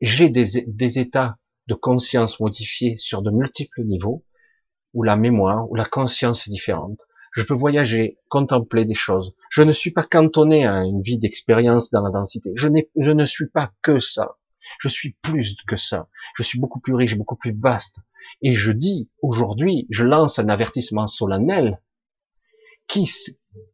J'ai 0.00 0.30
des, 0.30 0.98
états 0.98 1.38
de 1.66 1.74
conscience 1.74 2.38
modifiés 2.38 2.96
sur 2.96 3.22
de 3.22 3.30
multiples 3.32 3.82
niveaux, 3.82 4.24
où 4.94 5.02
la 5.02 5.16
mémoire, 5.16 5.68
où 5.70 5.74
la 5.74 5.84
conscience 5.84 6.46
est 6.46 6.50
différente. 6.50 7.00
Je 7.32 7.42
peux 7.42 7.54
voyager, 7.54 8.18
contempler 8.28 8.84
des 8.84 8.94
choses. 8.94 9.34
Je 9.50 9.62
ne 9.62 9.72
suis 9.72 9.90
pas 9.90 10.04
cantonné 10.04 10.64
à 10.64 10.84
une 10.84 11.02
vie 11.02 11.18
d'expérience 11.18 11.90
dans 11.90 12.02
la 12.02 12.10
densité. 12.10 12.52
Je 12.54 12.68
ne 13.10 13.24
suis 13.24 13.48
pas 13.48 13.72
que 13.82 13.98
ça. 13.98 14.38
Je 14.78 14.88
suis 14.88 15.12
plus 15.22 15.56
que 15.66 15.76
ça. 15.76 16.08
Je 16.36 16.42
suis 16.42 16.58
beaucoup 16.58 16.80
plus 16.80 16.94
riche, 16.94 17.16
beaucoup 17.16 17.36
plus 17.36 17.56
vaste. 17.58 18.00
Et 18.42 18.54
je 18.54 18.72
dis, 18.72 19.10
aujourd'hui, 19.22 19.86
je 19.90 20.04
lance 20.04 20.38
un 20.38 20.48
avertissement 20.48 21.06
solennel. 21.06 21.80
Qui, 22.86 23.10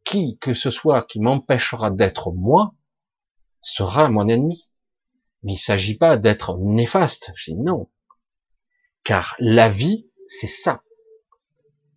qui 0.03 0.37
que 0.39 0.53
ce 0.53 0.69
soit 0.69 1.03
qui 1.03 1.21
m'empêchera 1.21 1.89
d'être 1.89 2.31
moi 2.33 2.75
sera 3.61 4.09
mon 4.09 4.27
ennemi. 4.27 4.69
Mais 5.43 5.53
il 5.53 5.59
s'agit 5.59 5.97
pas 5.97 6.17
d'être 6.17 6.57
néfaste. 6.57 7.31
Je 7.35 7.51
dis 7.51 7.57
non. 7.57 7.89
Car 9.03 9.35
la 9.39 9.69
vie, 9.69 10.09
c'est 10.27 10.47
ça. 10.47 10.83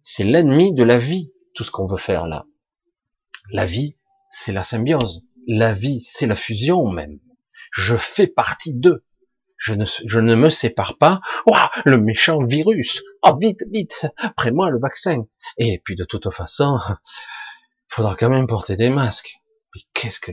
C'est 0.03 0.25
l'ennemi 0.25 0.75
de 0.75 0.85
la 0.85 0.99
vie, 0.99 1.33
tout 1.55 1.65
ce 1.65 1.71
qu'on 1.71 1.87
veut 1.87 1.97
faire 1.97 2.27
là. 2.27 2.47
La 3.51 3.65
vie, 3.65 3.97
c'est 4.31 4.53
la 4.53 4.63
symbiose. 4.63 5.27
La 5.47 5.73
vie, 5.73 6.03
c'est 6.03 6.27
la 6.27 6.37
fusion 6.37 6.87
même. 6.91 7.19
Je 7.73 7.97
fais 7.97 8.27
partie 8.27 8.75
d'eux. 8.75 9.05
Je 9.57 9.75
ne, 9.75 9.85
je 9.85 10.21
ne 10.21 10.37
me 10.37 10.51
sépare 10.51 10.99
pas. 10.99 11.21
Ouah, 11.47 11.71
le 11.85 11.99
méchant 11.99 12.45
virus. 12.45 13.03
Oh, 13.23 13.37
vite, 13.41 13.65
vite. 13.73 14.07
Après 14.17 14.53
moi, 14.53 14.71
le 14.71 14.79
vaccin. 14.79 15.27
Et 15.59 15.81
puis, 15.85 15.97
de 15.97 16.05
toute 16.05 16.33
façon, 16.33 16.79
faudra 17.89 18.15
quand 18.17 18.31
même 18.31 18.47
porter 18.47 18.77
des 18.77 18.89
masques. 18.89 19.41
Mais 19.75 19.83
qu'est-ce 19.95 20.21
que, 20.21 20.33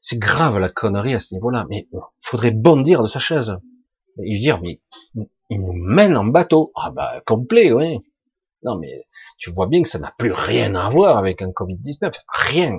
c'est 0.00 0.18
grave 0.18 0.58
la 0.58 0.68
connerie 0.68 1.14
à 1.14 1.20
ce 1.20 1.34
niveau-là. 1.34 1.66
Mais 1.70 1.88
il 1.90 1.98
faudrait 2.20 2.50
bondir 2.50 3.02
de 3.02 3.08
sa 3.08 3.18
chaise. 3.18 3.56
Et 4.22 4.38
dire, 4.38 4.60
mais 4.60 4.80
il 5.48 5.60
nous 5.60 5.72
mène 5.72 6.16
en 6.16 6.24
bateau. 6.24 6.72
Ah 6.74 6.90
bah, 6.90 7.22
complet, 7.24 7.72
oui. 7.72 8.00
Non, 8.62 8.78
mais 8.78 9.06
tu 9.38 9.50
vois 9.50 9.68
bien 9.68 9.82
que 9.82 9.88
ça 9.88 9.98
n'a 9.98 10.12
plus 10.18 10.32
rien 10.32 10.74
à 10.74 10.90
voir 10.90 11.16
avec 11.16 11.40
un 11.40 11.50
Covid-19. 11.50 12.12
Rien. 12.28 12.78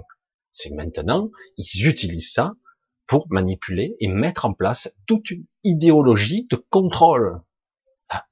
C'est 0.52 0.72
maintenant, 0.72 1.30
ils 1.58 1.88
utilisent 1.88 2.34
ça 2.34 2.54
pour 3.10 3.26
manipuler 3.32 3.98
et 4.00 4.08
mettre 4.08 4.46
en 4.46 4.54
place 4.54 4.96
toute 5.08 5.32
une 5.32 5.44
idéologie 5.64 6.48
de 6.52 6.56
contrôle. 6.56 7.42
Ah. 8.08 8.28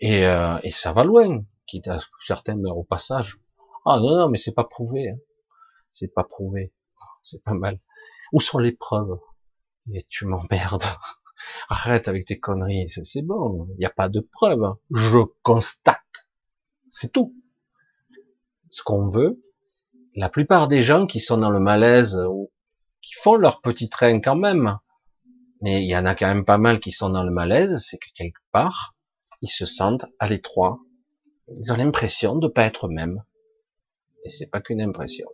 Et, 0.00 0.26
euh, 0.26 0.58
et 0.62 0.70
ça 0.70 0.94
va 0.94 1.04
loin, 1.04 1.44
quitte 1.66 1.86
à 1.88 2.00
certains 2.24 2.56
meurent 2.56 2.78
au 2.78 2.84
passage. 2.84 3.36
Ah 3.84 4.00
non, 4.00 4.16
non, 4.16 4.28
mais 4.30 4.38
c'est 4.38 4.54
pas 4.54 4.64
prouvé. 4.64 5.10
Hein. 5.10 5.18
C'est 5.90 6.08
pas 6.08 6.24
prouvé. 6.24 6.72
C'est 7.22 7.44
pas 7.44 7.52
mal. 7.52 7.78
Où 8.32 8.40
sont 8.40 8.58
les 8.58 8.72
preuves? 8.72 9.18
Et 9.92 10.04
tu 10.08 10.24
m'emmerdes. 10.24 10.84
Arrête 11.68 12.08
avec 12.08 12.24
tes 12.24 12.40
conneries. 12.40 12.88
C'est 12.88 13.22
bon. 13.22 13.68
Il 13.74 13.78
n'y 13.78 13.84
a 13.84 13.90
pas 13.90 14.08
de 14.08 14.20
preuves. 14.20 14.74
Je 14.90 15.18
constate. 15.42 16.00
C'est 16.88 17.12
tout. 17.12 17.34
Ce 18.70 18.82
qu'on 18.82 19.10
veut, 19.10 19.38
la 20.14 20.30
plupart 20.30 20.66
des 20.66 20.82
gens 20.82 21.06
qui 21.06 21.20
sont 21.20 21.36
dans 21.36 21.50
le 21.50 21.60
malaise 21.60 22.18
qui 23.06 23.14
font 23.14 23.36
leur 23.36 23.60
petit 23.60 23.88
train 23.88 24.20
quand 24.20 24.36
même, 24.36 24.78
mais 25.62 25.82
il 25.82 25.88
y 25.88 25.96
en 25.96 26.06
a 26.06 26.14
quand 26.14 26.26
même 26.26 26.44
pas 26.44 26.58
mal 26.58 26.80
qui 26.80 26.90
sont 26.90 27.10
dans 27.10 27.22
le 27.22 27.30
malaise, 27.30 27.80
c'est 27.80 27.98
que 27.98 28.10
quelque 28.16 28.40
part, 28.50 28.96
ils 29.42 29.50
se 29.50 29.64
sentent 29.64 30.06
à 30.18 30.28
l'étroit. 30.28 30.80
Ils 31.48 31.72
ont 31.72 31.76
l'impression 31.76 32.36
de 32.36 32.48
pas 32.48 32.64
être 32.64 32.88
eux-mêmes. 32.88 33.22
Et 34.24 34.30
c'est 34.30 34.48
pas 34.48 34.60
qu'une 34.60 34.80
impression. 34.80 35.28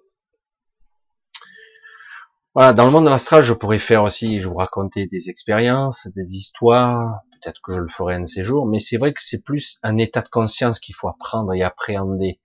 Voilà, 2.55 2.75
dans 2.75 2.85
le 2.85 2.91
monde 2.91 3.07
de 3.07 3.11
l'astral, 3.11 3.41
je 3.41 3.55
pourrais 3.55 3.79
faire 3.79 4.05
aussi, 4.05 4.43
je 4.43 4.49
vous 4.49 4.55
raconter 4.55 5.07
des 5.07 5.31
expériences, 5.31 6.07
des 6.15 6.37
histoires, 6.37 7.23
peut-être 7.41 7.63
que 7.65 7.75
je 7.75 7.81
le 7.81 7.89
ferai 7.89 8.17
un 8.17 8.21
de 8.21 8.27
ces 8.27 8.45
jours, 8.45 8.67
mais 8.67 8.79
c'est 8.79 8.99
vrai 8.99 9.15
que 9.15 9.23
c'est 9.23 9.41
plus 9.41 9.79
un 9.83 9.97
état 9.97 10.21
de 10.21 10.29
conscience 10.29 10.79
qu'il 10.79 10.95
faut 10.95 11.09
apprendre 11.09 11.55
et 11.55 11.63
appréhender. 11.63 12.39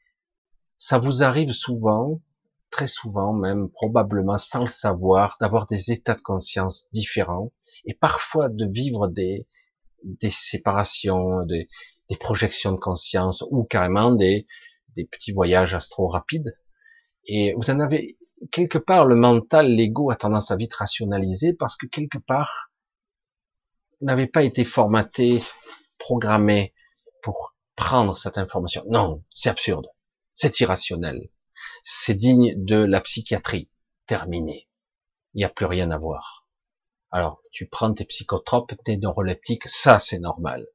Ça 0.77 0.97
vous 0.97 1.23
arrive 1.23 1.51
souvent, 1.51 2.21
très 2.69 2.87
souvent 2.87 3.33
même, 3.33 3.69
probablement 3.69 4.37
sans 4.37 4.61
le 4.61 4.67
savoir, 4.67 5.37
d'avoir 5.39 5.67
des 5.67 5.91
états 5.91 6.15
de 6.15 6.21
conscience 6.21 6.87
différents 6.91 7.51
et 7.85 7.93
parfois 7.93 8.49
de 8.49 8.65
vivre 8.65 9.07
des, 9.07 9.47
des 10.03 10.29
séparations, 10.29 11.45
des, 11.45 11.67
des 12.09 12.17
projections 12.17 12.71
de 12.71 12.77
conscience 12.77 13.43
ou 13.49 13.63
carrément 13.63 14.11
des, 14.11 14.47
des 14.95 15.05
petits 15.05 15.31
voyages 15.31 15.73
astro 15.73 16.07
rapides. 16.07 16.57
Et 17.25 17.53
vous 17.57 17.69
en 17.69 17.79
avez 17.79 18.17
quelque 18.51 18.77
part, 18.77 19.05
le 19.05 19.15
mental, 19.15 19.73
l'ego 19.73 20.11
a 20.11 20.15
tendance 20.15 20.51
à 20.51 20.55
vite 20.55 20.73
rationaliser 20.73 21.53
parce 21.53 21.75
que 21.75 21.87
quelque 21.87 22.17
part, 22.17 22.71
n'avait 24.01 24.27
pas 24.27 24.43
été 24.43 24.63
formaté, 24.63 25.41
programmé 25.97 26.73
pour 27.23 27.55
prendre 27.75 28.15
cette 28.15 28.37
information. 28.37 28.83
Non, 28.87 29.23
c'est 29.31 29.49
absurde. 29.49 29.87
C'est 30.35 30.59
irrationnel. 30.59 31.29
C'est 31.89 32.15
digne 32.15 32.53
de 32.57 32.75
la 32.75 32.99
psychiatrie. 32.99 33.69
Terminé. 34.07 34.67
Il 35.33 35.37
n'y 35.37 35.45
a 35.45 35.49
plus 35.49 35.65
rien 35.65 35.89
à 35.89 35.97
voir. 35.97 36.45
Alors, 37.11 37.41
tu 37.53 37.65
prends 37.65 37.93
tes 37.93 38.03
psychotropes, 38.03 38.73
tes 38.83 38.97
neuroleptiques, 38.97 39.69
ça 39.69 39.97
c'est 39.97 40.19
normal. 40.19 40.67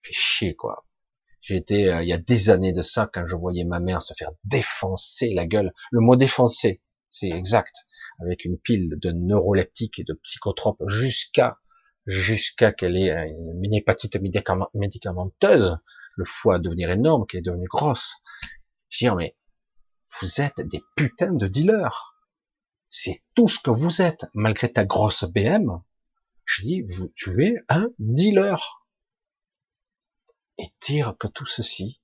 Fais 0.00 0.14
chier, 0.14 0.54
quoi. 0.54 0.86
Été, 1.50 1.92
euh, 1.92 2.02
il 2.02 2.08
y 2.08 2.14
a 2.14 2.18
des 2.18 2.48
années 2.48 2.72
de 2.72 2.80
ça, 2.80 3.10
quand 3.12 3.26
je 3.26 3.36
voyais 3.36 3.64
ma 3.64 3.78
mère 3.78 4.00
se 4.00 4.14
faire 4.14 4.30
défoncer 4.44 5.34
la 5.34 5.44
gueule. 5.44 5.74
Le 5.90 6.00
mot 6.00 6.16
défoncer, 6.16 6.80
c'est 7.10 7.28
exact, 7.28 7.76
avec 8.22 8.46
une 8.46 8.58
pile 8.58 8.94
de 9.02 9.12
neuroleptiques 9.12 9.98
et 9.98 10.04
de 10.04 10.14
psychotropes 10.14 10.82
jusqu'à 10.86 11.58
jusqu'à 12.06 12.72
qu'elle 12.72 12.96
ait 12.96 13.10
une 13.60 13.74
hépatite 13.74 14.16
médicamenteuse, 14.72 15.76
le 16.16 16.24
foie 16.24 16.58
devenir 16.58 16.90
énorme, 16.90 17.26
qu'elle 17.26 17.40
est 17.40 17.50
devenue 17.50 17.68
grosse. 17.68 18.14
Je 18.88 19.06
dis, 19.06 19.14
mais 19.14 19.36
vous 20.20 20.40
êtes 20.40 20.60
des 20.60 20.82
putains 20.96 21.32
de 21.32 21.46
dealers. 21.46 22.14
C'est 22.88 23.22
tout 23.34 23.48
ce 23.48 23.58
que 23.60 23.70
vous 23.70 24.02
êtes, 24.02 24.26
malgré 24.34 24.72
ta 24.72 24.84
grosse 24.84 25.24
BM. 25.24 25.82
Je 26.44 26.62
dis, 26.62 26.82
vous, 26.82 27.08
tu 27.14 27.44
es 27.44 27.56
un 27.68 27.88
dealer. 27.98 28.84
Et 30.58 30.68
dire 30.86 31.16
que 31.18 31.26
tout 31.26 31.46
ceci, 31.46 32.00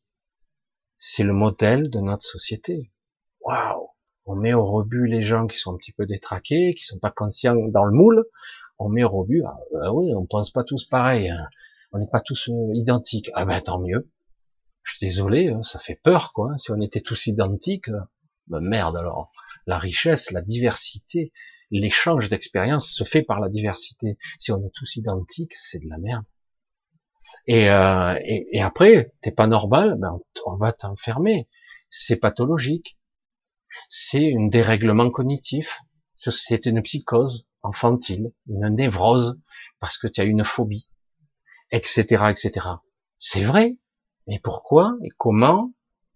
c'est 0.99 1.23
le 1.23 1.33
modèle 1.33 1.91
de 1.91 2.01
notre 2.01 2.25
société. 2.25 2.91
Waouh 3.41 3.91
on 4.31 4.37
met 4.37 4.55
au 4.55 4.65
rebut 4.65 5.07
les 5.07 5.25
gens 5.25 5.47
qui 5.47 5.59
sont 5.59 5.75
un 5.75 5.77
petit 5.77 5.93
peu 5.93 6.07
détraqués, 6.07 6.75
qui 6.75 6.85
sont 6.85 6.99
pas 6.99 7.11
conscients 7.11 7.57
dans 7.69 7.85
le 7.85 7.93
moule, 7.93 8.25
on 8.79 8.89
met 8.89 9.03
au 9.03 9.09
rebut, 9.09 9.43
ah, 9.45 9.59
bah 9.73 9.93
oui, 9.93 10.15
on 10.15 10.25
pense 10.25 10.51
pas 10.51 10.63
tous 10.63 10.85
pareil, 10.85 11.29
hein. 11.29 11.49
on 11.93 11.99
n'est 11.99 12.07
pas 12.07 12.21
tous 12.21 12.49
euh, 12.49 12.71
identiques, 12.75 13.31
ah 13.35 13.45
ben 13.45 13.61
tant 13.61 13.81
mieux. 13.81 14.09
Je 14.83 14.97
suis 14.97 15.07
désolé, 15.07 15.49
hein, 15.49 15.63
ça 15.63 15.79
fait 15.79 15.95
peur 16.03 16.33
quoi. 16.33 16.57
Si 16.59 16.71
on 16.71 16.81
était 16.81 17.01
tous 17.01 17.27
identiques, 17.27 17.91
ben 18.49 18.61
merde 18.61 18.97
alors. 18.97 19.31
La 19.67 19.79
richesse, 19.79 20.31
la 20.31 20.41
diversité, 20.41 21.33
l'échange 21.71 22.29
d'expériences 22.29 22.91
se 22.91 23.05
fait 23.05 23.23
par 23.23 23.41
la 23.41 23.49
diversité. 23.49 24.17
Si 24.39 24.53
on 24.53 24.65
est 24.65 24.73
tous 24.75 24.97
identiques, 24.97 25.55
c'est 25.55 25.79
de 25.79 25.89
la 25.89 25.99
merde. 25.99 26.25
Et, 27.47 27.71
euh, 27.71 28.19
et, 28.25 28.61
après, 28.61 29.13
t'es 29.21 29.31
pas 29.31 29.47
normal, 29.47 29.97
ben 29.99 30.19
on 30.47 30.57
va 30.57 30.73
t'enfermer. 30.73 31.49
C'est 31.91 32.17
pathologique 32.17 32.99
c'est 33.89 34.35
un 34.37 34.47
dérèglement 34.47 35.11
cognitif, 35.11 35.81
c'est 36.17 36.67
une 36.67 36.83
psychose 36.83 37.47
infantile, 37.63 38.33
une 38.49 38.69
névrose, 38.69 39.39
parce 39.81 39.99
que 39.99 40.07
tu 40.07 40.21
as 40.21 40.25
une 40.25 40.45
phobie, 40.45 40.91
etc., 41.71 42.25
etc. 42.31 42.67
C'est 43.19 43.43
vrai, 43.43 43.77
mais 44.31 44.39
pourquoi 44.39 44.97
et 45.03 45.09
comment 45.19 45.73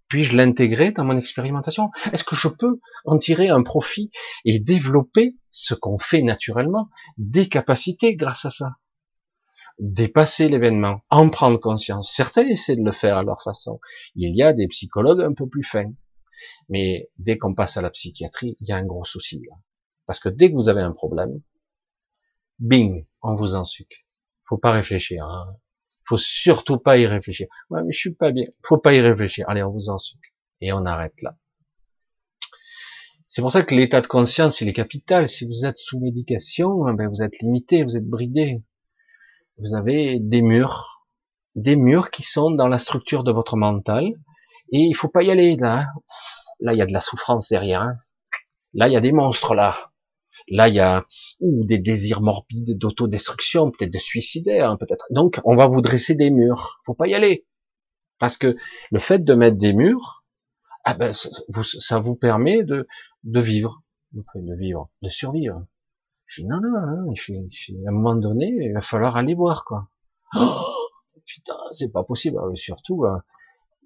puis-je 0.08 0.36
l'intégrer 0.36 0.92
dans 0.92 1.04
mon 1.04 1.16
expérimentation? 1.16 1.90
Est-ce 2.12 2.22
que 2.22 2.36
je 2.36 2.46
peux 2.46 2.78
en 3.04 3.18
tirer 3.18 3.48
un 3.48 3.64
profit 3.64 4.12
et 4.44 4.60
développer 4.60 5.36
ce 5.50 5.74
qu'on 5.74 5.98
fait 5.98 6.22
naturellement, 6.22 6.88
des 7.18 7.48
capacités 7.48 8.14
grâce 8.14 8.44
à 8.44 8.50
ça? 8.50 8.76
Dépasser 9.80 10.48
l'événement, 10.48 11.00
en 11.10 11.28
prendre 11.28 11.58
conscience. 11.58 12.12
Certains 12.12 12.46
essaient 12.46 12.76
de 12.76 12.84
le 12.84 12.92
faire 12.92 13.18
à 13.18 13.24
leur 13.24 13.42
façon. 13.42 13.80
Il 14.14 14.36
y 14.36 14.44
a 14.44 14.52
des 14.52 14.68
psychologues 14.68 15.22
un 15.22 15.34
peu 15.34 15.48
plus 15.48 15.64
fins, 15.64 15.92
mais 16.68 17.10
dès 17.18 17.36
qu'on 17.36 17.54
passe 17.56 17.76
à 17.76 17.82
la 17.82 17.90
psychiatrie, 17.90 18.56
il 18.60 18.68
y 18.68 18.72
a 18.72 18.76
un 18.76 18.86
gros 18.86 19.04
souci. 19.04 19.42
Parce 20.06 20.20
que 20.20 20.28
dès 20.28 20.50
que 20.50 20.54
vous 20.54 20.68
avez 20.68 20.82
un 20.82 20.92
problème, 20.92 21.40
bing, 22.60 23.06
on 23.22 23.34
vous 23.34 23.56
en 23.56 23.64
sucre. 23.64 23.96
Faut 24.44 24.58
pas 24.58 24.70
réfléchir. 24.70 25.24
Hein. 25.24 25.56
Faut 26.06 26.18
surtout 26.18 26.78
pas 26.78 26.98
y 26.98 27.06
réfléchir. 27.06 27.46
Ouais, 27.70 27.82
mais 27.84 27.92
je 27.92 27.98
suis 27.98 28.14
pas 28.14 28.30
bien. 28.32 28.46
Faut 28.62 28.78
pas 28.78 28.94
y 28.94 29.00
réfléchir. 29.00 29.48
Allez, 29.48 29.62
on 29.62 29.70
vous 29.70 29.88
en 29.88 29.98
sucre. 29.98 30.20
Et 30.60 30.72
on 30.72 30.84
arrête 30.84 31.20
là. 31.22 31.36
C'est 33.28 33.42
pour 33.42 33.50
ça 33.50 33.64
que 33.64 33.74
l'état 33.74 34.00
de 34.00 34.06
conscience, 34.06 34.60
il 34.60 34.68
est 34.68 34.72
capital. 34.72 35.28
Si 35.28 35.44
vous 35.44 35.66
êtes 35.66 35.76
sous 35.76 35.98
médication, 35.98 36.84
ben 36.94 37.08
vous 37.08 37.20
êtes 37.20 37.38
limité, 37.40 37.82
vous 37.82 37.96
êtes 37.96 38.06
bridé. 38.06 38.62
Vous 39.58 39.74
avez 39.74 40.20
des 40.20 40.42
murs, 40.42 41.04
des 41.54 41.76
murs 41.76 42.10
qui 42.10 42.22
sont 42.22 42.50
dans 42.50 42.68
la 42.68 42.78
structure 42.78 43.24
de 43.24 43.32
votre 43.32 43.56
mental, 43.56 44.04
et 44.72 44.78
il 44.78 44.94
faut 44.94 45.08
pas 45.08 45.22
y 45.22 45.30
aller 45.30 45.56
là. 45.56 45.86
Là, 46.60 46.74
il 46.74 46.78
y 46.78 46.82
a 46.82 46.86
de 46.86 46.92
la 46.92 47.00
souffrance 47.00 47.48
derrière. 47.48 47.82
Hein. 47.82 47.96
Là, 48.72 48.88
il 48.88 48.92
y 48.92 48.96
a 48.96 49.00
des 49.00 49.12
monstres 49.12 49.54
là. 49.54 49.90
Là, 50.48 50.68
il 50.68 50.74
y 50.74 50.80
a 50.80 51.06
ou 51.40 51.64
des 51.64 51.78
désirs 51.78 52.20
morbides 52.20 52.76
d'autodestruction, 52.76 53.70
peut-être 53.70 53.92
de 53.92 53.98
suicidaire, 53.98 54.70
hein, 54.70 54.76
peut-être. 54.76 55.06
Donc, 55.10 55.40
on 55.44 55.56
va 55.56 55.66
vous 55.66 55.80
dresser 55.80 56.14
des 56.14 56.30
murs. 56.30 56.80
Faut 56.84 56.94
pas 56.94 57.06
y 57.06 57.14
aller, 57.14 57.46
parce 58.18 58.36
que 58.36 58.56
le 58.90 58.98
fait 58.98 59.24
de 59.24 59.34
mettre 59.34 59.56
des 59.56 59.72
murs, 59.72 60.24
ah 60.84 60.94
ben, 60.94 61.12
ça 61.12 61.98
vous 61.98 62.14
permet 62.14 62.62
de 62.62 62.86
vivre, 63.24 63.82
de 64.12 64.54
vivre, 64.54 64.90
de 65.02 65.08
survivre. 65.08 65.64
Je 66.26 66.42
dis 66.42 66.46
non, 66.46 66.60
non, 66.60 66.70
non, 66.70 67.12
à 67.12 67.88
un 67.88 67.92
moment 67.92 68.14
donné, 68.14 68.46
il 68.46 68.72
va 68.72 68.80
falloir 68.80 69.16
aller 69.16 69.34
voir 69.34 69.64
quoi. 69.64 69.88
Oh, 70.34 70.64
putain, 71.26 71.54
c'est 71.72 71.92
pas 71.92 72.02
possible. 72.02 72.38
Ah 72.40 72.54
surtout, 72.54 73.04
hein, 73.06 73.22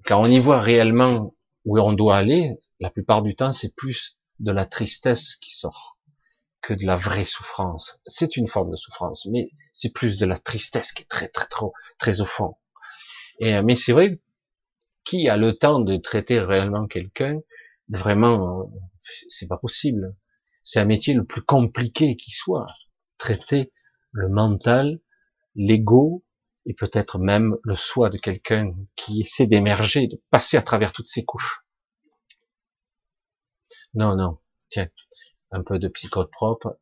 quand 0.06 0.20
on 0.20 0.26
y 0.26 0.38
voit 0.38 0.60
réellement 0.60 1.34
où 1.64 1.78
on 1.78 1.92
doit 1.92 2.16
aller, 2.16 2.58
La 2.80 2.90
plupart 2.90 3.22
du 3.22 3.34
temps, 3.34 3.52
c'est 3.52 3.74
plus 3.74 4.18
de 4.38 4.52
la 4.52 4.64
tristesse 4.64 5.34
qui 5.34 5.50
sort 5.50 5.97
que 6.68 6.74
de 6.74 6.84
la 6.84 6.96
vraie 6.96 7.24
souffrance. 7.24 7.98
C'est 8.06 8.36
une 8.36 8.46
forme 8.46 8.70
de 8.70 8.76
souffrance, 8.76 9.26
mais 9.32 9.52
c'est 9.72 9.94
plus 9.94 10.18
de 10.18 10.26
la 10.26 10.36
tristesse 10.36 10.92
qui 10.92 11.02
est 11.02 11.08
très, 11.08 11.28
très, 11.28 11.46
trop, 11.46 11.72
très 11.98 12.20
au 12.20 12.26
fond. 12.26 12.56
Et, 13.40 13.54
euh, 13.54 13.62
mais 13.62 13.74
c'est 13.74 13.92
vrai, 13.92 14.20
qui 15.02 15.30
a 15.30 15.38
le 15.38 15.56
temps 15.56 15.80
de 15.80 15.96
traiter 15.96 16.40
réellement 16.40 16.86
quelqu'un, 16.86 17.40
vraiment, 17.88 18.60
euh, 18.60 18.64
c'est 19.30 19.48
pas 19.48 19.56
possible. 19.56 20.14
C'est 20.62 20.78
un 20.78 20.84
métier 20.84 21.14
le 21.14 21.24
plus 21.24 21.40
compliqué 21.40 22.16
qui 22.16 22.32
soit. 22.32 22.66
Traiter 23.16 23.72
le 24.12 24.28
mental, 24.28 25.00
l'ego, 25.54 26.22
et 26.66 26.74
peut-être 26.74 27.18
même 27.18 27.56
le 27.62 27.76
soi 27.76 28.10
de 28.10 28.18
quelqu'un 28.18 28.74
qui 28.94 29.22
essaie 29.22 29.46
d'émerger, 29.46 30.06
de 30.06 30.20
passer 30.30 30.58
à 30.58 30.62
travers 30.62 30.92
toutes 30.92 31.08
ces 31.08 31.24
couches. 31.24 31.64
Non, 33.94 34.16
non, 34.16 34.38
tiens, 34.68 34.90
un 35.50 35.62
peu 35.62 35.78
de 35.78 35.88
psychote 35.88 36.30
propre. 36.30 36.78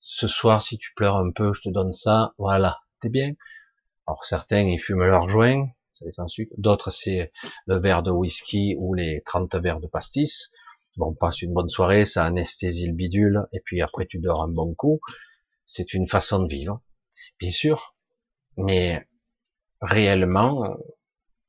Ce 0.00 0.26
soir, 0.26 0.62
si 0.62 0.78
tu 0.78 0.92
pleures 0.94 1.16
un 1.16 1.30
peu, 1.30 1.52
je 1.52 1.62
te 1.62 1.68
donne 1.68 1.92
ça, 1.92 2.34
voilà, 2.38 2.80
t'es 3.00 3.08
bien. 3.08 3.34
Alors 4.06 4.24
certains, 4.24 4.62
ils 4.62 4.80
fument 4.80 5.04
leur 5.04 5.28
joint, 5.28 5.68
c'est 5.94 6.12
sans 6.12 6.28
sucre. 6.28 6.52
D'autres, 6.58 6.90
c'est 6.90 7.32
le 7.66 7.78
verre 7.78 8.02
de 8.02 8.10
whisky 8.10 8.74
ou 8.78 8.94
les 8.94 9.22
30 9.22 9.54
verres 9.56 9.80
de 9.80 9.86
pastis. 9.86 10.52
Bon, 10.96 11.14
passe 11.14 11.40
une 11.40 11.54
bonne 11.54 11.68
soirée, 11.68 12.04
ça 12.04 12.24
anesthésie 12.24 12.88
le 12.88 12.94
bidule, 12.94 13.46
et 13.52 13.60
puis 13.60 13.80
après 13.80 14.06
tu 14.06 14.18
dors 14.18 14.42
un 14.42 14.48
bon 14.48 14.74
coup. 14.74 15.00
C'est 15.64 15.94
une 15.94 16.08
façon 16.08 16.40
de 16.40 16.48
vivre, 16.48 16.82
bien 17.38 17.50
sûr. 17.50 17.94
Mais 18.56 19.08
réellement, 19.80 20.76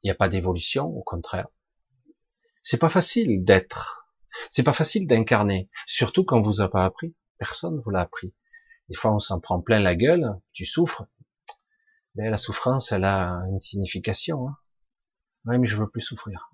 il 0.02 0.08
n'y 0.08 0.12
a 0.12 0.16
pas 0.16 0.30
d'évolution, 0.30 0.86
au 0.86 1.02
contraire. 1.02 1.48
C'est 2.62 2.78
pas 2.78 2.90
facile 2.90 3.44
d'être. 3.44 4.03
C'est 4.50 4.64
pas 4.64 4.74
facile 4.74 5.08
d'incarner. 5.08 5.70
Surtout 5.86 6.24
quand 6.24 6.42
vous 6.42 6.62
a 6.62 6.70
pas 6.70 6.86
appris. 6.86 7.16
Personne 7.38 7.82
vous 7.84 7.90
l'a 7.90 8.02
appris. 8.02 8.34
Des 8.90 8.96
fois, 8.96 9.14
on 9.14 9.20
s'en 9.20 9.40
prend 9.40 9.62
plein 9.62 9.80
la 9.80 9.96
gueule, 9.96 10.40
tu 10.52 10.66
souffres. 10.66 11.06
Mais 12.16 12.30
la 12.30 12.38
souffrance, 12.38 12.92
elle 12.92 13.06
a 13.06 13.44
une 13.50 13.60
signification. 13.60 14.50
Hein. 14.50 14.58
Mais 15.46 15.66
je 15.66 15.78
veux 15.78 15.90
plus 15.90 16.02
souffrir. 16.02 16.52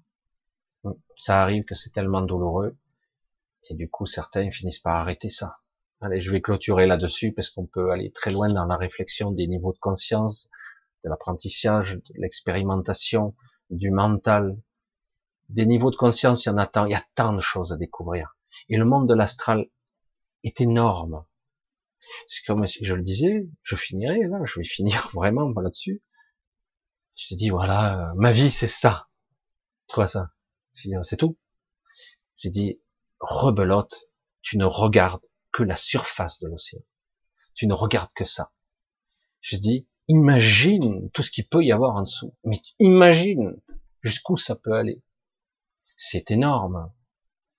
Ça 1.18 1.41
arrive 1.41 1.65
que 1.65 1.76
c'est 1.76 1.91
tellement 1.91 2.22
douloureux. 2.22 2.77
Et 3.69 3.76
du 3.76 3.89
coup, 3.89 4.06
certains 4.06 4.49
finissent 4.51 4.80
par 4.80 4.95
arrêter 4.95 5.30
ça. 5.30 5.57
Allez, 6.01 6.22
je 6.22 6.31
vais 6.31 6.41
clôturer 6.41 6.88
là-dessus 6.88 7.34
parce 7.34 7.49
qu'on 7.49 7.65
peut 7.65 7.91
aller 7.91 8.11
très 8.11 8.31
loin 8.31 8.51
dans 8.51 8.65
la 8.65 8.77
réflexion 8.77 9.31
des 9.31 9.47
niveaux 9.47 9.73
de 9.73 9.80
conscience, 9.80 10.49
de 11.03 11.10
l'apprentissage, 11.10 11.95
de 11.95 12.14
l'expérimentation, 12.15 13.35
du 13.69 13.91
mental. 13.91 14.57
Des 15.49 15.65
niveaux 15.65 15.91
de 15.91 15.95
conscience, 15.95 16.45
il 16.45 16.49
y 16.49 16.51
en 16.51 16.57
a 16.57 16.67
tant, 16.67 16.85
il 16.85 16.91
y 16.91 16.95
a 16.95 17.03
tant 17.15 17.34
de 17.34 17.41
choses 17.41 17.73
à 17.73 17.77
découvrir. 17.77 18.38
Et 18.69 18.77
le 18.77 18.85
monde 18.85 19.07
de 19.07 19.13
l'astral 19.15 19.67
est 20.43 20.61
énorme. 20.61 21.26
C'est 22.27 22.43
comme 22.45 22.65
si 22.67 22.85
je 22.85 22.93
le 22.93 23.01
disais, 23.01 23.47
je 23.63 23.76
finirai 23.76 24.27
là, 24.27 24.39
je 24.45 24.59
vais 24.59 24.65
finir 24.65 25.09
vraiment 25.13 25.49
là-dessus. 25.49 26.03
Je 27.15 27.35
dit 27.35 27.49
voilà, 27.49 28.13
ma 28.15 28.31
vie 28.31 28.49
c'est 28.49 28.67
ça. 28.67 29.09
Quoi 29.91 30.07
ça? 30.07 30.31
C'est 30.73 31.17
tout. 31.17 31.38
J'ai 32.38 32.49
dit 32.49 32.81
rebelote, 33.19 34.09
tu 34.41 34.57
ne 34.57 34.65
regardes 34.65 35.21
que 35.51 35.63
la 35.63 35.76
surface 35.76 36.39
de 36.39 36.47
l'océan. 36.47 36.81
Tu 37.55 37.67
ne 37.67 37.73
regardes 37.73 38.13
que 38.13 38.23
ça. 38.23 38.53
Je 39.41 39.57
dis, 39.57 39.88
imagine 40.07 41.09
tout 41.11 41.23
ce 41.23 41.31
qu'il 41.31 41.47
peut 41.47 41.63
y 41.63 41.71
avoir 41.71 41.95
en 41.95 42.03
dessous. 42.03 42.34
Mais 42.45 42.57
imagine 42.80 43.59
jusqu'où 44.01 44.38
ça 44.38 44.55
peut 44.55 44.73
aller. 44.73 45.01
C'est 46.01 46.31
énorme. 46.31 46.93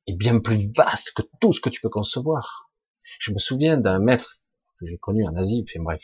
Et 0.07 0.15
bien 0.15 0.41
plus 0.41 0.73
vaste 0.75 1.13
que 1.15 1.21
tout 1.43 1.53
ce 1.53 1.61
que 1.61 1.69
tu 1.69 1.83
peux 1.83 1.91
concevoir. 1.91 2.73
Je 3.19 3.33
me 3.33 3.39
souviens 3.39 3.77
d'un 3.77 3.99
maître 3.99 4.41
que 4.79 4.87
j'ai 4.87 4.97
connu 4.97 5.29
en 5.29 5.37
Asie, 5.37 5.63
enfin 5.69 5.83
bref. 5.83 6.03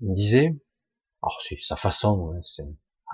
Il 0.00 0.08
me 0.08 0.14
disait, 0.14 0.58
alors 1.22 1.42
c'est 1.42 1.58
sa 1.60 1.76
façon, 1.76 2.32
hein, 2.32 2.40
c'est 2.42 2.64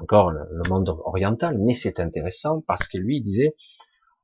encore 0.00 0.30
le, 0.30 0.46
monde 0.68 0.88
oriental, 0.88 1.58
mais 1.58 1.74
c'est 1.74 1.98
intéressant 1.98 2.60
parce 2.60 2.86
que 2.86 2.96
lui 2.96 3.20
disait, 3.22 3.56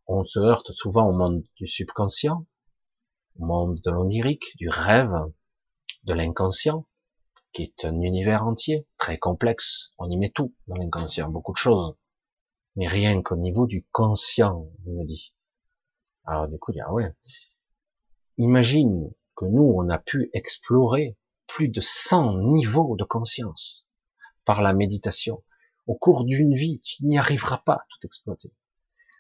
on 0.07 0.25
se 0.25 0.39
heurte 0.39 0.71
souvent 0.75 1.09
au 1.09 1.13
monde 1.13 1.43
du 1.57 1.67
subconscient, 1.67 2.47
monde 3.41 3.81
de 3.81 3.91
l'onirique, 3.91 4.57
du 4.59 4.69
rêve, 4.69 5.13
de 6.05 6.15
l'inconscient, 6.15 6.87
qui 7.53 7.65
est 7.65 7.85
un 7.85 8.01
univers 8.01 8.47
entier, 8.47 8.87
très 8.97 9.19
complexe. 9.19 9.93
On 9.99 10.09
y 10.09 10.17
met 10.17 10.31
tout 10.31 10.55
dans 10.69 10.77
l'inconscient, 10.77 11.29
beaucoup 11.31 11.53
de 11.53 11.59
choses. 11.59 11.97
Mais 12.77 12.89
rien 12.89 13.23
qu'au 13.23 13.37
niveau 13.37 13.67
du 13.67 13.87
conscient, 13.93 14.69
il 14.87 14.95
me 14.95 15.05
dit. 15.05 15.35
Alors 16.25 16.49
du 16.49 16.59
coup, 16.59 16.73
il 16.73 16.75
dit, 16.75 16.81
ah 16.81 16.93
ouais. 16.93 17.13
Imagine 18.39 19.11
que 19.37 19.45
nous, 19.45 19.75
on 19.77 19.89
a 19.89 19.99
pu 19.99 20.31
explorer 20.33 21.17
plus 21.47 21.69
de 21.69 21.81
100 21.81 22.39
niveaux 22.39 22.97
de 22.97 23.05
conscience 23.05 23.87
par 24.45 24.63
la 24.63 24.73
méditation. 24.73 25.45
Au 25.87 25.95
cours 25.95 26.25
d'une 26.25 26.55
vie, 26.55 26.81
tu 26.81 27.05
n'y 27.05 27.19
arriveras 27.19 27.59
pas 27.59 27.75
à 27.75 27.85
tout 27.91 28.07
exploiter 28.07 28.53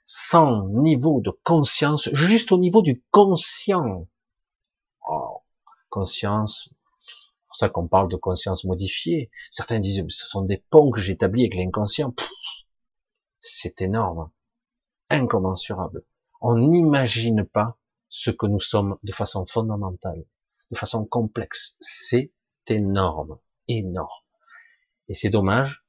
sans 0.04 0.68
niveau 0.68 1.20
de 1.20 1.30
conscience, 1.44 2.10
juste 2.12 2.52
au 2.52 2.58
niveau 2.58 2.82
du 2.82 3.02
conscient. 3.10 4.06
Oh, 5.08 5.42
conscience, 5.88 6.68
c'est 6.68 7.46
pour 7.46 7.56
ça 7.56 7.68
qu'on 7.68 7.88
parle 7.88 8.10
de 8.10 8.16
conscience 8.16 8.64
modifiée. 8.64 9.30
Certains 9.50 9.80
disent, 9.80 10.04
ce 10.08 10.26
sont 10.26 10.42
des 10.42 10.58
ponts 10.70 10.90
que 10.90 11.00
j'établis 11.00 11.42
avec 11.42 11.54
l'inconscient. 11.54 12.14
C'est 13.46 13.82
énorme, 13.82 14.30
incommensurable. 15.10 16.02
On 16.40 16.56
n'imagine 16.56 17.44
pas 17.44 17.78
ce 18.08 18.30
que 18.30 18.46
nous 18.46 18.58
sommes 18.58 18.96
de 19.02 19.12
façon 19.12 19.44
fondamentale, 19.44 20.24
de 20.70 20.76
façon 20.78 21.04
complexe. 21.04 21.76
C'est 21.78 22.32
énorme, 22.68 23.38
énorme. 23.68 24.24
Et 25.08 25.14
c'est 25.14 25.28
dommage. 25.28 25.84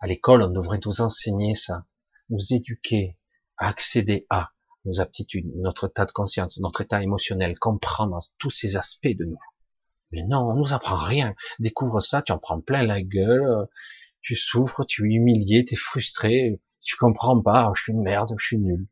À 0.00 0.06
l'école, 0.06 0.40
on 0.40 0.48
devrait 0.48 0.80
nous 0.86 1.02
enseigner 1.02 1.54
ça 1.54 1.84
nous 2.30 2.54
éduquer 2.54 3.18
à 3.58 3.68
accéder 3.68 4.26
à 4.30 4.52
nos 4.86 5.00
aptitudes, 5.00 5.52
notre 5.56 5.88
état 5.88 6.06
de 6.06 6.12
conscience, 6.12 6.58
notre 6.60 6.80
état 6.80 7.02
émotionnel, 7.02 7.58
comprendre 7.58 8.20
tous 8.38 8.50
ces 8.50 8.78
aspects 8.78 9.06
de 9.06 9.26
nous. 9.26 9.38
Mais 10.12 10.22
non, 10.22 10.48
on 10.48 10.54
nous 10.54 10.72
apprend 10.72 10.96
rien. 10.96 11.34
Découvre 11.58 12.00
ça, 12.00 12.22
tu 12.22 12.32
en 12.32 12.38
prends 12.38 12.62
plein 12.62 12.82
la 12.84 13.02
gueule, 13.02 13.68
tu 14.24 14.34
souffres, 14.36 14.84
tu 14.84 15.04
es 15.04 15.14
humilié, 15.14 15.64
tu 15.64 15.74
es 15.74 15.76
frustré, 15.76 16.60
tu 16.80 16.96
comprends 16.96 17.40
pas, 17.40 17.72
je 17.76 17.82
suis 17.82 17.92
une 17.92 18.02
merde, 18.02 18.34
je 18.38 18.46
suis 18.46 18.58
nul. 18.58 18.88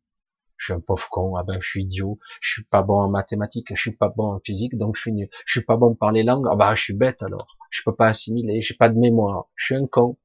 Je 0.58 0.66
suis 0.66 0.74
un 0.74 0.80
pauvre 0.80 1.08
con, 1.10 1.34
ah 1.34 1.42
ben 1.42 1.60
je 1.60 1.68
suis 1.68 1.82
idiot, 1.82 2.20
je 2.40 2.52
suis 2.52 2.64
pas 2.64 2.82
bon 2.82 3.00
en 3.00 3.08
mathématiques, 3.08 3.74
je 3.74 3.80
suis 3.80 3.96
pas 3.96 4.10
bon 4.10 4.34
en 4.34 4.40
physique, 4.40 4.78
donc 4.78 4.94
je 4.94 5.00
suis 5.00 5.12
nul. 5.12 5.28
Je 5.44 5.58
suis 5.58 5.66
pas 5.66 5.76
bon 5.76 5.96
par 5.96 6.12
les 6.12 6.22
langues, 6.22 6.46
ah 6.48 6.54
ben 6.54 6.76
je 6.76 6.82
suis 6.82 6.94
bête 6.94 7.22
alors. 7.24 7.58
Je 7.70 7.82
peux 7.84 7.96
pas 7.96 8.06
assimiler, 8.06 8.62
j'ai 8.62 8.74
pas 8.74 8.88
de 8.88 8.98
mémoire, 8.98 9.46
je 9.56 9.64
suis 9.64 9.74
un 9.74 9.86
con. 9.88 10.18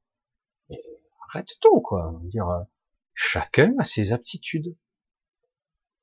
Mais 0.70 0.80
arrête 1.28 1.56
tout 1.60 1.80
quoi. 1.80 2.20
Dire, 2.24 2.46
Chacun 3.14 3.74
a 3.78 3.84
ses 3.84 4.12
aptitudes. 4.12 4.76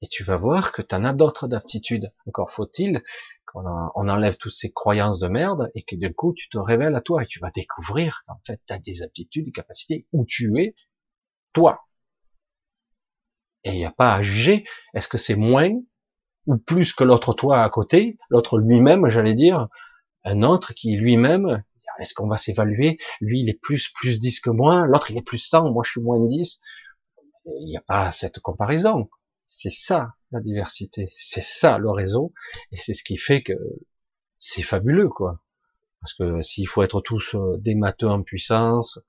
Et 0.06 0.08
tu 0.08 0.24
vas 0.24 0.38
voir 0.38 0.72
que 0.72 0.84
tu 0.84 0.94
en 0.94 1.04
as 1.04 1.14
d'autres 1.14 1.48
d'aptitudes. 1.48 2.14
Encore 2.28 2.52
faut-il 2.52 3.02
qu'on 3.48 3.66
on 3.66 4.08
enlève 4.08 4.38
toutes 4.38 4.54
ces 4.54 4.72
croyances 4.72 5.18
de 5.18 5.28
merde 5.28 5.72
et 5.74 5.82
que 5.82 5.96
du 5.96 6.14
coup 6.14 6.32
tu 6.36 6.48
te 6.48 6.60
révèles 6.60 6.94
à 6.94 7.02
toi 7.02 7.24
et 7.24 7.26
tu 7.26 7.40
vas 7.40 7.50
découvrir 7.50 8.22
qu'en 8.28 8.40
fait 8.46 8.62
tu 8.68 8.74
as 8.74 8.78
des 8.78 9.02
aptitudes, 9.02 9.46
des 9.46 9.52
capacités 9.52 10.06
où 10.12 10.24
tu 10.24 10.60
es 10.60 10.76
toi. 11.54 11.88
Et 13.64 13.72
il 13.72 13.78
n'y 13.78 13.86
a 13.86 13.92
pas 13.92 14.14
à 14.14 14.22
juger. 14.22 14.64
Est-ce 14.94 15.08
que 15.08 15.18
c'est 15.18 15.36
moins 15.36 15.72
ou 16.46 16.58
plus 16.58 16.94
que 16.94 17.04
l'autre 17.04 17.34
toi 17.34 17.64
à 17.64 17.70
côté, 17.72 18.20
l'autre 18.30 18.60
lui-même, 18.60 19.10
j'allais 19.10 19.34
dire, 19.34 19.70
un 20.24 20.42
autre 20.44 20.76
qui 20.76 20.96
lui-même, 20.98 21.64
est-ce 21.98 22.14
qu'on 22.14 22.28
va 22.28 22.38
s'évaluer? 22.38 23.00
Lui, 23.22 23.40
il 23.40 23.50
est 23.50 23.60
plus 23.60 23.90
plus 23.90 24.20
10 24.20 24.40
que 24.40 24.52
moi, 24.52 24.86
l'autre 24.86 25.10
il 25.10 25.18
est 25.18 25.24
plus 25.24 25.40
100, 25.40 25.72
moi 25.72 25.82
je 25.84 25.94
suis 25.94 26.02
moins 26.02 26.20
10 26.20 26.62
il 27.46 27.66
n'y 27.68 27.78
a 27.78 27.82
pas 27.82 28.12
cette 28.12 28.40
comparaison. 28.40 29.10
C'est 29.48 29.72
ça 29.72 30.16
la 30.32 30.42
diversité, 30.42 31.10
c'est 31.16 31.44
ça 31.44 31.78
le 31.78 31.90
réseau, 31.92 32.34
et 32.72 32.78
c'est 32.78 32.94
ce 32.94 33.04
qui 33.04 33.18
fait 33.18 33.44
que 33.44 33.54
c'est 34.38 34.64
fabuleux, 34.64 35.10
quoi. 35.10 35.42
Parce 36.02 36.14
que 36.14 36.42
s'il 36.42 36.68
faut 36.68 36.84
être 36.84 37.02
tous 37.02 37.36
euh, 37.36 37.58
des 37.58 37.76
matheux 37.76 38.10
en 38.10 38.22
puissance, 38.24 39.00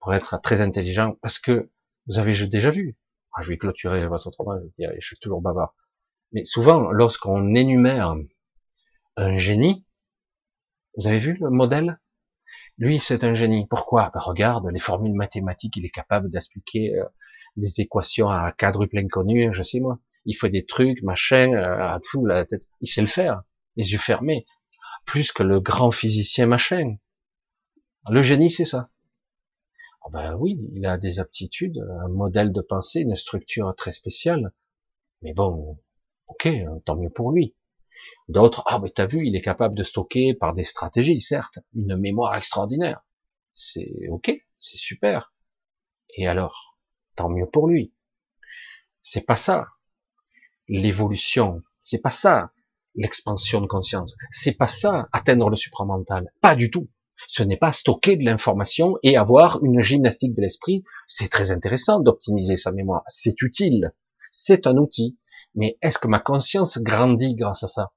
pour 0.00 0.14
être 0.14 0.40
très 0.40 0.60
intelligent, 0.60 1.16
parce 1.22 1.38
que 1.38 1.70
vous 2.06 2.18
avez 2.18 2.32
déjà 2.46 2.70
vu, 2.70 2.96
ah, 3.32 3.42
je 3.42 3.48
vais 3.48 3.58
clôturer 3.58 4.06
votre 4.06 4.28
autrement, 4.28 4.58
je, 4.78 4.84
je 4.98 5.06
suis 5.06 5.18
toujours 5.18 5.40
bavard, 5.42 5.74
mais 6.32 6.44
souvent, 6.44 6.90
lorsqu'on 6.90 7.54
énumère 7.54 8.14
un 9.16 9.36
génie, 9.36 9.86
vous 10.96 11.06
avez 11.06 11.18
vu 11.18 11.38
le 11.40 11.50
modèle? 11.50 11.98
Lui, 12.76 12.98
c'est 12.98 13.24
un 13.24 13.34
génie. 13.34 13.66
Pourquoi? 13.68 14.10
Ben, 14.12 14.20
Regarde 14.20 14.66
les 14.72 14.80
formules 14.80 15.14
mathématiques, 15.14 15.76
il 15.76 15.84
est 15.84 15.90
capable 15.90 16.30
d'expliquer 16.30 16.96
euh, 16.96 17.04
des 17.56 17.80
équations 17.80 18.28
à 18.28 18.52
quadruple 18.52 18.98
inconnu, 18.98 19.52
je 19.52 19.62
sais 19.62 19.80
moi. 19.80 19.98
Il 20.24 20.34
fait 20.34 20.50
des 20.50 20.66
trucs, 20.66 21.02
machin, 21.02 21.52
euh, 21.54 21.78
à 21.78 22.00
tout, 22.00 22.26
la 22.26 22.44
tête. 22.44 22.68
Il 22.80 22.88
sait 22.88 23.00
le 23.00 23.06
faire, 23.06 23.42
les 23.76 23.92
yeux 23.92 23.98
fermés. 23.98 24.46
Plus 25.06 25.32
que 25.32 25.42
le 25.42 25.60
grand 25.60 25.90
physicien 25.90 26.46
machin. 26.46 26.96
Le 28.10 28.22
génie, 28.22 28.50
c'est 28.50 28.64
ça. 28.64 28.82
Ah 30.04 30.10
ben 30.10 30.34
oui, 30.34 30.58
il 30.72 30.86
a 30.86 30.96
des 30.96 31.18
aptitudes, 31.18 31.78
un 32.04 32.08
modèle 32.08 32.52
de 32.52 32.60
pensée, 32.60 33.00
une 33.00 33.16
structure 33.16 33.74
très 33.76 33.92
spéciale. 33.92 34.52
Mais 35.22 35.34
bon, 35.34 35.78
ok, 36.28 36.48
tant 36.84 36.96
mieux 36.96 37.10
pour 37.10 37.32
lui. 37.32 37.54
D'autres, 38.28 38.62
ah 38.66 38.78
mais 38.78 38.90
t'as 38.90 39.06
vu, 39.06 39.26
il 39.26 39.36
est 39.36 39.42
capable 39.42 39.74
de 39.74 39.82
stocker 39.82 40.34
par 40.34 40.54
des 40.54 40.64
stratégies, 40.64 41.20
certes, 41.20 41.58
une 41.74 41.96
mémoire 41.96 42.36
extraordinaire. 42.36 43.02
C'est 43.52 44.08
ok, 44.10 44.30
c'est 44.58 44.76
super. 44.76 45.32
Et 46.16 46.28
alors, 46.28 46.67
tant 47.18 47.28
mieux 47.28 47.46
pour 47.46 47.66
lui. 47.66 47.92
C'est 49.02 49.26
pas 49.26 49.36
ça. 49.36 49.66
L'évolution, 50.68 51.62
c'est 51.80 51.98
pas 51.98 52.12
ça. 52.12 52.52
L'expansion 52.94 53.60
de 53.60 53.66
conscience, 53.66 54.16
c'est 54.30 54.56
pas 54.56 54.68
ça. 54.68 55.08
Atteindre 55.12 55.50
le 55.50 55.56
supramental, 55.56 56.32
pas 56.40 56.54
du 56.54 56.70
tout. 56.70 56.88
Ce 57.26 57.42
n'est 57.42 57.56
pas 57.56 57.72
stocker 57.72 58.16
de 58.16 58.24
l'information 58.24 58.96
et 59.02 59.16
avoir 59.16 59.64
une 59.64 59.82
gymnastique 59.82 60.32
de 60.34 60.42
l'esprit. 60.42 60.84
C'est 61.08 61.28
très 61.28 61.50
intéressant 61.50 61.98
d'optimiser 61.98 62.56
sa 62.56 62.70
mémoire. 62.70 63.02
C'est 63.08 63.42
utile. 63.42 63.92
C'est 64.30 64.68
un 64.68 64.76
outil. 64.76 65.18
Mais 65.56 65.76
est-ce 65.82 65.98
que 65.98 66.06
ma 66.06 66.20
conscience 66.20 66.78
grandit 66.78 67.34
grâce 67.34 67.64
à 67.64 67.68
ça? 67.68 67.92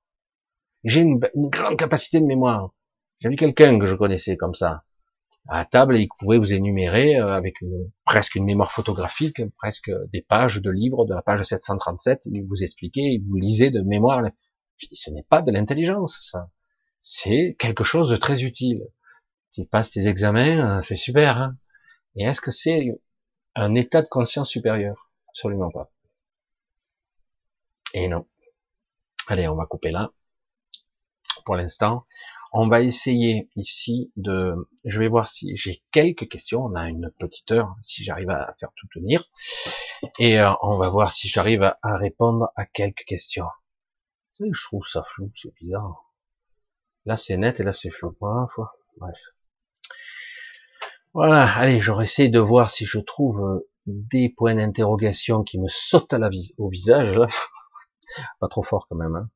J'ai 0.84 1.02
une, 1.02 1.20
grande 1.36 1.78
capacité 1.78 2.20
de 2.20 2.26
mémoire. 2.26 2.74
J'ai 3.20 3.30
vu 3.30 3.36
quelqu'un 3.36 3.78
que 3.78 3.86
je 3.86 3.94
connaissais 3.94 4.36
comme 4.36 4.56
ça 4.56 4.84
à 5.48 5.66
table 5.66 5.98
et 5.98 6.02
il 6.02 6.10
pouvait 6.20 6.38
vous 6.38 6.54
énumérer 6.54 7.18
euh, 7.18 7.34
avec 7.34 7.62
une, 7.62 7.92
presque 8.06 8.36
une 8.36 8.46
mémoire 8.46 8.72
photographique, 8.72 9.42
presque 9.58 9.92
des 10.14 10.22
pages 10.22 10.62
de 10.62 10.70
livres 10.70 11.06
de 11.06 11.14
la 11.14 11.22
page 11.22 11.44
737, 11.44 12.28
il 12.32 12.46
vous 12.46 12.64
expliquait, 12.64 13.02
il 13.02 13.24
vous 13.28 13.36
lisait 13.36 13.72
de 13.72 13.82
mémoire. 13.82 14.24
Je 14.78 14.88
dis, 14.88 14.96
ce 14.96 15.10
n'est 15.12 15.24
pas 15.24 15.42
de 15.42 15.52
l'intelligence, 15.52 16.30
ça. 16.32 16.50
C'est 17.02 17.56
quelque 17.60 17.84
chose 17.84 18.10
de 18.10 18.18
très 18.18 18.44
utile. 18.44 18.84
Tu 19.52 19.66
passes 19.66 19.92
tes 19.92 20.08
examens, 20.08 20.78
euh, 20.78 20.82
c'est 20.82 20.96
super. 20.96 21.38
Hein 21.38 21.58
et 22.16 22.24
est-ce 22.24 22.42
que 22.42 22.52
c'est 22.52 23.00
un 23.56 23.76
état 23.76 24.02
de 24.02 24.08
conscience 24.08 24.50
supérieur? 24.50 25.12
Absolument 25.30 25.72
pas. 25.72 25.92
Et 27.94 28.08
non. 28.08 28.28
Allez, 29.28 29.48
on 29.48 29.56
va 29.56 29.66
couper 29.66 29.92
là. 29.92 30.12
Pour 31.46 31.56
l'instant, 31.56 32.06
on 32.52 32.68
va 32.68 32.82
essayer 32.82 33.50
ici 33.56 34.12
de, 34.18 34.56
je 34.84 35.00
vais 35.00 35.08
voir 35.08 35.28
si 35.28 35.56
j'ai 35.56 35.82
quelques 35.92 36.28
questions. 36.28 36.64
On 36.64 36.76
a 36.76 36.90
une 36.90 37.12
petite 37.18 37.52
heure, 37.52 37.76
si 37.82 38.04
j'arrive 38.04 38.30
à 38.30 38.56
faire 38.60 38.72
tout 38.76 38.88
tenir. 38.94 39.24
Et 40.20 40.40
euh, 40.40 40.52
on 40.62 40.78
va 40.78 40.90
voir 40.90 41.12
si 41.12 41.30
j'arrive 41.30 41.64
à, 41.64 41.78
répondre 41.98 42.52
à 42.56 42.66
quelques 42.66 43.06
questions. 43.06 43.46
Je 44.40 44.64
trouve 44.64 44.86
ça 44.86 45.04
flou, 45.04 45.32
c'est 45.36 45.54
bizarre. 45.56 46.14
Là 47.06 47.16
c'est 47.16 47.38
net 47.38 47.60
et 47.60 47.64
là 47.64 47.72
c'est 47.72 47.92
flou. 47.92 48.16
fois. 48.20 48.76
Bref. 48.98 49.20
Voilà, 51.14 51.46
allez, 51.58 51.80
j'aurais 51.82 52.06
essayé 52.06 52.30
de 52.30 52.40
voir 52.40 52.70
si 52.70 52.86
je 52.86 53.00
trouve 53.00 53.42
euh, 53.42 53.70
des 53.86 54.30
points 54.30 54.56
d'interrogation 54.56 55.44
qui 55.44 55.60
me 55.60 55.68
sautent 55.68 56.14
à 56.14 56.18
la 56.18 56.30
au 56.58 56.70
visage. 56.70 57.18
Pas 58.40 58.48
trop 58.48 58.64
fort 58.64 58.88
quand 58.90 58.96
même. 58.98 59.16
Hein. 59.16 59.30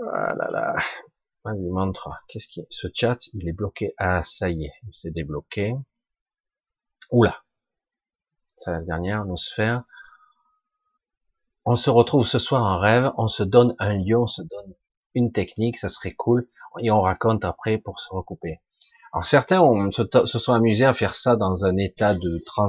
Ah 0.00 0.34
là. 0.34 0.76
Vas-y, 1.44 1.68
montre. 1.70 2.10
Qu'est-ce 2.28 2.48
qui 2.48 2.66
Ce 2.70 2.88
chat, 2.94 3.18
il 3.34 3.48
est 3.48 3.52
bloqué. 3.52 3.94
Ah, 3.98 4.22
ça 4.22 4.48
y 4.48 4.64
est, 4.64 4.72
il 4.88 4.94
s'est 4.94 5.10
débloqué. 5.10 5.74
Oula. 7.10 7.42
C'est 8.56 8.70
la 8.70 8.80
dernière, 8.80 9.26
nos 9.26 9.36
sphères. 9.36 9.84
On 11.66 11.76
se 11.76 11.90
retrouve 11.90 12.26
ce 12.26 12.38
soir 12.38 12.62
en 12.62 12.78
rêve, 12.78 13.10
on 13.16 13.28
se 13.28 13.42
donne 13.42 13.74
un 13.78 13.94
lieu, 13.94 14.18
on 14.18 14.26
se 14.26 14.42
donne 14.42 14.74
une 15.14 15.32
technique, 15.32 15.78
ça 15.78 15.88
serait 15.88 16.12
cool, 16.12 16.48
et 16.80 16.90
on 16.90 17.00
raconte 17.00 17.44
après 17.44 17.78
pour 17.78 18.00
se 18.00 18.12
recouper. 18.12 18.60
Alors 19.12 19.24
certains 19.24 19.62
se, 19.90 20.38
sont 20.38 20.52
amusés 20.52 20.84
à 20.84 20.92
faire 20.92 21.14
ça 21.14 21.36
dans 21.36 21.64
un 21.64 21.76
état 21.76 22.14
de 22.14 22.42
trans, 22.44 22.66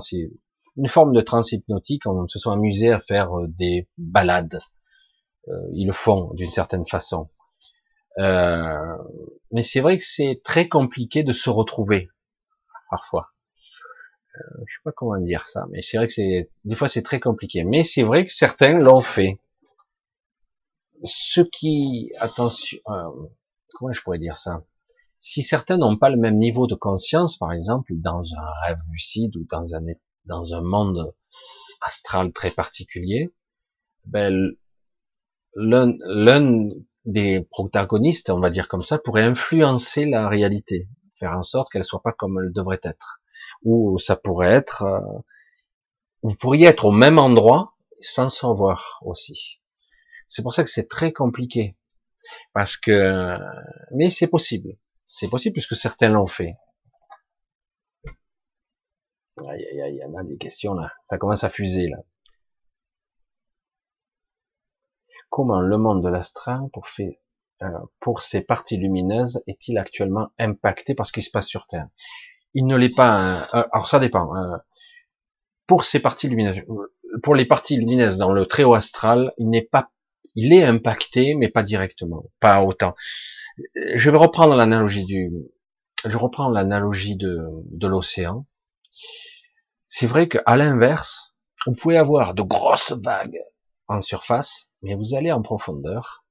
une 0.77 0.87
forme 0.87 1.13
de 1.13 1.21
trans 1.21 1.41
hypnotique, 1.43 2.05
on 2.05 2.27
se 2.27 2.39
sont 2.39 2.51
amusés 2.51 2.91
à 2.91 2.99
faire 2.99 3.37
euh, 3.37 3.47
des 3.47 3.89
balades. 3.97 4.59
Euh, 5.47 5.53
ils 5.73 5.87
le 5.87 5.93
font 5.93 6.33
d'une 6.33 6.49
certaine 6.49 6.85
façon. 6.85 7.29
Euh, 8.19 8.97
mais 9.51 9.61
c'est 9.61 9.81
vrai 9.81 9.97
que 9.97 10.03
c'est 10.05 10.41
très 10.43 10.67
compliqué 10.67 11.23
de 11.23 11.33
se 11.33 11.49
retrouver 11.49 12.09
parfois. 12.89 13.31
Euh, 14.35 14.63
je 14.67 14.73
sais 14.73 14.81
pas 14.83 14.91
comment 14.91 15.17
dire 15.19 15.45
ça, 15.45 15.65
mais 15.71 15.81
c'est 15.81 15.97
vrai 15.97 16.07
que 16.07 16.13
c'est 16.13 16.49
des 16.63 16.75
fois 16.75 16.87
c'est 16.87 17.03
très 17.03 17.19
compliqué. 17.19 17.63
Mais 17.63 17.83
c'est 17.83 18.03
vrai 18.03 18.25
que 18.25 18.33
certains 18.33 18.77
l'ont 18.79 19.01
fait. 19.01 19.39
Ce 21.03 21.41
qui, 21.41 22.11
attention, 22.19 22.79
euh, 22.89 23.09
comment 23.73 23.91
je 23.91 24.01
pourrais 24.01 24.19
dire 24.19 24.37
ça? 24.37 24.63
Si 25.19 25.43
certains 25.43 25.77
n'ont 25.77 25.97
pas 25.97 26.09
le 26.09 26.17
même 26.17 26.37
niveau 26.37 26.67
de 26.67 26.75
conscience, 26.75 27.37
par 27.37 27.51
exemple, 27.51 27.93
dans 27.95 28.23
un 28.35 28.47
rêve 28.65 28.79
lucide 28.91 29.35
ou 29.37 29.45
dans 29.49 29.75
un 29.75 29.85
dans 30.25 30.53
un 30.53 30.61
monde 30.61 31.13
astral 31.81 32.31
très 32.31 32.51
particulier, 32.51 33.33
ben 34.05 34.55
l'un 35.55 35.93
des 37.05 37.41
protagonistes, 37.41 38.29
on 38.29 38.39
va 38.39 38.49
dire 38.49 38.67
comme 38.67 38.81
ça, 38.81 38.97
pourraient 38.97 39.23
influencer 39.23 40.05
la 40.05 40.27
réalité, 40.27 40.87
faire 41.19 41.31
en 41.33 41.43
sorte 41.43 41.71
qu'elle 41.71 41.83
soit 41.83 42.01
pas 42.01 42.11
comme 42.11 42.39
elle 42.43 42.51
devrait 42.51 42.79
être. 42.83 43.19
Ou 43.63 43.97
ça 43.97 44.15
pourrait 44.15 44.51
être, 44.51 44.83
euh, 44.83 44.99
vous 46.23 46.35
pourriez 46.35 46.67
être 46.67 46.85
au 46.85 46.91
même 46.91 47.19
endroit 47.19 47.75
sans 48.01 48.29
s'en 48.29 48.53
voir 48.53 48.99
aussi. 49.03 49.61
C'est 50.27 50.41
pour 50.41 50.53
ça 50.53 50.63
que 50.63 50.69
c'est 50.69 50.87
très 50.87 51.11
compliqué. 51.11 51.77
Parce 52.53 52.77
que, 52.77 53.37
mais 53.91 54.09
c'est 54.09 54.27
possible. 54.27 54.77
C'est 55.05 55.29
possible 55.29 55.53
puisque 55.53 55.75
certains 55.75 56.09
l'ont 56.09 56.27
fait. 56.27 56.55
Il 59.37 59.97
y 59.99 60.03
en 60.03 60.17
a 60.17 60.23
des 60.23 60.37
questions 60.37 60.73
là. 60.73 60.91
Ça 61.03 61.17
commence 61.17 61.43
à 61.43 61.49
fuser 61.49 61.87
là. 61.87 61.97
Comment 65.29 65.59
le 65.59 65.77
monde 65.77 66.03
de 66.03 66.09
l'astral, 66.09 66.61
pour, 66.73 66.87
euh, 66.99 67.67
pour 67.99 68.21
ses 68.21 68.41
parties 68.41 68.77
lumineuses, 68.77 69.41
est-il 69.47 69.77
actuellement 69.77 70.29
impacté 70.39 70.95
par 70.95 71.07
ce 71.07 71.11
qui 71.11 71.21
se 71.21 71.31
passe 71.31 71.47
sur 71.47 71.67
Terre? 71.67 71.87
Il 72.53 72.65
ne 72.65 72.77
l'est 72.77 72.95
pas. 72.95 73.17
Hein. 73.17 73.47
Euh, 73.53 73.63
alors 73.71 73.87
ça 73.87 73.99
dépend. 73.99 74.33
Hein. 74.35 74.61
Pour 75.67 75.83
ces 75.83 75.99
parties 75.99 76.27
lumineuses, 76.27 76.61
pour 77.23 77.35
les 77.35 77.45
parties 77.45 77.77
lumineuses 77.77 78.17
dans 78.17 78.31
le 78.31 78.45
très 78.45 78.63
haut 78.63 78.75
astral, 78.75 79.33
il 79.37 79.49
n'est 79.49 79.63
pas, 79.63 79.91
il 80.35 80.53
est 80.53 80.63
impacté, 80.63 81.35
mais 81.35 81.49
pas 81.49 81.63
directement, 81.63 82.23
pas 82.39 82.63
autant. 82.63 82.95
Je 83.75 84.09
vais 84.09 84.17
reprendre 84.17 84.55
l'analogie 84.55 85.05
du, 85.05 85.31
je 86.05 86.17
reprends 86.17 86.49
l'analogie 86.49 87.15
de, 87.15 87.39
de 87.71 87.87
l'océan. 87.87 88.45
C'est 89.87 90.07
vrai 90.07 90.27
qu'à 90.27 90.55
l'inverse, 90.55 91.35
vous 91.65 91.73
pouvez 91.73 91.97
avoir 91.97 92.33
de 92.33 92.41
grosses 92.41 92.91
vagues 92.91 93.39
en 93.87 94.01
surface, 94.01 94.69
mais 94.85 94.93
vous 94.93 95.15
allez 95.15 95.31
en 95.31 95.41
profondeur, 95.41 96.23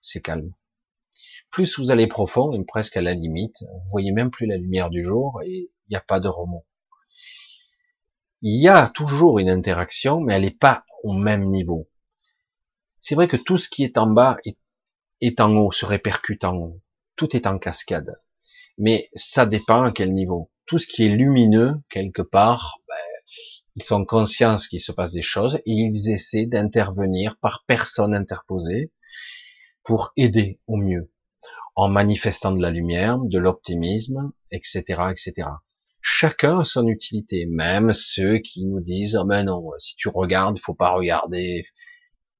c'est 0.00 0.22
calme. 0.22 0.52
Plus 1.50 1.80
vous 1.80 1.90
allez 1.90 2.06
profond, 2.06 2.52
et 2.52 2.64
presque 2.64 2.96
à 2.96 3.02
la 3.02 3.12
limite, 3.12 3.62
vous 3.62 3.90
voyez 3.90 4.12
même 4.12 4.30
plus 4.30 4.46
la 4.46 4.56
lumière 4.56 4.88
du 4.88 5.02
jour 5.02 5.40
et 5.44 5.50
il 5.52 5.90
n'y 5.90 5.96
a 5.96 6.00
pas 6.00 6.20
de 6.20 6.28
remous. 6.28 6.64
Il 8.40 8.62
y 8.62 8.68
a 8.68 8.88
toujours 8.88 9.40
une 9.40 9.50
interaction, 9.50 10.20
mais 10.20 10.34
elle 10.34 10.42
n'est 10.42 10.50
pas 10.50 10.84
au 11.02 11.12
même 11.12 11.48
niveau. 11.48 11.88
C'est 13.00 13.16
vrai 13.16 13.26
que 13.26 13.36
tout 13.36 13.58
ce 13.58 13.68
qui 13.68 13.82
est 13.82 13.98
en 13.98 14.06
bas 14.06 14.36
est, 15.20 15.40
en 15.40 15.52
haut, 15.56 15.72
se 15.72 15.84
répercute 15.84 16.44
en 16.44 16.54
haut. 16.54 16.80
Tout 17.16 17.36
est 17.36 17.48
en 17.48 17.58
cascade. 17.58 18.16
Mais 18.78 19.08
ça 19.12 19.44
dépend 19.44 19.82
à 19.82 19.92
quel 19.92 20.12
niveau. 20.12 20.52
Tout 20.66 20.78
ce 20.78 20.86
qui 20.86 21.04
est 21.04 21.08
lumineux, 21.16 21.74
quelque 21.90 22.22
part, 22.22 22.78
ben, 22.86 23.11
ils 23.76 23.82
sont 23.82 24.04
conscients 24.04 24.56
qu'il 24.56 24.80
se 24.80 24.92
passe 24.92 25.12
des 25.12 25.22
choses 25.22 25.56
et 25.56 25.72
ils 25.72 26.10
essaient 26.10 26.46
d'intervenir 26.46 27.38
par 27.38 27.64
personne 27.66 28.14
interposée 28.14 28.92
pour 29.82 30.12
aider 30.16 30.60
au 30.66 30.76
mieux, 30.76 31.10
en 31.74 31.88
manifestant 31.88 32.52
de 32.52 32.60
la 32.60 32.70
lumière, 32.70 33.18
de 33.18 33.38
l'optimisme, 33.38 34.32
etc., 34.50 34.82
etc. 35.10 35.48
Chacun 36.00 36.60
a 36.60 36.64
son 36.64 36.86
utilité, 36.86 37.46
même 37.46 37.92
ceux 37.92 38.38
qui 38.38 38.66
nous 38.66 38.80
disent 38.80 39.16
oh 39.16 39.24
mais 39.24 39.44
non, 39.44 39.70
si 39.78 39.96
tu 39.96 40.08
regardes, 40.08 40.58
il 40.58 40.60
faut 40.60 40.74
pas 40.74 40.90
regarder, 40.90 41.64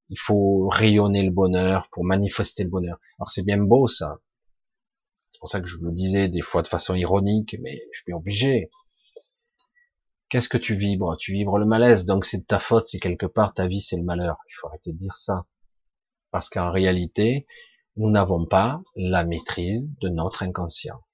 il 0.09 0.18
faut 0.18 0.68
rayonner 0.68 1.22
le 1.22 1.30
bonheur 1.30 1.88
pour 1.92 2.04
manifester 2.04 2.64
le 2.64 2.70
bonheur. 2.70 2.98
Alors 3.18 3.30
c'est 3.30 3.44
bien 3.44 3.59
beau 3.59 3.88
ça. 3.88 4.18
C'est 5.30 5.38
pour 5.38 5.48
ça 5.48 5.60
que 5.60 5.66
je 5.66 5.78
le 5.78 5.92
disais 5.92 6.28
des 6.28 6.42
fois 6.42 6.62
de 6.62 6.68
façon 6.68 6.94
ironique, 6.94 7.56
mais 7.62 7.80
je 7.92 8.02
suis 8.02 8.12
obligé. 8.12 8.68
Qu'est-ce 10.32 10.48
que 10.48 10.56
tu 10.56 10.76
vibres? 10.76 11.18
Tu 11.18 11.34
vibres 11.34 11.59
le 11.59 11.66
malaise, 11.66 12.06
donc 12.06 12.24
c'est 12.24 12.38
de 12.38 12.44
ta 12.46 12.59
faute 12.59 12.86
si 12.86 12.98
quelque 12.98 13.26
part 13.26 13.52
ta 13.52 13.66
vie 13.66 13.82
c'est 13.82 13.98
le 13.98 14.02
malheur. 14.02 14.38
Il 14.48 14.54
faut 14.54 14.66
arrêter 14.66 14.94
de 14.94 14.96
dire 14.96 15.14
ça. 15.14 15.44
Parce 16.30 16.48
qu'en 16.48 16.72
réalité, 16.72 17.46
nous 17.96 18.09
n'avons 18.09 18.46
pas 18.46 18.80
la 18.96 19.24
maîtrise 19.24 19.90
de 20.00 20.09
notre 20.09 20.42
inconscient. 20.42 21.04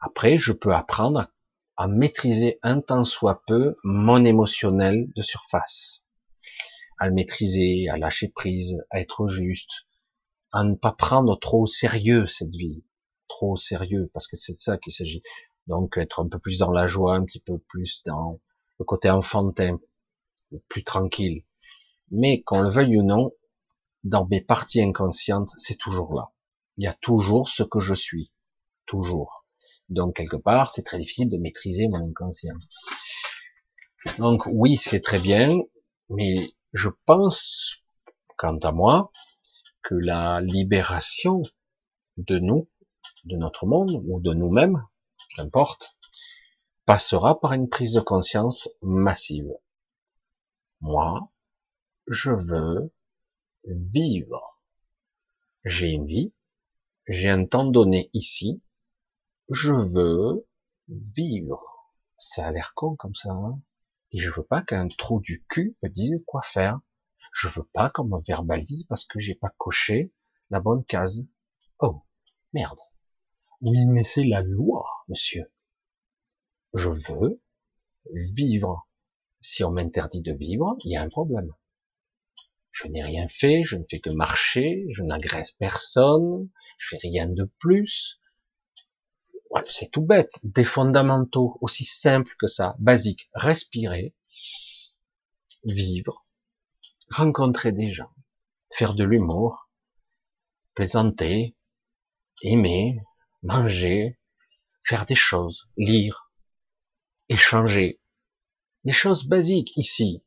Après, 0.00 0.36
je 0.36 0.52
peux 0.52 0.74
apprendre 0.74 1.28
à 1.78 1.86
maîtriser 1.86 2.58
un 2.60 2.82
tant 2.82 3.06
soit 3.06 3.40
peu 3.46 3.74
mon 3.84 4.22
émotionnel 4.22 5.08
de 5.16 5.22
surface. 5.22 6.04
À 6.98 7.06
le 7.06 7.14
maîtriser, 7.14 7.88
à 7.88 7.96
lâcher 7.96 8.28
prise, 8.28 8.76
à 8.90 9.00
être 9.00 9.28
juste, 9.28 9.86
à 10.52 10.62
ne 10.62 10.74
pas 10.74 10.92
prendre 10.92 11.38
trop 11.38 11.62
au 11.62 11.66
sérieux 11.66 12.26
cette 12.26 12.54
vie. 12.54 12.84
Trop 13.28 13.54
au 13.54 13.56
sérieux, 13.56 14.10
parce 14.12 14.28
que 14.28 14.36
c'est 14.36 14.52
de 14.52 14.58
ça 14.58 14.76
qu'il 14.76 14.92
s'agit. 14.92 15.22
Donc 15.66 15.98
être 15.98 16.22
un 16.22 16.28
peu 16.28 16.38
plus 16.38 16.58
dans 16.58 16.70
la 16.70 16.86
joie, 16.86 17.16
un 17.16 17.24
petit 17.24 17.40
peu 17.40 17.58
plus 17.58 18.02
dans 18.04 18.40
le 18.78 18.84
côté 18.84 19.10
enfantin, 19.10 19.78
plus 20.68 20.84
tranquille. 20.84 21.44
Mais 22.10 22.42
qu'on 22.42 22.62
le 22.62 22.68
veuille 22.68 22.98
ou 22.98 23.02
non, 23.02 23.32
dans 24.04 24.26
mes 24.26 24.40
parties 24.40 24.80
inconscientes, 24.80 25.50
c'est 25.56 25.78
toujours 25.78 26.14
là. 26.14 26.30
Il 26.76 26.84
y 26.84 26.88
a 26.88 26.94
toujours 26.94 27.48
ce 27.48 27.62
que 27.62 27.80
je 27.80 27.94
suis. 27.94 28.30
Toujours. 28.86 29.44
Donc 29.88 30.16
quelque 30.16 30.36
part, 30.36 30.70
c'est 30.70 30.82
très 30.82 30.98
difficile 30.98 31.28
de 31.28 31.38
maîtriser 31.38 31.88
mon 31.88 32.04
inconscient. 32.04 32.54
Donc 34.18 34.46
oui, 34.46 34.76
c'est 34.76 35.00
très 35.00 35.18
bien, 35.18 35.56
mais 36.10 36.54
je 36.72 36.88
pense, 37.06 37.82
quant 38.36 38.58
à 38.58 38.70
moi, 38.70 39.10
que 39.82 39.94
la 39.94 40.40
libération 40.40 41.42
de 42.16 42.38
nous, 42.38 42.68
de 43.24 43.36
notre 43.36 43.66
monde 43.66 44.02
ou 44.06 44.20
de 44.20 44.32
nous-mêmes, 44.32 44.84
qu'importe, 45.36 45.98
passera 46.84 47.40
par 47.40 47.52
une 47.52 47.68
prise 47.68 47.94
de 47.94 48.00
conscience 48.00 48.68
massive. 48.82 49.52
Moi, 50.80 51.30
je 52.06 52.30
veux 52.30 52.92
vivre. 53.64 54.60
J'ai 55.64 55.90
une 55.90 56.06
vie, 56.06 56.32
j'ai 57.06 57.28
un 57.28 57.44
temps 57.44 57.66
donné 57.66 58.10
ici, 58.12 58.62
je 59.50 59.72
veux 59.72 60.46
vivre. 60.88 61.92
Ça 62.16 62.46
a 62.46 62.50
l'air 62.50 62.72
con 62.74 62.96
comme 62.96 63.14
ça, 63.14 63.30
hein 63.30 63.60
et 64.12 64.18
je 64.18 64.30
veux 64.30 64.44
pas 64.44 64.62
qu'un 64.62 64.88
trou 64.88 65.20
du 65.20 65.44
cul 65.46 65.76
me 65.82 65.88
dise 65.88 66.22
quoi 66.26 66.42
faire. 66.42 66.80
Je 67.32 67.48
veux 67.48 67.68
pas 67.74 67.90
qu'on 67.90 68.04
me 68.04 68.20
verbalise 68.26 68.84
parce 68.84 69.04
que 69.04 69.20
j'ai 69.20 69.34
pas 69.34 69.52
coché 69.58 70.12
la 70.50 70.60
bonne 70.60 70.84
case. 70.84 71.26
Oh, 71.80 72.02
merde. 72.52 72.78
Oui, 73.60 73.84
mais 73.86 74.04
c'est 74.04 74.24
la 74.24 74.42
loi, 74.42 74.86
monsieur. 75.08 75.50
Je 76.74 76.88
veux 76.88 77.40
vivre. 78.12 78.88
Si 79.40 79.64
on 79.64 79.70
m'interdit 79.70 80.22
de 80.22 80.32
vivre, 80.32 80.76
il 80.84 80.92
y 80.92 80.96
a 80.96 81.02
un 81.02 81.08
problème. 81.08 81.52
Je 82.72 82.88
n'ai 82.88 83.02
rien 83.02 83.28
fait, 83.28 83.62
je 83.64 83.76
ne 83.76 83.84
fais 83.88 84.00
que 84.00 84.10
marcher, 84.10 84.86
je 84.92 85.02
n'agresse 85.02 85.52
personne, 85.52 86.50
je 86.78 86.88
fais 86.88 86.98
rien 86.98 87.26
de 87.26 87.44
plus. 87.58 88.20
c'est 89.66 89.90
tout 89.90 90.02
bête, 90.02 90.34
des 90.42 90.64
fondamentaux 90.64 91.56
aussi 91.60 91.84
simples 91.84 92.34
que 92.38 92.46
ça, 92.46 92.76
basiques. 92.78 93.30
Respirer, 93.32 94.14
vivre, 95.64 96.26
rencontrer 97.10 97.72
des 97.72 97.92
gens, 97.94 98.12
faire 98.70 98.94
de 98.94 99.04
l'humour, 99.04 99.70
plaisanter, 100.74 101.56
aimer, 102.42 103.00
manger, 103.42 104.18
faire 104.86 105.06
des 105.06 105.14
choses, 105.14 105.68
lire, 105.76 106.30
échanger, 107.28 108.00
des 108.84 108.92
choses 108.92 109.24
basiques 109.24 109.76
ici, 109.76 110.22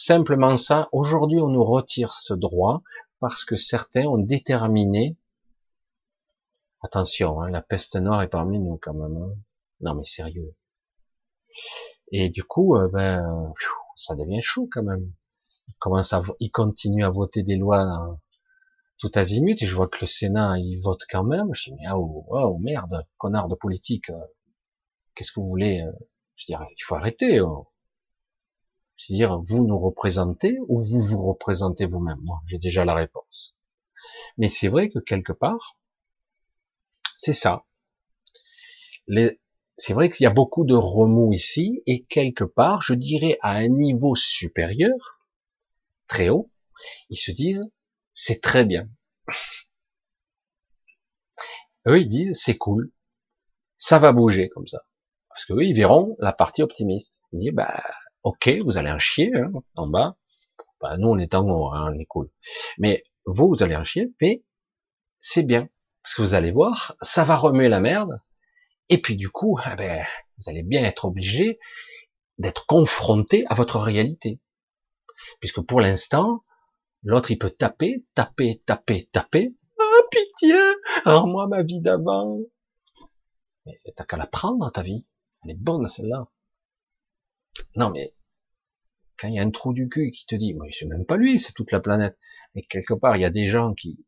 Simplement 0.00 0.56
ça, 0.56 0.88
aujourd'hui 0.92 1.40
on 1.40 1.48
nous 1.48 1.64
retire 1.64 2.12
ce 2.12 2.32
droit 2.32 2.82
parce 3.18 3.44
que 3.44 3.56
certains 3.56 4.06
ont 4.06 4.16
déterminé, 4.16 5.16
attention, 6.82 7.40
hein, 7.42 7.50
la 7.50 7.62
peste 7.62 7.96
noire 7.96 8.22
est 8.22 8.28
parmi 8.28 8.60
nous 8.60 8.78
quand 8.80 8.94
même, 8.94 9.16
hein. 9.16 9.34
non 9.80 9.96
mais 9.96 10.04
sérieux. 10.04 10.54
Et 12.12 12.28
du 12.28 12.44
coup, 12.44 12.76
euh, 12.76 12.86
ben, 12.86 13.52
ça 13.96 14.14
devient 14.14 14.40
chaud 14.40 14.68
quand 14.70 14.84
même. 14.84 15.12
Ils 15.66 15.74
commencent 15.80 16.12
à, 16.12 16.22
ils 16.38 16.52
continuent 16.52 17.04
à 17.04 17.10
voter 17.10 17.42
des 17.42 17.56
lois 17.56 18.20
tout 18.98 19.10
azimut 19.14 19.60
et 19.62 19.66
je 19.66 19.74
vois 19.74 19.88
que 19.88 19.98
le 20.00 20.06
Sénat 20.06 20.58
il 20.58 20.80
vote 20.80 21.02
quand 21.10 21.24
même. 21.24 21.54
Je 21.54 21.70
dis 21.70 21.76
mais 21.80 21.90
oh, 21.92 22.24
oh 22.28 22.58
merde, 22.58 23.06
connard 23.16 23.48
de 23.48 23.54
politique, 23.54 24.10
euh, 24.10 24.18
qu'est-ce 25.14 25.32
que 25.32 25.40
vous 25.40 25.48
voulez 25.48 25.82
euh? 25.82 25.92
Je 26.36 26.46
dis 26.46 26.52
il 26.52 26.82
faut 26.84 26.94
arrêter. 26.94 27.40
Oh. 27.40 27.68
C'est-à-dire, 28.98 29.40
vous 29.42 29.64
nous 29.64 29.78
représentez 29.78 30.58
ou 30.66 30.76
vous 30.76 31.00
vous 31.00 31.22
représentez 31.28 31.86
vous-même? 31.86 32.18
Moi, 32.22 32.40
j'ai 32.46 32.58
déjà 32.58 32.84
la 32.84 32.94
réponse. 32.94 33.56
Mais 34.36 34.48
c'est 34.48 34.68
vrai 34.68 34.90
que 34.90 34.98
quelque 34.98 35.32
part, 35.32 35.78
c'est 37.14 37.32
ça. 37.32 37.64
C'est 39.76 39.92
vrai 39.92 40.10
qu'il 40.10 40.24
y 40.24 40.26
a 40.26 40.30
beaucoup 40.30 40.64
de 40.64 40.74
remous 40.74 41.32
ici, 41.32 41.82
et 41.86 42.04
quelque 42.04 42.44
part, 42.44 42.82
je 42.82 42.94
dirais 42.94 43.38
à 43.40 43.52
un 43.52 43.68
niveau 43.68 44.16
supérieur, 44.16 45.20
très 46.08 46.28
haut, 46.28 46.50
ils 47.08 47.16
se 47.16 47.30
disent, 47.30 47.70
c'est 48.20 48.40
très 48.40 48.64
bien. 48.64 48.88
Eux, 51.86 52.00
ils 52.00 52.08
disent, 52.08 52.36
c'est 52.42 52.56
cool, 52.56 52.90
ça 53.76 54.00
va 54.00 54.10
bouger 54.10 54.48
comme 54.48 54.66
ça. 54.66 54.80
Parce 55.28 55.44
que 55.44 55.52
eux, 55.52 55.62
ils 55.62 55.74
verront 55.74 56.16
la 56.18 56.32
partie 56.32 56.62
optimiste. 56.62 57.20
Ils 57.32 57.38
disent, 57.38 57.52
bah, 57.52 57.80
ok, 58.24 58.48
vous 58.64 58.76
allez 58.76 58.90
en 58.90 58.98
chier 58.98 59.30
hein, 59.36 59.52
en 59.76 59.86
bas. 59.86 60.16
Bah, 60.80 60.96
nous, 60.98 61.08
on 61.08 61.18
est 61.18 61.32
en 61.34 61.48
haut, 61.48 61.72
hein, 61.72 61.92
on 61.94 61.98
est 61.98 62.06
cool. 62.06 62.28
Mais 62.78 63.04
vous, 63.24 63.48
vous 63.48 63.62
allez 63.62 63.76
en 63.76 63.84
chier, 63.84 64.12
mais 64.20 64.42
c'est 65.20 65.44
bien. 65.44 65.68
Parce 66.02 66.16
que 66.16 66.22
vous 66.22 66.34
allez 66.34 66.50
voir, 66.50 66.96
ça 67.00 67.22
va 67.22 67.36
remuer 67.36 67.68
la 67.68 67.78
merde. 67.78 68.20
Et 68.88 69.00
puis 69.00 69.14
du 69.14 69.30
coup, 69.30 69.60
eh 69.64 70.02
vous 70.38 70.50
allez 70.50 70.64
bien 70.64 70.82
être 70.82 71.04
obligé 71.04 71.60
d'être 72.38 72.66
confronté 72.66 73.44
à 73.46 73.54
votre 73.54 73.78
réalité. 73.78 74.40
Puisque 75.38 75.60
pour 75.60 75.80
l'instant, 75.80 76.42
l'autre, 77.08 77.30
il 77.30 77.38
peut 77.38 77.50
taper, 77.50 78.04
taper, 78.14 78.62
taper, 78.66 79.08
taper. 79.12 79.54
Ah, 79.80 80.02
pitié, 80.10 80.54
rends-moi 81.04 81.46
ma 81.48 81.62
vie 81.62 81.80
d'avant. 81.80 82.40
Mais 83.66 83.80
t'as 83.96 84.04
qu'à 84.04 84.16
la 84.16 84.26
prendre, 84.26 84.70
ta 84.70 84.82
vie. 84.82 85.06
Elle 85.44 85.52
est 85.52 85.58
bonne, 85.58 85.88
celle-là. 85.88 86.28
Non, 87.76 87.90
mais 87.90 88.14
quand 89.18 89.28
il 89.28 89.34
y 89.34 89.38
a 89.38 89.42
un 89.42 89.50
trou 89.50 89.72
du 89.72 89.88
cul 89.88 90.10
qui 90.10 90.26
te 90.26 90.34
dit, 90.34 90.54
mais 90.54 90.70
c'est 90.72 90.86
même 90.86 91.04
pas 91.04 91.16
lui, 91.16 91.38
c'est 91.38 91.52
toute 91.52 91.72
la 91.72 91.80
planète. 91.80 92.16
Mais 92.54 92.62
quelque 92.62 92.94
part, 92.94 93.16
il 93.16 93.22
y 93.22 93.24
a 93.24 93.30
des 93.30 93.48
gens 93.48 93.74
qui, 93.74 94.04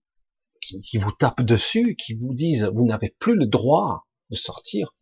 qui, 0.60 0.98
vous 0.98 1.12
tapent 1.12 1.42
dessus, 1.42 1.96
qui 1.96 2.14
vous 2.14 2.34
disent, 2.34 2.70
vous 2.72 2.84
n'avez 2.84 3.14
plus 3.18 3.34
le 3.34 3.46
droit 3.46 4.06
de 4.30 4.36
sortir. 4.36 4.94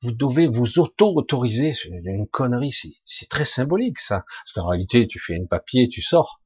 Vous 0.00 0.12
devez 0.12 0.48
vous 0.48 0.78
auto-autoriser. 0.78 1.74
C'est 1.74 1.88
une 1.88 2.26
connerie, 2.26 2.74
c'est 3.04 3.28
très 3.28 3.44
symbolique, 3.44 4.00
ça. 4.00 4.24
Parce 4.26 4.52
qu'en 4.54 4.66
réalité, 4.66 5.06
tu 5.06 5.20
fais 5.20 5.38
un 5.40 5.46
papier, 5.46 5.88
tu 5.88 6.02
sors, 6.02 6.41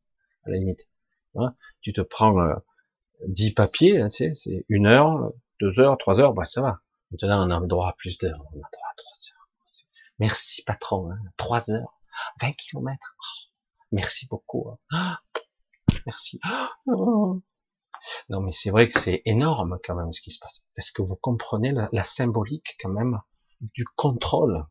à 0.46 0.50
la 0.50 0.58
limite. 0.58 0.88
Hein 1.36 1.54
tu 1.80 1.92
te 1.92 2.00
prends 2.00 2.38
euh, 2.40 2.54
dix 3.28 3.52
papiers, 3.52 4.00
hein, 4.00 4.08
c'est 4.10 4.64
une 4.68 4.86
heure, 4.86 5.32
deux 5.60 5.80
heures, 5.80 5.98
trois 5.98 6.20
heures, 6.20 6.34
bah 6.34 6.44
ça 6.44 6.60
va. 6.60 6.80
Maintenant, 7.10 7.48
on 7.48 7.50
a 7.50 7.66
droit 7.66 7.88
à 7.88 7.92
plus 7.92 8.18
d'heures. 8.18 8.44
On 8.52 8.58
a 8.58 8.68
droit 8.72 8.88
à 8.90 8.94
trois 8.96 9.12
heures. 9.12 9.48
Merci, 10.18 10.62
patron. 10.64 11.10
Hein, 11.12 11.18
trois 11.36 11.70
heures. 11.70 12.00
20 12.40 12.52
kilomètres. 12.52 13.16
Oh, 13.20 13.48
merci 13.92 14.26
beaucoup. 14.26 14.70
Hein. 14.90 15.18
merci. 16.06 16.40
Oh. 16.86 17.42
Non, 18.28 18.40
mais 18.40 18.52
c'est 18.52 18.70
vrai 18.70 18.88
que 18.88 18.98
c'est 18.98 19.22
énorme 19.24 19.78
quand 19.84 19.94
même 19.94 20.12
ce 20.12 20.20
qui 20.20 20.30
se 20.30 20.38
passe. 20.38 20.62
Est-ce 20.76 20.92
que 20.92 21.02
vous 21.02 21.16
comprenez 21.16 21.72
la, 21.72 22.04
symbolique 22.04 22.76
quand 22.80 22.90
même 22.90 23.20
du 23.60 23.84
contrôle, 23.96 24.66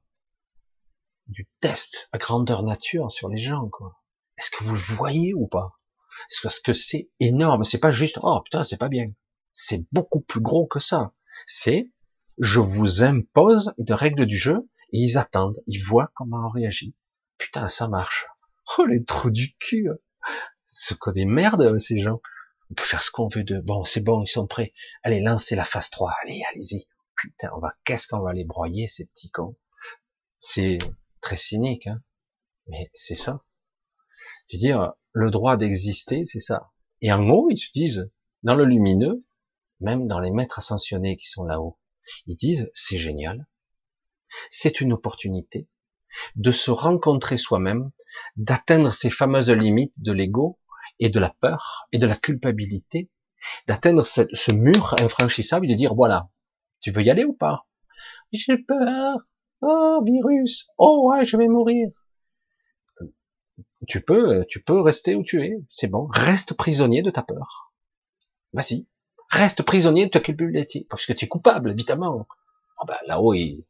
du 1.28 1.48
test 1.60 2.10
à 2.12 2.18
grandeur 2.18 2.64
nature 2.64 3.12
sur 3.12 3.30
les 3.30 3.38
gens, 3.38 3.68
quoi? 3.70 4.02
Est-ce 4.38 4.52
que 4.52 4.64
vous 4.64 4.74
le 4.74 4.80
voyez 4.80 5.34
ou 5.34 5.48
pas? 5.48 5.80
Parce 6.44 6.60
que 6.60 6.74
c'est 6.74 7.10
énorme. 7.20 7.64
C'est 7.64 7.80
pas 7.80 7.92
juste, 7.92 8.20
oh 8.22 8.42
putain, 8.44 8.64
c'est 8.64 8.78
pas 8.78 8.90
bien. 8.90 9.12
C'est 9.54 9.86
beaucoup 9.92 10.22
plus 10.22 10.42
gros 10.42 10.68
que 10.68 10.80
ça. 10.80 11.14
C'est, 11.46 11.92
je 12.40 12.60
vous 12.60 13.04
impose 13.04 13.74
une 13.78 13.94
règle 13.94 14.26
du 14.26 14.38
jeu 14.38 14.70
et 14.92 15.00
ils 15.00 15.18
attendent, 15.18 15.62
ils 15.68 15.84
voient 15.84 16.12
comment 16.16 16.48
on 16.48 16.50
réagit. 16.50 16.96
Putain, 17.38 17.70
ça 17.70 17.88
marche. 17.88 18.28
Oh, 18.78 18.86
les 18.86 19.04
trous 19.04 19.32
du 19.32 19.56
cul. 19.58 19.90
Ce 20.66 20.94
qu'on 20.94 21.12
des 21.12 21.26
merdes, 21.26 21.78
ces 21.80 22.00
gens. 22.00 22.22
On 22.72 22.74
peut 22.74 22.84
faire 22.84 23.04
ce 23.04 23.12
qu'on 23.12 23.28
veut 23.28 23.44
de, 23.44 23.60
bon, 23.60 23.86
c'est 23.86 24.02
bon, 24.02 24.24
ils 24.24 24.28
sont 24.28 24.48
prêts. 24.48 24.74
Allez, 25.04 25.22
lancez 25.22 25.56
la 25.56 25.66
phase 25.66 25.90
3. 25.90 26.14
Allez, 26.24 26.42
allez-y. 26.52 26.88
Putain, 27.16 27.50
on 27.56 27.60
va, 27.60 27.76
qu'est-ce 27.84 28.08
qu'on 28.08 28.20
va 28.20 28.34
les 28.34 28.44
broyer, 28.44 28.88
ces 28.88 29.06
petits 29.06 29.30
cons? 29.30 29.56
C'est 30.40 30.80
très 31.22 31.38
cynique, 31.38 31.88
hein. 31.88 32.02
Mais 32.68 32.90
c'est 32.94 33.16
ça. 33.16 33.44
Je 34.50 34.58
veux 34.58 34.62
dire, 34.62 34.94
le 35.14 35.32
droit 35.32 35.58
d'exister, 35.58 36.26
c'est 36.26 36.40
ça. 36.40 36.72
Et 37.02 37.12
en 37.12 37.28
haut, 37.30 37.50
ils 37.50 37.58
se 37.58 37.72
disent, 37.72 38.12
dans 38.44 38.56
le 38.56 38.66
lumineux, 38.66 39.26
même 39.80 40.08
dans 40.08 40.20
les 40.20 40.32
maîtres 40.32 40.60
ascensionnés 40.60 41.18
qui 41.18 41.28
sont 41.28 41.44
là-haut, 41.44 41.78
ils 42.28 42.36
disent, 42.36 42.70
c'est 42.74 42.98
génial. 42.98 43.48
C'est 44.50 44.82
une 44.82 44.94
opportunité 44.94 45.68
de 46.36 46.52
se 46.52 46.72
rencontrer 46.72 47.38
soi-même, 47.38 47.92
d'atteindre 48.36 48.94
ces 48.94 49.10
fameuses 49.10 49.50
limites 49.50 49.94
de 49.98 50.12
l'ego 50.12 50.60
et 51.00 51.10
de 51.10 51.20
la 51.20 51.30
peur 51.30 51.88
et 51.92 51.98
de 51.98 52.08
la 52.08 52.16
culpabilité, 52.16 53.10
d'atteindre 53.68 54.06
ce, 54.06 54.52
mur 54.52 54.96
infranchissable 55.00 55.66
et 55.66 55.74
de 55.74 55.78
dire 55.78 55.94
voilà, 55.94 56.30
tu 56.80 56.92
veux 56.92 57.04
y 57.04 57.10
aller 57.10 57.26
ou 57.26 57.34
pas? 57.34 57.68
J'ai 58.32 58.58
peur. 58.58 59.18
Oh 59.62 60.02
virus. 60.06 60.70
Oh 60.78 61.10
ouais, 61.10 61.26
je 61.26 61.38
vais 61.38 61.48
mourir. 61.48 61.90
Tu 63.88 64.02
peux, 64.02 64.46
tu 64.48 64.62
peux 64.64 64.82
rester 64.82 65.16
où 65.16 65.24
tu 65.24 65.44
es. 65.44 65.54
C'est 65.72 65.88
bon. 65.88 66.08
Reste 66.08 66.54
prisonnier 66.54 67.02
de 67.02 67.12
ta 67.12 67.24
peur. 67.24 67.74
Vas-y. 68.54 68.88
Reste 69.30 69.64
prisonnier 69.64 70.06
de 70.06 70.12
ta 70.12 70.20
culpabilité. 70.20 70.88
Parce 70.90 71.06
que 71.06 71.14
tu 71.14 71.26
es 71.26 71.28
coupable, 71.28 71.72
évidemment. 71.72 72.28
Ah 72.78 72.86
ben 72.88 72.98
là-haut, 73.08 73.34
ils, 73.34 73.66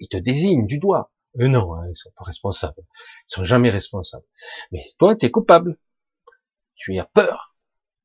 ils, 0.00 0.08
te 0.08 0.16
désignent 0.16 0.66
du 0.66 0.78
doigt. 0.78 1.12
Eux 1.40 1.48
non, 1.48 1.74
hein, 1.74 1.86
ils 1.88 1.96
sont 1.96 2.10
pas 2.16 2.24
responsables. 2.24 2.82
Ils 3.28 3.34
sont 3.34 3.44
jamais 3.44 3.70
responsables. 3.70 4.26
Mais 4.72 4.84
toi, 4.98 5.14
tu 5.14 5.26
es 5.26 5.30
coupable. 5.30 5.78
Tu 6.74 6.98
as 6.98 7.04
peur. 7.04 7.56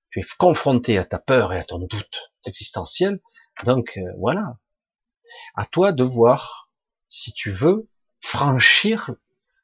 Tu 0.10 0.20
es 0.20 0.26
confronté 0.38 0.98
à 0.98 1.06
ta 1.06 1.20
peur 1.20 1.54
et 1.54 1.60
à 1.60 1.64
ton 1.64 1.80
doute 1.80 2.32
existentiel. 2.46 3.22
Donc 3.66 3.98
euh, 3.98 4.12
voilà. 4.18 4.58
À 5.56 5.66
toi 5.66 5.92
de 5.92 6.04
voir 6.04 6.70
si 7.08 7.34
tu 7.34 7.52
veux 7.52 7.88
franchir 8.20 9.12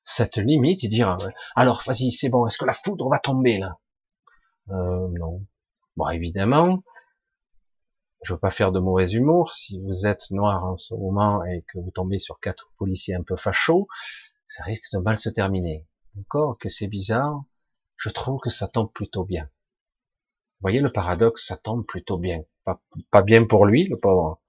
cette 0.07 0.37
limite 0.37 0.85
et 0.85 0.87
dire 0.87 1.17
alors 1.57 1.83
vas-y 1.85 2.13
c'est 2.13 2.29
bon 2.29 2.47
est-ce 2.47 2.57
que 2.57 2.63
la 2.63 2.73
foudre 2.73 3.09
va 3.09 3.19
tomber 3.19 3.57
là? 3.57 3.77
Euh, 4.69 5.09
non. 5.19 5.45
Bon 5.97 6.07
évidemment 6.07 6.81
je 8.23 8.33
veux 8.33 8.39
pas 8.39 8.49
faire 8.49 8.71
de 8.71 8.79
mauvais 8.79 9.09
humour 9.11 9.53
si 9.53 9.81
vous 9.81 10.07
êtes 10.07 10.31
noir 10.31 10.63
en 10.63 10.77
ce 10.77 10.93
moment 10.95 11.43
et 11.43 11.65
que 11.67 11.77
vous 11.79 11.91
tombez 11.91 12.19
sur 12.19 12.39
quatre 12.39 12.71
policiers 12.77 13.15
un 13.15 13.21
peu 13.21 13.35
fachos 13.35 13.89
ça 14.45 14.63
risque 14.63 14.93
de 14.93 14.99
mal 14.99 15.17
se 15.17 15.27
terminer. 15.27 15.85
Encore 16.17 16.57
que 16.57 16.69
c'est 16.69 16.87
bizarre 16.87 17.43
je 17.97 18.07
trouve 18.07 18.39
que 18.39 18.49
ça 18.49 18.69
tombe 18.69 18.91
plutôt 18.93 19.25
bien. 19.25 19.43
Vous 19.43 20.61
voyez 20.61 20.79
le 20.79 20.91
paradoxe 20.91 21.45
ça 21.45 21.57
tombe 21.57 21.85
plutôt 21.85 22.17
bien. 22.17 22.45
Pas, 22.63 22.81
pas 23.11 23.23
bien 23.23 23.45
pour 23.45 23.65
lui 23.65 23.83
le 23.83 23.97
pauvre 23.97 24.39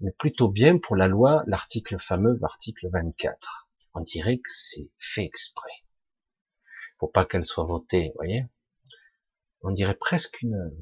mais 0.00 0.12
plutôt 0.18 0.48
bien 0.48 0.76
pour 0.76 0.96
la 0.96 1.08
loi 1.08 1.44
l'article 1.46 1.98
fameux 1.98 2.38
article 2.42 2.90
24 2.92 3.67
on 3.98 4.02
dirait 4.02 4.38
que 4.38 4.50
c'est 4.50 4.90
fait 4.98 5.24
exprès. 5.24 5.84
Pour 6.98 7.12
pas 7.12 7.24
qu'elle 7.24 7.44
soit 7.44 7.64
votée, 7.64 8.08
vous 8.08 8.14
voyez. 8.16 8.46
On 9.62 9.72
dirait 9.72 9.96
presque 9.96 10.40
une, 10.42 10.72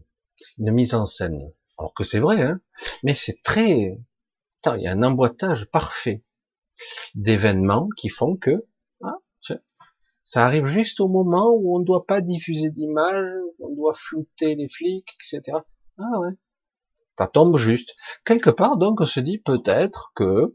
une 0.58 0.70
mise 0.70 0.94
en 0.94 1.06
scène. 1.06 1.52
Alors 1.78 1.94
que 1.94 2.04
c'est 2.04 2.20
vrai, 2.20 2.42
hein. 2.42 2.60
Mais 3.02 3.14
c'est 3.14 3.42
très, 3.42 3.98
il 4.66 4.82
y 4.82 4.86
a 4.86 4.92
un 4.92 5.02
emboîtage 5.02 5.66
parfait 5.66 6.24
d'événements 7.14 7.88
qui 7.96 8.08
font 8.08 8.36
que, 8.36 8.66
ah, 9.02 9.18
ça 10.22 10.44
arrive 10.44 10.66
juste 10.66 11.00
au 11.00 11.08
moment 11.08 11.50
où 11.54 11.76
on 11.76 11.78
ne 11.78 11.84
doit 11.84 12.04
pas 12.04 12.20
diffuser 12.20 12.70
d'images, 12.70 13.32
on 13.60 13.74
doit 13.74 13.94
flouter 13.94 14.56
les 14.56 14.68
flics, 14.68 15.16
etc. 15.20 15.58
Ah 15.98 16.18
ouais. 16.18 16.32
Ça 17.16 17.28
tombe 17.28 17.56
juste. 17.56 17.94
Quelque 18.24 18.50
part, 18.50 18.76
donc, 18.76 19.00
on 19.00 19.06
se 19.06 19.20
dit 19.20 19.38
peut-être 19.38 20.12
que 20.16 20.52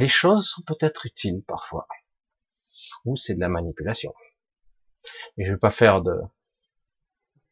les 0.00 0.08
choses 0.08 0.48
sont 0.48 0.62
peut-être 0.62 1.06
utiles 1.06 1.42
parfois. 1.46 1.86
Ou 3.04 3.16
c'est 3.16 3.34
de 3.34 3.40
la 3.40 3.48
manipulation. 3.48 4.14
Mais 5.36 5.46
je 5.46 5.52
vais 5.52 5.58
pas 5.58 5.70
faire 5.70 6.02
de, 6.02 6.20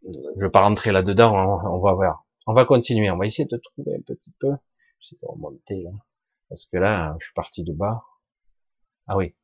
je 0.02 0.40
vais 0.40 0.50
pas 0.50 0.62
rentrer 0.62 0.92
là-dedans, 0.92 1.60
on, 1.64 1.80
va 1.80 1.92
voir. 1.92 2.24
On 2.46 2.54
va 2.54 2.64
continuer, 2.64 3.10
on 3.10 3.16
va 3.16 3.26
essayer 3.26 3.46
de 3.46 3.56
trouver 3.56 3.96
un 3.96 4.00
petit 4.00 4.32
peu, 4.38 4.52
je 5.00 5.08
sais 5.08 5.16
pas 5.20 5.28
remonter 5.28 5.82
là. 5.82 5.90
Parce 6.48 6.66
que 6.66 6.78
là, 6.78 7.16
je 7.20 7.26
suis 7.26 7.34
parti 7.34 7.62
de 7.62 7.72
bas. 7.72 8.04
Ah 9.06 9.16
oui. 9.16 9.34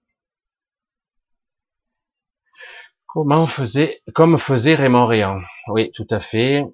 Comment 3.07 3.47
faisait, 3.47 4.03
comme 4.15 4.39
faisait 4.39 4.75
Raymond 4.75 5.07
Réan. 5.07 5.41
Oui, 5.69 5.93
tout 5.93 6.07
à 6.11 6.21
fait. 6.21 6.65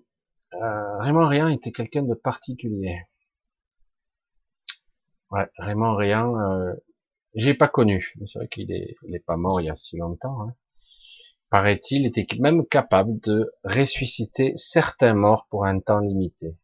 Euh, 0.55 0.99
Raymond 0.99 1.27
Réan 1.27 1.49
était 1.49 1.73
quelqu'un 1.73 2.03
de 2.03 2.15
particulier. 2.15 3.03
Ouais, 5.31 5.49
Raymond 5.59 5.95
Réan, 5.95 6.37
euh, 6.37 6.75
j'ai 7.35 7.55
pas 7.55 7.69
connu. 7.69 8.15
C'est 8.27 8.39
vrai 8.41 8.49
qu'il 8.49 8.73
est, 8.73 8.97
pas 9.27 9.37
mort 9.37 9.61
il 9.61 9.67
y 9.67 9.71
a 9.71 9.75
si 9.77 9.97
longtemps. 9.97 10.43
Hein. 10.43 10.55
Paraît-il, 11.51 12.07
était 12.07 12.27
même 12.39 12.67
capable 12.67 13.21
de 13.21 13.53
ressusciter 13.65 14.53
certains 14.57 15.15
morts 15.15 15.47
pour 15.49 15.65
un 15.67 15.79
temps 15.81 16.01
limité. 16.01 16.57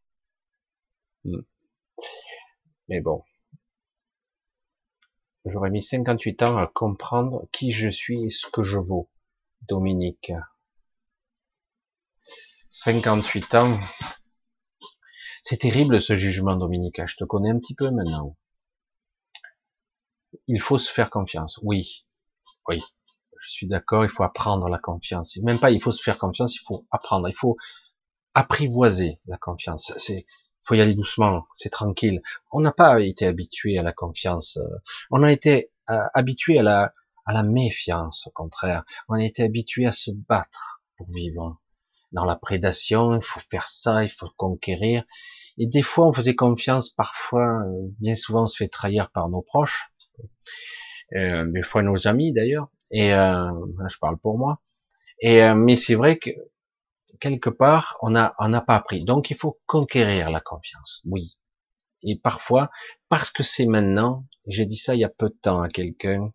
Hmm. 1.24 1.42
Mais 2.88 3.00
bon, 3.00 3.22
j'aurais 5.44 5.70
mis 5.70 5.82
58 5.82 6.42
ans 6.42 6.56
à 6.58 6.66
comprendre 6.66 7.48
qui 7.52 7.72
je 7.72 7.88
suis 7.88 8.24
et 8.24 8.30
ce 8.30 8.48
que 8.48 8.62
je 8.62 8.78
vaux. 8.78 9.08
Dominique. 9.68 10.32
58 12.70 13.54
ans. 13.54 13.78
C'est 15.42 15.58
terrible 15.58 16.00
ce 16.00 16.16
jugement, 16.16 16.56
Dominique. 16.56 17.00
Je 17.06 17.16
te 17.16 17.24
connais 17.24 17.50
un 17.50 17.58
petit 17.58 17.74
peu 17.74 17.90
maintenant 17.90 18.36
il 20.46 20.60
faut 20.60 20.78
se 20.78 20.90
faire 20.90 21.10
confiance. 21.10 21.58
Oui, 21.62 22.06
oui, 22.68 22.82
je 23.42 23.50
suis 23.50 23.66
d'accord. 23.66 24.04
Il 24.04 24.10
faut 24.10 24.24
apprendre 24.24 24.68
la 24.68 24.78
confiance. 24.78 25.36
Même 25.38 25.58
pas, 25.58 25.70
il 25.70 25.80
faut 25.80 25.92
se 25.92 26.02
faire 26.02 26.18
confiance. 26.18 26.56
Il 26.56 26.64
faut 26.64 26.86
apprendre. 26.90 27.28
Il 27.28 27.34
faut 27.34 27.56
apprivoiser 28.34 29.20
la 29.26 29.38
confiance. 29.38 29.92
C'est, 29.96 30.26
faut 30.64 30.74
y 30.74 30.80
aller 30.80 30.94
doucement. 30.94 31.46
C'est 31.54 31.70
tranquille. 31.70 32.22
On 32.52 32.60
n'a 32.60 32.72
pas 32.72 33.00
été 33.00 33.26
habitué 33.26 33.78
à 33.78 33.82
la 33.82 33.92
confiance. 33.92 34.58
On 35.10 35.22
a 35.22 35.32
été 35.32 35.70
euh, 35.90 36.00
habitué 36.14 36.58
à 36.58 36.62
la 36.62 36.92
à 37.26 37.32
la 37.32 37.42
méfiance, 37.42 38.26
au 38.28 38.30
contraire. 38.30 38.84
On 39.08 39.14
a 39.14 39.24
été 39.24 39.42
habitué 39.42 39.84
à 39.86 39.92
se 39.92 40.12
battre 40.12 40.80
pour 40.96 41.10
vivre. 41.10 41.60
Dans 42.12 42.24
la 42.24 42.36
prédation, 42.36 43.16
il 43.16 43.22
faut 43.22 43.40
faire 43.50 43.66
ça, 43.66 44.04
il 44.04 44.08
faut 44.08 44.30
conquérir. 44.36 45.04
Et 45.58 45.66
des 45.66 45.82
fois, 45.82 46.08
on 46.08 46.12
faisait 46.12 46.34
confiance, 46.34 46.90
parfois, 46.90 47.62
euh, 47.66 47.88
bien 48.00 48.14
souvent, 48.14 48.42
on 48.42 48.46
se 48.46 48.56
fait 48.56 48.68
trahir 48.68 49.10
par 49.10 49.28
nos 49.28 49.42
proches 49.42 49.90
euh, 51.14 51.44
des 51.46 51.62
fois 51.62 51.82
nos 51.82 52.08
amis 52.08 52.32
d'ailleurs, 52.32 52.68
et 52.90 53.14
euh, 53.14 53.50
je 53.88 53.98
parle 53.98 54.18
pour 54.18 54.38
moi. 54.38 54.60
Et 55.20 55.42
euh, 55.42 55.54
mais 55.54 55.76
c'est 55.76 55.94
vrai 55.94 56.18
que 56.18 56.30
quelque 57.20 57.50
part 57.50 57.96
on 58.02 58.14
on 58.38 58.48
n'a 58.48 58.60
pas 58.60 58.76
appris. 58.76 59.04
Donc 59.04 59.30
il 59.30 59.36
faut 59.36 59.60
conquérir 59.66 60.30
la 60.30 60.40
confiance. 60.40 61.02
Oui. 61.06 61.36
Et 62.02 62.18
parfois 62.18 62.70
parce 63.08 63.30
que 63.30 63.42
c'est 63.42 63.66
maintenant. 63.66 64.26
J'ai 64.48 64.66
dit 64.66 64.76
ça 64.76 64.94
il 64.94 65.00
y 65.00 65.04
a 65.04 65.08
peu 65.08 65.28
de 65.28 65.36
temps 65.40 65.60
à 65.62 65.68
quelqu'un. 65.68 66.32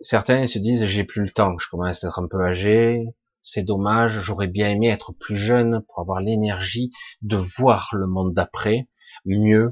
Certains 0.00 0.46
se 0.46 0.58
disent 0.58 0.86
j'ai 0.86 1.04
plus 1.04 1.22
le 1.22 1.30
temps. 1.30 1.56
Je 1.58 1.68
commence 1.68 2.04
à 2.04 2.08
être 2.08 2.18
un 2.20 2.28
peu 2.28 2.42
âgé. 2.42 3.04
C'est 3.42 3.62
dommage. 3.62 4.20
J'aurais 4.20 4.48
bien 4.48 4.70
aimé 4.70 4.88
être 4.88 5.12
plus 5.12 5.36
jeune 5.36 5.82
pour 5.88 6.00
avoir 6.00 6.20
l'énergie 6.20 6.92
de 7.22 7.36
voir 7.36 7.90
le 7.94 8.06
monde 8.06 8.34
d'après 8.34 8.88
mieux. 9.24 9.70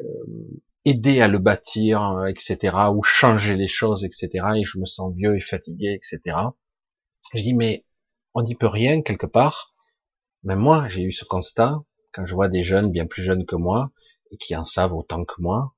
Euh, 0.00 0.60
aider 0.84 1.20
à 1.20 1.28
le 1.28 1.38
bâtir, 1.38 2.02
euh, 2.02 2.26
etc., 2.26 2.76
ou 2.94 3.02
changer 3.02 3.56
les 3.56 3.68
choses, 3.68 4.04
etc., 4.04 4.28
et 4.56 4.64
je 4.64 4.78
me 4.78 4.84
sens 4.84 5.14
vieux 5.14 5.36
et 5.36 5.40
fatigué, 5.40 5.94
etc. 5.94 6.36
Je 7.34 7.42
dis, 7.42 7.54
mais 7.54 7.86
on 8.34 8.42
n'y 8.42 8.54
peut 8.54 8.66
rien 8.66 9.02
quelque 9.02 9.26
part. 9.26 9.74
Mais 10.42 10.56
moi, 10.56 10.88
j'ai 10.88 11.02
eu 11.02 11.12
ce 11.12 11.24
constat, 11.24 11.82
quand 12.12 12.26
je 12.26 12.34
vois 12.34 12.48
des 12.48 12.62
jeunes 12.62 12.90
bien 12.90 13.06
plus 13.06 13.22
jeunes 13.22 13.46
que 13.46 13.56
moi, 13.56 13.92
et 14.30 14.36
qui 14.36 14.54
en 14.56 14.64
savent 14.64 14.94
autant 14.94 15.24
que 15.24 15.40
moi, 15.40 15.74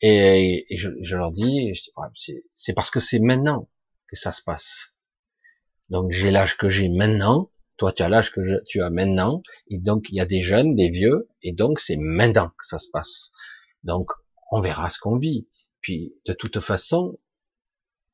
et, 0.00 0.66
je, 0.70 1.16
leur 1.16 1.32
dis, 1.32 1.72
c'est 2.54 2.72
parce 2.72 2.90
que 2.90 3.00
c'est 3.00 3.20
maintenant 3.20 3.68
que 4.08 4.16
ça 4.16 4.32
se 4.32 4.42
passe. 4.42 4.89
Donc 5.90 6.12
j'ai 6.12 6.30
l'âge 6.30 6.56
que 6.56 6.68
j'ai 6.68 6.88
maintenant, 6.88 7.50
toi 7.76 7.92
tu 7.92 8.02
as 8.02 8.08
l'âge 8.08 8.32
que 8.32 8.62
tu 8.66 8.82
as 8.82 8.90
maintenant, 8.90 9.42
et 9.68 9.78
donc 9.78 10.06
il 10.10 10.16
y 10.16 10.20
a 10.20 10.26
des 10.26 10.42
jeunes, 10.42 10.74
des 10.74 10.90
vieux, 10.90 11.28
et 11.42 11.52
donc 11.52 11.80
c'est 11.80 11.96
maintenant 11.96 12.48
que 12.48 12.66
ça 12.66 12.78
se 12.78 12.88
passe. 12.90 13.32
Donc 13.82 14.06
on 14.50 14.60
verra 14.60 14.90
ce 14.90 14.98
qu'on 14.98 15.18
vit. 15.18 15.46
Puis, 15.80 16.14
de 16.26 16.32
toute 16.32 16.60
façon, 16.60 17.18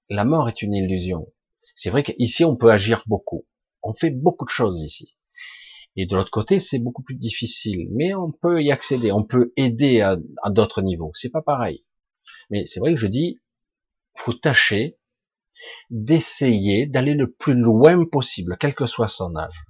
la 0.09 0.24
mort 0.24 0.48
est 0.48 0.62
une 0.62 0.74
illusion. 0.74 1.27
C'est 1.74 1.90
vrai 1.90 2.03
qu'ici, 2.03 2.44
on 2.44 2.57
peut 2.57 2.70
agir 2.70 3.03
beaucoup. 3.07 3.47
On 3.82 3.94
fait 3.94 4.11
beaucoup 4.11 4.44
de 4.44 4.51
choses 4.51 4.82
ici. 4.82 5.16
Et 5.97 6.07
de 6.07 6.15
l'autre 6.15 6.31
côté, 6.31 6.59
c'est 6.61 6.78
beaucoup 6.78 7.03
plus 7.03 7.16
difficile. 7.16 7.89
Mais 7.93 8.15
on 8.15 8.31
peut 8.31 8.62
y 8.62 8.70
accéder. 8.70 9.12
On 9.12 9.24
peut 9.24 9.53
aider 9.57 10.01
à, 10.01 10.16
d'autres 10.51 10.82
niveaux. 10.82 11.11
C'est 11.15 11.31
pas 11.31 11.43
pareil. 11.43 11.85
Mais 12.51 12.66
c'est 12.66 12.81
vrai 12.81 12.94
que 12.94 13.01
je 13.01 13.07
dis, 13.07 13.40
faut 14.15 14.35
tâcher 14.35 14.98
d'essayer 15.91 16.87
d'aller 16.87 17.15
le 17.15 17.33
plus 17.33 17.55
loin 17.55 18.05
possible, 18.05 18.57
quel 18.59 18.74
que 18.74 18.87
soit 18.87 19.09
son 19.09 19.37
âge. 19.37 19.65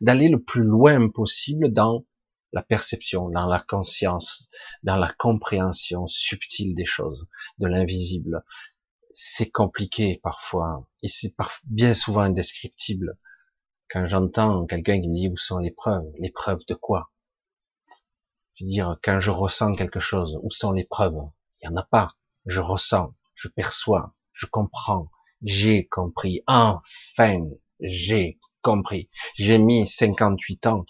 D'aller 0.00 0.28
le 0.28 0.42
plus 0.42 0.62
loin 0.62 1.08
possible 1.08 1.72
dans 1.72 2.04
la 2.52 2.62
perception, 2.62 3.30
dans 3.30 3.46
la 3.46 3.60
conscience, 3.60 4.48
dans 4.82 4.96
la 4.96 5.12
compréhension 5.12 6.06
subtile 6.06 6.74
des 6.74 6.84
choses, 6.84 7.26
de 7.58 7.66
l'invisible. 7.66 8.44
C'est 9.14 9.50
compliqué 9.50 10.20
parfois, 10.22 10.88
et 11.02 11.08
c'est 11.08 11.34
bien 11.64 11.94
souvent 11.94 12.22
indescriptible. 12.22 13.18
Quand 13.88 14.06
j'entends 14.06 14.66
quelqu'un 14.66 15.00
qui 15.00 15.08
me 15.08 15.14
dit 15.14 15.28
où 15.28 15.36
sont 15.36 15.58
les 15.58 15.70
preuves, 15.70 16.10
les 16.18 16.30
preuves 16.30 16.64
de 16.68 16.74
quoi? 16.74 17.12
Je 18.54 18.64
veux 18.64 18.70
dire, 18.70 18.98
quand 19.02 19.20
je 19.20 19.30
ressens 19.30 19.72
quelque 19.72 20.00
chose, 20.00 20.38
où 20.42 20.50
sont 20.50 20.72
les 20.72 20.84
preuves? 20.84 21.20
Il 21.60 21.68
n'y 21.68 21.74
en 21.74 21.80
a 21.80 21.84
pas. 21.84 22.16
Je 22.46 22.60
ressens, 22.60 23.14
je 23.34 23.48
perçois, 23.48 24.14
je 24.32 24.46
comprends, 24.46 25.10
j'ai 25.42 25.86
compris. 25.86 26.42
Enfin, 26.46 27.40
j'ai 27.80 28.38
compris. 28.62 29.08
J'ai 29.34 29.58
mis 29.58 29.86
58 29.86 30.66
ans 30.66 30.84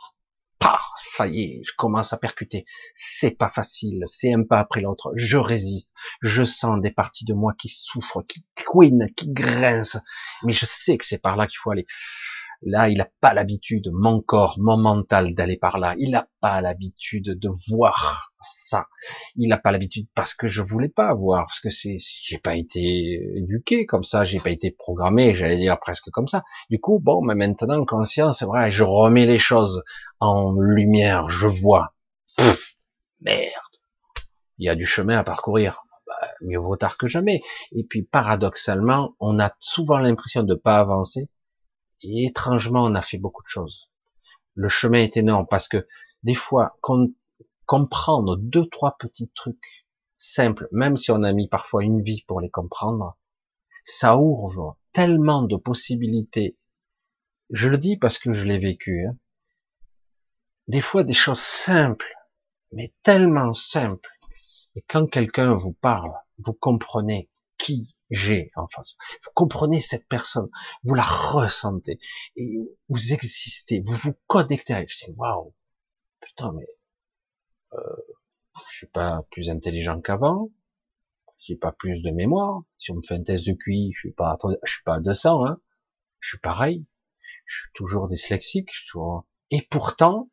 ça 0.96 1.26
y 1.26 1.42
est, 1.42 1.62
je 1.64 1.72
commence 1.76 2.12
à 2.12 2.18
percuter. 2.18 2.64
C'est 2.94 3.36
pas 3.36 3.48
facile, 3.48 4.02
c'est 4.06 4.32
un 4.32 4.44
pas 4.44 4.58
après 4.58 4.80
l'autre. 4.80 5.12
Je 5.16 5.36
résiste. 5.36 5.94
Je 6.20 6.44
sens 6.44 6.80
des 6.80 6.90
parties 6.90 7.24
de 7.24 7.34
moi 7.34 7.52
qui 7.58 7.68
souffrent, 7.68 8.22
qui 8.22 8.44
couinent, 8.64 9.08
qui 9.16 9.28
grincent. 9.28 10.00
Mais 10.44 10.52
je 10.52 10.66
sais 10.66 10.96
que 10.98 11.04
c'est 11.04 11.20
par 11.20 11.36
là 11.36 11.46
qu'il 11.46 11.58
faut 11.58 11.70
aller. 11.70 11.86
Là, 12.64 12.88
il 12.88 12.98
n'a 12.98 13.08
pas 13.20 13.34
l'habitude, 13.34 13.90
mon 13.92 14.20
corps, 14.20 14.56
mon 14.60 14.76
mental, 14.76 15.34
d'aller 15.34 15.56
par 15.56 15.78
là. 15.78 15.94
Il 15.98 16.12
n'a 16.12 16.28
pas 16.40 16.60
l'habitude 16.60 17.38
de 17.38 17.50
voir 17.68 18.32
ça. 18.40 18.86
Il 19.34 19.48
n'a 19.48 19.58
pas 19.58 19.72
l'habitude 19.72 20.06
parce 20.14 20.34
que 20.34 20.46
je 20.46 20.62
voulais 20.62 20.88
pas 20.88 21.12
voir, 21.14 21.46
parce 21.46 21.60
que 21.60 21.70
c'est, 21.70 21.96
j'ai 21.98 22.38
pas 22.38 22.56
été 22.56 23.20
éduqué 23.36 23.84
comme 23.86 24.04
ça, 24.04 24.22
j'ai 24.22 24.38
pas 24.38 24.50
été 24.50 24.70
programmé, 24.70 25.34
j'allais 25.34 25.58
dire 25.58 25.78
presque 25.80 26.10
comme 26.12 26.28
ça. 26.28 26.44
Du 26.70 26.78
coup, 26.78 27.00
bon, 27.00 27.22
mais 27.22 27.34
maintenant, 27.34 27.84
conscience, 27.84 28.38
c'est 28.38 28.44
vrai, 28.44 28.70
je 28.70 28.84
remets 28.84 29.26
les 29.26 29.40
choses 29.40 29.82
en 30.20 30.52
lumière, 30.52 31.28
je 31.30 31.48
vois. 31.48 31.94
merde. 33.20 33.50
Il 34.58 34.66
y 34.66 34.68
a 34.68 34.76
du 34.76 34.86
chemin 34.86 35.18
à 35.18 35.24
parcourir. 35.24 35.82
Bah, 36.06 36.28
mieux 36.42 36.58
vaut 36.58 36.76
tard 36.76 36.96
que 36.96 37.08
jamais. 37.08 37.40
Et 37.72 37.84
puis, 37.84 38.02
paradoxalement, 38.02 39.16
on 39.18 39.40
a 39.40 39.50
souvent 39.58 39.98
l'impression 39.98 40.42
de 40.44 40.54
pas 40.54 40.78
avancer 40.78 41.28
et 42.02 42.26
étrangement, 42.26 42.84
on 42.84 42.94
a 42.94 43.02
fait 43.02 43.18
beaucoup 43.18 43.42
de 43.42 43.48
choses. 43.48 43.90
Le 44.54 44.68
chemin 44.68 45.00
est 45.00 45.16
énorme 45.16 45.46
parce 45.48 45.68
que 45.68 45.86
des 46.22 46.34
fois, 46.34 46.78
comprendre 47.66 48.36
deux, 48.36 48.66
trois 48.66 48.96
petits 48.98 49.30
trucs 49.34 49.86
simples, 50.16 50.68
même 50.72 50.96
si 50.96 51.10
on 51.10 51.22
a 51.22 51.32
mis 51.32 51.48
parfois 51.48 51.82
une 51.82 52.02
vie 52.02 52.24
pour 52.26 52.40
les 52.40 52.50
comprendre, 52.50 53.16
ça 53.84 54.16
ouvre 54.16 54.78
tellement 54.92 55.42
de 55.42 55.56
possibilités. 55.56 56.56
Je 57.50 57.68
le 57.68 57.78
dis 57.78 57.96
parce 57.96 58.18
que 58.18 58.32
je 58.32 58.44
l'ai 58.44 58.58
vécu. 58.58 59.06
Hein. 59.06 59.16
Des 60.68 60.80
fois, 60.80 61.02
des 61.02 61.12
choses 61.12 61.40
simples, 61.40 62.12
mais 62.70 62.92
tellement 63.02 63.52
simples. 63.52 64.10
Et 64.76 64.84
quand 64.88 65.06
quelqu'un 65.06 65.54
vous 65.54 65.72
parle, 65.72 66.12
vous 66.38 66.54
comprenez 66.54 67.28
qui 67.58 67.94
j'ai 68.12 68.50
en 68.56 68.68
face. 68.68 68.94
Vous 69.24 69.30
comprenez 69.34 69.80
cette 69.80 70.06
personne, 70.06 70.48
vous 70.84 70.94
la 70.94 71.02
ressentez, 71.02 71.98
et 72.36 72.58
vous 72.88 73.12
existez, 73.12 73.80
vous 73.84 73.96
vous 73.96 74.14
connectez. 74.26 74.86
Je 74.86 75.04
dis, 75.06 75.12
waouh, 75.16 75.54
putain, 76.20 76.52
mais 76.52 76.66
euh, 77.72 77.96
je 78.70 78.76
suis 78.76 78.86
pas 78.86 79.26
plus 79.30 79.50
intelligent 79.50 80.00
qu'avant, 80.00 80.50
j'ai 81.38 81.56
pas 81.56 81.72
plus 81.72 82.02
de 82.02 82.10
mémoire. 82.10 82.62
Si 82.78 82.92
on 82.92 82.96
me 82.96 83.02
fait 83.02 83.14
un 83.14 83.22
test 83.22 83.46
de 83.46 83.52
QI, 83.52 83.92
je 83.94 83.98
suis 83.98 84.12
pas, 84.12 84.38
je 84.62 84.72
suis 84.72 84.82
pas 84.84 84.96
à 84.96 85.00
200, 85.00 85.46
hein. 85.46 85.60
Je 86.20 86.28
suis 86.28 86.38
pareil. 86.38 86.86
Je 87.46 87.60
suis 87.60 87.70
toujours 87.74 88.08
dyslexique. 88.08 88.70
Et 89.50 89.62
pourtant, 89.62 90.30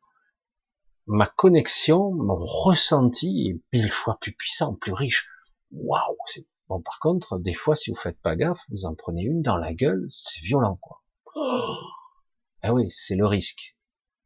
ma 1.06 1.26
connexion, 1.26 2.12
mon 2.12 2.36
ressenti 2.36 3.48
est 3.48 3.76
mille 3.76 3.90
fois 3.90 4.18
plus 4.20 4.32
puissant, 4.32 4.74
plus 4.74 4.92
riche. 4.92 5.28
Waouh, 5.72 6.16
c'est 6.28 6.46
Bon, 6.70 6.80
par 6.80 7.00
contre, 7.00 7.40
des 7.40 7.52
fois, 7.52 7.74
si 7.74 7.90
vous 7.90 7.96
faites 7.96 8.20
pas 8.20 8.36
gaffe, 8.36 8.60
vous 8.68 8.86
en 8.86 8.94
prenez 8.94 9.22
une 9.22 9.42
dans 9.42 9.56
la 9.56 9.74
gueule, 9.74 10.06
c'est 10.12 10.40
violent, 10.40 10.76
quoi. 10.76 11.02
Ah 12.62 12.72
oui, 12.72 12.92
c'est 12.92 13.16
le 13.16 13.26
risque. 13.26 13.76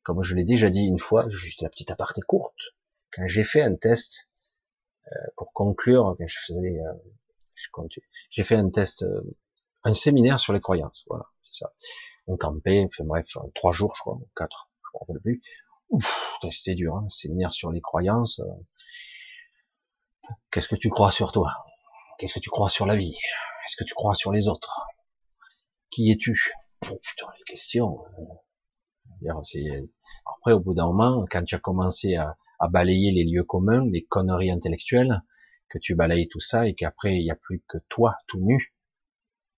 Comme 0.03 0.23
je 0.23 0.35
l'ai 0.35 0.45
déjà 0.45 0.69
dit 0.69 0.85
une 0.85 0.99
fois, 0.99 1.27
juste 1.31 1.63
la 1.63 1.71
petite 1.71 1.91
aparté 1.91 2.21
courte, 2.21 2.59
quand 3.15 3.27
j'ai 3.27 3.45
fait 3.45 3.63
un 3.63 3.75
test 3.75 4.29
euh, 5.07 5.17
pour 5.39 5.55
conclure, 5.55 6.17
quand 6.19 6.27
je 6.27 6.39
faisais, 6.47 6.81
euh, 6.81 7.93
j'ai 8.29 8.45
fait 8.45 8.57
un 8.57 8.69
test, 8.69 9.05
euh, 9.05 9.23
un 9.85 9.95
séminaire 9.95 10.39
sur 10.39 10.53
les 10.53 10.61
croyances, 10.61 11.07
voilà, 11.09 11.25
c'est 11.45 11.65
ça. 11.65 11.73
On 12.27 12.37
campait, 12.37 12.85
enfin 12.85 13.05
bref, 13.05 13.27
trois 13.55 13.73
jours, 13.73 13.95
je 13.97 14.01
crois, 14.03 14.19
quatre, 14.37 14.69
je 14.85 14.91
crois 14.93 15.07
pas 15.07 15.15
le 15.15 15.21
plus. 15.21 15.41
c'était 16.51 16.75
dur, 16.75 16.95
hein, 16.97 17.05
un 17.07 17.11
séminaire 17.11 17.53
sur 17.53 17.73
les 17.73 17.81
croyances. 17.81 18.43
Qu'est-ce 20.51 20.69
que 20.69 20.77
tu 20.77 20.91
crois 20.91 21.11
sur 21.11 21.33
toi? 21.33 21.65
Qu'est-ce 22.19 22.35
que 22.35 22.41
tu 22.41 22.51
crois 22.51 22.69
sur 22.69 22.87
la 22.87 22.97
vie? 22.97 23.17
Est-ce 23.67 23.77
que 23.77 23.85
tu 23.85 23.95
crois 23.95 24.15
sur 24.15 24.31
les 24.31 24.49
autres? 24.49 24.87
Qui 25.91 26.11
es-tu? 26.11 26.53
Oh, 26.91 26.99
Putain, 27.03 27.27
les 27.39 27.45
questions. 27.45 27.99
Après, 30.27 30.53
au 30.53 30.61
bout 30.61 30.75
d'un 30.75 30.87
moment, 30.87 31.25
quand 31.31 31.43
tu 31.45 31.55
as 31.55 31.59
commencé 31.59 32.17
à, 32.17 32.37
balayer 32.71 33.11
les 33.13 33.25
lieux 33.25 33.45
communs, 33.45 33.85
les 33.91 34.05
conneries 34.05 34.51
intellectuelles, 34.51 35.23
que 35.69 35.79
tu 35.79 35.95
balayes 35.95 36.29
tout 36.29 36.41
ça 36.41 36.67
et 36.67 36.75
qu'après, 36.75 37.17
il 37.17 37.25
n'y 37.25 37.31
a 37.31 37.37
plus 37.37 37.63
que 37.69 37.79
toi, 37.89 38.17
tout 38.27 38.41
nu, 38.41 38.75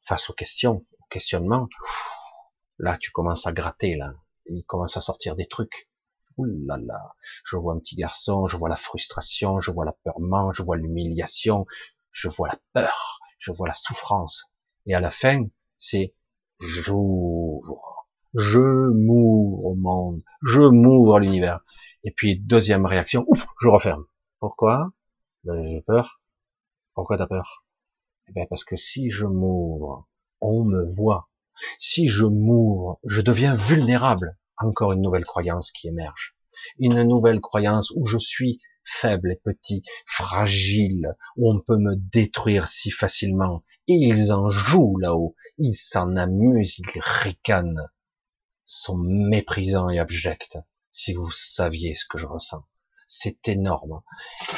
face 0.03 0.29
aux 0.31 0.33
questions, 0.33 0.85
aux 0.99 1.07
questionnements, 1.11 1.69
là, 2.79 2.97
tu 2.99 3.13
commences 3.13 3.47
à 3.47 3.53
gratter, 3.53 3.97
là. 3.97 4.15
Il 4.47 4.65
commence 4.65 4.97
à 4.97 5.01
sortir 5.01 5.37
des 5.37 5.47
trucs. 5.47 5.89
Ouh 6.37 6.47
là 6.67 6.79
là, 6.79 7.15
je 7.45 7.57
vois 7.57 7.75
un 7.75 7.79
petit 7.79 7.97
garçon, 7.97 8.47
je 8.47 8.57
vois 8.57 8.69
la 8.69 8.77
frustration, 8.77 9.59
je 9.59 9.71
vois 9.71 9.85
la 9.85 9.93
peur 9.93 10.17
je 10.53 10.63
vois 10.63 10.77
l'humiliation, 10.77 11.67
je 12.17 12.29
vois 12.29 12.49
la 12.49 12.59
peur, 12.73 13.21
je 13.39 13.53
vois 13.53 13.69
la 13.69 13.75
souffrance. 13.75 14.51
Et 14.87 14.95
à 14.95 15.01
la 15.01 15.11
fin, 15.11 15.45
c'est 15.77 16.15
j'ouvre, 16.61 18.09
je 18.33 18.59
m'ouvre 18.59 19.67
au 19.67 19.75
monde, 19.75 20.23
je 20.43 20.63
m'ouvre 20.63 21.17
à 21.17 21.21
l'univers. 21.21 21.61
Et 22.05 22.11
puis 22.11 22.41
deuxième 22.41 22.87
réaction, 22.87 23.27
ouf, 23.29 23.47
je 23.61 23.69
referme. 23.69 24.07
Pourquoi? 24.41 24.93
Ben, 25.45 25.63
J'ai 25.69 25.83
peur. 25.83 26.23
Pourquoi 26.95 27.19
t'as 27.19 27.27
peur? 27.27 27.67
Eh 28.29 28.33
ben 28.33 28.47
parce 28.49 28.65
que 28.65 28.77
si 28.77 29.11
je 29.11 29.27
m'ouvre, 29.27 30.09
on 30.41 30.65
me 30.65 30.91
voit. 30.95 31.29
Si 31.79 32.09
je 32.09 32.25
m'ouvre, 32.25 32.99
je 33.05 33.21
deviens 33.21 33.55
vulnérable. 33.55 34.39
Encore 34.57 34.93
une 34.93 35.03
nouvelle 35.03 35.27
croyance 35.27 35.71
qui 35.71 35.89
émerge. 35.89 36.35
Une 36.79 37.03
nouvelle 37.03 37.43
croyance 37.43 37.91
où 37.95 38.07
je 38.07 38.17
suis 38.17 38.59
faible 38.87 39.33
et 39.33 39.41
petit, 39.43 39.83
fragile, 40.07 41.15
où 41.37 41.53
on 41.53 41.61
peut 41.61 41.77
me 41.77 41.97
détruire 41.97 42.69
si 42.69 42.91
facilement. 42.91 43.65
Ils 43.87 44.33
en 44.33 44.49
jouent 44.49 44.97
là-haut, 44.99 45.35
ils 45.59 45.75
s'en 45.75 46.17
amusent, 46.17 46.79
ils 46.79 47.01
ricanent, 47.01 47.89
sont 48.65 48.97
méprisants 48.97 49.91
et 49.91 49.99
abjects. 49.99 50.59
Si 50.91 51.13
vous 51.13 51.31
saviez 51.31 51.95
ce 51.95 52.07
que 52.09 52.19
je 52.19 52.27
ressens, 52.27 52.65
c'est 53.07 53.49
énorme. 53.49 54.03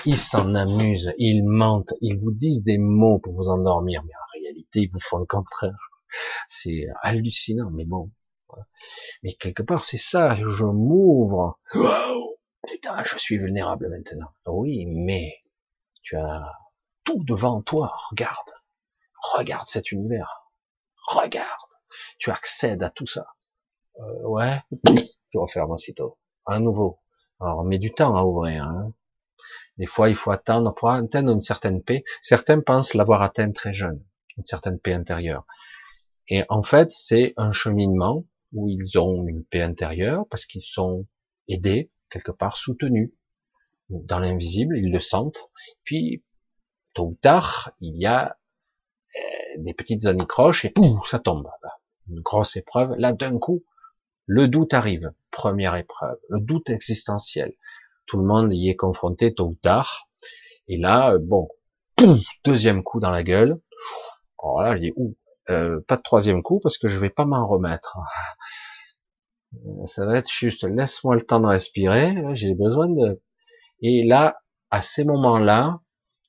Ils 0.04 0.18
s'en 0.18 0.54
amusent, 0.54 1.12
ils 1.18 1.44
mentent, 1.44 1.94
ils 2.00 2.18
vous 2.18 2.32
disent 2.32 2.64
des 2.64 2.78
mots 2.78 3.18
pour 3.18 3.34
vous 3.34 3.48
endormir, 3.48 4.02
mais 4.04 4.14
en 4.14 4.40
réalité, 4.40 4.80
ils 4.80 4.90
vous 4.90 5.00
font 5.00 5.18
le 5.18 5.26
contraire. 5.26 5.90
C'est 6.46 6.86
hallucinant, 7.02 7.70
mais 7.70 7.84
bon. 7.84 8.10
Mais 9.22 9.34
quelque 9.34 9.62
part, 9.62 9.84
c'est 9.84 9.98
ça, 9.98 10.36
je 10.36 10.64
m'ouvre. 10.64 11.58
Putain, 12.66 13.02
je 13.04 13.18
suis 13.18 13.38
vulnérable 13.38 13.88
maintenant. 13.88 14.30
Oui, 14.46 14.86
mais 14.86 15.42
tu 16.02 16.16
as 16.16 16.58
tout 17.04 17.22
devant 17.24 17.62
toi. 17.62 17.94
Regarde. 18.10 18.52
Regarde 19.34 19.66
cet 19.66 19.92
univers. 19.92 20.50
Regarde. 21.06 21.46
Tu 22.18 22.30
accèdes 22.30 22.82
à 22.82 22.90
tout 22.90 23.06
ça. 23.06 23.26
Euh, 24.00 24.22
ouais. 24.28 24.62
Tu 25.30 25.38
refermes 25.38 25.72
aussitôt. 25.72 26.18
À 26.46 26.60
nouveau. 26.60 27.00
Alors, 27.40 27.60
on 27.60 27.64
met 27.64 27.78
du 27.78 27.92
temps 27.92 28.16
à 28.16 28.22
ouvrir. 28.22 28.64
Hein. 28.64 28.92
Des 29.76 29.86
fois, 29.86 30.08
il 30.08 30.16
faut 30.16 30.30
attendre 30.30 30.74
pour 30.74 30.90
atteindre 30.90 31.32
une 31.32 31.40
certaine 31.40 31.82
paix. 31.82 32.04
Certains 32.20 32.60
pensent 32.60 32.94
l'avoir 32.94 33.22
atteint 33.22 33.52
très 33.52 33.72
jeune, 33.72 34.04
une 34.36 34.44
certaine 34.44 34.78
paix 34.78 34.92
intérieure. 34.92 35.46
Et 36.28 36.44
en 36.48 36.62
fait, 36.62 36.92
c'est 36.92 37.32
un 37.36 37.52
cheminement 37.52 38.24
où 38.52 38.68
ils 38.68 38.98
ont 38.98 39.26
une 39.26 39.44
paix 39.44 39.62
intérieure 39.62 40.26
parce 40.30 40.46
qu'ils 40.46 40.64
sont 40.64 41.06
aidés, 41.46 41.90
quelque 42.10 42.32
part 42.32 42.56
soutenu 42.56 43.14
dans 43.90 44.18
l'invisible, 44.18 44.76
ils 44.76 44.90
le 44.90 45.00
sentent. 45.00 45.50
Puis, 45.84 46.22
tôt 46.94 47.06
ou 47.06 47.18
tard, 47.20 47.72
il 47.80 47.96
y 47.96 48.06
a 48.06 48.38
euh, 49.16 49.20
des 49.58 49.74
petites 49.74 50.06
anicroches 50.06 50.64
et 50.64 50.70
pouf, 50.70 51.08
ça 51.08 51.18
tombe. 51.18 51.48
Une 52.08 52.20
grosse 52.20 52.56
épreuve. 52.56 52.94
Là, 52.98 53.12
d'un 53.12 53.38
coup, 53.38 53.64
le 54.26 54.48
doute 54.48 54.74
arrive. 54.74 55.12
Première 55.30 55.76
épreuve. 55.76 56.18
Le 56.28 56.40
doute 56.40 56.70
existentiel. 56.70 57.54
Tout 58.06 58.18
le 58.18 58.24
monde 58.24 58.52
y 58.52 58.68
est 58.68 58.76
confronté 58.76 59.34
tôt 59.34 59.48
ou 59.48 59.58
tard. 59.62 60.08
Et 60.68 60.76
là, 60.76 61.14
euh, 61.14 61.18
bon, 61.20 61.48
deuxième 62.44 62.82
coup 62.82 63.00
dans 63.00 63.10
la 63.10 63.22
gueule. 63.22 63.60
Alors 64.42 64.62
là, 64.62 64.76
je 64.76 64.82
dis, 64.82 64.92
ouh, 64.96 65.16
euh, 65.50 65.80
pas 65.86 65.96
de 65.96 66.02
troisième 66.02 66.42
coup 66.42 66.60
parce 66.60 66.78
que 66.78 66.88
je 66.88 66.98
vais 66.98 67.10
pas 67.10 67.24
m'en 67.24 67.46
remettre. 67.46 67.96
Euh, 69.54 69.86
ça 69.86 70.06
va 70.06 70.18
être 70.18 70.30
juste, 70.30 70.64
laisse-moi 70.64 71.14
le 71.16 71.22
temps 71.22 71.40
de 71.40 71.46
respirer, 71.46 72.14
j'ai 72.34 72.54
besoin 72.54 72.88
de... 72.88 73.20
Et 73.80 74.04
là, 74.04 74.40
à 74.70 74.82
ces 74.82 75.04
moments-là, 75.04 75.80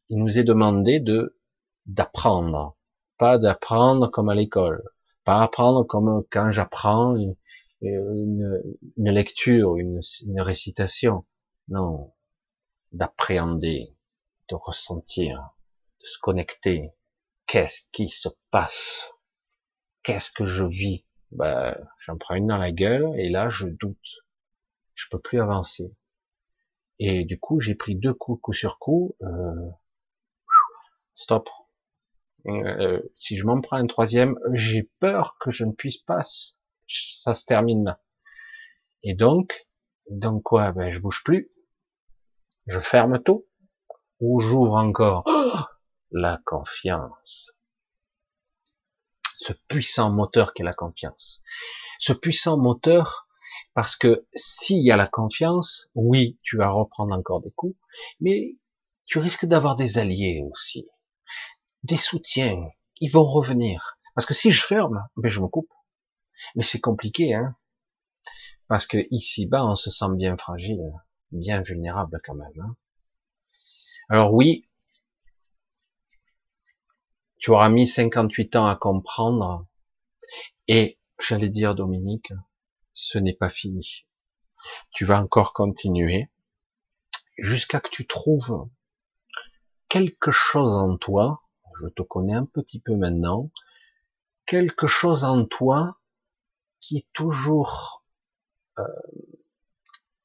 il 0.10 0.18
nous 0.18 0.38
est 0.38 0.44
demandé 0.44 1.00
de 1.00 1.36
d'apprendre, 1.86 2.78
pas 3.18 3.40
d'apprendre 3.40 4.08
comme 4.12 4.30
à 4.30 4.36
l'école, 4.36 4.84
pas 5.24 5.42
apprendre 5.42 5.84
comme 5.84 6.24
quand 6.30 6.52
j'apprends 6.52 7.16
une, 7.16 7.36
lecture, 8.98 9.78
une 9.78 10.02
récitation, 10.38 11.26
non, 11.68 12.14
d'appréhender, 12.92 13.96
de 14.50 14.56
ressentir, 14.56 15.56
de 16.02 16.06
se 16.06 16.20
connecter. 16.20 16.92
Qu'est-ce 17.46 17.82
qui 17.92 18.10
se 18.10 18.30
passe? 18.52 19.12
Qu'est-ce 20.04 20.32
que 20.32 20.46
je 20.46 20.66
vis? 20.66 21.06
Bah, 21.32 21.78
j'en 22.00 22.18
prends 22.18 22.36
une 22.36 22.48
dans 22.48 22.58
la 22.58 22.72
gueule 22.72 23.14
et 23.18 23.30
là 23.30 23.50
je 23.50 23.68
doute. 23.68 24.24
Je 24.96 25.08
peux 25.10 25.20
plus 25.20 25.40
avancer. 25.40 25.94
Et 27.00 27.24
du 27.24 27.40
coup, 27.40 27.62
j'ai 27.62 27.76
pris 27.76 27.96
deux 27.96 28.14
coups, 28.14 28.42
coup 28.42 28.54
sur 28.54 28.80
coup. 28.80 29.16
Euh, 29.22 29.70
stop. 31.14 31.50
Euh, 32.48 33.02
si 33.16 33.38
je 33.38 33.46
m'en 33.46 33.62
prends 33.62 33.78
un 33.78 33.88
troisième, 33.88 34.38
j'ai 34.54 34.90
peur 35.00 35.38
que 35.40 35.52
je 35.52 35.66
ne 35.66 35.72
puisse 35.72 35.98
pas 35.98 36.22
ça 36.88 37.34
se 37.34 37.46
termine 37.46 37.86
là. 37.86 38.02
Et 39.04 39.14
donc, 39.14 39.68
donc 40.10 40.44
quoi? 40.44 40.72
Ben 40.72 40.92
je 40.92 41.00
bouge 41.00 41.24
plus, 41.24 41.52
je 42.68 42.80
ferme 42.80 43.22
tout, 43.22 43.46
ou 44.20 44.40
j'ouvre 44.40 44.76
encore. 44.76 45.24
la 46.12 46.40
confiance. 46.46 47.52
Ce 49.40 49.54
puissant 49.70 50.12
moteur 50.12 50.54
qu'est 50.54 50.64
la 50.64 50.74
confiance. 50.74 51.42
Ce 51.98 52.12
puissant 52.12 52.58
moteur, 52.58 53.26
parce 53.74 53.96
que 53.96 54.28
s'il 54.34 54.84
y 54.84 54.92
a 54.92 54.98
la 54.98 55.08
confiance, 55.08 55.90
oui, 55.96 56.38
tu 56.44 56.58
vas 56.58 56.70
reprendre 56.70 57.16
encore 57.16 57.42
des 57.42 57.52
coups, 57.52 57.78
mais 58.20 58.58
tu 59.06 59.18
risques 59.18 59.46
d'avoir 59.46 59.78
des 59.78 59.98
alliés 59.98 60.44
aussi, 60.52 60.88
des 61.84 61.96
soutiens. 61.96 62.70
Ils 63.00 63.12
vont 63.12 63.24
revenir. 63.24 63.98
Parce 64.14 64.26
que 64.26 64.34
si 64.34 64.52
je 64.52 64.62
ferme, 64.62 65.08
ben 65.16 65.32
je 65.32 65.40
me 65.40 65.48
coupe. 65.48 65.72
Mais 66.56 66.64
c'est 66.64 66.82
compliqué, 66.82 67.34
hein. 67.34 67.56
Parce 68.68 68.86
que 68.86 68.98
ici-bas, 69.10 69.66
on 69.66 69.76
se 69.76 69.90
sent 69.90 70.14
bien 70.16 70.36
fragile, 70.36 70.92
bien 71.32 71.62
vulnérable 71.62 72.20
quand 72.26 72.36
même. 72.36 72.60
Hein. 72.62 72.76
Alors 74.10 74.34
oui, 74.34 74.69
tu 77.40 77.52
auras 77.52 77.70
mis 77.70 77.88
58 77.88 78.56
ans 78.58 78.68
à 78.68 78.76
comprendre, 78.76 79.66
et 80.68 81.00
j'allais 81.20 81.50
dire 81.50 81.76
Dominique, 81.76 82.34
ce 82.94 83.18
n'est 83.18 83.34
pas 83.34 83.50
fini. 83.50 84.06
Tu 84.92 85.06
vas 85.06 85.22
encore 85.22 85.54
continuer 85.54 86.30
jusqu'à 87.38 87.80
que 87.80 87.90
tu 87.90 88.06
trouves 88.06 88.70
quelque 89.88 90.32
chose 90.32 90.74
en 90.74 90.98
toi, 90.98 91.42
je 91.82 91.88
te 91.88 92.04
connais 92.04 92.34
un 92.34 92.46
petit 92.46 92.80
peu 92.80 92.96
maintenant, 92.96 93.52
quelque 94.46 94.88
chose 94.88 95.24
en 95.24 95.46
toi 95.46 96.00
qui 96.80 96.98
est 96.98 97.08
toujours, 97.14 98.04
euh, 98.78 98.84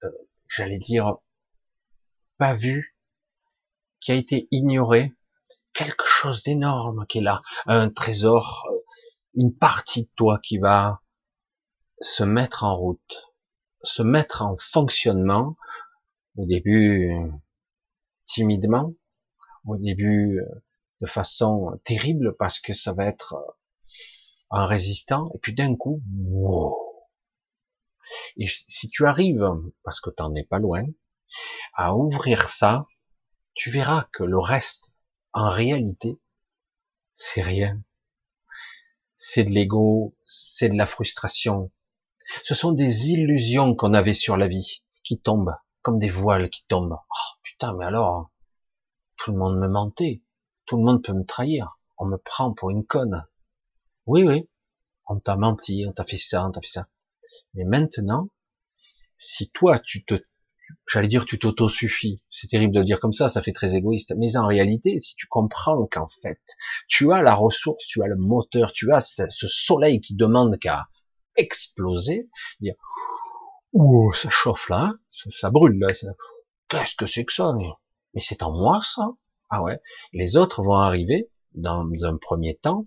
euh, 0.04 0.10
j'allais 0.48 0.78
dire, 0.78 1.16
pas 2.38 2.54
vu, 2.54 2.96
qui 4.00 4.12
a 4.12 4.14
été 4.14 4.48
ignoré, 4.50 5.12
quelque 5.74 6.06
chose 6.06 6.42
d'énorme 6.42 7.06
qui 7.06 7.18
est 7.18 7.22
là, 7.22 7.42
un 7.66 7.90
trésor, 7.90 8.66
euh, 8.70 8.78
une 9.34 9.55
partie 9.55 10.05
de 10.05 10.10
toi 10.16 10.38
qui 10.42 10.59
va 10.59 11.02
se 12.01 12.24
mettre 12.24 12.64
en 12.64 12.76
route, 12.76 13.34
se 13.82 14.02
mettre 14.02 14.42
en 14.42 14.56
fonctionnement, 14.56 15.56
au 16.36 16.46
début 16.46 17.12
timidement, 18.26 18.94
au 19.66 19.76
début 19.76 20.40
de 21.01 21.06
façon 21.06 21.80
terrible 21.84 22.34
parce 22.36 22.60
que 22.60 22.72
ça 22.72 22.92
va 22.92 23.06
être 23.06 23.36
en 24.51 24.66
résistant, 24.66 25.30
et 25.34 25.38
puis 25.38 25.55
d'un 25.55 25.74
coup, 25.76 26.02
wow. 26.28 26.76
Et 28.36 28.46
si 28.68 28.88
tu 28.90 29.06
arrives, 29.06 29.48
parce 29.82 30.01
que 30.01 30.10
t'en 30.10 30.34
es 30.34 30.44
pas 30.44 30.59
loin, 30.59 30.84
à 31.74 31.94
ouvrir 31.94 32.48
ça, 32.48 32.86
tu 33.55 33.70
verras 33.70 34.09
que 34.12 34.22
le 34.22 34.38
reste, 34.38 34.93
en 35.35 35.51
réalité, 35.51 36.19
c'est 37.12 37.43
rien. 37.43 37.82
C'est 39.16 39.44
de 39.44 39.51
l'ego, 39.51 40.16
c'est 40.24 40.69
de 40.69 40.77
la 40.77 40.86
frustration. 40.86 41.73
Ce 42.44 42.55
sont 42.55 42.73
des 42.73 43.11
illusions 43.11 43.74
qu'on 43.74 43.94
avait 43.94 44.15
sur 44.15 44.36
la 44.36 44.47
vie, 44.47 44.85
qui 45.02 45.20
tombent, 45.20 45.56
comme 45.82 45.98
des 45.98 46.09
voiles 46.09 46.51
qui 46.51 46.65
tombent. 46.66 46.98
Oh 46.98 47.39
putain, 47.43 47.74
mais 47.74 47.85
alors, 47.85 48.31
tout 49.16 49.32
le 49.32 49.39
monde 49.39 49.59
me 49.59 49.69
mentait, 49.69 50.23
tout 50.66 50.77
le 50.77 50.85
monde 50.85 51.02
peut 51.02 51.12
me 51.12 51.24
trahir, 51.24 51.78
on 51.98 52.06
me 52.06 52.16
prend 52.16 52.55
pour 52.55 52.70
une 52.70 52.86
conne. 52.86 53.27
Oui, 54.06 54.23
oui, 54.23 54.48
on 55.06 55.19
t'a 55.19 55.36
menti, 55.36 55.85
on 55.89 55.93
t'a 55.93 56.05
fait 56.05 56.19
ça, 56.19 56.47
on 56.47 56.52
t'a 56.52 56.61
fait 56.61 56.69
ça. 56.69 56.89
Mais 57.55 57.65
maintenant, 57.65 58.28
si 59.19 59.51
toi, 59.51 59.81
tu 59.81 60.05
te, 60.05 60.15
j'allais 60.86 61.08
dire, 61.08 61.24
tu 61.24 61.38
t'auto-suffis, 61.38 62.22
c'est 62.30 62.48
terrible 62.48 62.74
de 62.74 62.80
le 62.80 62.84
dire 62.84 63.00
comme 63.00 63.12
ça, 63.12 63.28
ça 63.28 63.42
fait 63.42 63.52
très 63.52 63.74
égoïste, 63.74 64.14
mais 64.16 64.36
en 64.36 64.46
réalité, 64.46 64.98
si 64.98 65.14
tu 65.16 65.26
comprends 65.26 65.86
qu'en 65.86 66.08
fait, 66.22 66.40
tu 66.88 67.12
as 67.12 67.22
la 67.22 67.34
ressource, 67.34 67.84
tu 67.86 68.02
as 68.02 68.06
le 68.06 68.16
moteur, 68.16 68.72
tu 68.72 68.92
as 68.92 69.00
ce, 69.00 69.48
soleil 69.48 70.00
qui 70.00 70.14
demande 70.14 70.58
qu'à 70.58 70.86
exploser, 71.36 72.28
dire, 72.60 72.74
ouh, 73.72 74.12
ça 74.12 74.30
chauffe 74.30 74.68
là, 74.68 74.92
ça, 75.08 75.50
brûle 75.50 75.78
là, 75.78 75.88
qu'est-ce 76.68 76.94
que 76.94 77.06
c'est 77.06 77.24
que 77.24 77.32
ça 77.32 77.52
Mais 78.14 78.20
c'est 78.20 78.42
en 78.42 78.52
moi 78.52 78.80
ça 78.82 79.10
Ah 79.50 79.62
ouais. 79.62 79.80
les 80.12 80.36
autres 80.36 80.62
vont 80.62 80.76
arriver 80.76 81.28
dans 81.54 81.86
un 82.02 82.16
premier 82.16 82.56
temps 82.56 82.86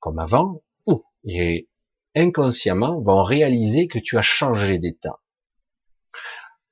comme 0.00 0.18
avant, 0.18 0.62
ou 0.86 1.04
et 1.24 1.68
inconsciemment 2.16 3.00
vont 3.00 3.22
réaliser 3.22 3.86
que 3.86 3.98
tu 3.98 4.18
as 4.18 4.22
changé 4.22 4.78
d'état. 4.78 5.20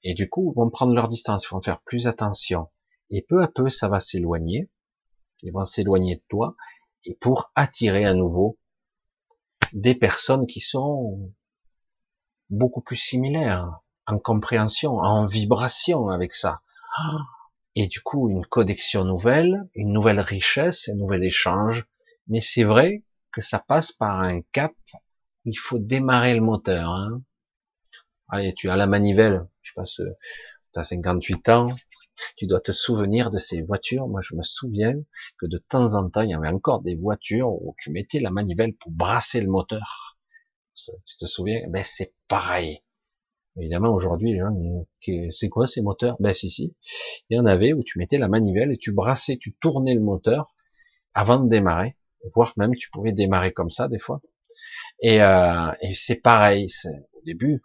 Et 0.02 0.14
du 0.14 0.28
coup, 0.28 0.52
vont 0.56 0.70
prendre 0.70 0.94
leur 0.94 1.08
distance, 1.08 1.44
ils 1.44 1.54
vont 1.54 1.60
faire 1.60 1.80
plus 1.80 2.06
attention. 2.06 2.68
Et 3.10 3.22
peu 3.22 3.42
à 3.42 3.48
peu, 3.48 3.68
ça 3.68 3.88
va 3.88 4.00
s'éloigner. 4.00 4.70
Ils 5.42 5.52
vont 5.52 5.64
s'éloigner 5.64 6.16
de 6.16 6.22
toi. 6.28 6.56
Et 7.04 7.14
pour 7.14 7.52
attirer 7.54 8.04
à 8.04 8.14
nouveau 8.14 8.58
des 9.72 9.94
personnes 9.94 10.46
qui 10.46 10.60
sont 10.60 11.32
beaucoup 12.50 12.80
plus 12.80 12.96
similaires 12.96 13.80
en 14.06 14.18
compréhension, 14.18 14.98
en 14.98 15.26
vibration 15.26 16.08
avec 16.08 16.34
ça. 16.34 16.62
Et 17.74 17.86
du 17.86 18.00
coup, 18.00 18.30
une 18.30 18.46
connexion 18.46 19.04
nouvelle, 19.04 19.68
une 19.74 19.92
nouvelle 19.92 20.20
richesse, 20.20 20.88
un 20.88 20.96
nouvel 20.96 21.24
échange. 21.24 21.86
Mais 22.26 22.40
c'est 22.40 22.64
vrai 22.64 23.04
que 23.32 23.40
ça 23.40 23.58
passe 23.58 23.92
par 23.92 24.20
un 24.20 24.40
cap. 24.40 24.72
Il 25.44 25.54
faut 25.54 25.78
démarrer 25.78 26.34
le 26.34 26.40
moteur. 26.40 26.90
Hein. 26.90 27.22
Allez, 28.28 28.54
tu 28.54 28.70
as 28.70 28.76
la 28.76 28.86
manivelle. 28.86 29.46
Je 29.62 29.70
sais 29.70 29.74
pas, 29.74 29.84
tu 30.72 30.80
as 30.80 30.84
58 30.84 31.48
ans. 31.48 31.66
Tu 32.36 32.46
dois 32.46 32.60
te 32.60 32.72
souvenir 32.72 33.30
de 33.30 33.38
ces 33.38 33.62
voitures. 33.62 34.08
Moi, 34.08 34.20
je 34.22 34.34
me 34.34 34.42
souviens 34.42 34.94
que 35.38 35.46
de 35.46 35.58
temps 35.58 35.94
en 35.94 36.10
temps, 36.10 36.22
il 36.22 36.30
y 36.30 36.34
avait 36.34 36.48
encore 36.48 36.82
des 36.82 36.96
voitures 36.96 37.50
où 37.50 37.74
tu 37.78 37.90
mettais 37.92 38.20
la 38.20 38.30
manivelle 38.30 38.74
pour 38.74 38.90
brasser 38.90 39.40
le 39.40 39.48
moteur. 39.48 40.18
Tu 40.74 41.16
te 41.18 41.26
souviens? 41.26 41.60
Ben, 41.68 41.82
c'est 41.84 42.14
pareil. 42.28 42.82
Évidemment, 43.56 43.92
aujourd'hui, 43.92 44.32
les 44.32 44.38
gens, 44.38 44.86
c'est 45.30 45.48
quoi 45.48 45.66
ces 45.66 45.82
moteurs? 45.82 46.16
Ben, 46.20 46.34
si, 46.34 46.50
si. 46.50 46.74
Il 47.30 47.36
y 47.36 47.40
en 47.40 47.46
avait 47.46 47.72
où 47.72 47.82
tu 47.82 47.98
mettais 47.98 48.18
la 48.18 48.28
manivelle 48.28 48.72
et 48.72 48.78
tu 48.78 48.92
brassais, 48.92 49.36
tu 49.36 49.54
tournais 49.54 49.94
le 49.94 50.00
moteur 50.00 50.54
avant 51.14 51.40
de 51.40 51.48
démarrer 51.48 51.96
voire 52.34 52.52
même 52.56 52.74
tu 52.74 52.90
pouvais 52.90 53.12
démarrer 53.12 53.52
comme 53.52 53.70
ça 53.70 53.88
des 53.88 53.98
fois. 53.98 54.20
Et, 55.00 55.22
euh, 55.22 55.72
et 55.80 55.94
c'est 55.94 56.16
pareil, 56.16 56.68
au 57.14 57.22
début, 57.24 57.62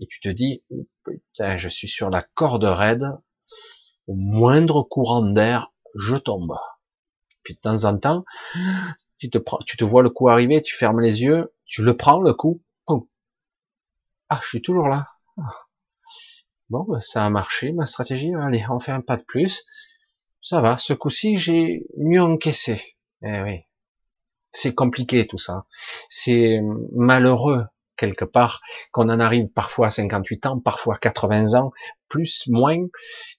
et 0.00 0.06
tu 0.06 0.20
te 0.20 0.28
dis, 0.28 0.62
putain, 1.04 1.56
je 1.56 1.68
suis 1.68 1.88
sur 1.88 2.10
la 2.10 2.22
corde 2.22 2.64
raide, 2.64 3.08
au 4.06 4.14
moindre 4.14 4.82
courant 4.82 5.22
d'air, 5.22 5.72
je 5.98 6.16
tombe. 6.16 6.54
Puis 7.42 7.54
de 7.54 7.60
temps 7.60 7.84
en 7.84 7.96
temps, 7.98 8.24
tu 9.18 9.30
te 9.30 9.38
prends, 9.38 9.58
tu 9.66 9.76
te 9.76 9.84
vois 9.84 10.02
le 10.02 10.10
coup 10.10 10.28
arriver, 10.28 10.62
tu 10.62 10.76
fermes 10.76 11.00
les 11.00 11.22
yeux, 11.22 11.54
tu 11.64 11.82
le 11.82 11.96
prends 11.96 12.20
le 12.20 12.34
coup, 12.34 12.62
ah, 14.28 14.40
je 14.42 14.48
suis 14.48 14.62
toujours 14.62 14.88
là. 14.88 15.06
Bon, 16.68 16.84
ben, 16.88 17.00
ça 17.00 17.24
a 17.24 17.30
marché, 17.30 17.72
ma 17.72 17.86
stratégie. 17.86 18.34
Allez, 18.34 18.64
on 18.68 18.80
fait 18.80 18.92
un 18.92 19.00
pas 19.00 19.16
de 19.16 19.22
plus. 19.22 19.64
Ça 20.42 20.60
va. 20.60 20.76
Ce 20.78 20.92
coup-ci, 20.92 21.38
j'ai 21.38 21.86
mieux 21.96 22.22
encaissé. 22.22 22.96
Eh 23.22 23.40
oui. 23.42 23.60
C'est 24.52 24.74
compliqué 24.74 25.26
tout 25.26 25.38
ça. 25.38 25.66
C'est 26.08 26.60
malheureux 26.92 27.66
quelque 27.96 28.24
part 28.24 28.60
qu'on 28.92 29.08
en 29.08 29.20
arrive 29.20 29.48
parfois 29.48 29.88
à 29.88 29.90
58 29.90 30.46
ans, 30.46 30.60
parfois 30.60 30.96
à 30.96 30.98
80 30.98 31.54
ans, 31.54 31.72
plus, 32.08 32.46
moins, 32.48 32.86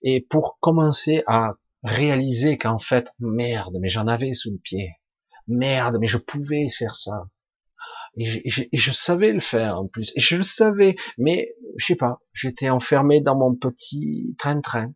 et 0.02 0.22
pour 0.22 0.58
commencer 0.60 1.24
à 1.28 1.54
réaliser 1.84 2.58
qu'en 2.58 2.80
fait, 2.80 3.10
merde, 3.20 3.78
mais 3.80 3.90
j'en 3.90 4.08
avais 4.08 4.34
sous 4.34 4.52
le 4.52 4.58
pied. 4.58 4.94
Merde, 5.48 5.98
mais 6.00 6.08
je 6.08 6.18
pouvais 6.18 6.68
faire 6.70 6.96
ça. 6.96 7.28
Et 8.20 8.26
je, 8.74 8.92
savais 8.92 9.32
le 9.32 9.40
faire 9.40 9.78
en 9.78 9.88
plus. 9.88 10.12
Et 10.16 10.20
je 10.20 10.38
le 10.38 10.44
savais, 10.44 10.96
mais 11.20 11.54
je 11.78 11.86
sais 11.86 11.96
pas, 11.96 12.20
j'étais 12.34 12.70
enfermé 12.70 13.22
dans 13.22 13.38
mon 13.38 13.54
petit 13.54 14.36
train-train 14.40 14.92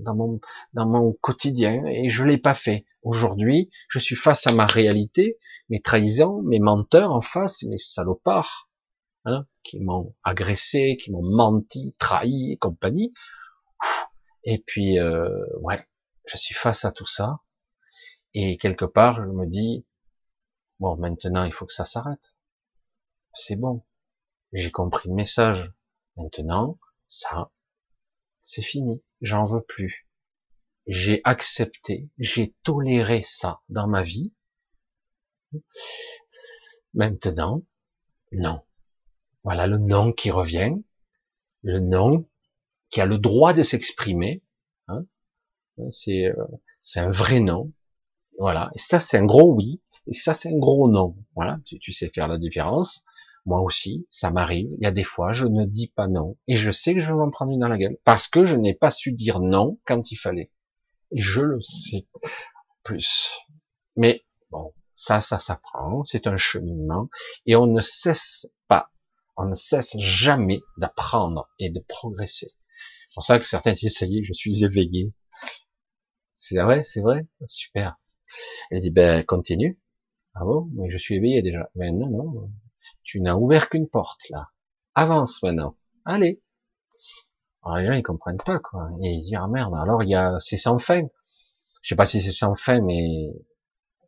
dans 0.00 0.14
mon, 0.14 0.40
dans 0.72 0.86
mon 0.86 1.12
quotidien 1.20 1.84
et 1.86 2.10
je 2.10 2.24
l'ai 2.24 2.38
pas 2.38 2.54
fait. 2.54 2.84
Aujourd'hui, 3.02 3.70
je 3.88 3.98
suis 3.98 4.16
face 4.16 4.46
à 4.46 4.52
ma 4.52 4.66
réalité, 4.66 5.38
mes 5.68 5.80
trahisons, 5.80 6.42
mes 6.42 6.58
menteurs 6.58 7.12
en 7.12 7.20
face, 7.20 7.62
mes 7.64 7.78
salopards, 7.78 8.68
hein, 9.24 9.46
qui 9.62 9.80
m'ont 9.80 10.14
agressé, 10.22 10.96
qui 11.00 11.10
m'ont 11.10 11.22
menti, 11.22 11.94
trahi 11.98 12.52
et 12.52 12.56
compagnie. 12.56 13.12
Et 14.44 14.58
puis, 14.58 14.98
euh, 14.98 15.44
ouais, 15.60 15.82
je 16.26 16.36
suis 16.36 16.54
face 16.54 16.84
à 16.84 16.92
tout 16.92 17.06
ça. 17.06 17.40
Et 18.34 18.58
quelque 18.58 18.84
part, 18.84 19.16
je 19.16 19.30
me 19.30 19.46
dis, 19.46 19.86
bon, 20.80 20.96
maintenant, 20.96 21.44
il 21.44 21.52
faut 21.52 21.66
que 21.66 21.72
ça 21.72 21.84
s'arrête. 21.84 22.36
C'est 23.32 23.56
bon. 23.56 23.84
J'ai 24.52 24.70
compris 24.70 25.08
le 25.08 25.14
message. 25.14 25.72
Maintenant, 26.16 26.78
ça, 27.06 27.50
c'est 28.42 28.62
fini, 28.62 29.02
j'en 29.20 29.46
veux 29.46 29.62
plus. 29.62 30.08
J'ai 30.86 31.20
accepté, 31.24 32.10
j'ai 32.18 32.54
toléré 32.62 33.22
ça 33.24 33.62
dans 33.68 33.88
ma 33.88 34.02
vie. 34.02 34.32
Maintenant, 36.92 37.62
non. 38.32 38.63
Voilà 39.44 39.66
le 39.66 39.78
non 39.78 40.12
qui 40.12 40.30
revient, 40.30 40.74
le 41.62 41.80
non 41.80 42.26
qui 42.90 43.00
a 43.00 43.06
le 43.06 43.18
droit 43.18 43.52
de 43.52 43.62
s'exprimer. 43.62 44.42
Hein 44.88 45.04
c'est 45.90 46.26
euh, 46.26 46.44
c'est 46.80 47.00
un 47.00 47.10
vrai 47.10 47.40
non. 47.40 47.72
Voilà. 48.38 48.70
Et 48.74 48.78
ça 48.78 49.00
c'est 49.00 49.18
un 49.18 49.24
gros 49.24 49.54
oui. 49.54 49.80
Et 50.06 50.12
ça 50.12 50.34
c'est 50.34 50.48
un 50.48 50.58
gros 50.58 50.88
non. 50.90 51.16
Voilà. 51.34 51.58
Tu, 51.64 51.78
tu 51.78 51.92
sais 51.92 52.10
faire 52.14 52.28
la 52.28 52.38
différence. 52.38 53.04
Moi 53.46 53.60
aussi, 53.60 54.06
ça 54.08 54.30
m'arrive. 54.30 54.70
Il 54.78 54.84
y 54.84 54.86
a 54.86 54.90
des 54.92 55.04
fois, 55.04 55.32
je 55.32 55.46
ne 55.46 55.66
dis 55.66 55.88
pas 55.88 56.08
non. 56.08 56.38
Et 56.48 56.56
je 56.56 56.70
sais 56.70 56.94
que 56.94 57.00
je 57.00 57.06
vais 57.06 57.12
m'en 57.12 57.30
prendre 57.30 57.52
une 57.52 57.60
dans 57.60 57.68
la 57.68 57.76
gueule. 57.76 57.98
Parce 58.04 58.26
que 58.26 58.46
je 58.46 58.56
n'ai 58.56 58.74
pas 58.74 58.90
su 58.90 59.12
dire 59.12 59.40
non 59.40 59.78
quand 59.84 60.10
il 60.10 60.16
fallait. 60.16 60.50
Et 61.10 61.20
je 61.20 61.42
le 61.42 61.60
sais 61.60 62.06
plus. 62.82 63.34
Mais 63.96 64.24
bon, 64.50 64.72
ça, 64.94 65.20
ça 65.20 65.38
s'apprend. 65.38 66.04
C'est 66.04 66.26
un 66.26 66.38
cheminement. 66.38 67.10
Et 67.44 67.54
on 67.54 67.66
ne 67.66 67.82
cesse 67.82 68.50
pas, 68.66 68.90
on 69.36 69.46
ne 69.46 69.54
cesse 69.54 69.98
jamais 69.98 70.60
d'apprendre 70.76 71.48
et 71.58 71.70
de 71.70 71.80
progresser. 71.80 72.52
C'est 73.08 73.14
pour 73.14 73.24
ça 73.24 73.38
que 73.38 73.46
certains 73.46 73.74
disent, 73.74 73.96
ça 73.96 74.06
y 74.06 74.18
est, 74.18 74.24
je 74.24 74.32
suis 74.32 74.64
éveillé. 74.64 75.12
C'est 76.34 76.58
vrai, 76.58 76.82
c'est 76.82 77.00
vrai. 77.00 77.26
Super. 77.46 77.96
Elle 78.70 78.80
dit, 78.80 78.90
ben, 78.90 79.24
continue. 79.24 79.80
Ah 80.34 80.44
bon? 80.44 80.68
Mais 80.74 80.90
je 80.90 80.98
suis 80.98 81.14
éveillé 81.16 81.42
déjà. 81.42 81.70
Mais 81.74 81.90
non, 81.92 82.08
non. 82.08 82.50
Tu 83.02 83.20
n'as 83.20 83.34
ouvert 83.34 83.68
qu'une 83.68 83.88
porte, 83.88 84.28
là. 84.30 84.50
Avance 84.94 85.42
maintenant. 85.42 85.76
Allez. 86.04 86.42
Alors 87.62 87.78
les 87.78 87.86
gens, 87.86 87.92
ils 87.92 88.02
comprennent 88.02 88.42
pas, 88.44 88.58
quoi. 88.58 88.88
Et 89.02 89.10
ils 89.10 89.22
disent, 89.22 89.38
ah 89.40 89.48
merde, 89.48 89.74
alors 89.74 90.02
il 90.02 90.10
y 90.10 90.14
a, 90.14 90.38
c'est 90.40 90.56
sans 90.56 90.78
fin. 90.78 91.06
Je 91.82 91.88
sais 91.88 91.96
pas 91.96 92.06
si 92.06 92.20
c'est 92.20 92.30
sans 92.30 92.56
fin, 92.56 92.80
mais 92.80 93.32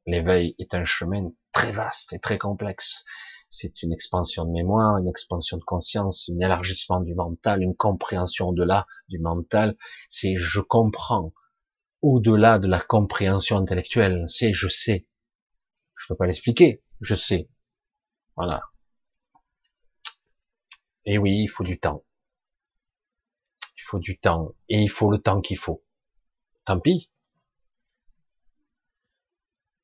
l'éveil 0.06 0.54
est 0.58 0.74
un 0.74 0.84
chemin 0.84 1.30
très 1.52 1.72
vaste 1.72 2.12
et 2.12 2.18
très 2.18 2.38
complexe. 2.38 3.04
C'est 3.48 3.82
une 3.82 3.92
expansion 3.92 4.44
de 4.44 4.50
mémoire, 4.50 4.98
une 4.98 5.08
expansion 5.08 5.56
de 5.56 5.64
conscience, 5.64 6.28
un 6.28 6.40
élargissement 6.40 7.00
du 7.00 7.14
mental, 7.14 7.62
une 7.62 7.76
compréhension 7.76 8.48
au-delà 8.48 8.86
du 9.08 9.18
mental. 9.18 9.76
C'est 10.08 10.36
je 10.36 10.60
comprends 10.60 11.32
au-delà 12.02 12.58
de 12.58 12.66
la 12.66 12.80
compréhension 12.80 13.56
intellectuelle. 13.58 14.24
C'est 14.28 14.52
je 14.52 14.68
sais. 14.68 15.06
Je 15.96 16.06
peux 16.08 16.16
pas 16.16 16.26
l'expliquer. 16.26 16.82
Je 17.00 17.14
sais. 17.14 17.48
Voilà. 18.36 18.62
Et 21.06 21.18
oui, 21.18 21.42
il 21.44 21.48
faut 21.48 21.64
du 21.64 21.78
temps. 21.78 22.04
Il 23.78 23.82
faut 23.86 23.98
du 23.98 24.18
temps. 24.18 24.54
Et 24.68 24.82
il 24.82 24.90
faut 24.90 25.10
le 25.10 25.18
temps 25.18 25.40
qu'il 25.40 25.58
faut. 25.58 25.82
Tant 26.64 26.80
pis. 26.80 27.10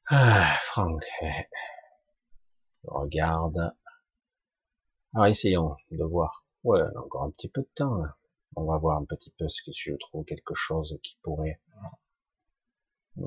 Ah, 0.08 0.58
Franck. 0.62 1.02
Regarde. 2.84 3.72
Alors, 5.14 5.26
essayons 5.26 5.76
de 5.90 6.04
voir. 6.04 6.44
Ouais, 6.64 6.80
encore 6.96 7.24
un 7.24 7.30
petit 7.30 7.48
peu 7.48 7.62
de 7.62 7.70
temps. 7.74 8.02
On 8.56 8.64
va 8.64 8.78
voir 8.78 8.98
un 8.98 9.04
petit 9.04 9.32
peu 9.38 9.48
ce 9.48 9.62
que 9.62 9.72
je 9.74 9.94
trouve 9.94 10.24
quelque 10.24 10.54
chose 10.54 10.98
qui 11.02 11.18
pourrait. 11.22 11.60
Euh, 13.18 13.24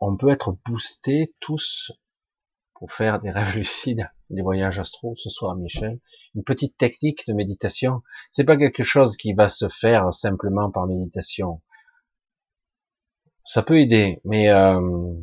on 0.00 0.16
peut 0.16 0.30
être 0.30 0.56
boosté 0.64 1.34
tous 1.40 1.92
pour 2.74 2.92
faire 2.92 3.20
des 3.20 3.30
rêves 3.32 3.56
lucides, 3.56 4.08
des 4.30 4.42
voyages 4.42 4.78
astro 4.78 5.14
ce 5.16 5.30
soir, 5.30 5.56
Michel. 5.56 6.00
Une 6.34 6.44
petite 6.44 6.76
technique 6.76 7.26
de 7.26 7.32
méditation. 7.32 8.02
C'est 8.30 8.44
pas 8.44 8.56
quelque 8.56 8.82
chose 8.82 9.16
qui 9.16 9.32
va 9.32 9.48
se 9.48 9.68
faire 9.68 10.12
simplement 10.12 10.70
par 10.70 10.86
méditation. 10.86 11.60
Ça 13.48 13.62
peut 13.62 13.80
aider, 13.80 14.20
mais 14.24 14.50
euh... 14.50 15.14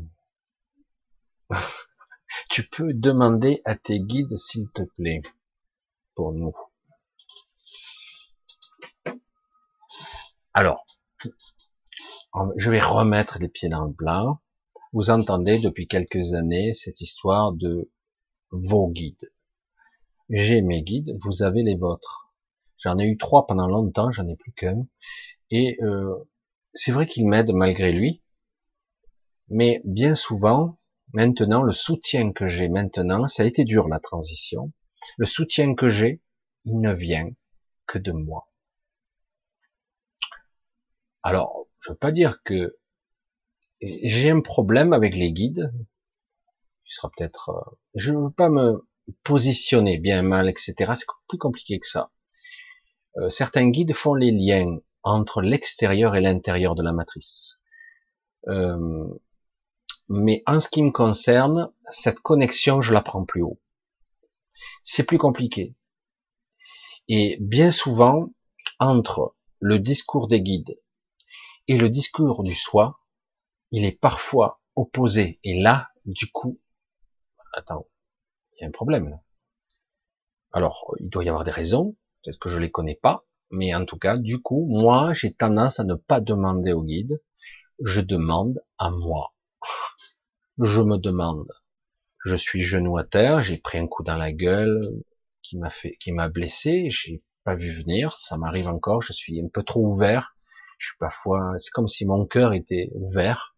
tu 2.50 2.68
peux 2.68 2.92
demander 2.92 3.62
à 3.66 3.76
tes 3.76 4.00
guides, 4.00 4.36
s'il 4.36 4.68
te 4.72 4.82
plaît, 4.82 5.22
pour 6.16 6.34
nous. 6.34 6.56
Alors, 10.56 10.84
je 12.58 12.72
vais 12.72 12.82
remettre 12.82 13.38
les 13.38 13.48
pieds 13.48 13.70
dans 13.70 13.84
le 13.84 13.94
plat. 13.94 14.26
Vous 14.92 15.12
entendez 15.12 15.60
depuis 15.60 15.88
quelques 15.88 16.34
années 16.34 16.74
cette 16.74 17.02
histoire 17.02 17.52
de 17.52 17.92
vos 18.50 18.88
guides. 18.90 19.32
J'ai 20.30 20.64
mes 20.64 20.82
guides, 20.82 21.16
vous 21.24 21.44
avez 21.44 21.62
les 21.62 21.76
vôtres. 21.76 22.34
J'en 22.80 22.98
ai 22.98 23.06
eu 23.06 23.20
trois 23.20 23.46
pendant 23.46 23.68
longtemps, 23.68 24.12
j'en 24.12 24.28
ai 24.28 24.36
plus 24.36 24.54
qu'un. 24.54 24.88
Et 25.52 25.78
euh, 25.84 26.28
c'est 26.76 26.92
vrai 26.92 27.08
qu'il 27.08 27.28
m'aide 27.28 27.52
malgré 27.54 27.92
lui, 27.92 28.22
mais 29.48 29.82
bien 29.86 30.14
souvent, 30.14 30.78
maintenant, 31.14 31.64
le 31.64 31.72
soutien 31.72 32.34
que 32.34 32.48
j'ai 32.48 32.68
maintenant, 32.68 33.28
ça 33.28 33.44
a 33.44 33.46
été 33.46 33.64
dur 33.64 33.88
la 33.88 34.00
transition, 34.00 34.72
le 35.18 35.26
soutien 35.26 35.74
que 35.74 35.90
j'ai, 35.90 36.22
il 36.66 36.80
ne 36.80 36.94
vient 36.94 37.30
que 37.88 37.98
de 37.98 38.12
moi. 38.12 38.50
Alors, 41.24 41.68
je 41.80 41.92
veux 41.92 41.98
pas 41.98 42.12
dire 42.12 42.44
que 42.44 42.78
j'ai 43.82 44.30
un 44.30 44.42
problème 44.42 44.94
avec 44.94 45.16
les 45.16 45.32
guides. 45.32 45.72
Il 46.88 46.94
sera 46.94 47.10
peut-être, 47.16 47.50
euh, 47.50 47.78
je 47.96 48.12
veux 48.12 48.32
pas 48.32 48.50
me 48.50 48.88
positionner 49.24 49.98
bien 49.98 50.22
mal, 50.24 50.50
etc. 50.50 50.94
C'est 50.96 51.08
plus 51.28 51.38
compliqué 51.38 51.80
que 51.80 51.88
ça. 51.88 52.12
Euh, 53.18 53.30
certains 53.30 53.70
guides 53.70 53.94
font 53.94 54.14
les 54.14 54.32
liens 54.32 54.80
entre 55.06 55.42
l'extérieur 55.42 56.16
et 56.16 56.22
l'intérieur 56.22 56.76
de 56.76 56.84
la 56.84 56.92
matrice. 56.92 57.62
Euh, 58.48 59.08
mais 60.10 60.44
en 60.46 60.60
ce 60.60 60.68
qui 60.68 60.84
me 60.84 60.92
concerne, 60.92 61.72
cette 61.90 62.20
connexion, 62.20 62.82
je 62.82 62.94
la 62.94 63.02
prends 63.02 63.24
plus 63.24 63.44
haut. 63.44 63.62
C'est 64.84 65.04
plus 65.04 65.20
compliqué. 65.20 65.76
Et 67.08 67.38
bien 67.40 67.72
souvent, 67.72 68.30
entre 68.80 69.36
le 69.60 69.80
discours 69.80 70.28
des 70.28 70.42
guides 70.42 70.80
et 71.68 71.78
le 71.78 71.90
discours 71.90 72.44
du 72.44 72.54
soi, 72.54 73.00
il 73.72 73.86
est 73.86 74.00
parfois 74.00 74.60
opposé. 74.76 75.40
Et 75.44 75.60
là, 75.60 75.90
du 76.06 76.32
coup, 76.32 76.60
attends, 77.54 77.88
il 78.54 78.62
y 78.62 78.66
a 78.66 78.68
un 78.68 78.72
problème. 78.72 79.20
Alors, 80.52 80.96
il 81.00 81.10
doit 81.10 81.24
y 81.24 81.30
avoir 81.30 81.44
des 81.44 81.52
raisons, 81.52 81.96
peut-être 82.24 82.40
que 82.40 82.50
je 82.50 82.60
les 82.60 82.72
connais 82.72 82.96
pas, 82.96 83.26
mais 83.52 83.74
en 83.74 83.86
tout 83.86 83.98
cas, 83.98 84.18
du 84.18 84.42
coup, 84.42 84.66
moi, 84.70 85.14
j'ai 85.14 85.34
tendance 85.34 85.80
à 85.80 85.84
ne 85.84 85.96
pas 85.96 86.22
demander 86.22 86.74
au 86.74 86.84
guide, 86.84 87.22
je 87.84 88.02
demande 88.02 88.62
à 88.78 88.90
moi. 88.90 89.34
Je 90.60 90.82
me 90.82 90.98
demande. 90.98 91.52
Je 92.24 92.36
suis 92.36 92.62
genou 92.62 92.98
à 92.98 93.04
terre, 93.04 93.42
j'ai 93.42 93.58
pris 93.58 93.78
un 93.78 93.88
coup 93.88 94.04
dans 94.04 94.16
la 94.18 94.32
gueule 94.32 94.82
qui 95.42 95.58
m'a 95.58 95.70
fait, 95.70 95.96
qui 96.00 96.12
m'a 96.12 96.30
blessé, 96.30 96.90
j'ai 96.90 97.24
pas 97.44 97.56
vu 97.56 97.72
venir, 97.72 98.14
ça 98.18 98.38
m'arrive 98.38 98.68
encore, 98.68 99.02
je 99.02 99.14
suis 99.14 99.40
un 99.40 99.48
peu 99.48 99.64
trop 99.64 99.86
ouvert, 99.86 100.36
je 100.80 100.88
suis 100.88 100.98
parfois, 100.98 101.54
c'est 101.60 101.72
comme 101.72 101.88
si 101.88 102.06
mon 102.06 102.26
cœur 102.26 102.54
était 102.54 102.90
ouvert, 102.94 103.56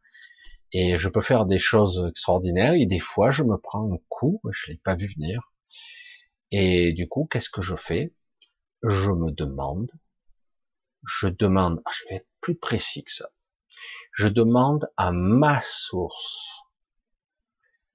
et 0.73 0.97
je 0.97 1.09
peux 1.09 1.21
faire 1.21 1.45
des 1.45 1.59
choses 1.59 2.05
extraordinaires 2.09 2.73
et 2.73 2.85
des 2.85 2.99
fois 2.99 3.31
je 3.31 3.43
me 3.43 3.57
prends 3.57 3.91
un 3.93 3.97
coup, 4.09 4.41
je 4.51 4.71
l'ai 4.71 4.77
pas 4.77 4.95
vu 4.95 5.07
venir. 5.15 5.53
Et 6.51 6.93
du 6.93 7.07
coup, 7.07 7.27
qu'est-ce 7.29 7.49
que 7.49 7.61
je 7.61 7.75
fais? 7.75 8.13
Je 8.83 9.11
me 9.11 9.31
demande, 9.31 9.91
je 11.03 11.27
demande, 11.27 11.81
ah, 11.85 11.91
je 11.93 12.09
vais 12.09 12.15
être 12.17 12.29
plus 12.41 12.55
précis 12.55 13.03
que 13.03 13.11
ça. 13.11 13.29
Je 14.13 14.27
demande 14.27 14.89
à 14.97 15.11
ma 15.11 15.61
source, 15.61 16.63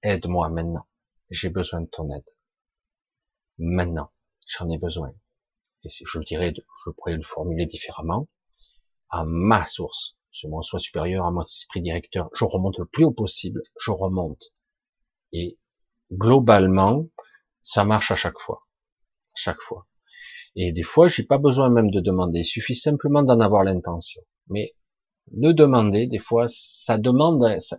aide-moi 0.02 0.48
maintenant. 0.48 0.86
J'ai 1.30 1.48
besoin 1.48 1.80
de 1.80 1.86
ton 1.86 2.10
aide. 2.10 2.28
Maintenant, 3.58 4.12
j'en 4.46 4.68
ai 4.68 4.78
besoin. 4.78 5.14
Et 5.84 5.88
je 5.88 6.18
le 6.18 6.24
dirais, 6.24 6.52
je 6.54 6.90
pourrais 6.90 7.16
le 7.16 7.24
formuler 7.24 7.66
différemment, 7.66 8.28
à 9.08 9.24
ma 9.24 9.66
source 9.66 10.16
ce 10.32 10.46
mon 10.46 10.62
soi 10.62 10.80
supérieur, 10.80 11.26
à 11.26 11.30
mon 11.30 11.44
esprit 11.44 11.82
directeur, 11.82 12.30
je 12.34 12.44
remonte 12.44 12.78
le 12.78 12.86
plus 12.86 13.04
haut 13.04 13.12
possible, 13.12 13.62
je 13.78 13.90
remonte. 13.90 14.54
Et 15.32 15.58
globalement, 16.10 17.08
ça 17.62 17.84
marche 17.84 18.10
à 18.10 18.16
chaque 18.16 18.38
fois. 18.38 18.66
À 19.34 19.36
chaque 19.36 19.60
fois. 19.60 19.86
Et 20.56 20.72
des 20.72 20.82
fois, 20.82 21.08
j'ai 21.08 21.24
pas 21.24 21.38
besoin 21.38 21.70
même 21.70 21.90
de 21.90 22.00
demander, 22.00 22.40
il 22.40 22.44
suffit 22.44 22.74
simplement 22.74 23.22
d'en 23.22 23.40
avoir 23.40 23.64
l'intention. 23.64 24.22
Mais 24.48 24.74
le 25.32 25.52
demander, 25.52 26.06
des 26.06 26.18
fois, 26.18 26.46
ça 26.48 26.98
demande, 26.98 27.58
ça, 27.60 27.78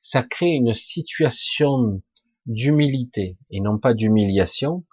ça 0.00 0.22
crée 0.22 0.50
une 0.50 0.74
situation 0.74 2.02
d'humilité, 2.46 3.38
et 3.50 3.60
non 3.60 3.78
pas 3.78 3.94
d'humiliation, 3.94 4.84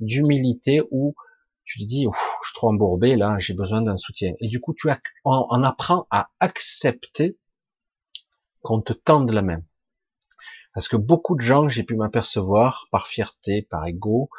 d'humilité 0.00 0.80
où 0.90 1.14
tu 1.64 1.80
te 1.80 1.84
dis, 1.84 2.04
je 2.04 2.48
suis 2.48 2.54
trop 2.54 2.70
embourbé 2.70 3.16
là, 3.16 3.36
j'ai 3.38 3.54
besoin 3.54 3.82
d'un 3.82 3.96
soutien. 3.96 4.32
Et 4.40 4.48
du 4.48 4.60
coup, 4.60 4.74
tu 4.74 4.88
en, 5.24 5.62
apprends 5.62 6.06
à 6.10 6.30
accepter 6.40 7.38
qu'on 8.62 8.80
te 8.80 8.92
tende 8.92 9.30
la 9.30 9.42
main. 9.42 9.62
Parce 10.74 10.88
que 10.88 10.96
beaucoup 10.96 11.36
de 11.36 11.42
gens, 11.42 11.68
j'ai 11.68 11.82
pu 11.82 11.96
m'apercevoir, 11.96 12.88
par 12.90 13.06
fierté, 13.06 13.62
par 13.62 13.86
ego, 13.86 14.30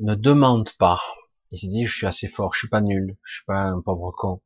ne 0.00 0.14
demandent 0.14 0.72
pas. 0.78 1.00
Ils 1.56 1.58
se 1.58 1.66
disent, 1.68 1.88
je 1.88 1.96
suis 1.96 2.06
assez 2.06 2.28
fort, 2.28 2.52
je 2.52 2.58
suis 2.58 2.68
pas 2.68 2.82
nul, 2.82 3.16
je 3.24 3.36
suis 3.36 3.44
pas 3.46 3.62
un 3.62 3.80
pauvre 3.80 4.12
con. 4.12 4.42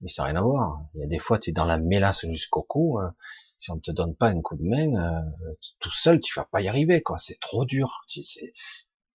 Mais 0.00 0.08
ça 0.08 0.22
n'a 0.22 0.28
rien 0.28 0.36
à 0.36 0.42
voir. 0.42 0.80
Il 0.94 1.00
y 1.00 1.04
a 1.04 1.08
des 1.08 1.18
fois, 1.18 1.40
tu 1.40 1.50
es 1.50 1.52
dans 1.52 1.64
la 1.64 1.76
mélasse 1.76 2.24
jusqu'au 2.30 2.62
cou. 2.62 3.00
Hein. 3.00 3.16
Si 3.58 3.72
on 3.72 3.80
te 3.80 3.90
donne 3.90 4.14
pas 4.14 4.28
un 4.28 4.40
coup 4.40 4.54
de 4.56 4.62
main, 4.62 4.94
euh, 4.94 5.54
tout 5.80 5.90
seul, 5.90 6.20
tu 6.20 6.32
vas 6.38 6.44
pas 6.44 6.60
y 6.60 6.68
arriver, 6.68 7.02
quoi. 7.02 7.18
C'est 7.18 7.40
trop 7.40 7.64
dur. 7.64 8.04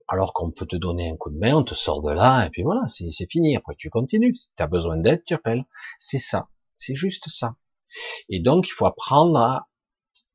Alors 0.09 0.33
qu'on 0.33 0.51
peut 0.51 0.65
te 0.65 0.75
donner 0.75 1.09
un 1.09 1.15
coup 1.15 1.29
de 1.29 1.37
main, 1.37 1.55
on 1.55 1.63
te 1.63 1.73
sort 1.73 2.01
de 2.01 2.11
là, 2.11 2.45
et 2.45 2.49
puis 2.49 2.63
voilà, 2.63 2.81
c'est 2.89 3.31
fini. 3.31 3.55
Après, 3.55 3.75
tu 3.77 3.89
continues. 3.89 4.35
Si 4.35 4.49
tu 4.53 4.61
as 4.61 4.67
besoin 4.67 4.97
d'aide, 4.97 5.23
tu 5.23 5.33
appelles. 5.33 5.63
C'est 5.97 6.19
ça. 6.19 6.49
C'est 6.75 6.95
juste 6.95 7.29
ça. 7.29 7.55
Et 8.27 8.41
donc, 8.41 8.67
il 8.67 8.71
faut 8.71 8.85
apprendre 8.85 9.37
à 9.37 9.69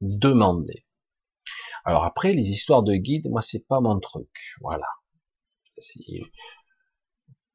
demander. 0.01 0.87
Alors 1.85 2.05
après, 2.05 2.33
les 2.33 2.51
histoires 2.51 2.83
de 2.83 2.95
guide, 2.95 3.29
moi, 3.29 3.43
c'est 3.43 3.67
pas 3.67 3.81
mon 3.81 4.01
truc. 4.01 4.31
Voilà. 4.63 4.87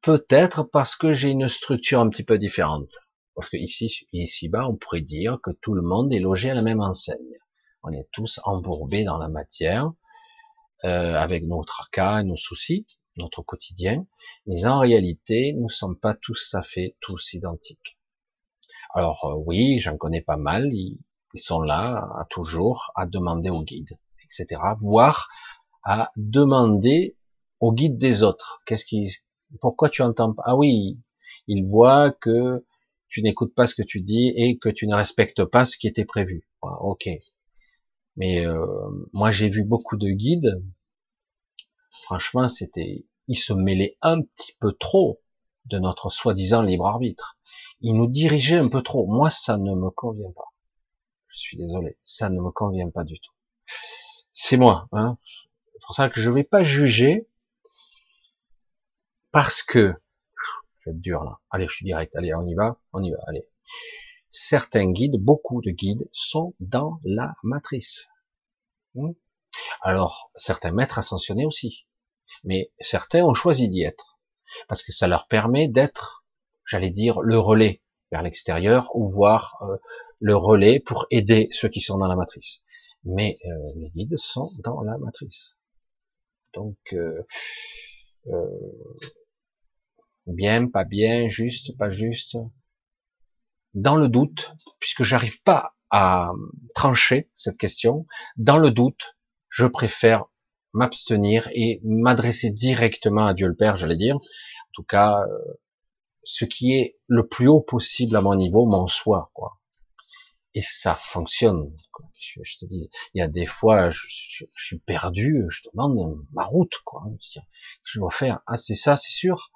Peut-être 0.02 0.62
parce 0.62 0.94
que 0.96 1.12
j'ai 1.12 1.30
une 1.30 1.48
structure 1.48 2.00
un 2.00 2.08
petit 2.08 2.24
peu 2.24 2.38
différente. 2.38 2.90
Parce 3.34 3.50
que 3.50 3.56
ici, 3.56 4.06
ici 4.12 4.48
bas, 4.48 4.66
on 4.68 4.76
pourrait 4.76 5.00
dire 5.00 5.38
que 5.42 5.50
tout 5.60 5.74
le 5.74 5.82
monde 5.82 6.12
est 6.12 6.20
logé 6.20 6.50
à 6.50 6.54
la 6.54 6.62
même 6.62 6.80
enseigne. 6.80 7.38
On 7.82 7.92
est 7.92 8.08
tous 8.12 8.40
embourbés 8.44 9.04
dans 9.04 9.18
la 9.18 9.28
matière, 9.28 9.92
euh, 10.84 11.14
avec 11.14 11.44
nos 11.44 11.64
tracas 11.64 12.22
nos 12.22 12.36
soucis, 12.36 12.86
notre 13.16 13.42
quotidien. 13.42 14.06
Mais 14.46 14.66
en 14.66 14.78
réalité, 14.78 15.52
nous 15.52 15.64
ne 15.64 15.68
sommes 15.68 15.98
pas 15.98 16.14
tous 16.14 16.54
à 16.54 16.62
fait 16.62 16.96
tous 17.00 17.34
identiques. 17.34 17.98
Alors 18.94 19.24
euh, 19.24 19.34
oui, 19.46 19.80
j'en 19.80 19.96
connais 19.96 20.22
pas 20.22 20.36
mal. 20.36 20.70
Ils, 20.72 20.98
sont 21.36 21.60
là 21.60 22.08
à 22.18 22.24
toujours 22.30 22.90
à 22.96 23.06
demander 23.06 23.50
au 23.50 23.62
guide, 23.62 23.96
etc. 24.24 24.60
Voire 24.80 25.28
à 25.84 26.10
demander 26.16 27.16
au 27.60 27.72
guide 27.72 27.96
des 27.96 28.24
autres. 28.24 28.60
Qu'est-ce 28.66 28.84
qui, 28.84 29.08
pourquoi 29.60 29.88
tu 29.88 30.02
entends 30.02 30.32
pas? 30.34 30.42
Ah 30.46 30.56
oui, 30.56 30.98
il 31.46 31.66
voit 31.66 32.12
que 32.12 32.64
tu 33.08 33.22
n'écoutes 33.22 33.54
pas 33.54 33.66
ce 33.66 33.74
que 33.74 33.82
tu 33.82 34.00
dis 34.00 34.32
et 34.36 34.58
que 34.58 34.68
tu 34.68 34.86
ne 34.86 34.94
respectes 34.94 35.44
pas 35.44 35.64
ce 35.64 35.76
qui 35.76 35.86
était 35.86 36.04
prévu. 36.04 36.46
ok. 36.62 37.08
Mais 38.16 38.44
euh, 38.44 38.66
moi 39.12 39.30
j'ai 39.30 39.48
vu 39.48 39.64
beaucoup 39.64 39.96
de 39.96 40.08
guides. 40.10 40.62
Franchement, 42.02 42.48
c'était, 42.48 43.06
ils 43.26 43.38
se 43.38 43.52
mêlaient 43.52 43.96
un 44.02 44.22
petit 44.22 44.52
peu 44.60 44.72
trop 44.72 45.20
de 45.66 45.78
notre 45.78 46.10
soi-disant 46.10 46.62
libre 46.62 46.86
arbitre. 46.86 47.38
Ils 47.80 47.94
nous 47.94 48.06
dirigeaient 48.06 48.58
un 48.58 48.68
peu 48.68 48.82
trop. 48.82 49.06
Moi, 49.06 49.30
ça 49.30 49.56
ne 49.56 49.74
me 49.74 49.90
convient 49.90 50.32
pas. 50.34 50.52
Je 51.28 51.38
suis 51.38 51.56
désolé, 51.56 51.96
ça 52.02 52.30
ne 52.30 52.40
me 52.40 52.50
convient 52.50 52.90
pas 52.90 53.04
du 53.04 53.18
tout. 53.20 53.32
C'est 54.32 54.56
moi. 54.56 54.88
Hein. 54.92 55.18
C'est 55.72 55.80
pour 55.86 55.94
ça 55.94 56.10
que 56.10 56.20
je 56.20 56.30
ne 56.30 56.34
vais 56.34 56.44
pas 56.44 56.64
juger 56.64 57.28
parce 59.32 59.62
que, 59.62 59.94
je 60.80 60.90
vais 60.90 60.96
être 60.96 61.00
dur 61.00 61.24
là, 61.24 61.38
allez, 61.50 61.66
je 61.68 61.74
suis 61.74 61.84
direct, 61.84 62.14
allez, 62.16 62.34
on 62.34 62.46
y 62.46 62.54
va, 62.54 62.80
on 62.92 63.02
y 63.02 63.10
va, 63.10 63.18
allez. 63.26 63.46
Certains 64.30 64.90
guides, 64.90 65.16
beaucoup 65.16 65.60
de 65.62 65.70
guides, 65.70 66.08
sont 66.12 66.54
dans 66.60 67.00
la 67.04 67.34
matrice. 67.42 68.06
Hmm. 68.94 69.12
Alors, 69.80 70.30
certains 70.36 70.72
maîtres 70.72 70.98
ascensionnés 70.98 71.46
aussi. 71.46 71.86
Mais 72.44 72.70
certains 72.80 73.24
ont 73.24 73.34
choisi 73.34 73.70
d'y 73.70 73.82
être. 73.82 74.18
Parce 74.68 74.82
que 74.82 74.92
ça 74.92 75.06
leur 75.06 75.28
permet 75.28 75.68
d'être, 75.68 76.24
j'allais 76.66 76.90
dire, 76.90 77.20
le 77.20 77.38
relais 77.38 77.82
vers 78.10 78.22
l'extérieur, 78.22 78.94
ou 78.94 79.08
voir 79.08 79.58
euh, 79.62 79.76
le 80.20 80.36
relais 80.36 80.80
pour 80.80 81.06
aider 81.10 81.48
ceux 81.52 81.68
qui 81.68 81.80
sont 81.80 81.98
dans 81.98 82.06
la 82.06 82.16
matrice. 82.16 82.64
Mais 83.04 83.36
euh, 83.46 83.50
les 83.76 83.90
guides 83.90 84.16
sont 84.16 84.50
dans 84.64 84.82
la 84.82 84.98
matrice. 84.98 85.56
Donc, 86.54 86.76
euh, 86.92 87.22
bien, 90.26 90.68
pas 90.68 90.84
bien, 90.84 91.28
juste, 91.28 91.76
pas 91.76 91.90
juste, 91.90 92.36
dans 93.74 93.96
le 93.96 94.08
doute, 94.08 94.54
puisque 94.80 95.02
j'arrive 95.02 95.42
pas 95.42 95.74
à 95.90 96.32
trancher 96.74 97.30
cette 97.34 97.56
question, 97.56 98.06
dans 98.36 98.58
le 98.58 98.70
doute, 98.70 99.16
je 99.48 99.66
préfère 99.66 100.24
m'abstenir 100.74 101.48
et 101.52 101.80
m'adresser 101.82 102.50
directement 102.50 103.26
à 103.26 103.34
Dieu 103.34 103.48
le 103.48 103.56
Père, 103.56 103.76
j'allais 103.76 103.96
dire, 103.96 104.16
en 104.16 104.72
tout 104.74 104.82
cas, 104.82 105.22
euh, 105.22 105.58
ce 106.24 106.44
qui 106.44 106.74
est 106.74 106.98
le 107.06 107.26
plus 107.26 107.48
haut 107.48 107.60
possible 107.60 108.14
à 108.16 108.20
mon 108.20 108.34
niveau, 108.34 108.66
mon 108.66 108.86
soi, 108.86 109.30
quoi. 109.32 109.57
Et 110.54 110.62
ça 110.62 110.94
fonctionne. 110.94 111.74
Je, 112.18 112.56
te 112.58 112.64
dis, 112.64 112.90
il 113.14 113.18
y 113.18 113.22
a 113.22 113.28
des 113.28 113.46
fois, 113.46 113.90
je, 113.90 114.06
suis 114.56 114.78
perdu, 114.78 115.44
je 115.50 115.62
demande 115.70 116.24
ma 116.32 116.44
route, 116.44 116.74
quoi. 116.84 117.04
Je 117.84 117.98
dois 117.98 118.10
faire, 118.10 118.40
ah 118.46 118.56
c'est 118.56 118.74
ça, 118.74 118.96
c'est 118.96 119.12
sûr? 119.12 119.50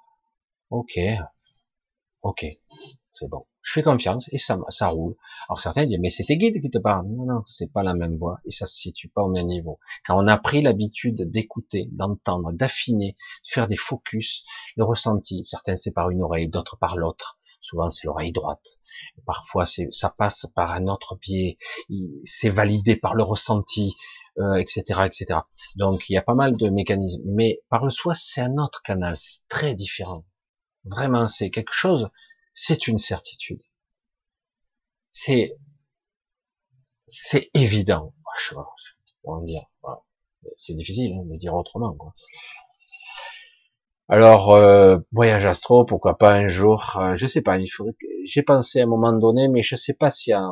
Ok, 0.70 0.98
ok, 2.22 2.46
c'est 3.14 3.28
bon. 3.28 3.42
Je 3.62 3.72
fais 3.72 3.82
confiance 3.82 4.28
et 4.32 4.38
ça, 4.38 4.58
ça 4.68 4.88
roule. 4.88 5.16
Alors 5.48 5.60
certains 5.60 5.86
disent, 5.86 5.98
mais 6.00 6.10
c'est 6.10 6.24
tes 6.24 6.36
guides 6.36 6.60
qui 6.60 6.70
te 6.70 6.78
parlent. 6.78 7.06
Non, 7.06 7.26
non, 7.26 7.42
c'est 7.46 7.72
pas 7.72 7.82
la 7.82 7.94
même 7.94 8.16
voix 8.16 8.40
et 8.44 8.50
ça 8.50 8.66
se 8.66 8.74
situe 8.74 9.08
pas 9.08 9.22
au 9.22 9.28
même 9.28 9.46
niveau. 9.46 9.78
Quand 10.04 10.22
on 10.22 10.26
a 10.26 10.36
pris 10.36 10.62
l'habitude 10.62 11.30
d'écouter, 11.30 11.88
d'entendre, 11.92 12.52
d'affiner, 12.52 13.16
de 13.46 13.50
faire 13.52 13.68
des 13.68 13.76
focus, 13.76 14.44
le 14.76 14.84
ressenti, 14.84 15.44
certains 15.44 15.76
c'est 15.76 15.92
par 15.92 16.10
une 16.10 16.22
oreille, 16.22 16.48
d'autres 16.48 16.76
par 16.76 16.96
l'autre. 16.96 17.38
Souvent 17.72 17.88
c'est 17.88 18.06
l'oreille 18.06 18.32
droite. 18.32 18.78
Parfois 19.24 19.64
ça 19.64 20.10
passe 20.10 20.46
par 20.54 20.72
un 20.72 20.88
autre 20.88 21.16
pied. 21.16 21.56
C'est 22.22 22.50
validé 22.50 22.96
par 22.96 23.14
le 23.14 23.22
ressenti, 23.22 23.96
euh, 24.38 24.56
etc., 24.56 24.82
etc. 25.06 25.40
Donc 25.76 26.10
il 26.10 26.12
y 26.12 26.18
a 26.18 26.22
pas 26.22 26.34
mal 26.34 26.54
de 26.54 26.68
mécanismes. 26.68 27.22
Mais 27.24 27.62
par 27.70 27.84
le 27.84 27.90
soi, 27.90 28.12
c'est 28.12 28.42
un 28.42 28.58
autre 28.58 28.82
canal, 28.82 29.16
c'est 29.16 29.48
très 29.48 29.74
différent. 29.74 30.26
Vraiment, 30.84 31.28
c'est 31.28 31.50
quelque 31.50 31.72
chose, 31.72 32.10
c'est 32.52 32.86
une 32.88 32.98
certitude. 32.98 33.62
C'est, 35.10 35.56
c'est 37.06 37.50
évident. 37.54 38.12
Dire, 39.44 39.62
c'est 40.58 40.74
difficile 40.74 41.14
hein, 41.14 41.24
de 41.24 41.36
dire 41.38 41.54
autrement. 41.54 41.94
Quoi. 41.94 42.12
Alors, 44.12 44.54
euh, 44.54 44.98
voyage 45.10 45.46
astro, 45.46 45.86
pourquoi 45.86 46.18
pas 46.18 46.34
un 46.34 46.46
jour, 46.46 46.98
euh, 46.98 47.16
je 47.16 47.26
sais 47.26 47.40
pas, 47.40 47.56
il 47.56 47.66
faudrait 47.66 47.94
j'ai 48.26 48.42
pensé 48.42 48.80
à 48.80 48.84
un 48.84 48.86
moment 48.86 49.10
donné, 49.14 49.48
mais 49.48 49.62
je 49.62 49.74
sais 49.74 49.94
pas 49.94 50.10
y 50.26 50.32
a 50.32 50.50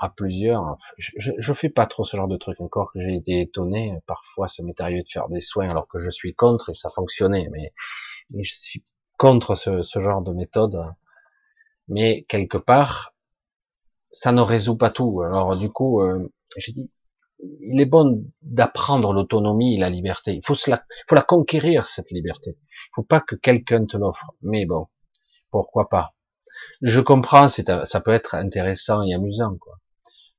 à 0.00 0.08
plusieurs, 0.08 0.76
je, 0.98 1.30
je, 1.38 1.52
fais 1.52 1.68
pas 1.68 1.86
trop 1.86 2.04
ce 2.04 2.16
genre 2.16 2.26
de 2.26 2.36
truc 2.36 2.60
encore 2.60 2.90
j'ai 2.96 3.14
été 3.14 3.42
étonné, 3.42 4.00
parfois 4.08 4.48
ça 4.48 4.64
m'est 4.64 4.80
arrivé 4.80 5.04
de 5.04 5.08
faire 5.08 5.28
des 5.28 5.40
soins 5.40 5.70
alors 5.70 5.86
que 5.86 6.00
je 6.00 6.10
suis 6.10 6.34
contre 6.34 6.70
et 6.70 6.74
ça 6.74 6.88
fonctionnait, 6.90 7.48
mais, 7.52 7.72
mais 8.34 8.42
je 8.42 8.54
suis 8.54 8.82
contre 9.18 9.54
ce, 9.54 9.84
genre 10.00 10.22
de 10.22 10.32
méthode, 10.32 10.84
mais 11.86 12.24
quelque 12.28 12.58
part, 12.58 13.14
ça 14.10 14.32
ne 14.32 14.42
résout 14.42 14.76
pas 14.76 14.90
tout. 14.90 15.22
Alors 15.22 15.56
du 15.56 15.70
coup, 15.70 16.02
euh, 16.02 16.28
j'ai 16.56 16.72
dit, 16.72 16.90
il 17.40 17.80
est 17.80 17.86
bon 17.86 18.24
d'apprendre 18.42 19.12
l'autonomie 19.12 19.74
et 19.74 19.78
la 19.78 19.90
liberté. 19.90 20.34
Il 20.34 20.44
faut, 20.44 20.56
la, 20.66 20.84
faut 21.08 21.14
la 21.14 21.22
conquérir 21.22 21.86
cette 21.86 22.10
liberté. 22.10 22.58
Il 22.60 22.94
faut 22.94 23.02
pas 23.02 23.20
que 23.20 23.36
quelqu'un 23.36 23.86
te 23.86 23.96
l'offre. 23.96 24.34
Mais 24.42 24.66
bon, 24.66 24.88
pourquoi 25.50 25.88
pas? 25.88 26.14
Je 26.82 27.00
comprends, 27.00 27.48
ça 27.48 28.00
peut 28.00 28.12
être 28.12 28.34
intéressant 28.34 29.02
et 29.02 29.14
amusant, 29.14 29.56
quoi, 29.58 29.78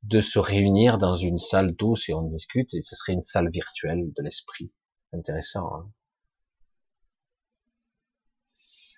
de 0.03 0.19
se 0.19 0.39
réunir 0.39 0.97
dans 0.97 1.15
une 1.15 1.39
salle 1.39 1.73
douce 1.75 2.09
et 2.09 2.13
on 2.13 2.23
discute. 2.23 2.73
Et 2.73 2.81
ce 2.81 2.95
serait 2.95 3.13
une 3.13 3.23
salle 3.23 3.49
virtuelle 3.49 4.11
de 4.15 4.23
l'esprit. 4.23 4.71
Intéressant. 5.13 5.73
Hein 5.73 5.91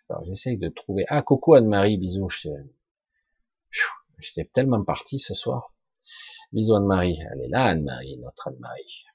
Alors 0.10 0.26
j'essaye 0.26 0.58
de 0.58 0.70
trouver. 0.70 1.06
Ah, 1.08 1.22
coucou 1.22 1.54
Anne-Marie, 1.54 1.98
bisous. 1.98 2.28
J'étais 4.20 4.50
tellement 4.52 4.84
parti 4.84 5.20
ce 5.20 5.34
soir. 5.34 5.74
Bisous 6.52 6.76
Anne-Marie. 6.76 7.18
Elle 7.32 7.42
est 7.44 7.48
là, 7.48 7.66
Anne-Marie, 7.66 8.18
notre 8.18 8.50
Anne-Marie. 8.50 9.06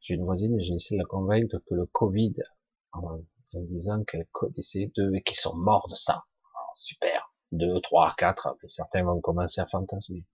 J'ai 0.00 0.14
une 0.14 0.24
voisine 0.24 0.58
et 0.58 0.64
j'ai 0.64 0.74
essayé 0.74 0.98
de 0.98 1.02
la 1.02 1.06
convaincre 1.08 1.58
que 1.58 1.74
le 1.74 1.86
Covid, 1.86 2.34
en, 2.92 3.20
disant 3.54 4.02
qu'elle 4.04 4.26
connaissait 4.32 4.90
deux 4.96 5.14
et 5.14 5.22
qu'ils 5.22 5.36
sont 5.36 5.56
morts 5.56 5.88
de 5.88 5.94
ça. 5.94 6.24
super. 6.74 7.32
Deux, 7.52 7.80
trois, 7.82 8.14
quatre. 8.16 8.56
certains 8.68 9.04
vont 9.04 9.20
commencer 9.20 9.60
à 9.60 9.66
fantasmer. 9.66 10.24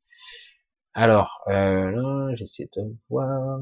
Alors, 0.95 1.43
euh, 1.49 1.90
là, 1.90 2.35
j'essaie 2.35 2.70
de 2.77 2.97
voir. 3.11 3.61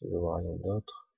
Je 0.00 0.06
ne 0.06 0.18
vois 0.18 0.36
rien 0.36 0.56
d'autre. 0.56 1.10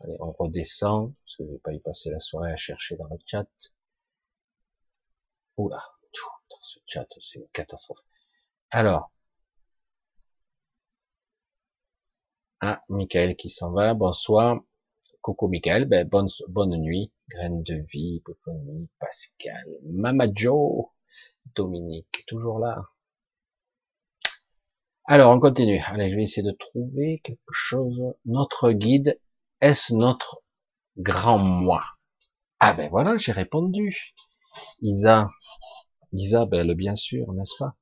Allez, 0.00 0.16
on 0.20 0.32
redescend, 0.32 1.14
parce 1.14 1.36
que 1.36 1.44
je 1.46 1.52
vais 1.52 1.58
pas 1.60 1.72
y 1.72 1.80
passer 1.80 2.10
la 2.10 2.20
soirée 2.20 2.52
à 2.52 2.56
chercher 2.56 2.96
dans 2.96 3.08
le 3.08 3.18
chat. 3.24 3.48
Oula, 5.56 5.82
ce 6.60 6.78
chat, 6.86 7.06
c'est 7.20 7.38
une 7.38 7.48
catastrophe. 7.48 7.98
Alors. 8.72 9.12
Ah, 12.62 12.82
Michael 12.88 13.36
qui 13.36 13.50
s'en 13.50 13.70
va, 13.72 13.92
bonsoir. 13.92 14.60
Coucou 15.20 15.48
Michael, 15.48 15.84
ben, 15.84 16.08
bonne, 16.08 16.30
bonne 16.48 16.76
nuit. 16.78 17.12
Graine 17.28 17.62
de 17.62 17.84
vie, 17.92 18.20
Poponi, 18.24 18.88
Pascal, 18.98 19.66
Mamajo, 19.84 20.90
Dominique, 21.54 22.24
toujours 22.26 22.58
là. 22.58 22.82
Alors, 25.04 25.36
on 25.36 25.40
continue. 25.40 25.82
Allez, 25.86 26.10
je 26.10 26.16
vais 26.16 26.22
essayer 26.24 26.46
de 26.46 26.56
trouver 26.56 27.20
quelque 27.24 27.52
chose. 27.52 28.14
Notre 28.24 28.72
guide 28.72 29.20
est-ce 29.60 29.94
notre 29.94 30.42
grand 30.96 31.38
moi? 31.38 31.84
Ah 32.60 32.72
ben 32.74 32.88
voilà, 32.90 33.16
j'ai 33.18 33.32
répondu. 33.32 34.14
Isa, 34.80 35.28
Isabelle, 36.12 36.74
bien 36.74 36.96
sûr, 36.96 37.32
n'est-ce 37.34 37.56
pas? 37.58 37.76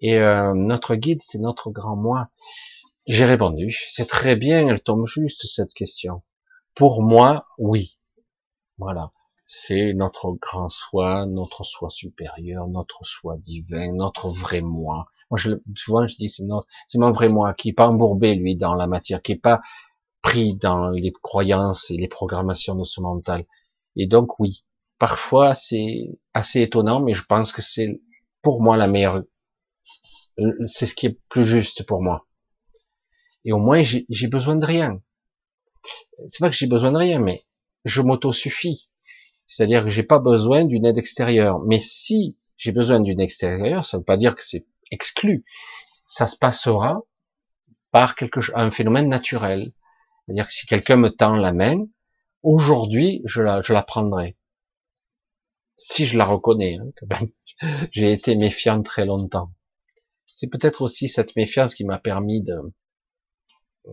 Et 0.00 0.16
euh, 0.18 0.52
notre 0.54 0.94
guide, 0.96 1.20
c'est 1.22 1.38
notre 1.38 1.70
grand 1.70 1.96
moi. 1.96 2.28
J'ai 3.06 3.24
répondu. 3.24 3.76
C'est 3.88 4.08
très 4.08 4.36
bien, 4.36 4.68
elle 4.68 4.82
tombe 4.82 5.06
juste 5.06 5.46
cette 5.46 5.74
question. 5.74 6.22
Pour 6.74 7.02
moi, 7.02 7.46
oui. 7.58 7.98
Voilà. 8.78 9.12
C'est 9.46 9.92
notre 9.94 10.32
grand 10.32 10.68
soi, 10.68 11.26
notre 11.26 11.64
soi 11.64 11.90
supérieur, 11.90 12.66
notre 12.66 13.04
soi 13.04 13.36
divin, 13.36 13.92
notre 13.92 14.28
vrai 14.28 14.62
moi. 14.62 15.06
Moi, 15.30 15.38
je, 15.38 15.50
souvent, 15.76 16.06
je 16.06 16.16
dis, 16.16 16.30
c'est 16.30 16.44
c'est 16.86 16.98
mon 16.98 17.12
vrai 17.12 17.28
moi 17.28 17.54
qui 17.54 17.70
est 17.70 17.72
pas 17.72 17.88
embourbé, 17.88 18.34
lui, 18.34 18.56
dans 18.56 18.74
la 18.74 18.86
matière, 18.86 19.22
qui 19.22 19.32
est 19.32 19.36
pas 19.36 19.60
pris 20.22 20.56
dans 20.56 20.88
les 20.90 21.12
croyances 21.12 21.90
et 21.90 21.96
les 21.96 22.08
programmations 22.08 22.74
de 22.74 22.84
ce 22.84 23.00
mental. 23.00 23.44
Et 23.96 24.06
donc, 24.06 24.40
oui. 24.40 24.64
Parfois, 24.98 25.54
c'est 25.54 26.18
assez 26.32 26.62
étonnant, 26.62 27.00
mais 27.00 27.12
je 27.12 27.24
pense 27.24 27.52
que 27.52 27.62
c'est, 27.62 28.00
pour 28.42 28.62
moi, 28.62 28.76
la 28.76 28.86
meilleure, 28.86 29.22
c'est 30.66 30.86
ce 30.86 30.94
qui 30.94 31.06
est 31.06 31.20
plus 31.28 31.44
juste 31.44 31.86
pour 31.86 32.02
moi. 32.02 32.26
Et 33.44 33.52
au 33.52 33.58
moins, 33.58 33.82
j'ai 33.82 34.26
besoin 34.26 34.56
de 34.56 34.64
rien. 34.64 35.00
C'est 36.26 36.40
pas 36.40 36.50
que 36.50 36.56
j'ai 36.56 36.66
besoin 36.66 36.92
de 36.92 36.98
rien, 36.98 37.18
mais 37.18 37.44
je 37.84 38.00
m'auto-suffis. 38.00 38.90
C'est-à-dire 39.46 39.84
que 39.84 39.90
j'ai 39.90 40.02
pas 40.02 40.18
besoin 40.18 40.64
d'une 40.64 40.86
aide 40.86 40.98
extérieure. 40.98 41.60
Mais 41.60 41.78
si 41.78 42.38
j'ai 42.56 42.72
besoin 42.72 43.00
d'une 43.00 43.20
extérieure, 43.20 43.84
ça 43.84 43.96
ne 43.96 44.00
veut 44.00 44.04
pas 44.04 44.16
dire 44.16 44.34
que 44.34 44.44
c'est 44.44 44.66
exclu. 44.90 45.44
Ça 46.06 46.26
se 46.26 46.36
passera 46.36 47.02
par 47.90 48.16
quelque 48.16 48.40
chose, 48.40 48.54
un 48.56 48.70
phénomène 48.70 49.08
naturel. 49.08 49.72
C'est-à-dire 50.26 50.46
que 50.46 50.52
si 50.52 50.66
quelqu'un 50.66 50.96
me 50.96 51.10
tend 51.10 51.36
la 51.36 51.52
main, 51.52 51.84
aujourd'hui, 52.42 53.22
je 53.26 53.42
la, 53.42 53.60
je 53.62 53.72
la 53.72 53.82
prendrai. 53.82 54.36
Si 55.76 56.06
je 56.06 56.16
la 56.16 56.24
reconnais, 56.24 56.78
hein, 56.78 57.26
j'ai 57.92 58.12
été 58.12 58.36
méfiant 58.36 58.82
très 58.82 59.04
longtemps. 59.04 59.50
C'est 60.36 60.48
peut-être 60.48 60.82
aussi 60.82 61.08
cette 61.08 61.36
méfiance 61.36 61.76
qui 61.76 61.84
m'a 61.84 61.98
permis 61.98 62.42
de, 62.42 62.56
euh, 63.86 63.90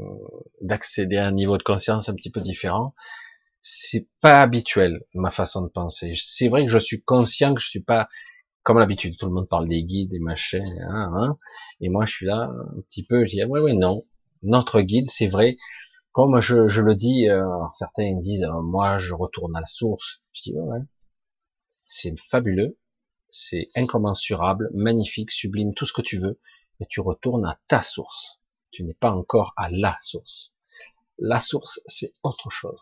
d'accéder 0.61 1.17
à 1.17 1.27
un 1.27 1.31
niveau 1.31 1.55
de 1.59 1.63
conscience 1.63 2.09
un 2.09 2.15
petit 2.15 2.31
peu 2.31 2.41
différent. 2.41 2.95
C'est 3.61 4.07
pas 4.21 4.41
habituel 4.41 5.03
ma 5.13 5.29
façon 5.29 5.61
de 5.61 5.67
penser. 5.69 6.15
C'est 6.17 6.47
vrai 6.47 6.65
que 6.65 6.71
je 6.71 6.79
suis 6.79 7.03
conscient 7.03 7.53
que 7.53 7.61
je 7.61 7.69
suis 7.69 7.83
pas 7.83 8.09
comme 8.63 8.79
l'habitude. 8.79 9.17
Tout 9.17 9.27
le 9.27 9.33
monde 9.33 9.47
parle 9.47 9.67
des 9.67 9.83
guides, 9.83 10.09
des 10.09 10.19
machins, 10.19 10.65
hein, 10.89 11.11
hein, 11.15 11.37
et 11.79 11.89
moi 11.89 12.05
je 12.05 12.13
suis 12.13 12.25
là 12.25 12.49
un 12.49 12.81
petit 12.89 13.03
peu. 13.03 13.23
Je 13.25 13.35
dis 13.35 13.43
ouais 13.45 13.61
ouais 13.61 13.73
non. 13.73 14.05
Notre 14.41 14.81
guide, 14.81 15.09
c'est 15.09 15.27
vrai. 15.27 15.57
Comme 16.11 16.41
je, 16.41 16.67
je 16.67 16.81
le 16.81 16.95
dis, 16.95 17.29
euh, 17.29 17.45
certains 17.73 18.15
disent 18.19 18.43
euh, 18.45 18.61
moi 18.63 18.97
je 18.97 19.13
retourne 19.13 19.55
à 19.55 19.59
la 19.59 19.67
source. 19.67 20.23
Je 20.33 20.41
dis 20.43 20.53
ouais 20.55 20.63
ouais. 20.63 20.79
C'est 21.85 22.15
fabuleux, 22.19 22.79
c'est 23.31 23.69
incommensurable, 23.75 24.69
magnifique, 24.73 25.31
sublime, 25.31 25.73
tout 25.73 25.85
ce 25.85 25.93
que 25.93 26.01
tu 26.01 26.19
veux, 26.19 26.39
mais 26.79 26.85
tu 26.89 26.99
retournes 26.99 27.45
à 27.45 27.59
ta 27.67 27.81
source 27.81 28.41
tu 28.71 28.83
n'es 28.83 28.93
pas 28.93 29.11
encore 29.11 29.53
à 29.57 29.69
la 29.69 29.97
source. 30.01 30.53
La 31.19 31.39
source, 31.39 31.81
c'est 31.87 32.13
autre 32.23 32.49
chose. 32.49 32.79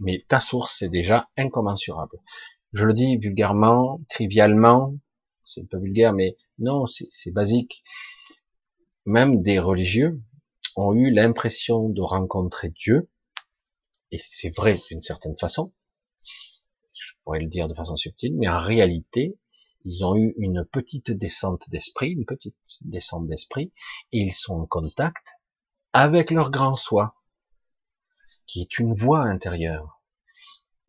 Mais 0.00 0.24
ta 0.28 0.40
source, 0.40 0.76
c'est 0.78 0.88
déjà 0.88 1.30
incommensurable. 1.36 2.18
Je 2.72 2.84
le 2.84 2.92
dis 2.92 3.16
vulgairement, 3.16 4.00
trivialement, 4.08 4.94
c'est 5.44 5.62
un 5.62 5.66
peu 5.66 5.78
vulgaire, 5.78 6.12
mais 6.12 6.36
non, 6.58 6.86
c'est 6.86 7.30
basique. 7.30 7.84
Même 9.06 9.42
des 9.42 9.58
religieux 9.58 10.20
ont 10.76 10.92
eu 10.92 11.12
l'impression 11.12 11.88
de 11.88 12.02
rencontrer 12.02 12.70
Dieu, 12.70 13.08
et 14.10 14.18
c'est 14.18 14.54
vrai 14.54 14.76
d'une 14.90 15.00
certaine 15.00 15.36
façon, 15.36 15.72
je 17.24 17.30
pourrais 17.30 17.40
le 17.40 17.48
dire 17.48 17.68
de 17.68 17.74
façon 17.74 17.96
subtile, 17.96 18.36
mais 18.36 18.48
en 18.48 18.60
réalité, 18.60 19.38
ils 19.86 20.04
ont 20.04 20.14
eu 20.14 20.34
une 20.36 20.62
petite 20.62 21.10
descente 21.10 21.70
d'esprit, 21.70 22.10
une 22.10 22.26
petite 22.26 22.54
descente 22.82 23.26
d'esprit, 23.26 23.72
et 24.12 24.18
ils 24.18 24.34
sont 24.34 24.56
en 24.56 24.66
contact 24.66 25.26
avec 25.94 26.30
leur 26.30 26.50
grand 26.50 26.74
soi, 26.74 27.14
qui 28.46 28.60
est 28.60 28.78
une 28.78 28.92
voix 28.92 29.20
intérieure. 29.20 30.02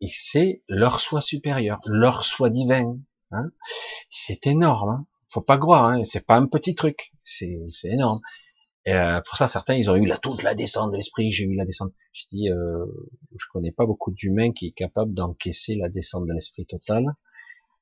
Et 0.02 0.08
c'est 0.10 0.62
leur 0.68 1.00
soi 1.00 1.22
supérieur, 1.22 1.80
leur 1.86 2.26
soi 2.26 2.50
divin. 2.50 2.98
Hein. 3.30 3.50
C'est 4.10 4.46
énorme. 4.46 4.90
Hein. 4.90 5.06
Faut 5.28 5.40
pas 5.40 5.56
croire, 5.56 5.86
hein. 5.86 6.04
c'est 6.04 6.26
pas 6.26 6.36
un 6.36 6.46
petit 6.46 6.74
truc, 6.74 7.14
c'est 7.24 7.56
énorme. 7.84 8.20
Euh, 8.88 9.20
pour 9.26 9.36
ça, 9.36 9.48
certains, 9.48 9.74
ils 9.74 9.90
ont 9.90 9.96
eu 9.96 10.06
la 10.06 10.16
toute 10.18 10.42
la 10.42 10.54
descente 10.54 10.92
de 10.92 10.96
l'esprit. 10.96 11.32
J'ai 11.32 11.44
eu 11.44 11.56
la 11.56 11.64
descente. 11.64 11.92
Je 12.12 12.24
dis, 12.30 12.50
euh, 12.50 12.86
je 13.38 13.46
connais 13.52 13.72
pas 13.72 13.86
beaucoup 13.86 14.12
d'humains 14.12 14.52
qui 14.52 14.68
est 14.68 14.72
capable 14.72 15.12
d'encaisser 15.12 15.74
la 15.74 15.88
descente 15.88 16.26
de 16.26 16.32
l'esprit 16.32 16.66
totale. 16.66 17.06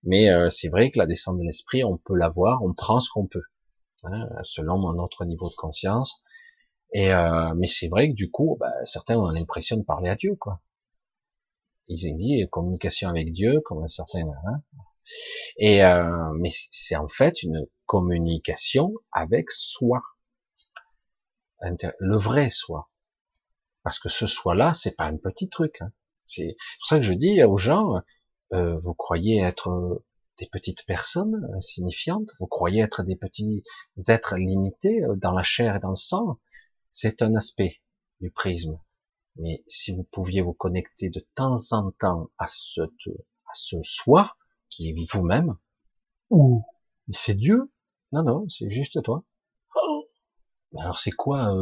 Mais 0.04 0.30
euh, 0.30 0.50
c'est 0.50 0.68
vrai 0.68 0.90
que 0.90 0.98
la 0.98 1.06
descente 1.06 1.38
de 1.38 1.44
l'esprit, 1.44 1.84
on 1.84 1.96
peut 1.96 2.14
l'avoir, 2.14 2.62
on 2.62 2.74
prend 2.74 3.00
ce 3.00 3.10
qu'on 3.10 3.26
peut, 3.26 3.42
hein, 4.04 4.28
selon 4.44 4.92
notre 4.92 5.24
niveau 5.24 5.48
de 5.48 5.54
conscience. 5.54 6.22
Et 6.92 7.12
euh, 7.12 7.54
mais 7.56 7.66
c'est 7.66 7.88
vrai 7.88 8.10
que 8.10 8.14
du 8.14 8.30
coup, 8.30 8.56
bah, 8.60 8.72
certains 8.84 9.16
ont 9.16 9.28
l'impression 9.28 9.76
de 9.76 9.82
parler 9.82 10.10
à 10.10 10.16
Dieu, 10.16 10.36
quoi. 10.36 10.60
Ils 11.88 12.06
ont 12.08 12.16
dit 12.16 12.46
communication 12.50 13.08
avec 13.10 13.32
Dieu, 13.32 13.60
comme 13.64 13.86
certains. 13.88 14.26
Hein. 14.46 14.62
Et 15.58 15.84
euh, 15.84 16.32
mais 16.38 16.50
c'est 16.52 16.96
en 16.96 17.08
fait 17.08 17.42
une 17.42 17.66
communication 17.86 18.94
avec 19.12 19.50
soi, 19.50 20.02
le 21.98 22.16
vrai 22.16 22.50
soi. 22.50 22.90
Parce 23.82 23.98
que 23.98 24.08
ce 24.08 24.26
soi-là, 24.26 24.74
c'est 24.74 24.96
pas 24.96 25.04
un 25.04 25.16
petit 25.16 25.48
truc. 25.48 25.80
Hein. 25.80 25.92
C'est 26.24 26.56
pour 26.78 26.86
ça 26.86 26.96
que 26.96 27.04
je 27.04 27.12
dis 27.12 27.42
aux 27.44 27.58
gens, 27.58 28.00
euh, 28.52 28.78
vous 28.80 28.94
croyez 28.94 29.40
être 29.40 29.68
euh, 29.68 30.04
des 30.38 30.46
petites 30.46 30.84
personnes 30.86 31.48
insignifiantes, 31.54 32.30
vous 32.40 32.46
croyez 32.46 32.82
être 32.82 33.02
des 33.02 33.16
petits 33.16 33.62
êtres 34.08 34.36
limités 34.36 35.02
euh, 35.04 35.16
dans 35.16 35.32
la 35.32 35.42
chair 35.42 35.76
et 35.76 35.80
dans 35.80 35.90
le 35.90 35.96
sang, 35.96 36.38
c'est 36.90 37.22
un 37.22 37.34
aspect 37.34 37.82
du 38.20 38.30
prisme. 38.30 38.78
Mais 39.36 39.64
si 39.66 39.94
vous 39.94 40.04
pouviez 40.04 40.40
vous 40.40 40.54
connecter 40.54 41.10
de 41.10 41.20
temps 41.34 41.56
en 41.72 41.90
temps 41.90 42.30
à 42.38 42.46
ce, 42.46 42.80
à 42.80 43.52
ce 43.54 43.76
soi, 43.82 44.36
qui 44.70 44.88
est 44.88 45.12
vous-même, 45.12 45.56
ou 46.30 46.64
c'est 47.12 47.34
Dieu, 47.34 47.70
non, 48.12 48.22
non, 48.22 48.48
c'est 48.48 48.70
juste 48.70 49.02
toi. 49.02 49.24
Alors 50.78 50.98
c'est 50.98 51.12
quoi 51.12 51.54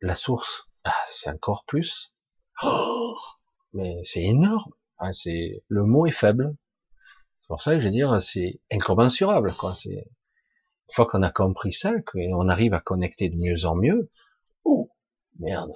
la 0.00 0.14
source? 0.14 0.68
Ah, 0.84 0.94
C'est 1.12 1.30
encore 1.30 1.64
plus. 1.66 2.14
mais 3.72 4.00
c'est 4.04 4.22
énorme. 4.22 4.72
C'est 5.12 5.62
le 5.68 5.84
mot 5.84 6.06
est 6.06 6.12
faible. 6.12 6.56
C'est 7.40 7.48
pour 7.48 7.62
ça 7.62 7.74
que 7.74 7.80
je 7.80 7.86
veux 7.86 7.92
dire, 7.92 8.20
c'est 8.20 8.60
incommensurable. 8.72 9.52
Quoi. 9.58 9.74
C'est 9.74 9.90
une 9.90 10.94
fois 10.94 11.06
qu'on 11.06 11.22
a 11.22 11.30
compris 11.30 11.72
ça, 11.72 11.92
qu'on 12.02 12.48
arrive 12.48 12.74
à 12.74 12.80
connecter 12.80 13.28
de 13.28 13.36
mieux 13.36 13.64
en 13.66 13.74
mieux. 13.74 14.10
Oh 14.64 14.90
merde, 15.38 15.72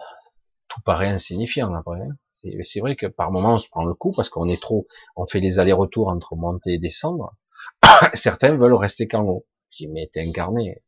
tout 0.69 0.81
paraît 0.83 1.09
insignifiant 1.09 1.75
après. 1.75 2.01
Hein. 2.01 2.17
C'est 2.63 2.81
vrai 2.81 2.97
que 2.97 3.07
par 3.07 3.31
moments 3.31 3.55
on 3.55 3.59
se 3.59 3.69
prend 3.69 3.85
le 3.85 3.95
coup 3.95 4.11
parce 4.11 4.29
qu'on 4.29 4.49
est 4.49 4.61
trop, 4.61 4.89
on 5.15 5.27
fait 5.27 5.39
les 5.39 5.59
allers-retours 5.61 6.09
entre 6.09 6.35
monter 6.35 6.75
et 6.75 6.79
descendre. 6.79 7.37
Certains 8.15 8.57
veulent 8.57 8.75
rester 8.75 9.07
qu'en 9.07 9.23
haut. 9.25 9.47
T'es 9.79 10.29
incarné. 10.29 10.83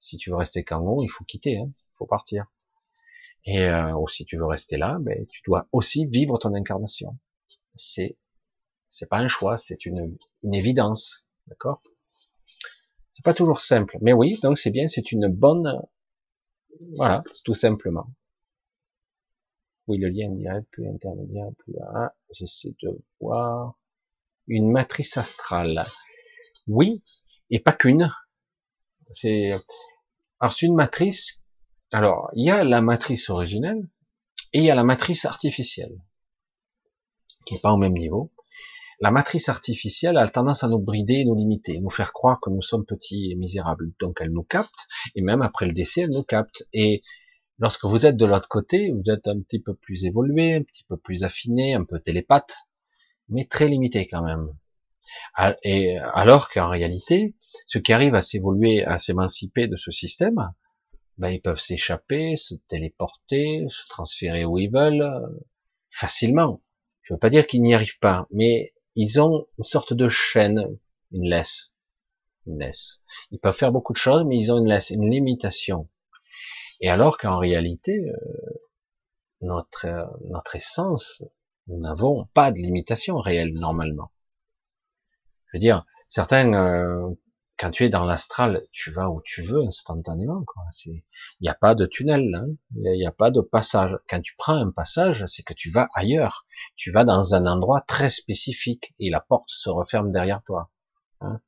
Si 0.00 0.16
tu 0.16 0.30
veux 0.30 0.36
rester 0.36 0.64
haut, 0.70 1.02
il 1.02 1.08
faut 1.08 1.24
quitter, 1.24 1.58
hein. 1.58 1.70
il 1.70 1.96
faut 1.96 2.06
partir. 2.06 2.46
Et 3.44 3.66
euh, 3.66 3.94
si 4.08 4.24
tu 4.24 4.36
veux 4.36 4.46
rester 4.46 4.76
là, 4.76 4.98
ben, 5.00 5.26
tu 5.26 5.40
dois 5.46 5.68
aussi 5.72 6.06
vivre 6.06 6.38
ton 6.38 6.54
incarnation 6.54 7.18
c'est 7.78 8.18
c'est 8.88 9.06
pas 9.06 9.18
un 9.18 9.28
choix, 9.28 9.58
c'est 9.58 9.84
une, 9.84 10.16
une 10.42 10.54
évidence, 10.54 11.26
d'accord? 11.46 11.82
C'est 13.12 13.24
pas 13.24 13.34
toujours 13.34 13.60
simple, 13.60 13.98
mais 14.00 14.12
oui, 14.12 14.38
donc 14.42 14.58
c'est 14.58 14.70
bien, 14.70 14.88
c'est 14.88 15.12
une 15.12 15.28
bonne, 15.28 15.82
voilà, 16.96 17.22
tout 17.44 17.54
simplement. 17.54 18.06
Oui, 19.86 19.98
le 19.98 20.08
lien 20.08 20.30
direct, 20.30 20.66
plus 20.70 20.88
intermédiaire, 20.88 21.48
plus 21.58 21.74
ah, 21.94 22.14
j'essaie 22.32 22.74
de 22.82 22.98
voir 23.20 23.78
une 24.46 24.70
matrice 24.70 25.16
astrale. 25.16 25.82
Oui, 26.66 27.02
et 27.50 27.60
pas 27.60 27.72
qu'une. 27.72 28.10
C'est 29.12 29.50
alors 30.40 30.54
une 30.62 30.74
matrice. 30.74 31.40
Alors 31.92 32.30
il 32.34 32.46
y 32.46 32.50
a 32.50 32.64
la 32.64 32.80
matrice 32.80 33.30
originelle 33.30 33.88
et 34.52 34.58
il 34.58 34.64
y 34.64 34.70
a 34.70 34.74
la 34.74 34.84
matrice 34.84 35.24
artificielle 35.24 35.96
qui 37.44 37.54
n'est 37.54 37.60
pas 37.60 37.72
au 37.72 37.78
même 37.78 37.94
niveau. 37.94 38.30
La 39.00 39.10
matrice 39.10 39.48
artificielle 39.48 40.16
a 40.16 40.28
tendance 40.28 40.64
à 40.64 40.68
nous 40.68 40.80
brider 40.80 41.24
nous 41.24 41.36
limiter, 41.36 41.80
nous 41.80 41.90
faire 41.90 42.12
croire 42.12 42.40
que 42.40 42.50
nous 42.50 42.62
sommes 42.62 42.84
petits 42.84 43.30
et 43.30 43.36
misérables. 43.36 43.92
Donc 44.00 44.18
elle 44.20 44.32
nous 44.32 44.42
capte, 44.42 44.88
et 45.14 45.22
même 45.22 45.40
après 45.40 45.66
le 45.66 45.72
décès, 45.72 46.02
elle 46.02 46.10
nous 46.10 46.24
capte. 46.24 46.66
Et 46.72 47.02
lorsque 47.58 47.84
vous 47.84 48.06
êtes 48.06 48.16
de 48.16 48.26
l'autre 48.26 48.48
côté, 48.48 48.90
vous 48.90 49.10
êtes 49.10 49.28
un 49.28 49.40
petit 49.40 49.60
peu 49.60 49.74
plus 49.74 50.04
évolué, 50.04 50.54
un 50.54 50.62
petit 50.62 50.84
peu 50.88 50.96
plus 50.96 51.22
affiné, 51.22 51.74
un 51.74 51.84
peu 51.84 52.00
télépathe, 52.00 52.56
mais 53.28 53.44
très 53.44 53.68
limité 53.68 54.08
quand 54.08 54.22
même. 54.22 54.48
Et 55.62 55.96
alors 55.98 56.50
qu'en 56.50 56.68
réalité, 56.68 57.36
ceux 57.66 57.80
qui 57.80 57.92
arrivent 57.92 58.14
à 58.14 58.22
s'évoluer, 58.22 58.84
à 58.84 58.98
s'émanciper 58.98 59.66
de 59.68 59.76
ce 59.76 59.90
système, 59.90 60.52
ben, 61.18 61.30
ils 61.30 61.40
peuvent 61.40 61.60
s'échapper, 61.60 62.36
se 62.36 62.54
téléporter, 62.68 63.66
se 63.68 63.86
transférer 63.88 64.44
où 64.44 64.58
ils 64.58 64.70
veulent, 64.70 65.02
euh, 65.02 65.26
facilement. 65.90 66.62
Je 67.02 67.14
veux 67.14 67.18
pas 67.18 67.30
dire 67.30 67.46
qu'ils 67.46 67.62
n'y 67.62 67.74
arrivent 67.74 67.98
pas, 67.98 68.26
mais 68.30 68.72
ils 68.94 69.20
ont 69.20 69.46
une 69.58 69.64
sorte 69.64 69.92
de 69.92 70.08
chaîne, 70.08 70.78
une 71.12 71.28
laisse. 71.28 71.72
Une 72.46 72.58
laisse. 72.58 73.00
Ils 73.30 73.38
peuvent 73.38 73.56
faire 73.56 73.72
beaucoup 73.72 73.92
de 73.92 73.98
choses, 73.98 74.24
mais 74.24 74.36
ils 74.36 74.52
ont 74.52 74.58
une 74.58 74.68
laisse, 74.68 74.90
une 74.90 75.10
limitation. 75.10 75.88
Et 76.80 76.88
alors 76.88 77.18
qu'en 77.18 77.38
réalité, 77.38 77.92
euh, 77.92 78.60
notre, 79.40 79.86
euh, 79.86 80.04
notre 80.28 80.56
essence, 80.56 81.22
nous 81.66 81.78
n'avons 81.78 82.26
pas 82.34 82.52
de 82.52 82.58
limitation 82.58 83.18
réelle 83.18 83.52
normalement. 83.54 84.10
Je 85.46 85.56
veux 85.56 85.60
dire, 85.60 85.84
certains, 86.08 86.52
euh, 86.54 87.10
quand 87.58 87.70
tu 87.72 87.84
es 87.84 87.88
dans 87.88 88.04
l'astral, 88.04 88.66
tu 88.70 88.92
vas 88.92 89.10
où 89.10 89.20
tu 89.24 89.42
veux 89.42 89.64
instantanément. 89.64 90.44
Il 90.86 91.02
n'y 91.40 91.48
a 91.48 91.54
pas 91.54 91.74
de 91.74 91.86
tunnel, 91.86 92.32
hein. 92.34 92.46
il 92.76 92.92
n'y 92.92 93.06
a, 93.06 93.12
pas 93.12 93.30
de 93.30 93.40
passage. 93.40 93.98
Quand 94.08 94.20
tu 94.20 94.34
prends 94.36 94.54
un 94.54 94.70
passage, 94.70 95.24
c'est 95.26 95.42
que 95.42 95.54
tu 95.54 95.70
vas 95.70 95.88
ailleurs. 95.94 96.46
Tu 96.76 96.92
vas 96.92 97.04
dans 97.04 97.34
un 97.34 97.46
endroit 97.46 97.80
très 97.80 98.10
spécifique 98.10 98.94
et 99.00 99.10
la 99.10 99.20
porte 99.20 99.48
se 99.50 99.70
referme 99.70 100.12
derrière 100.12 100.42
toi. 100.44 100.70
Hein. 101.20 101.40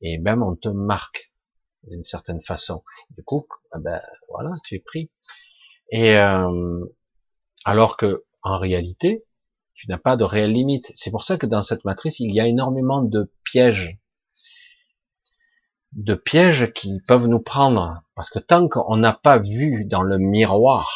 Et 0.00 0.18
même 0.18 0.42
on 0.42 0.56
te 0.56 0.68
marque 0.68 1.32
d'une 1.84 2.04
certaine 2.04 2.42
façon. 2.42 2.82
Du 3.16 3.22
coup, 3.22 3.46
ah 3.70 3.78
ben 3.78 4.02
voilà, 4.28 4.50
tu 4.64 4.74
es 4.74 4.80
pris. 4.80 5.10
Et 5.90 6.16
euh, 6.16 6.84
alors 7.64 7.96
que 7.96 8.24
en 8.42 8.58
réalité, 8.58 9.24
tu 9.74 9.88
n'as 9.88 9.98
pas 9.98 10.16
de 10.16 10.24
réelle 10.24 10.52
limite. 10.52 10.90
C'est 10.94 11.10
pour 11.10 11.24
ça 11.24 11.36
que 11.36 11.46
dans 11.46 11.62
cette 11.62 11.84
matrice, 11.84 12.20
il 12.20 12.34
y 12.34 12.40
a 12.40 12.46
énormément 12.46 13.02
de 13.02 13.32
pièges, 13.44 13.98
de 15.94 16.14
pièges 16.14 16.72
qui 16.72 17.00
peuvent 17.06 17.28
nous 17.28 17.40
prendre, 17.40 18.02
parce 18.14 18.30
que 18.30 18.38
tant 18.38 18.68
qu'on 18.68 18.96
n'a 18.96 19.12
pas 19.12 19.38
vu 19.38 19.84
dans 19.84 20.02
le 20.02 20.18
miroir, 20.18 20.90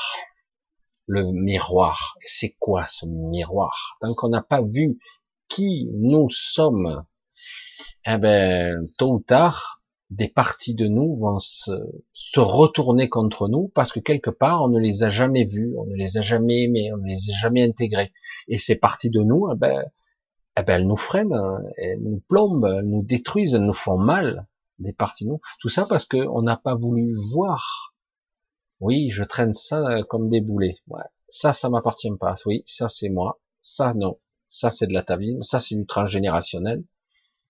le 1.07 1.31
miroir, 1.33 2.17
c'est 2.25 2.57
quoi 2.59 2.85
ce 2.86 3.07
miroir? 3.07 3.97
Tant 4.01 4.15
qu'on 4.15 4.28
n'a 4.28 4.43
pas 4.43 4.60
vu 4.62 4.99
qui 5.49 5.89
nous 5.94 6.28
sommes, 6.31 7.05
eh 8.07 8.18
ben, 8.18 8.86
tôt 8.99 9.15
ou 9.15 9.20
tard, 9.20 9.83
des 10.10 10.28
parties 10.28 10.75
de 10.75 10.89
nous 10.89 11.17
vont 11.17 11.39
se, 11.39 11.73
retourner 12.36 13.09
contre 13.09 13.49
nous 13.49 13.70
parce 13.75 13.93
que 13.93 14.01
quelque 14.01 14.31
part 14.31 14.62
on 14.62 14.68
ne 14.68 14.78
les 14.78 15.02
a 15.02 15.10
jamais 15.10 15.44
vus, 15.44 15.75
on 15.77 15.86
ne 15.86 15.94
les 15.94 16.18
a 16.18 16.23
jamais 16.23 16.65
aimés, 16.65 16.93
on 16.93 16.99
ne 16.99 17.07
les 17.07 17.31
a 17.31 17.35
jamais 17.41 17.62
intégrés. 17.62 18.12
Et 18.49 18.59
ces 18.59 18.77
parties 18.77 19.10
de 19.10 19.20
nous, 19.20 19.49
eh 19.52 19.57
ben, 19.57 19.85
eh 20.59 20.62
ben, 20.62 20.81
elles 20.81 20.86
nous 20.86 20.97
freinent, 20.97 21.62
elles 21.77 22.01
nous 22.02 22.23
plombent, 22.28 22.67
elles 22.67 22.89
nous 22.89 23.02
détruisent, 23.02 23.55
elles 23.55 23.65
nous 23.65 23.73
font 23.73 23.99
mal, 23.99 24.47
des 24.78 24.92
parties 24.92 25.24
de 25.24 25.31
nous. 25.31 25.40
Tout 25.60 25.68
ça 25.68 25.86
parce 25.86 26.05
qu'on 26.05 26.42
n'a 26.42 26.57
pas 26.57 26.74
voulu 26.74 27.15
voir. 27.32 27.94
Oui, 28.81 29.10
je 29.10 29.24
traîne 29.24 29.52
ça 29.52 30.02
comme 30.08 30.28
des 30.28 30.40
boulets. 30.40 30.78
Ça, 31.28 31.52
ça 31.52 31.68
m'appartient 31.68 32.10
pas. 32.18 32.34
Oui, 32.47 32.62
ça 32.66 32.89
c'est 32.89 33.10
moi. 33.10 33.40
Ça 33.60 33.94
non. 33.94 34.18
Ça 34.48 34.70
c'est 34.70 34.86
de 34.86 34.92
l'atavisme. 34.92 35.42
Ça 35.42 35.60
c'est 35.60 35.74
du 35.74 35.86
transgénérationnel. 35.86 36.84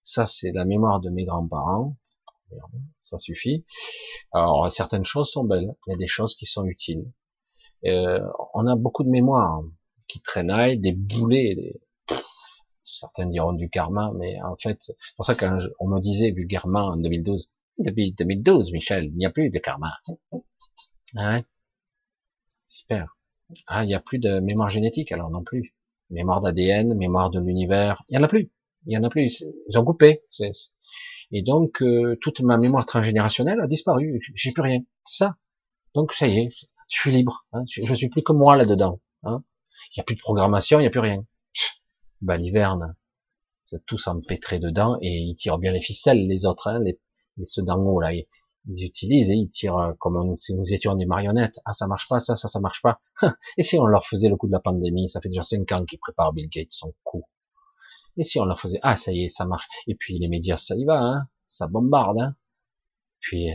Ça 0.03 0.27
c'est 0.27 0.53
la 0.53 0.65
mémoire 0.65 1.01
de 1.01 1.11
mes 1.11 1.25
grands-parents 1.25 1.97
ça 3.03 3.19
suffit. 3.19 3.65
Alors 4.33 4.71
certaines 4.73 5.05
choses 5.05 5.31
sont 5.31 5.45
belles, 5.45 5.75
il 5.87 5.91
y 5.91 5.95
a 5.95 5.97
des 5.97 6.09
choses 6.09 6.35
qui 6.35 6.47
sont 6.47 6.65
utiles. 6.65 7.11
Euh, 7.85 8.21
on 8.55 8.67
a 8.67 8.77
beaucoup 8.77 9.05
de 9.05 9.09
mémoire 9.09 9.63
qui 10.09 10.21
traînaillent, 10.21 10.79
des 10.79 10.93
boulets. 10.93 11.81
Certains 12.89 13.27
diront 13.27 13.53
du 13.53 13.69
karma, 13.69 14.13
mais 14.15 14.41
en 14.43 14.57
fait, 14.57 14.79
c'est 14.81 14.97
pour 15.17 15.25
ça 15.25 15.35
qu'on 15.35 15.89
me 15.89 16.01
disait 16.01 16.31
vulgairement 16.31 16.87
en 16.89 16.97
2012, 16.97 17.49
depuis 17.79 18.13
2012, 18.13 18.73
Michel, 18.73 19.07
il 19.07 19.17
n'y 19.17 19.27
a 19.27 19.31
plus 19.31 19.51
de 19.51 19.59
karma. 19.59 19.93
Ah 21.17 21.41
Super. 22.67 23.17
Ah, 23.67 23.85
il 23.85 23.87
n'y 23.87 23.95
a 23.95 24.01
plus 24.01 24.19
de 24.19 24.41
mémoire 24.41 24.69
génétique 24.69 25.13
alors 25.13 25.31
non 25.31 25.43
plus. 25.43 25.75
Mémoire 26.11 26.41
d'ADN, 26.41 26.95
mémoire 26.95 27.31
de 27.31 27.41
l'univers, 27.41 28.03
il 28.09 28.17
y 28.17 28.19
en 28.19 28.23
a 28.23 28.29
plus. 28.29 28.51
Il 28.87 28.93
y 28.93 28.99
en 28.99 29.05
a 29.05 29.11
plus. 29.11 29.45
Ils 29.69 29.79
ont 29.79 29.85
coupé. 29.85 30.23
Et 31.31 31.43
donc, 31.43 31.83
euh, 31.83 32.19
toute 32.21 32.41
ma 32.41 32.57
mémoire 32.57 32.87
transgénérationnelle 32.87 33.61
a 33.61 33.67
disparu. 33.67 34.21
J'ai 34.35 34.53
plus 34.53 34.63
rien. 34.63 34.81
C'est 35.05 35.25
ça. 35.25 35.37
Donc, 35.95 36.13
ça 36.13 36.27
y 36.27 36.39
est, 36.39 36.51
je 36.89 37.01
suis 37.01 37.11
libre. 37.11 37.47
Hein. 37.53 37.65
Je, 37.71 37.95
suis 37.95 38.09
plus 38.09 38.23
que 38.23 38.33
moi 38.33 38.57
là-dedans. 38.57 39.01
Hein. 39.25 39.43
Il 39.91 39.99
n'y 39.99 40.01
a 40.01 40.05
plus 40.05 40.17
de 40.17 40.21
programmation, 40.21 40.79
il 40.79 40.83
n'y 40.83 40.87
a 40.87 40.91
plus 40.91 41.01
rien. 41.01 41.25
Baliverne, 42.21 42.97
vous 43.69 43.77
êtes 43.77 43.87
tous 43.87 44.07
empêtrés 44.09 44.59
dedans 44.59 44.99
et 45.01 45.19
ils 45.19 45.37
tirent 45.37 45.59
bien 45.59 45.73
les 45.73 45.81
ficelles, 45.81 46.27
les 46.27 46.47
autres, 46.47 46.69
hein, 46.69 46.81
les, 46.81 46.99
ceux 47.45 47.63
d'en 47.63 47.79
haut 47.79 48.01
là. 48.01 48.13
Ils, 48.13 48.27
utilisent 48.85 49.31
et 49.31 49.35
ils 49.35 49.49
tirent 49.49 49.95
comme 49.99 50.37
si 50.37 50.55
nous 50.55 50.75
étions 50.75 50.95
des 50.95 51.07
marionnettes. 51.07 51.59
Ah, 51.65 51.73
ça 51.73 51.87
marche 51.87 52.07
pas, 52.09 52.21
ça, 52.21 52.37
ça, 52.37 52.49
ça 52.49 52.61
marche 52.61 52.83
pas. 52.83 53.01
Et 53.57 53.63
si 53.63 53.79
on 53.79 53.87
leur 53.87 54.07
faisait 54.07 54.29
le 54.29 54.37
coup 54.37 54.47
de 54.47 54.53
la 54.53 54.61
pandémie, 54.61 55.09
ça 55.09 55.23
fait 55.23 55.31
déjà 55.31 55.43
cinq 55.43 55.73
ans 55.73 55.87
qu'ils 55.87 55.99
préparent 55.99 56.35
Bill 56.35 56.51
Gates 56.51 56.73
son 56.73 56.93
coup. 57.03 57.25
Et 58.19 58.25
si 58.25 58.39
on 58.41 58.45
leur 58.45 58.61
faisait, 58.61 58.79
ah, 58.83 58.97
ça 58.97 59.11
y 59.13 59.25
est, 59.25 59.29
ça 59.31 59.47
marche. 59.47 59.67
Et 59.87 59.95
puis 59.95 60.19
les 60.19 60.29
médias, 60.29 60.59
ça 60.59 60.77
y 60.77 60.85
va, 60.85 61.01
hein, 61.01 61.29
ça 61.47 61.67
bombarde. 61.67 62.19
Hein. 62.21 62.37
Puis 63.21 63.49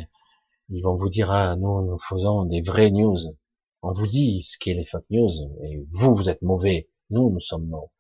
ils 0.70 0.82
vont 0.82 0.96
vous 0.96 1.10
dire, 1.10 1.30
ah, 1.30 1.56
nous, 1.58 1.86
nous 1.86 2.00
faisons 2.00 2.46
des 2.46 2.62
vraies 2.62 2.90
news. 2.90 3.20
On 3.84 3.94
vous 3.94 4.08
dit 4.08 4.42
ce 4.42 4.58
qu'est 4.58 4.74
les 4.74 4.86
fake 4.86 5.10
news, 5.10 5.30
et 5.64 5.86
vous, 5.92 6.16
vous 6.16 6.30
êtes 6.30 6.42
mauvais. 6.42 6.90
Nous, 7.10 7.30
nous 7.30 7.42
sommes 7.42 7.68
bons. 7.68 7.92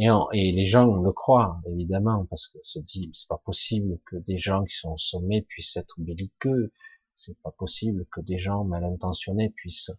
Et, 0.00 0.08
et 0.32 0.52
les 0.52 0.66
gens 0.66 0.96
le 0.96 1.12
croient, 1.12 1.60
évidemment, 1.66 2.26
parce 2.26 2.48
que 2.48 2.58
se 2.64 2.80
dit, 2.80 3.10
c'est 3.14 3.28
pas 3.28 3.40
possible 3.44 3.98
que 4.06 4.16
des 4.16 4.38
gens 4.38 4.64
qui 4.64 4.74
sont 4.74 4.92
au 4.92 4.98
sommet 4.98 5.42
puissent 5.42 5.76
être 5.76 5.94
belliqueux. 5.98 6.72
C'est 7.16 7.38
pas 7.42 7.52
possible 7.52 8.06
que 8.10 8.20
des 8.20 8.38
gens 8.38 8.64
mal 8.64 8.84
intentionnés 8.84 9.50
puissent 9.50 9.92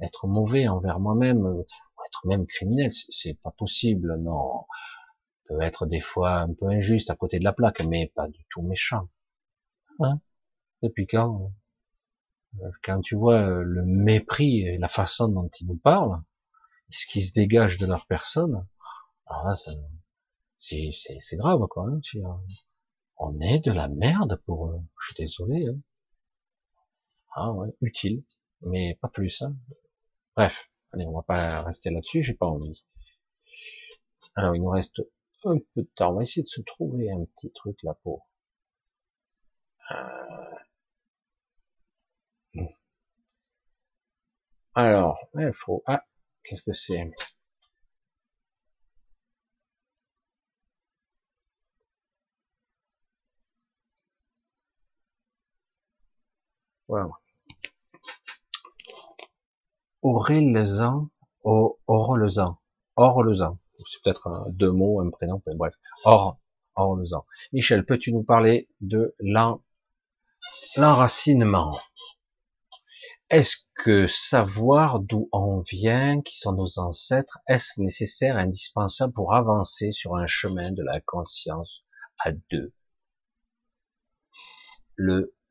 être 0.00 0.26
mauvais 0.26 0.68
envers 0.68 0.98
moi-même, 1.00 1.46
ou 1.46 1.60
être 2.06 2.26
même 2.26 2.46
criminels. 2.46 2.92
C'est 2.92 3.40
pas 3.40 3.52
possible, 3.52 4.16
non 4.16 4.64
peut 5.46 5.60
être 5.60 5.86
des 5.86 6.00
fois 6.00 6.40
un 6.40 6.52
peu 6.52 6.66
injuste 6.66 7.10
à 7.10 7.16
côté 7.16 7.38
de 7.38 7.44
la 7.44 7.52
plaque, 7.52 7.84
mais 7.84 8.12
pas 8.14 8.28
du 8.28 8.44
tout 8.50 8.62
méchant. 8.62 9.08
Hein? 10.00 10.20
Depuis 10.82 11.06
quand 11.06 11.52
euh, 12.62 12.70
Quand 12.82 13.00
tu 13.00 13.16
vois 13.16 13.62
le 13.62 13.84
mépris 13.84 14.60
et 14.60 14.78
la 14.78 14.88
façon 14.88 15.28
dont 15.28 15.50
ils 15.60 15.66
nous 15.66 15.76
parlent, 15.78 16.22
ce 16.90 17.06
qui 17.06 17.22
se 17.22 17.32
dégage 17.32 17.78
de 17.78 17.86
leur 17.86 18.06
personne, 18.06 18.66
alors 19.26 19.44
là, 19.44 19.54
c'est, 20.58 20.90
c'est, 21.20 21.36
grave, 21.36 21.66
quoi. 21.68 21.88
Hein, 21.88 22.00
on 23.18 23.40
est 23.40 23.64
de 23.64 23.72
la 23.72 23.88
merde 23.88 24.40
pour 24.46 24.68
eux. 24.68 24.80
Je 25.00 25.06
suis 25.06 25.22
désolé. 25.24 25.68
Hein. 25.68 25.80
Ah 27.34 27.52
ouais, 27.52 27.68
utile, 27.80 28.24
mais 28.62 28.96
pas 29.00 29.08
plus. 29.08 29.42
Hein. 29.42 29.56
Bref, 30.36 30.70
allez, 30.92 31.06
on 31.06 31.12
va 31.12 31.22
pas 31.22 31.62
rester 31.62 31.90
là-dessus, 31.90 32.22
j'ai 32.22 32.34
pas 32.34 32.46
envie. 32.46 32.84
Alors, 34.36 34.54
il 34.54 34.62
nous 34.62 34.70
reste 34.70 35.02
un 35.44 35.58
peu 35.74 35.82
de 35.82 35.90
temps. 35.94 36.12
On 36.12 36.16
va 36.16 36.22
essayer 36.22 36.42
de 36.42 36.48
se 36.48 36.60
trouver 36.62 37.10
un 37.10 37.24
petit 37.24 37.50
truc 37.52 37.82
là 37.82 37.94
pour. 38.02 38.28
Euh, 39.90 40.56
alors, 44.74 45.18
il 45.34 45.52
faut. 45.52 45.82
Ah, 45.86 46.04
qu'est-ce 46.44 46.62
que 46.62 46.72
c'est? 46.72 47.10
Voilà. 57.02 57.18
Aurélezan, 60.02 61.08
Orlezan, 61.42 62.58
Orlezan 62.96 63.58
c'est 63.90 64.02
peut-être 64.02 64.46
deux 64.50 64.72
mots, 64.72 65.00
un 65.00 65.10
prénom, 65.10 65.42
bref. 65.56 65.74
Or, 66.04 66.38
or 66.74 66.96
le 66.96 67.14
ans. 67.14 67.26
Michel, 67.52 67.84
peux-tu 67.84 68.12
nous 68.12 68.22
parler 68.22 68.68
de 68.80 69.14
l'enracinement? 70.76 71.78
Est-ce 73.28 73.56
que 73.74 74.06
savoir 74.06 75.00
d'où 75.00 75.28
on 75.32 75.60
vient, 75.60 76.22
qui 76.22 76.36
sont 76.36 76.52
nos 76.52 76.78
ancêtres, 76.78 77.38
est-ce 77.48 77.80
nécessaire, 77.80 78.36
indispensable 78.36 79.12
pour 79.12 79.34
avancer 79.34 79.90
sur 79.90 80.16
un 80.16 80.26
chemin 80.26 80.70
de 80.70 80.82
la 80.82 81.00
conscience 81.00 81.82
à 82.18 82.30
deux? 82.50 82.72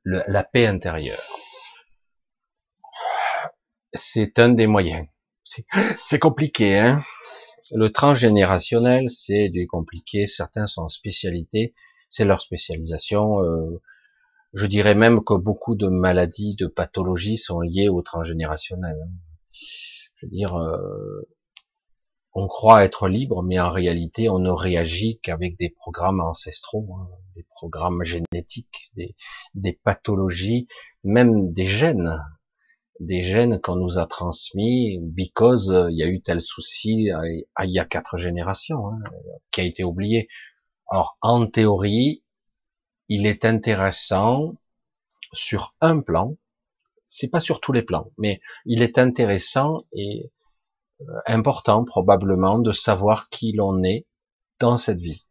La 0.05 0.43
paix 0.43 0.67
intérieure. 0.67 1.23
C'est 3.93 4.39
un 4.39 4.49
des 4.49 4.67
moyens. 4.67 5.07
C'est 5.97 6.19
compliqué, 6.19 6.77
hein 6.77 7.03
le 7.71 7.91
transgénérationnel, 7.91 9.09
c'est 9.09 9.49
du 9.49 9.67
compliqué. 9.67 10.27
Certains 10.27 10.67
sont 10.67 10.83
en 10.83 10.89
spécialité, 10.89 11.73
c'est 12.09 12.25
leur 12.25 12.41
spécialisation. 12.41 13.41
Euh, 13.43 13.81
je 14.53 14.67
dirais 14.67 14.95
même 14.95 15.23
que 15.23 15.33
beaucoup 15.33 15.75
de 15.75 15.87
maladies, 15.87 16.55
de 16.55 16.67
pathologies 16.67 17.37
sont 17.37 17.61
liées 17.61 17.89
au 17.89 18.01
transgénérationnel. 18.01 18.97
Je 19.51 20.25
veux 20.25 20.31
dire, 20.31 20.55
euh, 20.55 21.27
on 22.35 22.47
croit 22.47 22.83
être 22.83 23.07
libre, 23.07 23.41
mais 23.43 23.59
en 23.59 23.71
réalité, 23.71 24.29
on 24.29 24.39
ne 24.39 24.51
réagit 24.51 25.19
qu'avec 25.23 25.57
des 25.57 25.69
programmes 25.69 26.19
ancestraux, 26.19 26.85
hein, 26.99 27.07
des 27.35 27.43
programmes 27.43 28.03
génétiques, 28.03 28.91
des, 29.55 29.73
pathologies, 29.83 30.67
même 31.03 31.53
des 31.53 31.65
gènes 31.65 32.21
des 33.01 33.23
gènes 33.23 33.59
qu'on 33.59 33.75
nous 33.75 33.97
a 33.97 34.05
transmis 34.05 34.99
because 35.01 35.69
euh, 35.69 35.91
il 35.91 35.97
y 35.97 36.03
a 36.03 36.07
eu 36.07 36.21
tel 36.21 36.39
souci 36.39 37.11
euh, 37.11 37.41
il 37.61 37.71
y 37.71 37.79
a 37.79 37.83
quatre 37.83 38.17
générations 38.17 38.87
hein, 38.87 38.99
qui 39.51 39.59
a 39.59 39.65
été 39.65 39.83
oublié. 39.83 40.29
Alors 40.87 41.17
en 41.21 41.45
théorie, 41.45 42.23
il 43.09 43.27
est 43.27 43.43
intéressant 43.43 44.55
sur 45.33 45.75
un 45.81 45.99
plan, 45.99 46.37
c'est 47.09 47.27
pas 47.27 47.41
sur 47.41 47.59
tous 47.59 47.73
les 47.73 47.81
plans, 47.81 48.11
mais 48.17 48.39
il 48.65 48.81
est 48.81 48.97
intéressant 48.97 49.83
et 49.91 50.23
euh, 50.23 50.29
important 51.25 51.83
probablement 51.83 52.59
de 52.59 52.71
savoir 52.71 53.29
qui 53.29 53.51
l'on 53.51 53.83
est 53.83 54.05
dans 54.59 54.77
cette 54.77 54.99
vie. 54.99 55.25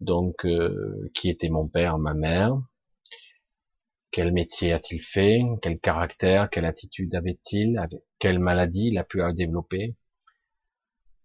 Donc, 0.00 0.46
euh, 0.46 1.10
qui 1.14 1.28
était 1.28 1.50
mon 1.50 1.68
père, 1.68 1.98
ma 1.98 2.14
mère, 2.14 2.58
quel 4.10 4.32
métier 4.32 4.72
a-t-il 4.72 5.02
fait, 5.02 5.40
quel 5.62 5.78
caractère, 5.78 6.50
quelle 6.50 6.64
attitude 6.64 7.14
avait-il, 7.14 7.80
quelle 8.18 8.38
maladie 8.38 8.88
il 8.88 8.98
a 8.98 9.04
pu 9.04 9.20
développer, 9.34 9.94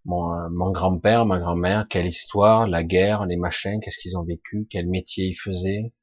mon, 0.04 0.50
mon 0.52 0.72
grand-père, 0.72 1.26
ma 1.26 1.40
grand-mère, 1.40 1.88
quelle 1.90 2.06
histoire, 2.06 2.68
la 2.68 2.84
guerre, 2.84 3.26
les 3.26 3.38
machins, 3.38 3.80
qu'est-ce 3.80 3.98
qu'ils 3.98 4.18
ont 4.18 4.24
vécu, 4.24 4.68
quel 4.70 4.88
métier 4.88 5.26
ils 5.26 5.36
faisaient, 5.36 5.94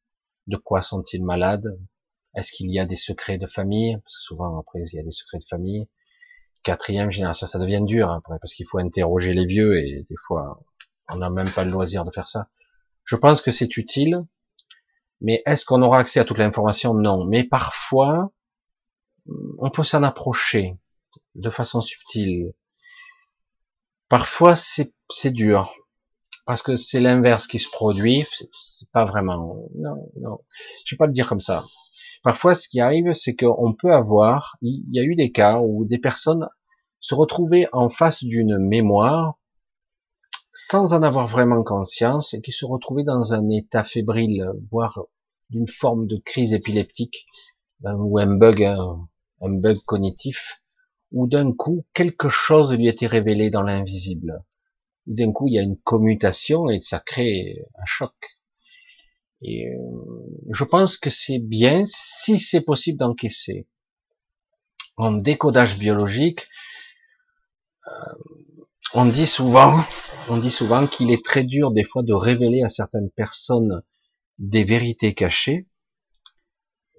de 0.48 0.56
quoi 0.56 0.82
sont-ils 0.82 1.24
malades, 1.24 1.78
est-ce 2.34 2.50
qu'il 2.50 2.70
y 2.70 2.80
a 2.80 2.86
des 2.86 2.96
secrets 2.96 3.38
de 3.38 3.46
famille, 3.46 3.96
parce 3.98 4.16
que 4.16 4.22
souvent 4.22 4.58
après 4.58 4.80
il 4.80 4.96
y 4.96 4.98
a 4.98 5.04
des 5.04 5.10
secrets 5.10 5.38
de 5.38 5.46
famille, 5.48 5.86
quatrième 6.62 7.10
génération, 7.10 7.46
ça 7.46 7.58
devient 7.58 7.82
dur 7.82 8.10
après, 8.10 8.38
parce 8.40 8.54
qu'il 8.54 8.66
faut 8.66 8.78
interroger 8.78 9.34
les 9.34 9.46
vieux 9.46 9.78
et 9.78 10.04
des 10.08 10.16
fois 10.26 10.60
on 11.08 11.16
n'a 11.16 11.30
même 11.30 11.50
pas 11.50 11.64
le 11.64 11.70
loisir 11.70 12.04
de 12.04 12.10
faire 12.10 12.28
ça. 12.28 12.48
Je 13.04 13.16
pense 13.16 13.40
que 13.40 13.50
c'est 13.50 13.76
utile, 13.76 14.24
mais 15.20 15.42
est-ce 15.46 15.64
qu'on 15.64 15.82
aura 15.82 15.98
accès 15.98 16.20
à 16.20 16.24
toute 16.24 16.38
l'information? 16.38 16.94
Non. 16.94 17.24
Mais 17.24 17.44
parfois, 17.44 18.32
on 19.58 19.70
peut 19.70 19.84
s'en 19.84 20.02
approcher 20.02 20.78
de 21.34 21.50
façon 21.50 21.80
subtile. 21.80 22.54
Parfois, 24.08 24.54
c'est 24.56 25.30
dur 25.30 25.74
parce 26.44 26.62
que 26.62 26.74
c'est 26.74 27.00
l'inverse 27.00 27.46
qui 27.46 27.58
se 27.58 27.70
produit. 27.70 28.26
C'est 28.64 28.90
pas 28.90 29.04
vraiment. 29.04 29.68
Non, 29.76 30.10
non. 30.20 30.40
Je 30.84 30.94
vais 30.94 30.98
pas 30.98 31.06
le 31.06 31.12
dire 31.12 31.28
comme 31.28 31.40
ça. 31.40 31.64
Parfois, 32.22 32.54
ce 32.54 32.68
qui 32.68 32.80
arrive, 32.80 33.12
c'est 33.14 33.34
qu'on 33.34 33.74
peut 33.74 33.92
avoir. 33.92 34.56
Il 34.62 34.84
y 34.86 35.00
a 35.00 35.04
eu 35.04 35.16
des 35.16 35.32
cas 35.32 35.58
où 35.60 35.84
des 35.84 35.98
personnes 35.98 36.48
se 37.00 37.14
retrouvaient 37.14 37.68
en 37.72 37.88
face 37.88 38.22
d'une 38.22 38.58
mémoire 38.58 39.38
sans 40.54 40.92
en 40.92 41.02
avoir 41.02 41.26
vraiment 41.28 41.62
conscience 41.62 42.34
et 42.34 42.40
qui 42.40 42.52
se 42.52 42.64
retrouvaient 42.64 43.04
dans 43.04 43.32
un 43.34 43.48
état 43.48 43.84
fébrile, 43.84 44.46
voire 44.70 45.00
d'une 45.50 45.68
forme 45.68 46.06
de 46.06 46.18
crise 46.18 46.52
épileptique 46.52 47.26
euh, 47.84 47.94
ou 47.94 48.18
un 48.18 48.26
bug, 48.26 48.62
un, 48.62 49.08
bug 49.40 49.78
cognitif, 49.86 50.60
où 51.10 51.26
d'un 51.26 51.52
coup 51.52 51.84
quelque 51.94 52.28
chose 52.28 52.72
lui 52.72 52.88
était 52.88 53.06
révélé 53.06 53.50
dans 53.50 53.62
l'invisible. 53.62 54.44
D'un 55.06 55.32
coup, 55.32 55.48
il 55.48 55.54
y 55.54 55.58
a 55.58 55.62
une 55.62 55.78
commutation 55.78 56.70
et 56.70 56.80
ça 56.80 57.00
crée 57.00 57.64
un 57.76 57.84
choc. 57.84 58.14
Et 59.42 59.68
euh, 59.68 59.78
je 60.52 60.64
pense 60.64 60.96
que 60.96 61.10
c'est 61.10 61.40
bien, 61.40 61.82
si 61.86 62.38
c'est 62.38 62.64
possible, 62.64 62.98
d'encaisser. 62.98 63.66
En 64.96 65.12
décodage 65.12 65.78
biologique, 65.78 66.46
euh, 67.88 67.90
on 68.94 69.06
dit 69.06 69.26
souvent, 69.26 69.84
on 70.28 70.36
dit 70.36 70.50
souvent 70.50 70.86
qu'il 70.86 71.10
est 71.10 71.24
très 71.24 71.44
dur 71.44 71.72
des 71.72 71.84
fois 71.84 72.02
de 72.02 72.12
révéler 72.12 72.62
à 72.62 72.68
certaines 72.68 73.10
personnes 73.10 73.82
des 74.38 74.64
vérités 74.64 75.14
cachées. 75.14 75.66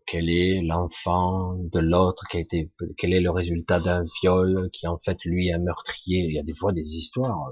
Quel 0.06 0.30
est 0.30 0.62
l'enfant 0.62 1.56
de 1.56 1.80
l'autre 1.80 2.26
qui 2.30 2.38
a 2.38 2.40
été, 2.42 2.72
quel 2.98 3.14
est 3.14 3.22
le 3.22 3.32
résultat 3.32 3.80
d'un 3.80 4.04
viol 4.22 4.70
qui 4.74 4.86
en 4.88 4.98
fait 4.98 5.18
lui 5.24 5.48
est 5.48 5.54
un 5.54 5.60
meurtrier. 5.60 6.26
Il 6.28 6.34
y 6.34 6.40
a 6.40 6.44
des 6.44 6.54
fois 6.54 6.74
des 6.74 6.98
histoires, 6.98 7.52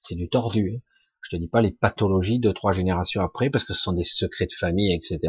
c'est 0.00 0.16
du 0.16 0.28
tordu. 0.28 0.74
Hein. 0.76 0.80
Je 1.22 1.36
te 1.36 1.40
dis 1.40 1.48
pas 1.48 1.60
les 1.60 1.72
pathologies 1.72 2.38
de 2.38 2.52
trois 2.52 2.72
générations 2.72 3.22
après 3.22 3.50
parce 3.50 3.64
que 3.64 3.74
ce 3.74 3.80
sont 3.80 3.92
des 3.92 4.04
secrets 4.04 4.46
de 4.46 4.52
famille, 4.52 4.94
etc. 4.94 5.20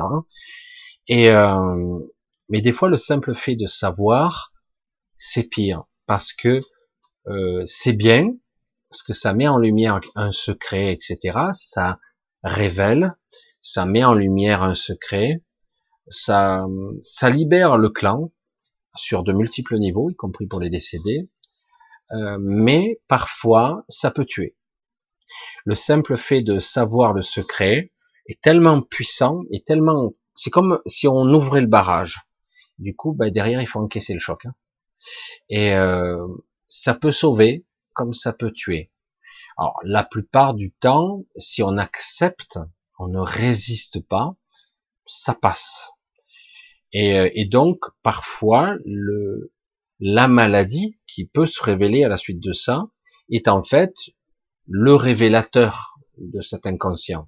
Et 1.07 1.29
euh, 1.29 1.99
mais 2.49 2.61
des 2.61 2.71
fois 2.71 2.89
le 2.89 2.97
simple 2.97 3.33
fait 3.33 3.55
de 3.55 3.67
savoir, 3.67 4.53
c'est 5.17 5.43
pire 5.43 5.83
parce 6.05 6.33
que 6.33 6.59
euh, 7.27 7.63
c'est 7.67 7.93
bien, 7.93 8.33
parce 8.89 9.03
que 9.03 9.13
ça 9.13 9.33
met 9.33 9.47
en 9.47 9.57
lumière 9.57 9.99
un 10.15 10.31
secret, 10.31 10.91
etc. 10.91 11.37
Ça 11.53 11.99
révèle, 12.43 13.15
ça 13.61 13.85
met 13.85 14.03
en 14.03 14.13
lumière 14.13 14.63
un 14.63 14.75
secret, 14.75 15.43
ça, 16.07 16.65
ça 17.01 17.29
libère 17.29 17.77
le 17.77 17.89
clan 17.89 18.31
sur 18.95 19.23
de 19.23 19.33
multiples 19.33 19.77
niveaux, 19.77 20.09
y 20.09 20.15
compris 20.15 20.47
pour 20.47 20.59
les 20.59 20.69
décédés, 20.69 21.29
euh, 22.11 22.37
mais 22.39 22.99
parfois 23.07 23.85
ça 23.89 24.09
peut 24.09 24.25
tuer. 24.25 24.55
Le 25.65 25.75
simple 25.75 26.17
fait 26.17 26.41
de 26.41 26.59
savoir 26.59 27.13
le 27.13 27.21
secret 27.21 27.91
est 28.27 28.41
tellement 28.41 28.81
puissant 28.81 29.41
et 29.51 29.63
tellement, 29.63 30.13
c'est 30.35 30.49
comme 30.49 30.79
si 30.85 31.07
on 31.07 31.25
ouvrait 31.33 31.61
le 31.61 31.67
barrage. 31.67 32.19
Du 32.77 32.95
coup, 32.95 33.13
bah, 33.13 33.29
derrière 33.29 33.61
il 33.61 33.67
faut 33.67 33.79
encaisser 33.79 34.13
le 34.13 34.19
choc. 34.19 34.45
Hein. 34.45 34.55
Et 35.49 35.73
euh, 35.73 36.27
ça 36.67 36.93
peut 36.93 37.11
sauver 37.11 37.65
comme 37.93 38.13
ça 38.13 38.33
peut 38.33 38.51
tuer. 38.51 38.91
Alors 39.57 39.79
la 39.83 40.03
plupart 40.03 40.53
du 40.53 40.71
temps, 40.71 41.25
si 41.37 41.63
on 41.63 41.77
accepte, 41.77 42.59
on 42.97 43.07
ne 43.07 43.19
résiste 43.19 44.05
pas, 44.07 44.35
ça 45.05 45.33
passe. 45.33 45.91
Et, 46.93 47.19
euh, 47.19 47.29
et 47.33 47.45
donc 47.45 47.79
parfois 48.01 48.75
le 48.85 49.51
la 49.99 50.29
maladie 50.29 50.97
qui 51.07 51.25
peut 51.25 51.45
se 51.45 51.61
révéler 51.61 52.03
à 52.03 52.07
la 52.07 52.17
suite 52.17 52.39
de 52.39 52.53
ça 52.53 52.87
est 53.29 53.49
en 53.49 53.63
fait 53.63 53.93
le 54.69 54.95
révélateur 54.95 55.99
de 56.17 56.41
cet 56.41 56.65
inconscient. 56.65 57.27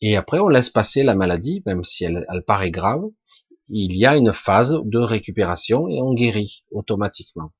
Et 0.00 0.16
après, 0.16 0.38
on 0.38 0.48
laisse 0.48 0.70
passer 0.70 1.02
la 1.02 1.14
maladie, 1.14 1.62
même 1.66 1.84
si 1.84 2.04
elle, 2.04 2.26
paraît 2.46 2.70
grave. 2.70 3.02
Il 3.68 3.96
y 3.96 4.06
a 4.06 4.16
une 4.16 4.32
phase 4.32 4.80
de 4.82 4.98
récupération 4.98 5.88
et 5.88 6.00
on 6.00 6.14
guérit 6.14 6.64
automatiquement 6.70 7.52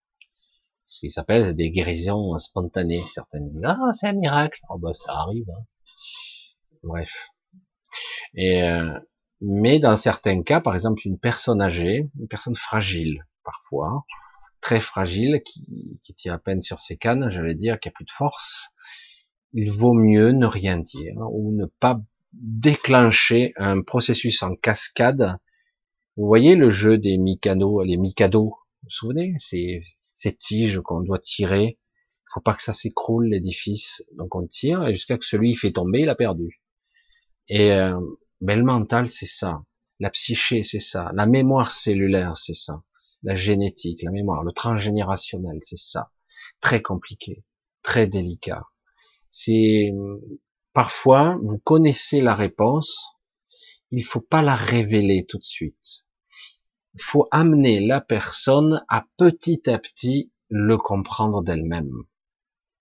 ce 0.90 0.98
qui 0.98 1.10
s'appelle 1.10 1.54
des 1.54 1.70
guérisons 1.70 2.36
spontanées. 2.38 3.00
Certaines 3.00 3.48
disent 3.48 3.62
ah 3.64 3.92
c'est 3.92 4.08
un 4.08 4.12
miracle, 4.12 4.60
oh 4.68 4.76
ben 4.76 4.92
ça 4.92 5.12
arrive. 5.12 5.48
Hein. 5.48 5.62
Bref. 6.82 7.30
Euh, 8.38 8.98
mais 9.40 9.78
dans 9.78 9.96
certains 9.96 10.42
cas, 10.42 10.60
par 10.60 10.74
exemple 10.74 11.06
une 11.06 11.18
personne 11.18 11.62
âgée, 11.62 12.10
une 12.18 12.26
personne 12.26 12.56
fragile 12.56 13.24
parfois, 13.44 14.04
très 14.60 14.80
fragile, 14.80 15.42
qui, 15.44 15.98
qui 16.02 16.12
tire 16.14 16.34
à 16.34 16.38
peine 16.38 16.60
sur 16.60 16.80
ses 16.80 16.96
cannes, 16.96 17.30
j'allais 17.30 17.54
dire, 17.54 17.78
qui 17.78 17.88
a 17.88 17.92
plus 17.92 18.04
de 18.04 18.10
force, 18.10 18.69
il 19.52 19.70
vaut 19.70 19.94
mieux 19.94 20.30
ne 20.30 20.46
rien 20.46 20.78
dire 20.78 21.14
ou 21.32 21.52
ne 21.52 21.66
pas 21.66 22.00
déclencher 22.32 23.52
un 23.56 23.82
processus 23.82 24.42
en 24.42 24.54
cascade. 24.54 25.36
Vous 26.16 26.26
voyez 26.26 26.54
le 26.54 26.70
jeu 26.70 26.98
des 26.98 27.18
Mikado, 27.18 27.82
les 27.82 27.96
Mikado, 27.96 28.44
vous 28.44 28.56
vous 28.84 28.90
souvenez? 28.90 29.34
C'est 29.38 29.82
ces 30.14 30.36
tiges 30.36 30.80
qu'on 30.80 31.00
doit 31.00 31.18
tirer. 31.18 31.78
Il 31.78 32.32
faut 32.34 32.40
pas 32.40 32.54
que 32.54 32.62
ça 32.62 32.72
s'écroule 32.72 33.28
l'édifice, 33.28 34.04
donc 34.16 34.36
on 34.36 34.46
tire 34.46 34.86
et 34.86 34.94
jusqu'à 34.94 35.18
que 35.18 35.24
celui 35.24 35.54
fait 35.56 35.72
tomber, 35.72 36.02
il 36.02 36.08
a 36.08 36.14
perdu. 36.14 36.62
Et 37.48 37.72
euh, 37.72 37.98
ben, 38.40 38.58
le 38.58 38.64
mental, 38.64 39.08
c'est 39.08 39.26
ça. 39.26 39.64
La 39.98 40.10
psyché, 40.10 40.62
c'est 40.62 40.80
ça. 40.80 41.10
La 41.14 41.26
mémoire 41.26 41.72
cellulaire, 41.72 42.36
c'est 42.36 42.54
ça. 42.54 42.82
La 43.22 43.34
génétique, 43.34 44.02
la 44.02 44.12
mémoire, 44.12 44.44
le 44.44 44.52
transgénérationnel, 44.52 45.58
c'est 45.62 45.76
ça. 45.76 46.12
Très 46.60 46.80
compliqué, 46.80 47.44
très 47.82 48.06
délicat. 48.06 48.62
C'est 49.30 49.92
parfois 50.72 51.38
vous 51.42 51.58
connaissez 51.58 52.20
la 52.20 52.34
réponse, 52.34 53.16
il 53.90 54.04
faut 54.04 54.20
pas 54.20 54.42
la 54.42 54.54
révéler 54.54 55.24
tout 55.26 55.38
de 55.38 55.44
suite 55.44 56.04
il 56.94 57.02
faut 57.02 57.28
amener 57.30 57.80
la 57.80 58.00
personne 58.00 58.84
à 58.88 59.06
petit 59.16 59.68
à 59.70 59.78
petit 59.78 60.32
le 60.48 60.76
comprendre 60.76 61.42
d'elle-même. 61.42 61.92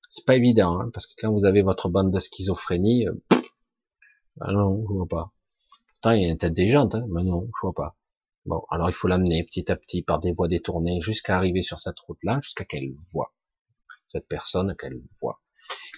C'est 0.09 0.25
pas 0.25 0.35
évident, 0.35 0.79
hein, 0.79 0.89
parce 0.93 1.05
que 1.05 1.13
quand 1.19 1.31
vous 1.31 1.45
avez 1.45 1.61
votre 1.61 1.89
bande 1.89 2.11
de 2.11 2.19
schizophrénie, 2.19 3.07
euh, 3.07 3.13
ah 4.41 4.51
non, 4.51 4.83
je 4.87 4.93
vois 4.93 5.07
pas. 5.07 5.31
Pourtant, 5.89 6.11
il 6.11 6.23
y 6.23 6.25
a 6.25 6.29
une 6.29 6.37
tête 6.37 6.51
intelligente, 6.51 6.95
hein, 6.95 7.05
mais 7.09 7.23
non, 7.23 7.45
je 7.45 7.61
vois 7.61 7.73
pas. 7.73 7.95
Bon, 8.45 8.63
alors 8.71 8.89
il 8.89 8.93
faut 8.93 9.07
l'amener 9.07 9.43
petit 9.43 9.71
à 9.71 9.75
petit 9.75 10.01
par 10.01 10.19
des 10.19 10.31
voies 10.31 10.47
détournées 10.47 11.01
jusqu'à 11.01 11.37
arriver 11.37 11.61
sur 11.61 11.77
cette 11.77 11.99
route-là, 11.99 12.39
jusqu'à 12.41 12.65
qu'elle 12.65 12.93
voit 13.13 13.33
cette 14.07 14.27
personne 14.27 14.75
qu'elle 14.75 14.99
voit. 15.21 15.39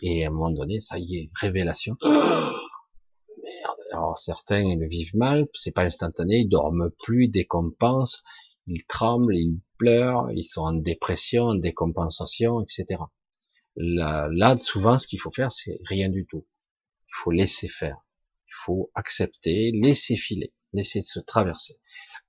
Et 0.02 0.26
à 0.26 0.28
un 0.28 0.32
moment 0.32 0.52
donné, 0.52 0.80
ça 0.80 0.98
y 0.98 1.18
est, 1.18 1.30
révélation. 1.36 1.96
merde. 2.04 3.78
Alors 3.92 4.18
certains 4.20 4.62
ils 4.62 4.80
le 4.80 4.88
vivent 4.88 5.16
mal, 5.16 5.48
c'est 5.54 5.72
pas 5.72 5.84
instantané, 5.84 6.38
ils 6.38 6.50
dorment 6.50 6.92
plus, 7.00 7.26
ils 7.26 7.32
décompensent, 7.32 8.24
ils 8.68 8.86
tremblent, 8.86 9.36
ils 9.36 9.60
pleurent, 9.78 10.32
ils 10.32 10.46
sont 10.46 10.62
en 10.62 10.74
dépression, 10.74 11.46
en 11.46 11.56
décompensation, 11.56 12.62
etc. 12.62 13.02
Là, 13.76 14.30
là 14.32 14.58
souvent, 14.58 14.98
ce 14.98 15.08
qu'il 15.08 15.20
faut 15.20 15.32
faire, 15.32 15.52
c'est 15.52 15.80
rien 15.86 16.10
du 16.10 16.26
tout. 16.26 16.46
Il 17.08 17.14
faut 17.24 17.32
laisser 17.32 17.68
faire. 17.68 17.98
Il 18.48 18.54
faut 18.66 18.92
accepter, 18.96 19.72
laisser 19.72 20.16
filer, 20.16 20.54
laisser 20.74 21.02
se 21.02 21.20
traverser. 21.20 21.76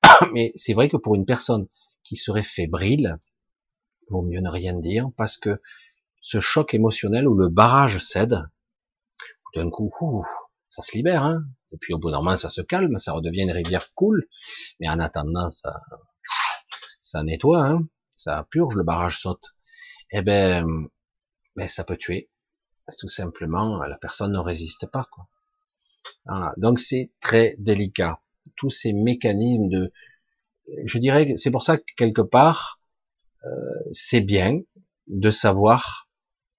Mais 0.32 0.52
c'est 0.56 0.74
vrai 0.74 0.88
que 0.88 0.96
pour 0.96 1.14
une 1.14 1.26
personne 1.26 1.68
qui 2.02 2.16
serait 2.16 2.42
fébrile, 2.42 3.18
vaut 4.08 4.22
mieux 4.22 4.40
ne 4.40 4.50
rien 4.50 4.74
dire 4.74 5.10
parce 5.16 5.36
que 5.36 5.60
ce 6.22 6.40
choc 6.40 6.72
émotionnel 6.72 7.28
où 7.28 7.34
le 7.34 7.48
barrage 7.48 7.98
cède, 7.98 8.48
d'un 9.54 9.68
coup, 9.68 10.24
ça 10.70 10.80
se 10.80 10.96
libère, 10.96 11.24
hein. 11.24 11.44
Et 11.72 11.76
puis 11.78 11.92
au 11.92 11.98
bout 11.98 12.10
d'un 12.10 12.18
moment, 12.18 12.36
ça 12.36 12.48
se 12.48 12.62
calme, 12.62 12.98
ça 12.98 13.12
redevient 13.12 13.42
une 13.42 13.50
rivière 13.50 13.92
cool. 13.94 14.26
Mais 14.80 14.88
en 14.88 15.00
attendant, 15.00 15.50
ça, 15.50 15.82
ça 17.00 17.22
nettoie, 17.22 17.66
hein. 17.66 17.86
Ça 18.12 18.46
purge, 18.50 18.76
le 18.76 18.84
barrage 18.84 19.20
saute. 19.20 19.54
Eh 20.10 20.22
ben, 20.22 20.66
ben 21.56 21.68
ça 21.68 21.84
peut 21.84 21.96
tuer. 21.96 22.30
tout 22.98 23.08
simplement, 23.08 23.82
la 23.82 23.96
personne 23.96 24.32
ne 24.32 24.38
résiste 24.38 24.86
pas, 24.86 25.06
quoi. 25.10 25.28
Donc 26.56 26.78
c'est 26.78 27.10
très 27.20 27.56
délicat. 27.58 28.20
Tous 28.56 28.70
ces 28.70 28.92
mécanismes 28.92 29.68
de, 29.68 29.92
je 30.84 30.98
dirais 30.98 31.34
c'est 31.36 31.50
pour 31.50 31.62
ça 31.62 31.78
que 31.78 31.84
quelque 31.96 32.22
part, 32.22 32.80
euh, 33.44 33.48
c'est 33.92 34.20
bien 34.20 34.60
de 35.08 35.30
savoir 35.30 36.01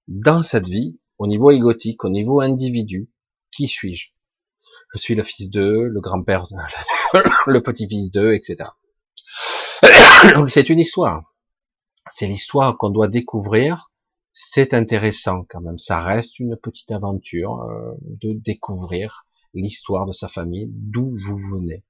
dans 0.07 0.41
cette 0.41 0.67
vie, 0.67 0.99
au 1.17 1.27
niveau 1.27 1.51
égotique, 1.51 2.03
au 2.03 2.09
niveau 2.09 2.41
individu, 2.41 3.09
qui 3.51 3.67
suis-je? 3.67 4.09
Je 4.93 4.99
suis 4.99 5.15
le 5.15 5.23
fils 5.23 5.49
d'eux, 5.49 5.87
le 5.87 6.01
grand-père, 6.01 6.45
le 7.47 7.61
petit-fils 7.61 8.11
d'eux, 8.11 8.33
etc. 8.33 8.69
Donc 10.35 10.49
c'est 10.49 10.69
une 10.69 10.79
histoire. 10.79 11.33
C'est 12.09 12.27
l'histoire 12.27 12.77
qu'on 12.77 12.89
doit 12.89 13.07
découvrir. 13.07 13.91
C'est 14.33 14.73
intéressant 14.73 15.45
quand 15.49 15.61
même. 15.61 15.77
Ça 15.77 15.99
reste 15.99 16.39
une 16.39 16.57
petite 16.57 16.91
aventure 16.91 17.61
euh, 17.61 17.93
de 18.01 18.33
découvrir 18.33 19.25
l'histoire 19.53 20.05
de 20.05 20.11
sa 20.11 20.27
famille, 20.27 20.67
d'où 20.69 21.15
vous 21.15 21.39
venez. 21.51 21.83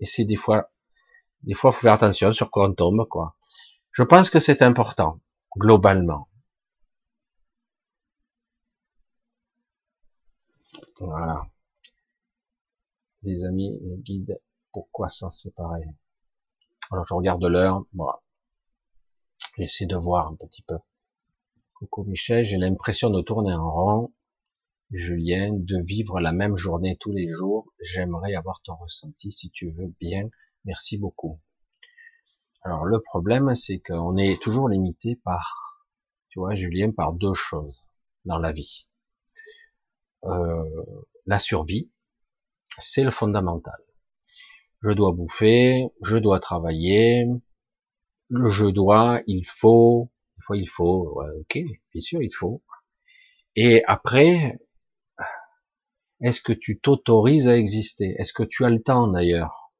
Et 0.00 0.06
c'est 0.06 0.24
des 0.24 0.36
fois, 0.36 0.70
des 1.42 1.54
fois, 1.54 1.72
faut 1.72 1.80
faire 1.80 1.92
attention 1.94 2.32
sur 2.32 2.50
quoi 2.50 2.68
on 2.68 2.74
tombe, 2.74 3.06
quoi. 3.08 3.36
Je 3.92 4.02
pense 4.02 4.30
que 4.30 4.38
c'est 4.38 4.62
important, 4.62 5.20
globalement. 5.56 6.28
Voilà. 10.98 11.46
Les 13.22 13.44
amis, 13.44 13.78
les 13.82 13.98
guides, 13.98 14.40
pourquoi 14.72 15.08
s'en 15.08 15.30
séparer 15.30 15.84
Alors 16.90 17.04
je 17.04 17.12
regarde 17.14 17.44
l'heure, 17.44 17.84
voilà. 17.92 18.22
J'essaie 19.58 19.86
de 19.86 19.96
voir 19.96 20.28
un 20.28 20.36
petit 20.36 20.62
peu. 20.62 20.78
Coucou 21.74 22.04
Michel, 22.04 22.46
j'ai 22.46 22.56
l'impression 22.56 23.10
de 23.10 23.20
tourner 23.20 23.52
en 23.52 23.70
rond. 23.70 24.14
Julien, 24.90 25.50
de 25.52 25.82
vivre 25.82 26.20
la 26.20 26.32
même 26.32 26.56
journée 26.56 26.96
tous 26.96 27.12
les 27.12 27.28
jours. 27.28 27.72
J'aimerais 27.80 28.34
avoir 28.34 28.62
ton 28.62 28.76
ressenti 28.76 29.32
si 29.32 29.50
tu 29.50 29.70
veux 29.72 29.92
bien. 30.00 30.30
Merci 30.64 30.96
beaucoup. 30.96 31.40
Alors 32.62 32.84
le 32.84 33.00
problème, 33.00 33.54
c'est 33.54 33.80
qu'on 33.80 34.16
est 34.16 34.40
toujours 34.40 34.68
limité 34.68 35.16
par, 35.16 35.84
tu 36.28 36.38
vois, 36.38 36.54
Julien, 36.54 36.90
par 36.92 37.12
deux 37.12 37.34
choses 37.34 37.84
dans 38.24 38.38
la 38.38 38.52
vie. 38.52 38.88
Euh, 40.24 40.64
la 41.26 41.38
survie, 41.38 41.90
c'est 42.78 43.04
le 43.04 43.10
fondamental. 43.10 43.78
Je 44.82 44.90
dois 44.90 45.12
bouffer, 45.12 45.88
je 46.02 46.16
dois 46.16 46.40
travailler, 46.40 47.26
le 48.28 48.48
je 48.48 48.66
dois, 48.66 49.22
il 49.26 49.44
faut, 49.46 50.10
il 50.36 50.42
faut, 50.44 50.54
il 50.54 50.68
faut, 50.68 51.22
ok, 51.40 51.58
bien 51.92 52.00
sûr, 52.00 52.22
il 52.22 52.34
faut. 52.34 52.62
Et 53.54 53.82
après, 53.86 54.58
est-ce 56.20 56.40
que 56.40 56.52
tu 56.52 56.78
t'autorises 56.80 57.48
à 57.48 57.56
exister? 57.56 58.14
Est-ce 58.18 58.32
que 58.32 58.42
tu 58.42 58.64
as 58.64 58.70
le 58.70 58.82
temps 58.82 59.08
d'ailleurs? 59.08 59.72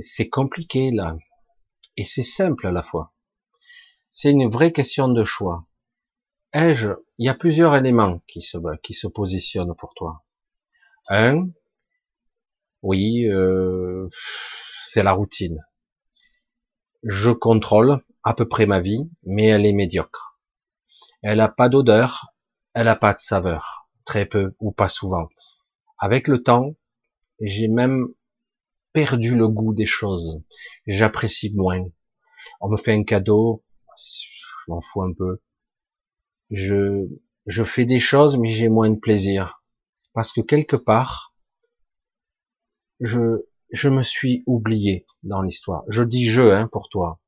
C'est 0.00 0.28
compliqué 0.28 0.90
là. 0.90 1.16
Et 1.96 2.04
c'est 2.04 2.22
simple 2.22 2.66
à 2.66 2.72
la 2.72 2.82
fois. 2.82 3.14
C'est 4.10 4.30
une 4.30 4.50
vraie 4.50 4.72
question 4.72 5.08
de 5.08 5.24
choix. 5.24 5.66
Ai-je? 6.58 6.88
Il 7.18 7.26
y 7.26 7.28
a 7.28 7.34
plusieurs 7.34 7.76
éléments 7.76 8.22
qui 8.26 8.40
se, 8.40 8.56
qui 8.82 8.94
se 8.94 9.06
positionnent 9.06 9.74
pour 9.76 9.92
toi. 9.92 10.24
Un, 11.10 11.50
oui, 12.80 13.26
euh, 13.28 14.08
c'est 14.86 15.02
la 15.02 15.12
routine. 15.12 15.62
Je 17.02 17.30
contrôle 17.30 18.02
à 18.22 18.32
peu 18.32 18.48
près 18.48 18.64
ma 18.64 18.80
vie, 18.80 19.10
mais 19.22 19.48
elle 19.48 19.66
est 19.66 19.74
médiocre. 19.74 20.40
Elle 21.20 21.38
n'a 21.38 21.48
pas 21.50 21.68
d'odeur, 21.68 22.32
elle 22.72 22.86
n'a 22.86 22.96
pas 22.96 23.12
de 23.12 23.20
saveur 23.20 23.90
très 24.06 24.24
peu 24.24 24.56
ou 24.58 24.72
pas 24.72 24.88
souvent. 24.88 25.28
Avec 25.98 26.26
le 26.26 26.42
temps, 26.42 26.74
j'ai 27.38 27.68
même 27.68 28.06
perdu 28.94 29.36
le 29.36 29.48
goût 29.48 29.74
des 29.74 29.84
choses. 29.84 30.42
J'apprécie 30.86 31.52
moins. 31.54 31.84
On 32.62 32.70
me 32.70 32.78
fait 32.78 32.94
un 32.94 33.04
cadeau, 33.04 33.62
je 33.98 34.70
m'en 34.72 34.80
fous 34.80 35.02
un 35.02 35.12
peu. 35.12 35.42
Je, 36.50 37.08
je 37.46 37.64
fais 37.64 37.84
des 37.84 38.00
choses, 38.00 38.36
mais 38.36 38.50
j'ai 38.50 38.68
moins 38.68 38.90
de 38.90 38.98
plaisir. 38.98 39.62
Parce 40.12 40.32
que 40.32 40.40
quelque 40.40 40.76
part, 40.76 41.34
je, 43.00 43.44
je 43.70 43.88
me 43.88 44.02
suis 44.02 44.42
oublié 44.46 45.06
dans 45.22 45.42
l'histoire. 45.42 45.84
Je 45.88 46.02
dis 46.02 46.28
je, 46.28 46.42
hein, 46.42 46.68
pour 46.70 46.88
toi. 46.88 47.20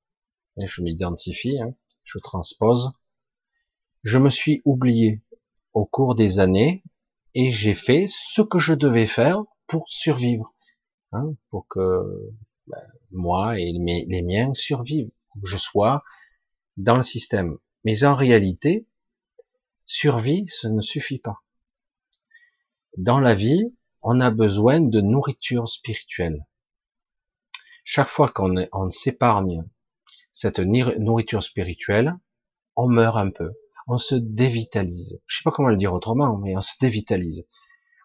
Je 0.56 0.82
m'identifie, 0.82 1.60
hein, 1.60 1.74
je 2.04 2.18
transpose. 2.18 2.92
Je 4.02 4.18
me 4.18 4.30
suis 4.30 4.62
oublié 4.64 5.22
au 5.72 5.84
cours 5.84 6.14
des 6.14 6.40
années 6.40 6.82
et 7.34 7.52
j'ai 7.52 7.74
fait 7.74 8.06
ce 8.08 8.42
que 8.42 8.58
je 8.58 8.74
devais 8.74 9.06
faire 9.06 9.42
pour 9.66 9.84
survivre, 9.88 10.54
hein, 11.12 11.34
pour 11.50 11.68
que 11.68 11.78
ben, 12.66 12.82
moi 13.10 13.58
et 13.58 13.72
les 13.72 14.22
miens 14.22 14.52
survivent, 14.54 15.10
que 15.40 15.46
je 15.48 15.56
sois 15.56 16.02
dans 16.76 16.96
le 16.96 17.02
système. 17.02 17.58
Mais 17.84 18.04
en 18.04 18.14
réalité, 18.14 18.87
survie, 19.88 20.46
ce 20.46 20.68
ne 20.68 20.80
suffit 20.80 21.18
pas. 21.18 21.42
Dans 22.96 23.18
la 23.18 23.34
vie, 23.34 23.74
on 24.02 24.20
a 24.20 24.30
besoin 24.30 24.78
de 24.80 25.00
nourriture 25.00 25.68
spirituelle. 25.68 26.46
Chaque 27.82 28.06
fois 28.06 28.28
qu'on 28.28 28.54
on 28.72 28.90
s'épargne 28.90 29.64
cette 30.30 30.60
nourriture 30.60 31.42
spirituelle, 31.42 32.16
on 32.76 32.86
meurt 32.86 33.16
un 33.16 33.30
peu 33.30 33.50
on 33.88 33.96
se 33.96 34.14
dévitalise. 34.14 35.18
Je 35.26 35.38
sais 35.38 35.42
pas 35.42 35.50
comment 35.50 35.70
le 35.70 35.76
dire 35.76 35.94
autrement, 35.94 36.36
mais 36.36 36.54
on 36.56 36.60
se 36.60 36.74
dévitalise. 36.80 37.46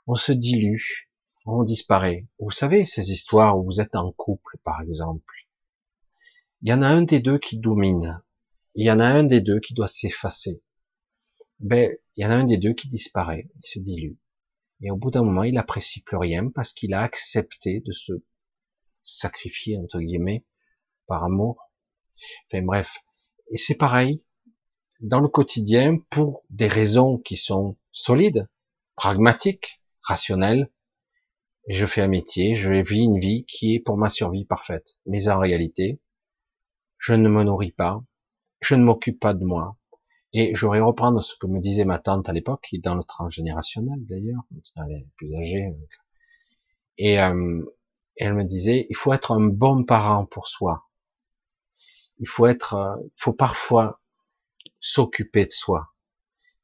On 0.07 0.15
se 0.15 0.31
dilue, 0.31 1.09
on 1.45 1.63
disparaît. 1.63 2.25
Vous 2.39 2.51
savez, 2.51 2.85
ces 2.85 3.11
histoires 3.11 3.59
où 3.59 3.65
vous 3.65 3.81
êtes 3.81 3.95
en 3.95 4.13
couple, 4.13 4.57
par 4.63 4.81
exemple. 4.81 5.33
Il 6.61 6.69
y 6.69 6.73
en 6.73 6.81
a 6.81 6.87
un 6.87 7.01
des 7.01 7.19
deux 7.19 7.37
qui 7.37 7.59
domine. 7.59 8.23
Il 8.75 8.85
y 8.85 8.91
en 8.91 9.01
a 9.01 9.05
un 9.05 9.23
des 9.23 9.41
deux 9.41 9.59
qui 9.59 9.73
doit 9.73 9.89
s'effacer. 9.89 10.63
Ben, 11.63 11.95
il 12.17 12.23
y 12.23 12.25
en 12.25 12.29
a 12.29 12.35
un 12.35 12.43
des 12.43 12.57
deux 12.57 12.73
qui 12.73 12.89
disparaît, 12.89 13.49
il 13.55 13.65
se 13.65 13.79
dilue. 13.79 14.17
Et 14.81 14.91
au 14.91 14.97
bout 14.97 15.11
d'un 15.11 15.23
moment, 15.23 15.43
il 15.43 15.57
apprécie 15.57 16.03
plus 16.03 16.17
rien 16.17 16.49
parce 16.49 16.73
qu'il 16.73 16.93
a 16.93 17.01
accepté 17.01 17.79
de 17.79 17.93
se 17.93 18.11
sacrifier, 19.01 19.77
entre 19.77 19.99
guillemets, 20.01 20.45
par 21.07 21.23
amour. 21.23 21.71
Enfin 22.47 22.63
bref. 22.63 22.97
Et 23.49 23.55
c'est 23.55 23.77
pareil, 23.77 24.25
dans 24.99 25.21
le 25.21 25.29
quotidien 25.29 25.99
pour 26.09 26.43
des 26.49 26.67
raisons 26.67 27.17
qui 27.17 27.37
sont 27.37 27.77
solides, 27.93 28.49
pragmatiques, 28.97 29.81
rationnelles. 30.01 30.69
je 31.69 31.85
fais 31.85 32.01
un 32.01 32.09
métier, 32.09 32.55
je 32.57 32.73
vis 32.73 33.03
une 33.03 33.19
vie 33.19 33.45
qui 33.45 33.75
est 33.75 33.79
pour 33.79 33.95
ma 33.95 34.09
survie 34.09 34.43
parfaite. 34.43 34.99
Mais 35.05 35.29
en 35.29 35.39
réalité, 35.39 36.01
je 36.97 37.13
ne 37.13 37.29
me 37.29 37.43
nourris 37.43 37.71
pas, 37.71 38.03
je 38.59 38.75
ne 38.75 38.83
m'occupe 38.83 39.21
pas 39.21 39.33
de 39.33 39.45
moi. 39.45 39.77
Et 40.33 40.55
j'aurais 40.55 40.79
reprendre 40.79 41.23
ce 41.23 41.35
que 41.39 41.45
me 41.45 41.59
disait 41.59 41.85
ma 41.85 41.99
tante 41.99 42.27
à 42.27 42.33
l'époque, 42.33 42.65
qui 42.67 42.77
est 42.77 42.79
dans 42.79 42.95
le 42.95 43.03
transgénérationnel 43.03 43.99
d'ailleurs, 44.05 44.41
elle 44.77 44.91
est 44.91 45.07
plus 45.15 45.35
âgée. 45.35 45.73
Et 46.97 47.19
euh, 47.21 47.63
elle 48.15 48.33
me 48.33 48.43
disait, 48.43 48.87
il 48.89 48.95
faut 48.95 49.13
être 49.13 49.31
un 49.31 49.41
bon 49.41 49.83
parent 49.83 50.25
pour 50.25 50.47
soi. 50.47 50.87
Il 52.19 52.27
faut 52.27 52.47
être, 52.47 52.73
euh, 52.73 52.95
il 53.03 53.21
faut 53.21 53.33
parfois 53.33 54.01
s'occuper 54.79 55.45
de 55.45 55.51
soi. 55.51 55.93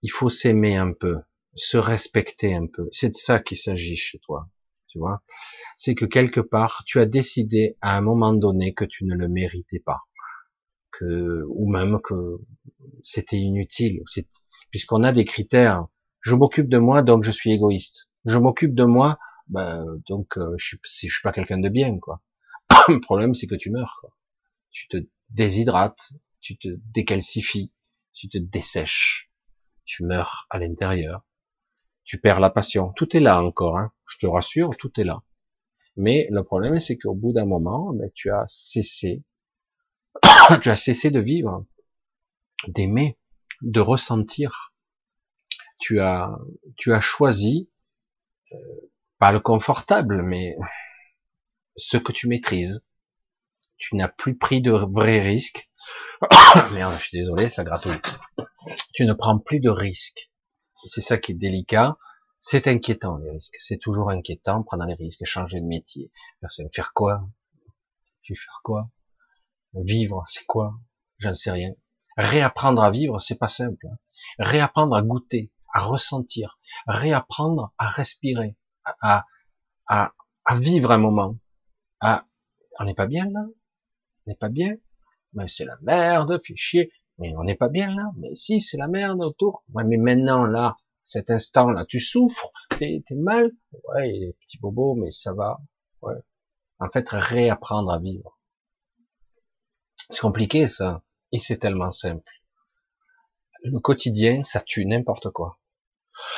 Il 0.01 0.11
faut 0.11 0.29
s'aimer 0.29 0.75
un 0.75 0.93
peu, 0.93 1.17
se 1.55 1.77
respecter 1.77 2.55
un 2.55 2.67
peu. 2.67 2.87
C'est 2.91 3.09
de 3.09 3.15
ça 3.15 3.39
qu'il 3.39 3.57
s'agit 3.57 3.95
chez 3.95 4.19
toi. 4.19 4.49
Tu 4.87 4.97
vois, 4.97 5.21
c'est 5.77 5.93
que 5.93 6.05
quelque 6.05 6.39
part, 6.39 6.83
tu 6.87 6.99
as 6.99 7.05
décidé 7.05 7.77
à 7.81 7.95
un 7.95 8.01
moment 8.01 8.33
donné 8.33 8.73
que 8.73 8.85
tu 8.85 9.05
ne 9.05 9.13
le 9.13 9.27
méritais 9.27 9.79
pas, 9.79 9.99
que 10.99 11.45
ou 11.47 11.69
même 11.69 11.99
que 12.03 12.39
c'était 13.03 13.37
inutile, 13.37 14.01
puisqu'on 14.69 15.03
a 15.03 15.11
des 15.11 15.25
critères. 15.25 15.87
Je 16.21 16.35
m'occupe 16.35 16.67
de 16.67 16.77
moi, 16.77 17.01
donc 17.01 17.23
je 17.23 17.31
suis 17.31 17.53
égoïste. 17.53 18.09
Je 18.25 18.37
m'occupe 18.37 18.75
de 18.75 18.83
moi, 18.83 19.17
ben, 19.47 19.85
donc 20.07 20.37
euh, 20.37 20.53
je, 20.57 20.67
suis, 20.67 20.79
je 21.07 21.13
suis 21.13 21.23
pas 21.23 21.31
quelqu'un 21.31 21.57
de 21.57 21.69
bien, 21.69 21.97
quoi. 21.99 22.21
le 22.89 22.99
problème, 22.99 23.33
c'est 23.33 23.47
que 23.47 23.55
tu 23.55 23.71
meurs, 23.71 23.97
quoi. 24.01 24.15
Tu 24.71 24.87
te 24.89 24.97
déshydrates, 25.29 26.11
tu 26.41 26.57
te 26.57 26.67
décalcifies, 26.93 27.71
tu 28.13 28.27
te 28.27 28.37
dessèches, 28.37 29.31
tu 29.85 30.03
meurs 30.03 30.47
à 30.49 30.59
l'intérieur, 30.59 31.25
tu 32.03 32.19
perds 32.19 32.41
la 32.41 32.49
passion. 32.49 32.91
Tout 32.97 33.15
est 33.15 33.21
là 33.21 33.41
encore, 33.41 33.77
hein. 33.77 33.93
je 34.05 34.17
te 34.17 34.27
rassure, 34.27 34.75
tout 34.77 34.99
est 34.99 35.05
là. 35.05 35.23
Mais 35.95 36.27
le 36.29 36.43
problème, 36.43 36.79
c'est 36.79 36.97
qu'au 36.97 37.15
bout 37.15 37.31
d'un 37.31 37.45
moment, 37.45 37.93
ben, 37.93 38.11
tu 38.13 38.29
as 38.29 38.43
cessé, 38.47 39.23
tu 40.61 40.69
as 40.69 40.75
cessé 40.75 41.11
de 41.11 41.19
vivre, 41.19 41.65
d'aimer, 42.67 43.17
de 43.61 43.79
ressentir. 43.79 44.73
Tu 45.79 46.01
as, 46.01 46.31
tu 46.75 46.93
as 46.93 46.99
choisi 46.99 47.69
pas 49.19 49.31
le 49.31 49.39
confortable, 49.39 50.23
mais 50.23 50.55
ce 51.75 51.97
que 51.97 52.11
tu 52.11 52.27
maîtrises. 52.27 52.85
Tu 53.77 53.95
n'as 53.95 54.09
plus 54.09 54.37
pris 54.37 54.61
de 54.61 54.71
vrais 54.71 55.21
risques. 55.21 55.69
Merde, 56.73 56.95
je 56.99 57.07
suis 57.07 57.17
désolé, 57.17 57.49
ça 57.49 57.63
gratouille. 57.63 57.99
Tu 58.93 59.05
ne 59.05 59.13
prends 59.13 59.39
plus 59.39 59.61
de 59.61 59.69
risques. 59.69 60.31
C'est 60.85 61.01
ça 61.01 61.17
qui 61.17 61.31
est 61.31 61.35
délicat. 61.35 61.97
C'est 62.39 62.67
inquiétant, 62.67 63.17
les 63.17 63.31
risques. 63.31 63.55
C'est 63.57 63.77
toujours 63.77 64.09
inquiétant, 64.09 64.63
prendre 64.63 64.85
les 64.85 64.95
risques, 64.95 65.23
changer 65.25 65.61
de 65.61 65.65
métier. 65.65 66.11
Faire 66.73 66.93
quoi? 66.93 67.21
Tu 68.21 68.35
faire 68.35 68.59
quoi? 68.63 68.89
Vivre, 69.73 70.23
c'est 70.27 70.45
quoi? 70.45 70.73
J'en 71.19 71.33
sais 71.33 71.51
rien. 71.51 71.73
Réapprendre 72.17 72.81
à 72.81 72.91
vivre, 72.91 73.19
c'est 73.19 73.37
pas 73.37 73.47
simple. 73.47 73.87
Hein. 73.87 73.97
Réapprendre 74.39 74.95
à 74.95 75.01
goûter, 75.01 75.51
à 75.73 75.83
ressentir, 75.83 76.59
réapprendre 76.87 77.73
à 77.77 77.87
respirer, 77.87 78.57
à, 78.83 79.25
à, 79.87 80.13
à 80.45 80.55
vivre 80.57 80.91
un 80.91 80.97
moment. 80.97 81.37
À, 81.99 82.25
on 82.79 82.85
n'est 82.85 82.95
pas 82.95 83.05
bien 83.05 83.25
là? 83.25 83.41
On 83.45 84.31
n'est 84.31 84.35
pas 84.35 84.49
bien? 84.49 84.75
Mais 85.33 85.47
c'est 85.47 85.65
la 85.65 85.77
merde, 85.81 86.41
fait 86.43 86.55
chier. 86.55 86.91
Mais 87.19 87.35
on 87.37 87.43
n'est 87.43 87.55
pas 87.55 87.69
bien 87.69 87.93
là? 87.93 88.11
Mais 88.17 88.33
si, 88.35 88.61
c'est 88.61 88.77
la 88.77 88.87
merde 88.87 89.23
autour. 89.23 89.63
Ouais, 89.73 89.83
mais 89.83 89.97
maintenant 89.97 90.45
là, 90.45 90.77
cet 91.03 91.29
instant 91.29 91.69
là, 91.69 91.85
tu 91.85 91.99
souffres, 91.99 92.51
t'es 92.77 93.03
es 93.09 93.15
mal? 93.15 93.51
Ouais, 93.89 94.35
petit 94.41 94.57
bobo, 94.59 94.95
mais 94.95 95.11
ça 95.11 95.33
va. 95.33 95.59
Ouais. 96.01 96.15
En 96.79 96.89
fait, 96.89 97.07
réapprendre 97.09 97.91
à 97.91 97.99
vivre. 97.99 98.38
C'est 100.09 100.21
compliqué 100.21 100.67
ça, 100.67 101.03
et 101.31 101.39
c'est 101.39 101.57
tellement 101.57 101.91
simple. 101.91 102.23
Le 103.63 103.79
quotidien, 103.79 104.43
ça 104.43 104.61
tue 104.61 104.85
n'importe 104.85 105.29
quoi. 105.29 105.59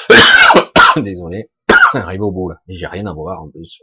Désolé, 0.97 1.51
arrive 1.93 2.21
au 2.21 2.31
bout 2.31 2.49
là, 2.49 2.61
j'ai 2.67 2.87
rien 2.87 3.05
à 3.05 3.13
voir 3.13 3.41
en 3.41 3.49
plus. 3.49 3.81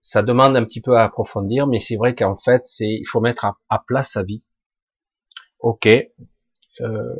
Ça 0.00 0.22
demande 0.22 0.56
un 0.56 0.64
petit 0.64 0.80
peu 0.80 0.96
à 0.96 1.04
approfondir, 1.04 1.66
mais 1.66 1.78
c'est 1.78 1.96
vrai 1.96 2.14
qu'en 2.14 2.36
fait, 2.36 2.66
c'est 2.66 2.88
il 2.88 3.04
faut 3.04 3.20
mettre 3.20 3.44
à, 3.68 3.78
plat 3.86 4.04
sa 4.04 4.22
vie. 4.22 4.46
Ok, 5.58 5.86
euh, 5.86 7.14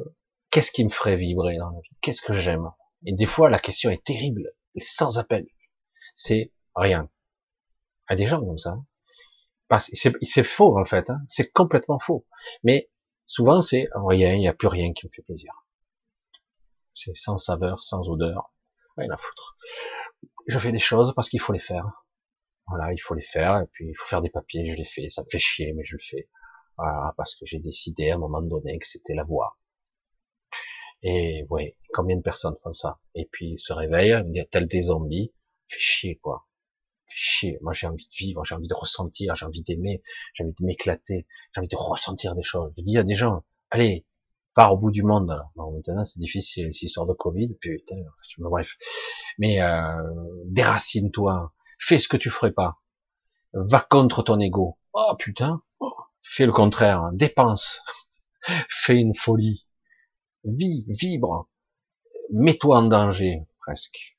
qu'est-ce 0.51 0.73
qui 0.73 0.85
me 0.85 0.89
ferait 0.89 1.17
vibrer 1.17 1.57
dans 1.59 1.71
la 1.71 1.81
vie? 1.81 1.97
Qu'est-ce 2.01 2.23
que 2.23 2.33
j'aime? 2.33 2.71
Et 3.05 3.13
des 3.13 3.27
fois, 3.27 3.51
la 3.51 3.59
question 3.59 3.91
est 3.91 4.05
terrible, 4.05 4.53
sans 4.81 5.19
appel. 5.19 5.47
C'est 6.15 6.53
rien. 6.75 7.09
A 8.09 8.17
des 8.17 8.27
gens 8.27 8.41
comme 8.45 8.59
ça. 8.59 8.77
C'est 9.81 10.45
faux 10.45 10.79
en 10.79 10.85
fait, 10.85 11.11
hein. 11.11 11.21
c'est 11.29 11.51
complètement 11.51 11.99
faux. 11.99 12.27
Mais 12.63 12.91
souvent 13.27 13.61
c'est 13.63 13.89
rien, 13.95 14.35
il 14.35 14.41
n'y 14.41 14.49
a 14.49 14.55
plus 14.55 14.69
rien 14.69 14.93
qui 14.93 15.07
me 15.07 15.11
fait 15.15 15.23
plaisir. 15.23 15.53
C'est 16.95 17.17
sans 17.17 17.39
saveur, 17.39 17.83
sans 17.83 18.09
odeur, 18.09 18.53
rien 18.97 19.11
à 19.11 19.17
foutre. 19.17 19.57
Je 20.47 20.59
fais 20.59 20.73
des 20.73 20.79
choses 20.79 21.13
parce 21.15 21.29
qu'il 21.29 21.41
faut 21.41 21.53
les 21.53 21.59
faire. 21.59 22.05
Voilà, 22.69 22.93
il 22.93 22.99
faut 22.99 23.15
les 23.15 23.23
faire, 23.23 23.61
et 23.61 23.67
puis 23.73 23.89
il 23.89 23.95
faut 23.95 24.07
faire 24.07 24.21
des 24.23 24.31
papiers, 24.31 24.69
je 24.69 24.77
les 24.77 24.85
fais, 24.85 25.09
ça 25.09 25.23
me 25.23 25.29
fait 25.31 25.39
chier, 25.39 25.73
mais 25.75 25.85
je 25.85 25.97
le 25.97 26.03
fais. 26.03 26.29
Voilà, 26.77 27.15
parce 27.17 27.35
que 27.37 27.47
j'ai 27.47 27.61
décidé 27.61 28.11
à 28.11 28.17
un 28.17 28.19
moment 28.19 28.43
donné 28.43 28.79
que 28.79 28.87
c'était 28.87 29.15
la 29.15 29.25
voie. 29.25 29.59
Et 31.03 31.45
ouais, 31.51 31.77
combien 31.93 32.17
de 32.17 32.23
personnes 32.23 32.57
font 32.63 32.73
ça? 32.73 32.99
Et 33.15 33.29
puis 33.31 33.53
ils 33.53 33.59
se 33.59 33.73
réveillent, 33.73 34.23
tel 34.51 34.67
des 34.67 34.85
zombies, 34.85 35.33
fait 35.69 35.79
chier 35.79 36.17
quoi 36.17 36.46
chier. 37.17 37.59
Moi, 37.63 37.73
j'ai 37.73 37.87
envie 37.87 38.07
de 38.07 38.15
vivre, 38.15 38.45
j'ai 38.45 38.55
envie 38.55 38.69
de 38.69 38.75
ressentir, 38.75 39.35
j'ai 39.35 39.47
envie 39.47 39.63
d'aimer, 39.63 40.03
j'ai 40.35 40.45
envie 40.45 40.55
de 40.59 40.65
m'éclater, 40.65 41.27
j'ai 41.53 41.61
envie 41.61 41.69
de 41.69 41.77
ressentir 41.77 42.35
des 42.35 42.43
choses. 42.43 42.73
Je 42.77 42.83
dis 42.83 42.99
à 42.99 43.03
des 43.03 43.15
gens, 43.15 43.45
allez, 43.71 44.07
pars 44.55 44.75
au 44.75 44.77
bout 44.77 44.91
du 44.91 45.03
monde. 45.03 45.35
Maintenant, 45.57 46.05
c'est 46.05 46.21
difficile, 46.21 46.73
cette 46.73 46.83
histoire 46.83 47.07
de 47.07 47.15
Covid, 47.15 47.55
putain, 47.61 47.97
bref. 48.39 48.77
Mais 49.39 49.63
euh, 49.63 50.03
déracine-toi, 50.45 51.53
fais 51.79 51.99
ce 51.99 52.09
que 52.09 52.19
tu 52.19 52.29
ferais 52.29 52.53
pas. 52.53 52.79
Va 53.55 53.81
contre 53.81 54.23
ton 54.23 54.39
ego. 54.39 54.79
Oh 54.93 55.15
putain, 55.19 55.63
oh, 55.81 55.95
fais 56.23 56.47
le 56.47 56.53
contraire, 56.53 57.01
hein. 57.01 57.11
dépense, 57.15 57.83
fais 58.69 58.97
une 58.97 59.15
folie, 59.15 59.67
vis, 60.45 60.85
vibre, 60.89 61.49
mets-toi 62.31 62.79
en 62.79 62.83
danger 62.83 63.47
presque, 63.59 64.17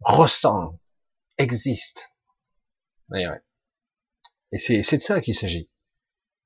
ressens, 0.00 0.78
existe. 1.38 2.14
Et, 3.14 3.24
et 4.52 4.58
c'est 4.58 4.98
de 4.98 5.02
ça 5.02 5.20
qu'il 5.20 5.34
s'agit. 5.34 5.70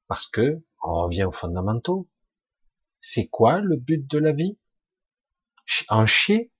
Parce 0.08 0.28
que, 0.28 0.62
on 0.82 1.04
revient 1.04 1.24
aux 1.24 1.32
fondamentaux. 1.32 2.08
C'est 3.00 3.26
quoi 3.26 3.60
le 3.60 3.76
but 3.76 4.06
de 4.08 4.18
la 4.18 4.32
vie? 4.32 4.58
En 5.88 6.06
chier 6.06 6.52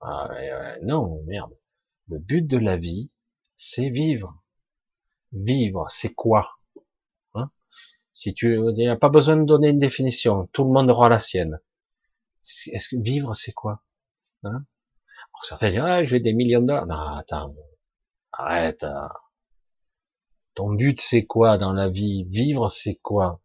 ah, 0.00 0.28
Non, 0.82 1.22
merde. 1.26 1.56
Le 2.08 2.18
but 2.18 2.46
de 2.46 2.58
la 2.58 2.76
vie, 2.76 3.10
c'est 3.56 3.90
vivre. 3.90 4.42
Vivre, 5.32 5.86
c'est 5.88 6.14
quoi? 6.14 6.58
Hein? 7.34 7.50
Si 8.12 8.34
tu 8.34 8.58
n'as 8.58 8.96
pas 8.96 9.08
besoin 9.08 9.36
de 9.36 9.44
donner 9.44 9.70
une 9.70 9.78
définition, 9.78 10.48
tout 10.52 10.64
le 10.64 10.70
monde 10.70 10.90
aura 10.90 11.08
la 11.08 11.20
sienne. 11.20 11.60
Est-ce 12.66 12.88
que 12.88 13.00
vivre, 13.00 13.34
c'est 13.34 13.52
quoi? 13.52 13.84
Hein? 14.42 14.64
Certains 15.44 15.70
disent, 15.70 15.80
ah, 15.82 16.04
j'ai 16.04 16.20
des 16.20 16.32
millions 16.32 16.60
de 16.60 16.66
dollars. 16.66 16.86
Non, 16.86 16.96
attends, 16.96 17.54
arrête. 18.32 18.84
Hein. 18.84 19.10
Ton 20.54 20.72
but, 20.72 21.00
c'est 21.00 21.24
quoi 21.24 21.58
dans 21.58 21.72
la 21.72 21.88
vie? 21.88 22.24
Vivre, 22.28 22.68
c'est 22.68 22.96
quoi? 22.96 23.40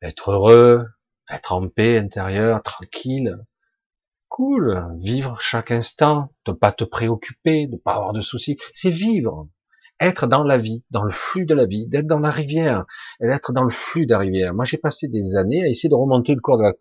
Être 0.00 0.32
heureux, 0.32 0.86
être 1.30 1.52
en 1.52 1.68
paix 1.68 1.98
intérieure, 1.98 2.62
tranquille, 2.62 3.38
cool. 4.28 4.86
Vivre 4.98 5.40
chaque 5.40 5.70
instant, 5.70 6.32
ne 6.46 6.52
pas 6.52 6.72
te 6.72 6.84
préoccuper, 6.84 7.66
ne 7.66 7.76
pas 7.76 7.94
avoir 7.94 8.12
de 8.12 8.20
soucis, 8.20 8.56
c'est 8.72 8.90
vivre. 8.90 9.48
Être 10.00 10.28
dans 10.28 10.44
la 10.44 10.58
vie, 10.58 10.84
dans 10.90 11.02
le 11.02 11.10
flux 11.10 11.44
de 11.44 11.54
la 11.54 11.66
vie, 11.66 11.88
d'être 11.88 12.06
dans 12.06 12.20
la 12.20 12.30
rivière, 12.30 12.86
d'être 13.20 13.52
dans 13.52 13.64
le 13.64 13.70
flux 13.70 14.06
de 14.06 14.12
la 14.12 14.18
rivière. 14.18 14.54
Moi, 14.54 14.64
j'ai 14.64 14.78
passé 14.78 15.08
des 15.08 15.36
années 15.36 15.64
à 15.64 15.68
essayer 15.68 15.88
de 15.88 15.94
remonter 15.94 16.34
le 16.36 16.40
cours 16.40 16.56
de 16.56 16.62
la, 16.62 16.72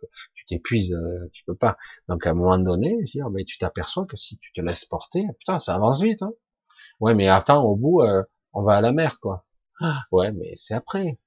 t'épuises, 0.47 0.93
euh, 0.93 1.29
tu 1.33 1.43
peux 1.45 1.55
pas. 1.55 1.77
Donc 2.07 2.25
à 2.25 2.31
un 2.31 2.33
moment 2.33 2.57
donné, 2.57 2.97
je 3.05 3.19
mais 3.31 3.43
tu 3.43 3.57
t'aperçois 3.57 4.05
que 4.05 4.17
si 4.17 4.37
tu 4.39 4.51
te 4.53 4.61
laisses 4.61 4.85
porter, 4.85 5.25
putain, 5.39 5.59
ça 5.59 5.75
avance 5.75 6.01
vite. 6.01 6.23
Hein 6.23 6.33
ouais, 6.99 7.13
mais 7.13 7.27
attends, 7.27 7.63
au 7.63 7.75
bout, 7.75 8.01
euh, 8.01 8.23
on 8.53 8.63
va 8.63 8.77
à 8.77 8.81
la 8.81 8.91
mer, 8.91 9.19
quoi. 9.19 9.45
Ah. 9.81 10.03
Ouais, 10.11 10.31
mais 10.31 10.53
c'est 10.57 10.73
après, 10.73 11.19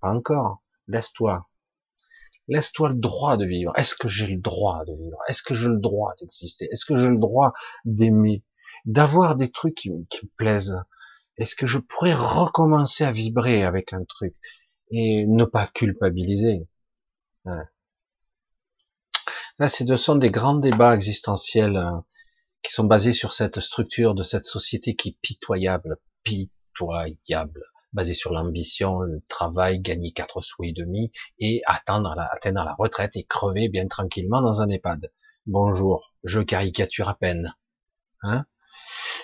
pas 0.00 0.10
encore. 0.10 0.62
Laisse-toi, 0.88 1.48
laisse-toi 2.48 2.90
le 2.90 2.94
droit 2.96 3.36
de 3.36 3.44
vivre. 3.44 3.72
Est-ce 3.76 3.94
que 3.94 4.08
j'ai 4.08 4.28
le 4.28 4.40
droit 4.40 4.84
de 4.84 4.94
vivre? 4.94 5.18
Est-ce 5.28 5.42
que 5.42 5.54
j'ai 5.54 5.68
le 5.68 5.80
droit 5.80 6.14
d'exister? 6.20 6.68
Est-ce 6.70 6.84
que 6.84 6.96
j'ai 6.96 7.08
le 7.08 7.18
droit 7.18 7.52
d'aimer, 7.84 8.44
d'avoir 8.84 9.36
des 9.36 9.50
trucs 9.50 9.74
qui 9.74 9.90
me 9.90 10.04
plaisent 10.36 10.80
Est-ce 11.38 11.56
que 11.56 11.66
je 11.66 11.78
pourrais 11.78 12.14
recommencer 12.14 13.04
à 13.04 13.12
vibrer 13.12 13.64
avec 13.64 13.92
un 13.92 14.04
truc 14.04 14.34
et 14.90 15.26
ne 15.26 15.44
pas 15.44 15.66
culpabiliser? 15.66 16.68
Ça, 19.58 19.68
ce 19.68 19.96
sont 19.96 20.16
des 20.16 20.30
grands 20.30 20.54
débats 20.56 20.94
existentiels 20.94 21.76
euh, 21.76 21.92
qui 22.62 22.72
sont 22.72 22.84
basés 22.84 23.12
sur 23.12 23.32
cette 23.32 23.60
structure 23.60 24.14
de 24.14 24.22
cette 24.22 24.44
société 24.44 24.96
qui 24.96 25.10
est 25.10 25.18
pitoyable, 25.22 25.96
pitoyable, 26.24 27.62
basée 27.92 28.12
sur 28.12 28.32
l'ambition, 28.32 29.00
le 29.00 29.22
travail, 29.28 29.80
gagner 29.80 30.12
quatre 30.12 30.42
sous 30.42 30.64
et 30.64 30.72
demi 30.72 31.10
et 31.38 31.62
attendre 31.66 32.14
la, 32.14 32.28
atteindre 32.32 32.64
la 32.64 32.74
retraite 32.74 33.16
et 33.16 33.24
crever 33.24 33.68
bien 33.68 33.86
tranquillement 33.86 34.42
dans 34.42 34.60
un 34.60 34.68
EHPAD. 34.68 35.10
Bonjour, 35.46 36.12
je 36.22 36.40
caricature 36.40 37.08
à 37.08 37.14
peine. 37.14 37.54
Hein 38.22 38.44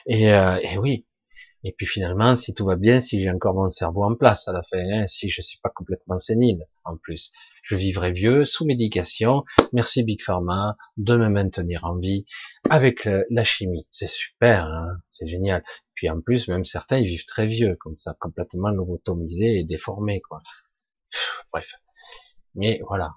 et, 0.07 0.33
euh, 0.33 0.59
et 0.63 0.79
oui, 0.79 1.05
et 1.65 1.73
puis 1.73 1.87
finalement, 1.87 2.35
si 2.37 2.55
tout 2.55 2.65
va 2.67 2.77
bien, 2.77 3.01
si 3.01 3.23
j'ai 3.23 3.31
encore 3.31 3.55
mon 3.55 3.71
cerveau 3.71 4.05
en 4.05 4.15
place 4.15 4.49
à 4.49 4.53
la 4.53 4.63
fin, 4.63 4.79
hein, 4.79 5.07
si 5.07 5.29
je 5.29 5.43
suis 5.43 5.59
pas 5.63 5.71
complètement 5.71 6.19
sénile 6.19 6.67
en 6.85 6.97
plus, 6.97 7.33
je 7.63 7.77
vivrai 7.77 8.13
vieux 8.13 8.45
sous 8.45 8.65
médication. 8.65 9.45
Merci 9.73 10.03
Big 10.03 10.23
Pharma 10.23 10.77
de 10.97 11.17
me 11.17 11.29
maintenir 11.29 11.85
en 11.85 11.97
vie 11.97 12.27
avec 12.69 13.09
la 13.31 13.45
chimie. 13.45 13.87
C'est 13.93 14.09
super, 14.09 14.67
hein 14.67 14.99
c'est 15.13 15.27
génial. 15.27 15.63
Puis 15.95 16.11
en 16.11 16.21
plus, 16.21 16.49
même 16.49 16.65
certains 16.65 16.99
ils 16.99 17.07
vivent 17.07 17.27
très 17.27 17.47
vieux, 17.47 17.77
comme 17.77 17.97
ça, 17.97 18.17
complètement 18.19 18.71
lobotomisés 18.71 19.61
et 19.61 19.65
déformés, 19.65 20.21
quoi. 20.21 20.43
Bref. 21.53 21.75
Mais 22.55 22.81
voilà, 22.89 23.15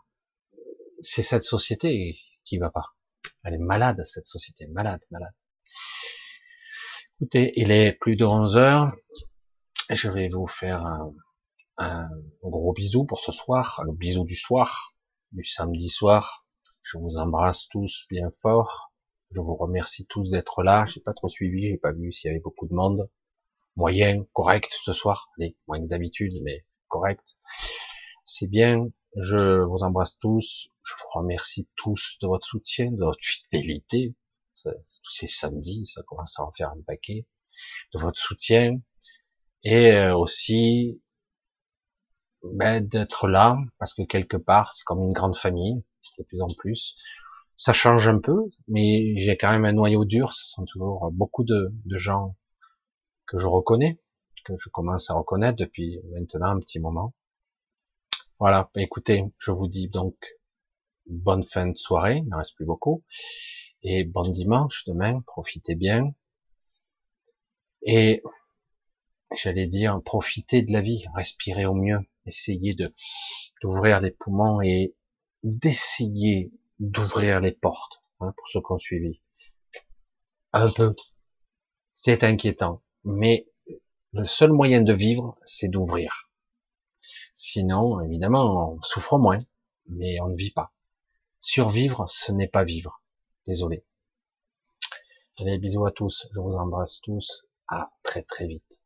c'est 1.02 1.24
cette 1.24 1.44
société 1.44 2.18
qui 2.44 2.58
va 2.58 2.70
pas. 2.70 2.96
Elle 3.44 3.56
est 3.56 3.58
malade, 3.58 4.02
cette 4.04 4.28
société, 4.28 4.68
malade, 4.68 5.02
malade. 5.10 5.34
Écoutez, 7.26 7.54
il 7.60 7.72
est 7.72 7.94
plus 7.94 8.16
de 8.16 8.24
11 8.24 8.56
heures. 8.56 8.96
Je 9.90 10.12
vais 10.12 10.30
vous 10.30 10.46
faire 10.46 10.86
un, 11.80 12.10
gros 12.44 12.72
bisou 12.72 13.04
pour 13.04 13.20
ce 13.20 13.32
soir, 13.32 13.82
le 13.84 13.94
bisou 13.94 14.26
du 14.26 14.36
soir, 14.36 14.94
du 15.32 15.44
samedi 15.44 15.90
soir. 15.90 16.46
Je 16.84 17.00
vous 17.00 17.18
embrasse 17.18 17.68
tous 17.68 18.06
bien 18.12 18.30
fort. 18.44 18.94
Je 19.32 19.42
vous 19.42 19.56
remercie 19.56 20.06
tous 20.06 20.30
d'être 20.30 20.62
là. 20.62 20.86
J'ai 20.86 21.00
pas 21.00 21.16
trop 21.16 21.28
suivi, 21.28 21.70
j'ai 21.70 21.78
pas 21.78 21.94
vu 21.94 22.12
s'il 22.12 22.28
y 22.28 22.32
avait 22.32 22.42
beaucoup 22.42 22.68
de 22.68 22.76
monde. 22.76 23.10
Moyen, 23.76 24.24
correct 24.34 24.78
ce 24.84 24.94
soir. 24.94 25.32
Allez, 25.40 25.58
moins 25.68 25.82
que 25.82 25.88
d'habitude, 25.88 26.34
mais 26.44 26.64
correct. 26.90 27.40
C'est 28.24 28.46
bien. 28.46 28.88
Je 29.18 29.64
vous 29.64 29.80
embrasse 29.80 30.20
tous. 30.20 30.70
Je 30.84 30.94
vous 30.94 31.20
remercie 31.20 31.68
tous 31.76 32.20
de 32.22 32.28
votre 32.28 32.46
soutien, 32.46 32.92
de 32.92 33.04
votre 33.04 33.18
fidélité. 33.20 34.14
Tous 34.74 35.14
ces 35.14 35.28
samedis, 35.28 35.86
ça 35.88 36.02
commence 36.04 36.40
à 36.40 36.44
en 36.44 36.52
faire 36.52 36.70
un 36.70 36.82
paquet, 36.86 37.26
de 37.94 38.00
votre 38.00 38.20
soutien, 38.20 38.80
et 39.64 39.92
euh, 39.94 40.16
aussi 40.16 41.02
ben, 42.44 42.86
d'être 42.86 43.28
là, 43.28 43.58
parce 43.80 43.94
que 43.94 44.04
quelque 44.04 44.38
part, 44.38 44.74
c'est 44.74 44.84
comme 44.84 45.02
une 45.04 45.14
grande 45.14 45.38
famille, 45.38 45.84
de 46.18 46.24
plus 46.24 46.42
en 46.42 46.48
plus. 46.58 46.96
Ça 47.56 47.74
change 47.74 48.08
un 48.08 48.20
peu, 48.20 48.38
mais 48.68 49.16
j'ai 49.18 49.38
quand 49.38 49.52
même 49.52 49.66
un 49.66 49.74
noyau 49.74 50.06
dur, 50.06 50.34
ce 50.34 50.46
sont 50.46 50.66
toujours 50.66 51.10
beaucoup 51.12 51.44
de, 51.44 51.74
de 51.86 51.98
gens 51.98 52.36
que 53.26 53.40
je 53.40 53.48
reconnais, 53.48 53.98
que 54.44 54.54
je 54.58 54.70
commence 54.70 55.10
à 55.10 55.16
reconnaître 55.16 55.58
depuis 55.58 56.00
maintenant 56.14 56.52
un 56.52 56.60
petit 56.60 56.80
moment. 56.80 57.14
Voilà, 58.40 58.70
écoutez, 58.76 59.24
je 59.40 59.52
vous 59.52 59.68
dis 59.68 59.88
donc 59.88 60.16
bonne 61.08 61.44
fin 61.44 61.68
de 61.68 61.78
soirée, 61.78 62.18
il 62.18 62.30
ne 62.30 62.36
reste 62.36 62.56
plus 62.56 62.66
beaucoup, 62.66 63.04
et 63.88 64.04
bon 64.04 64.24
dimanche 64.24 64.84
demain, 64.88 65.22
profitez 65.28 65.76
bien. 65.76 66.16
Et 67.84 68.24
j'allais 69.36 69.68
dire, 69.68 70.02
profitez 70.04 70.64
de 70.64 70.74
la 70.74 70.82
vie, 70.82 71.06
respirez 71.14 71.68
au 71.68 71.76
mieux, 71.76 72.00
essayez 72.26 72.74
de 72.74 72.94
d'ouvrir 73.62 74.02
les 74.02 74.10
poumons 74.10 74.60
et 74.62 74.96
d'essayer 75.44 76.52
d'ouvrir 76.80 77.40
les 77.40 77.52
portes, 77.52 78.02
hein, 78.22 78.34
pour 78.36 78.48
ceux 78.50 78.60
qui 78.60 78.72
ont 78.72 78.80
suivi. 78.80 79.22
Un 80.52 80.72
peu. 80.72 80.96
C'est 81.94 82.24
inquiétant, 82.24 82.82
mais 83.04 83.48
le 84.14 84.26
seul 84.26 84.52
moyen 84.52 84.82
de 84.82 84.94
vivre, 84.94 85.38
c'est 85.46 85.68
d'ouvrir. 85.68 86.32
Sinon, 87.34 88.02
évidemment, 88.02 88.74
on 88.74 88.82
souffre 88.82 89.20
moins, 89.20 89.46
mais 89.88 90.20
on 90.22 90.30
ne 90.30 90.36
vit 90.36 90.52
pas. 90.52 90.74
Survivre, 91.40 92.06
ce 92.08 92.32
n'est 92.32 92.48
pas 92.48 92.64
vivre. 92.64 93.05
Désolé. 93.46 93.86
Allez, 95.40 95.60
bisous 95.60 95.86
à 95.86 95.92
tous. 95.92 96.28
Je 96.34 96.40
vous 96.40 96.54
embrasse 96.54 97.00
tous. 97.02 97.46
À 97.68 97.92
très 98.04 98.24
très 98.24 98.48
vite. 98.48 98.85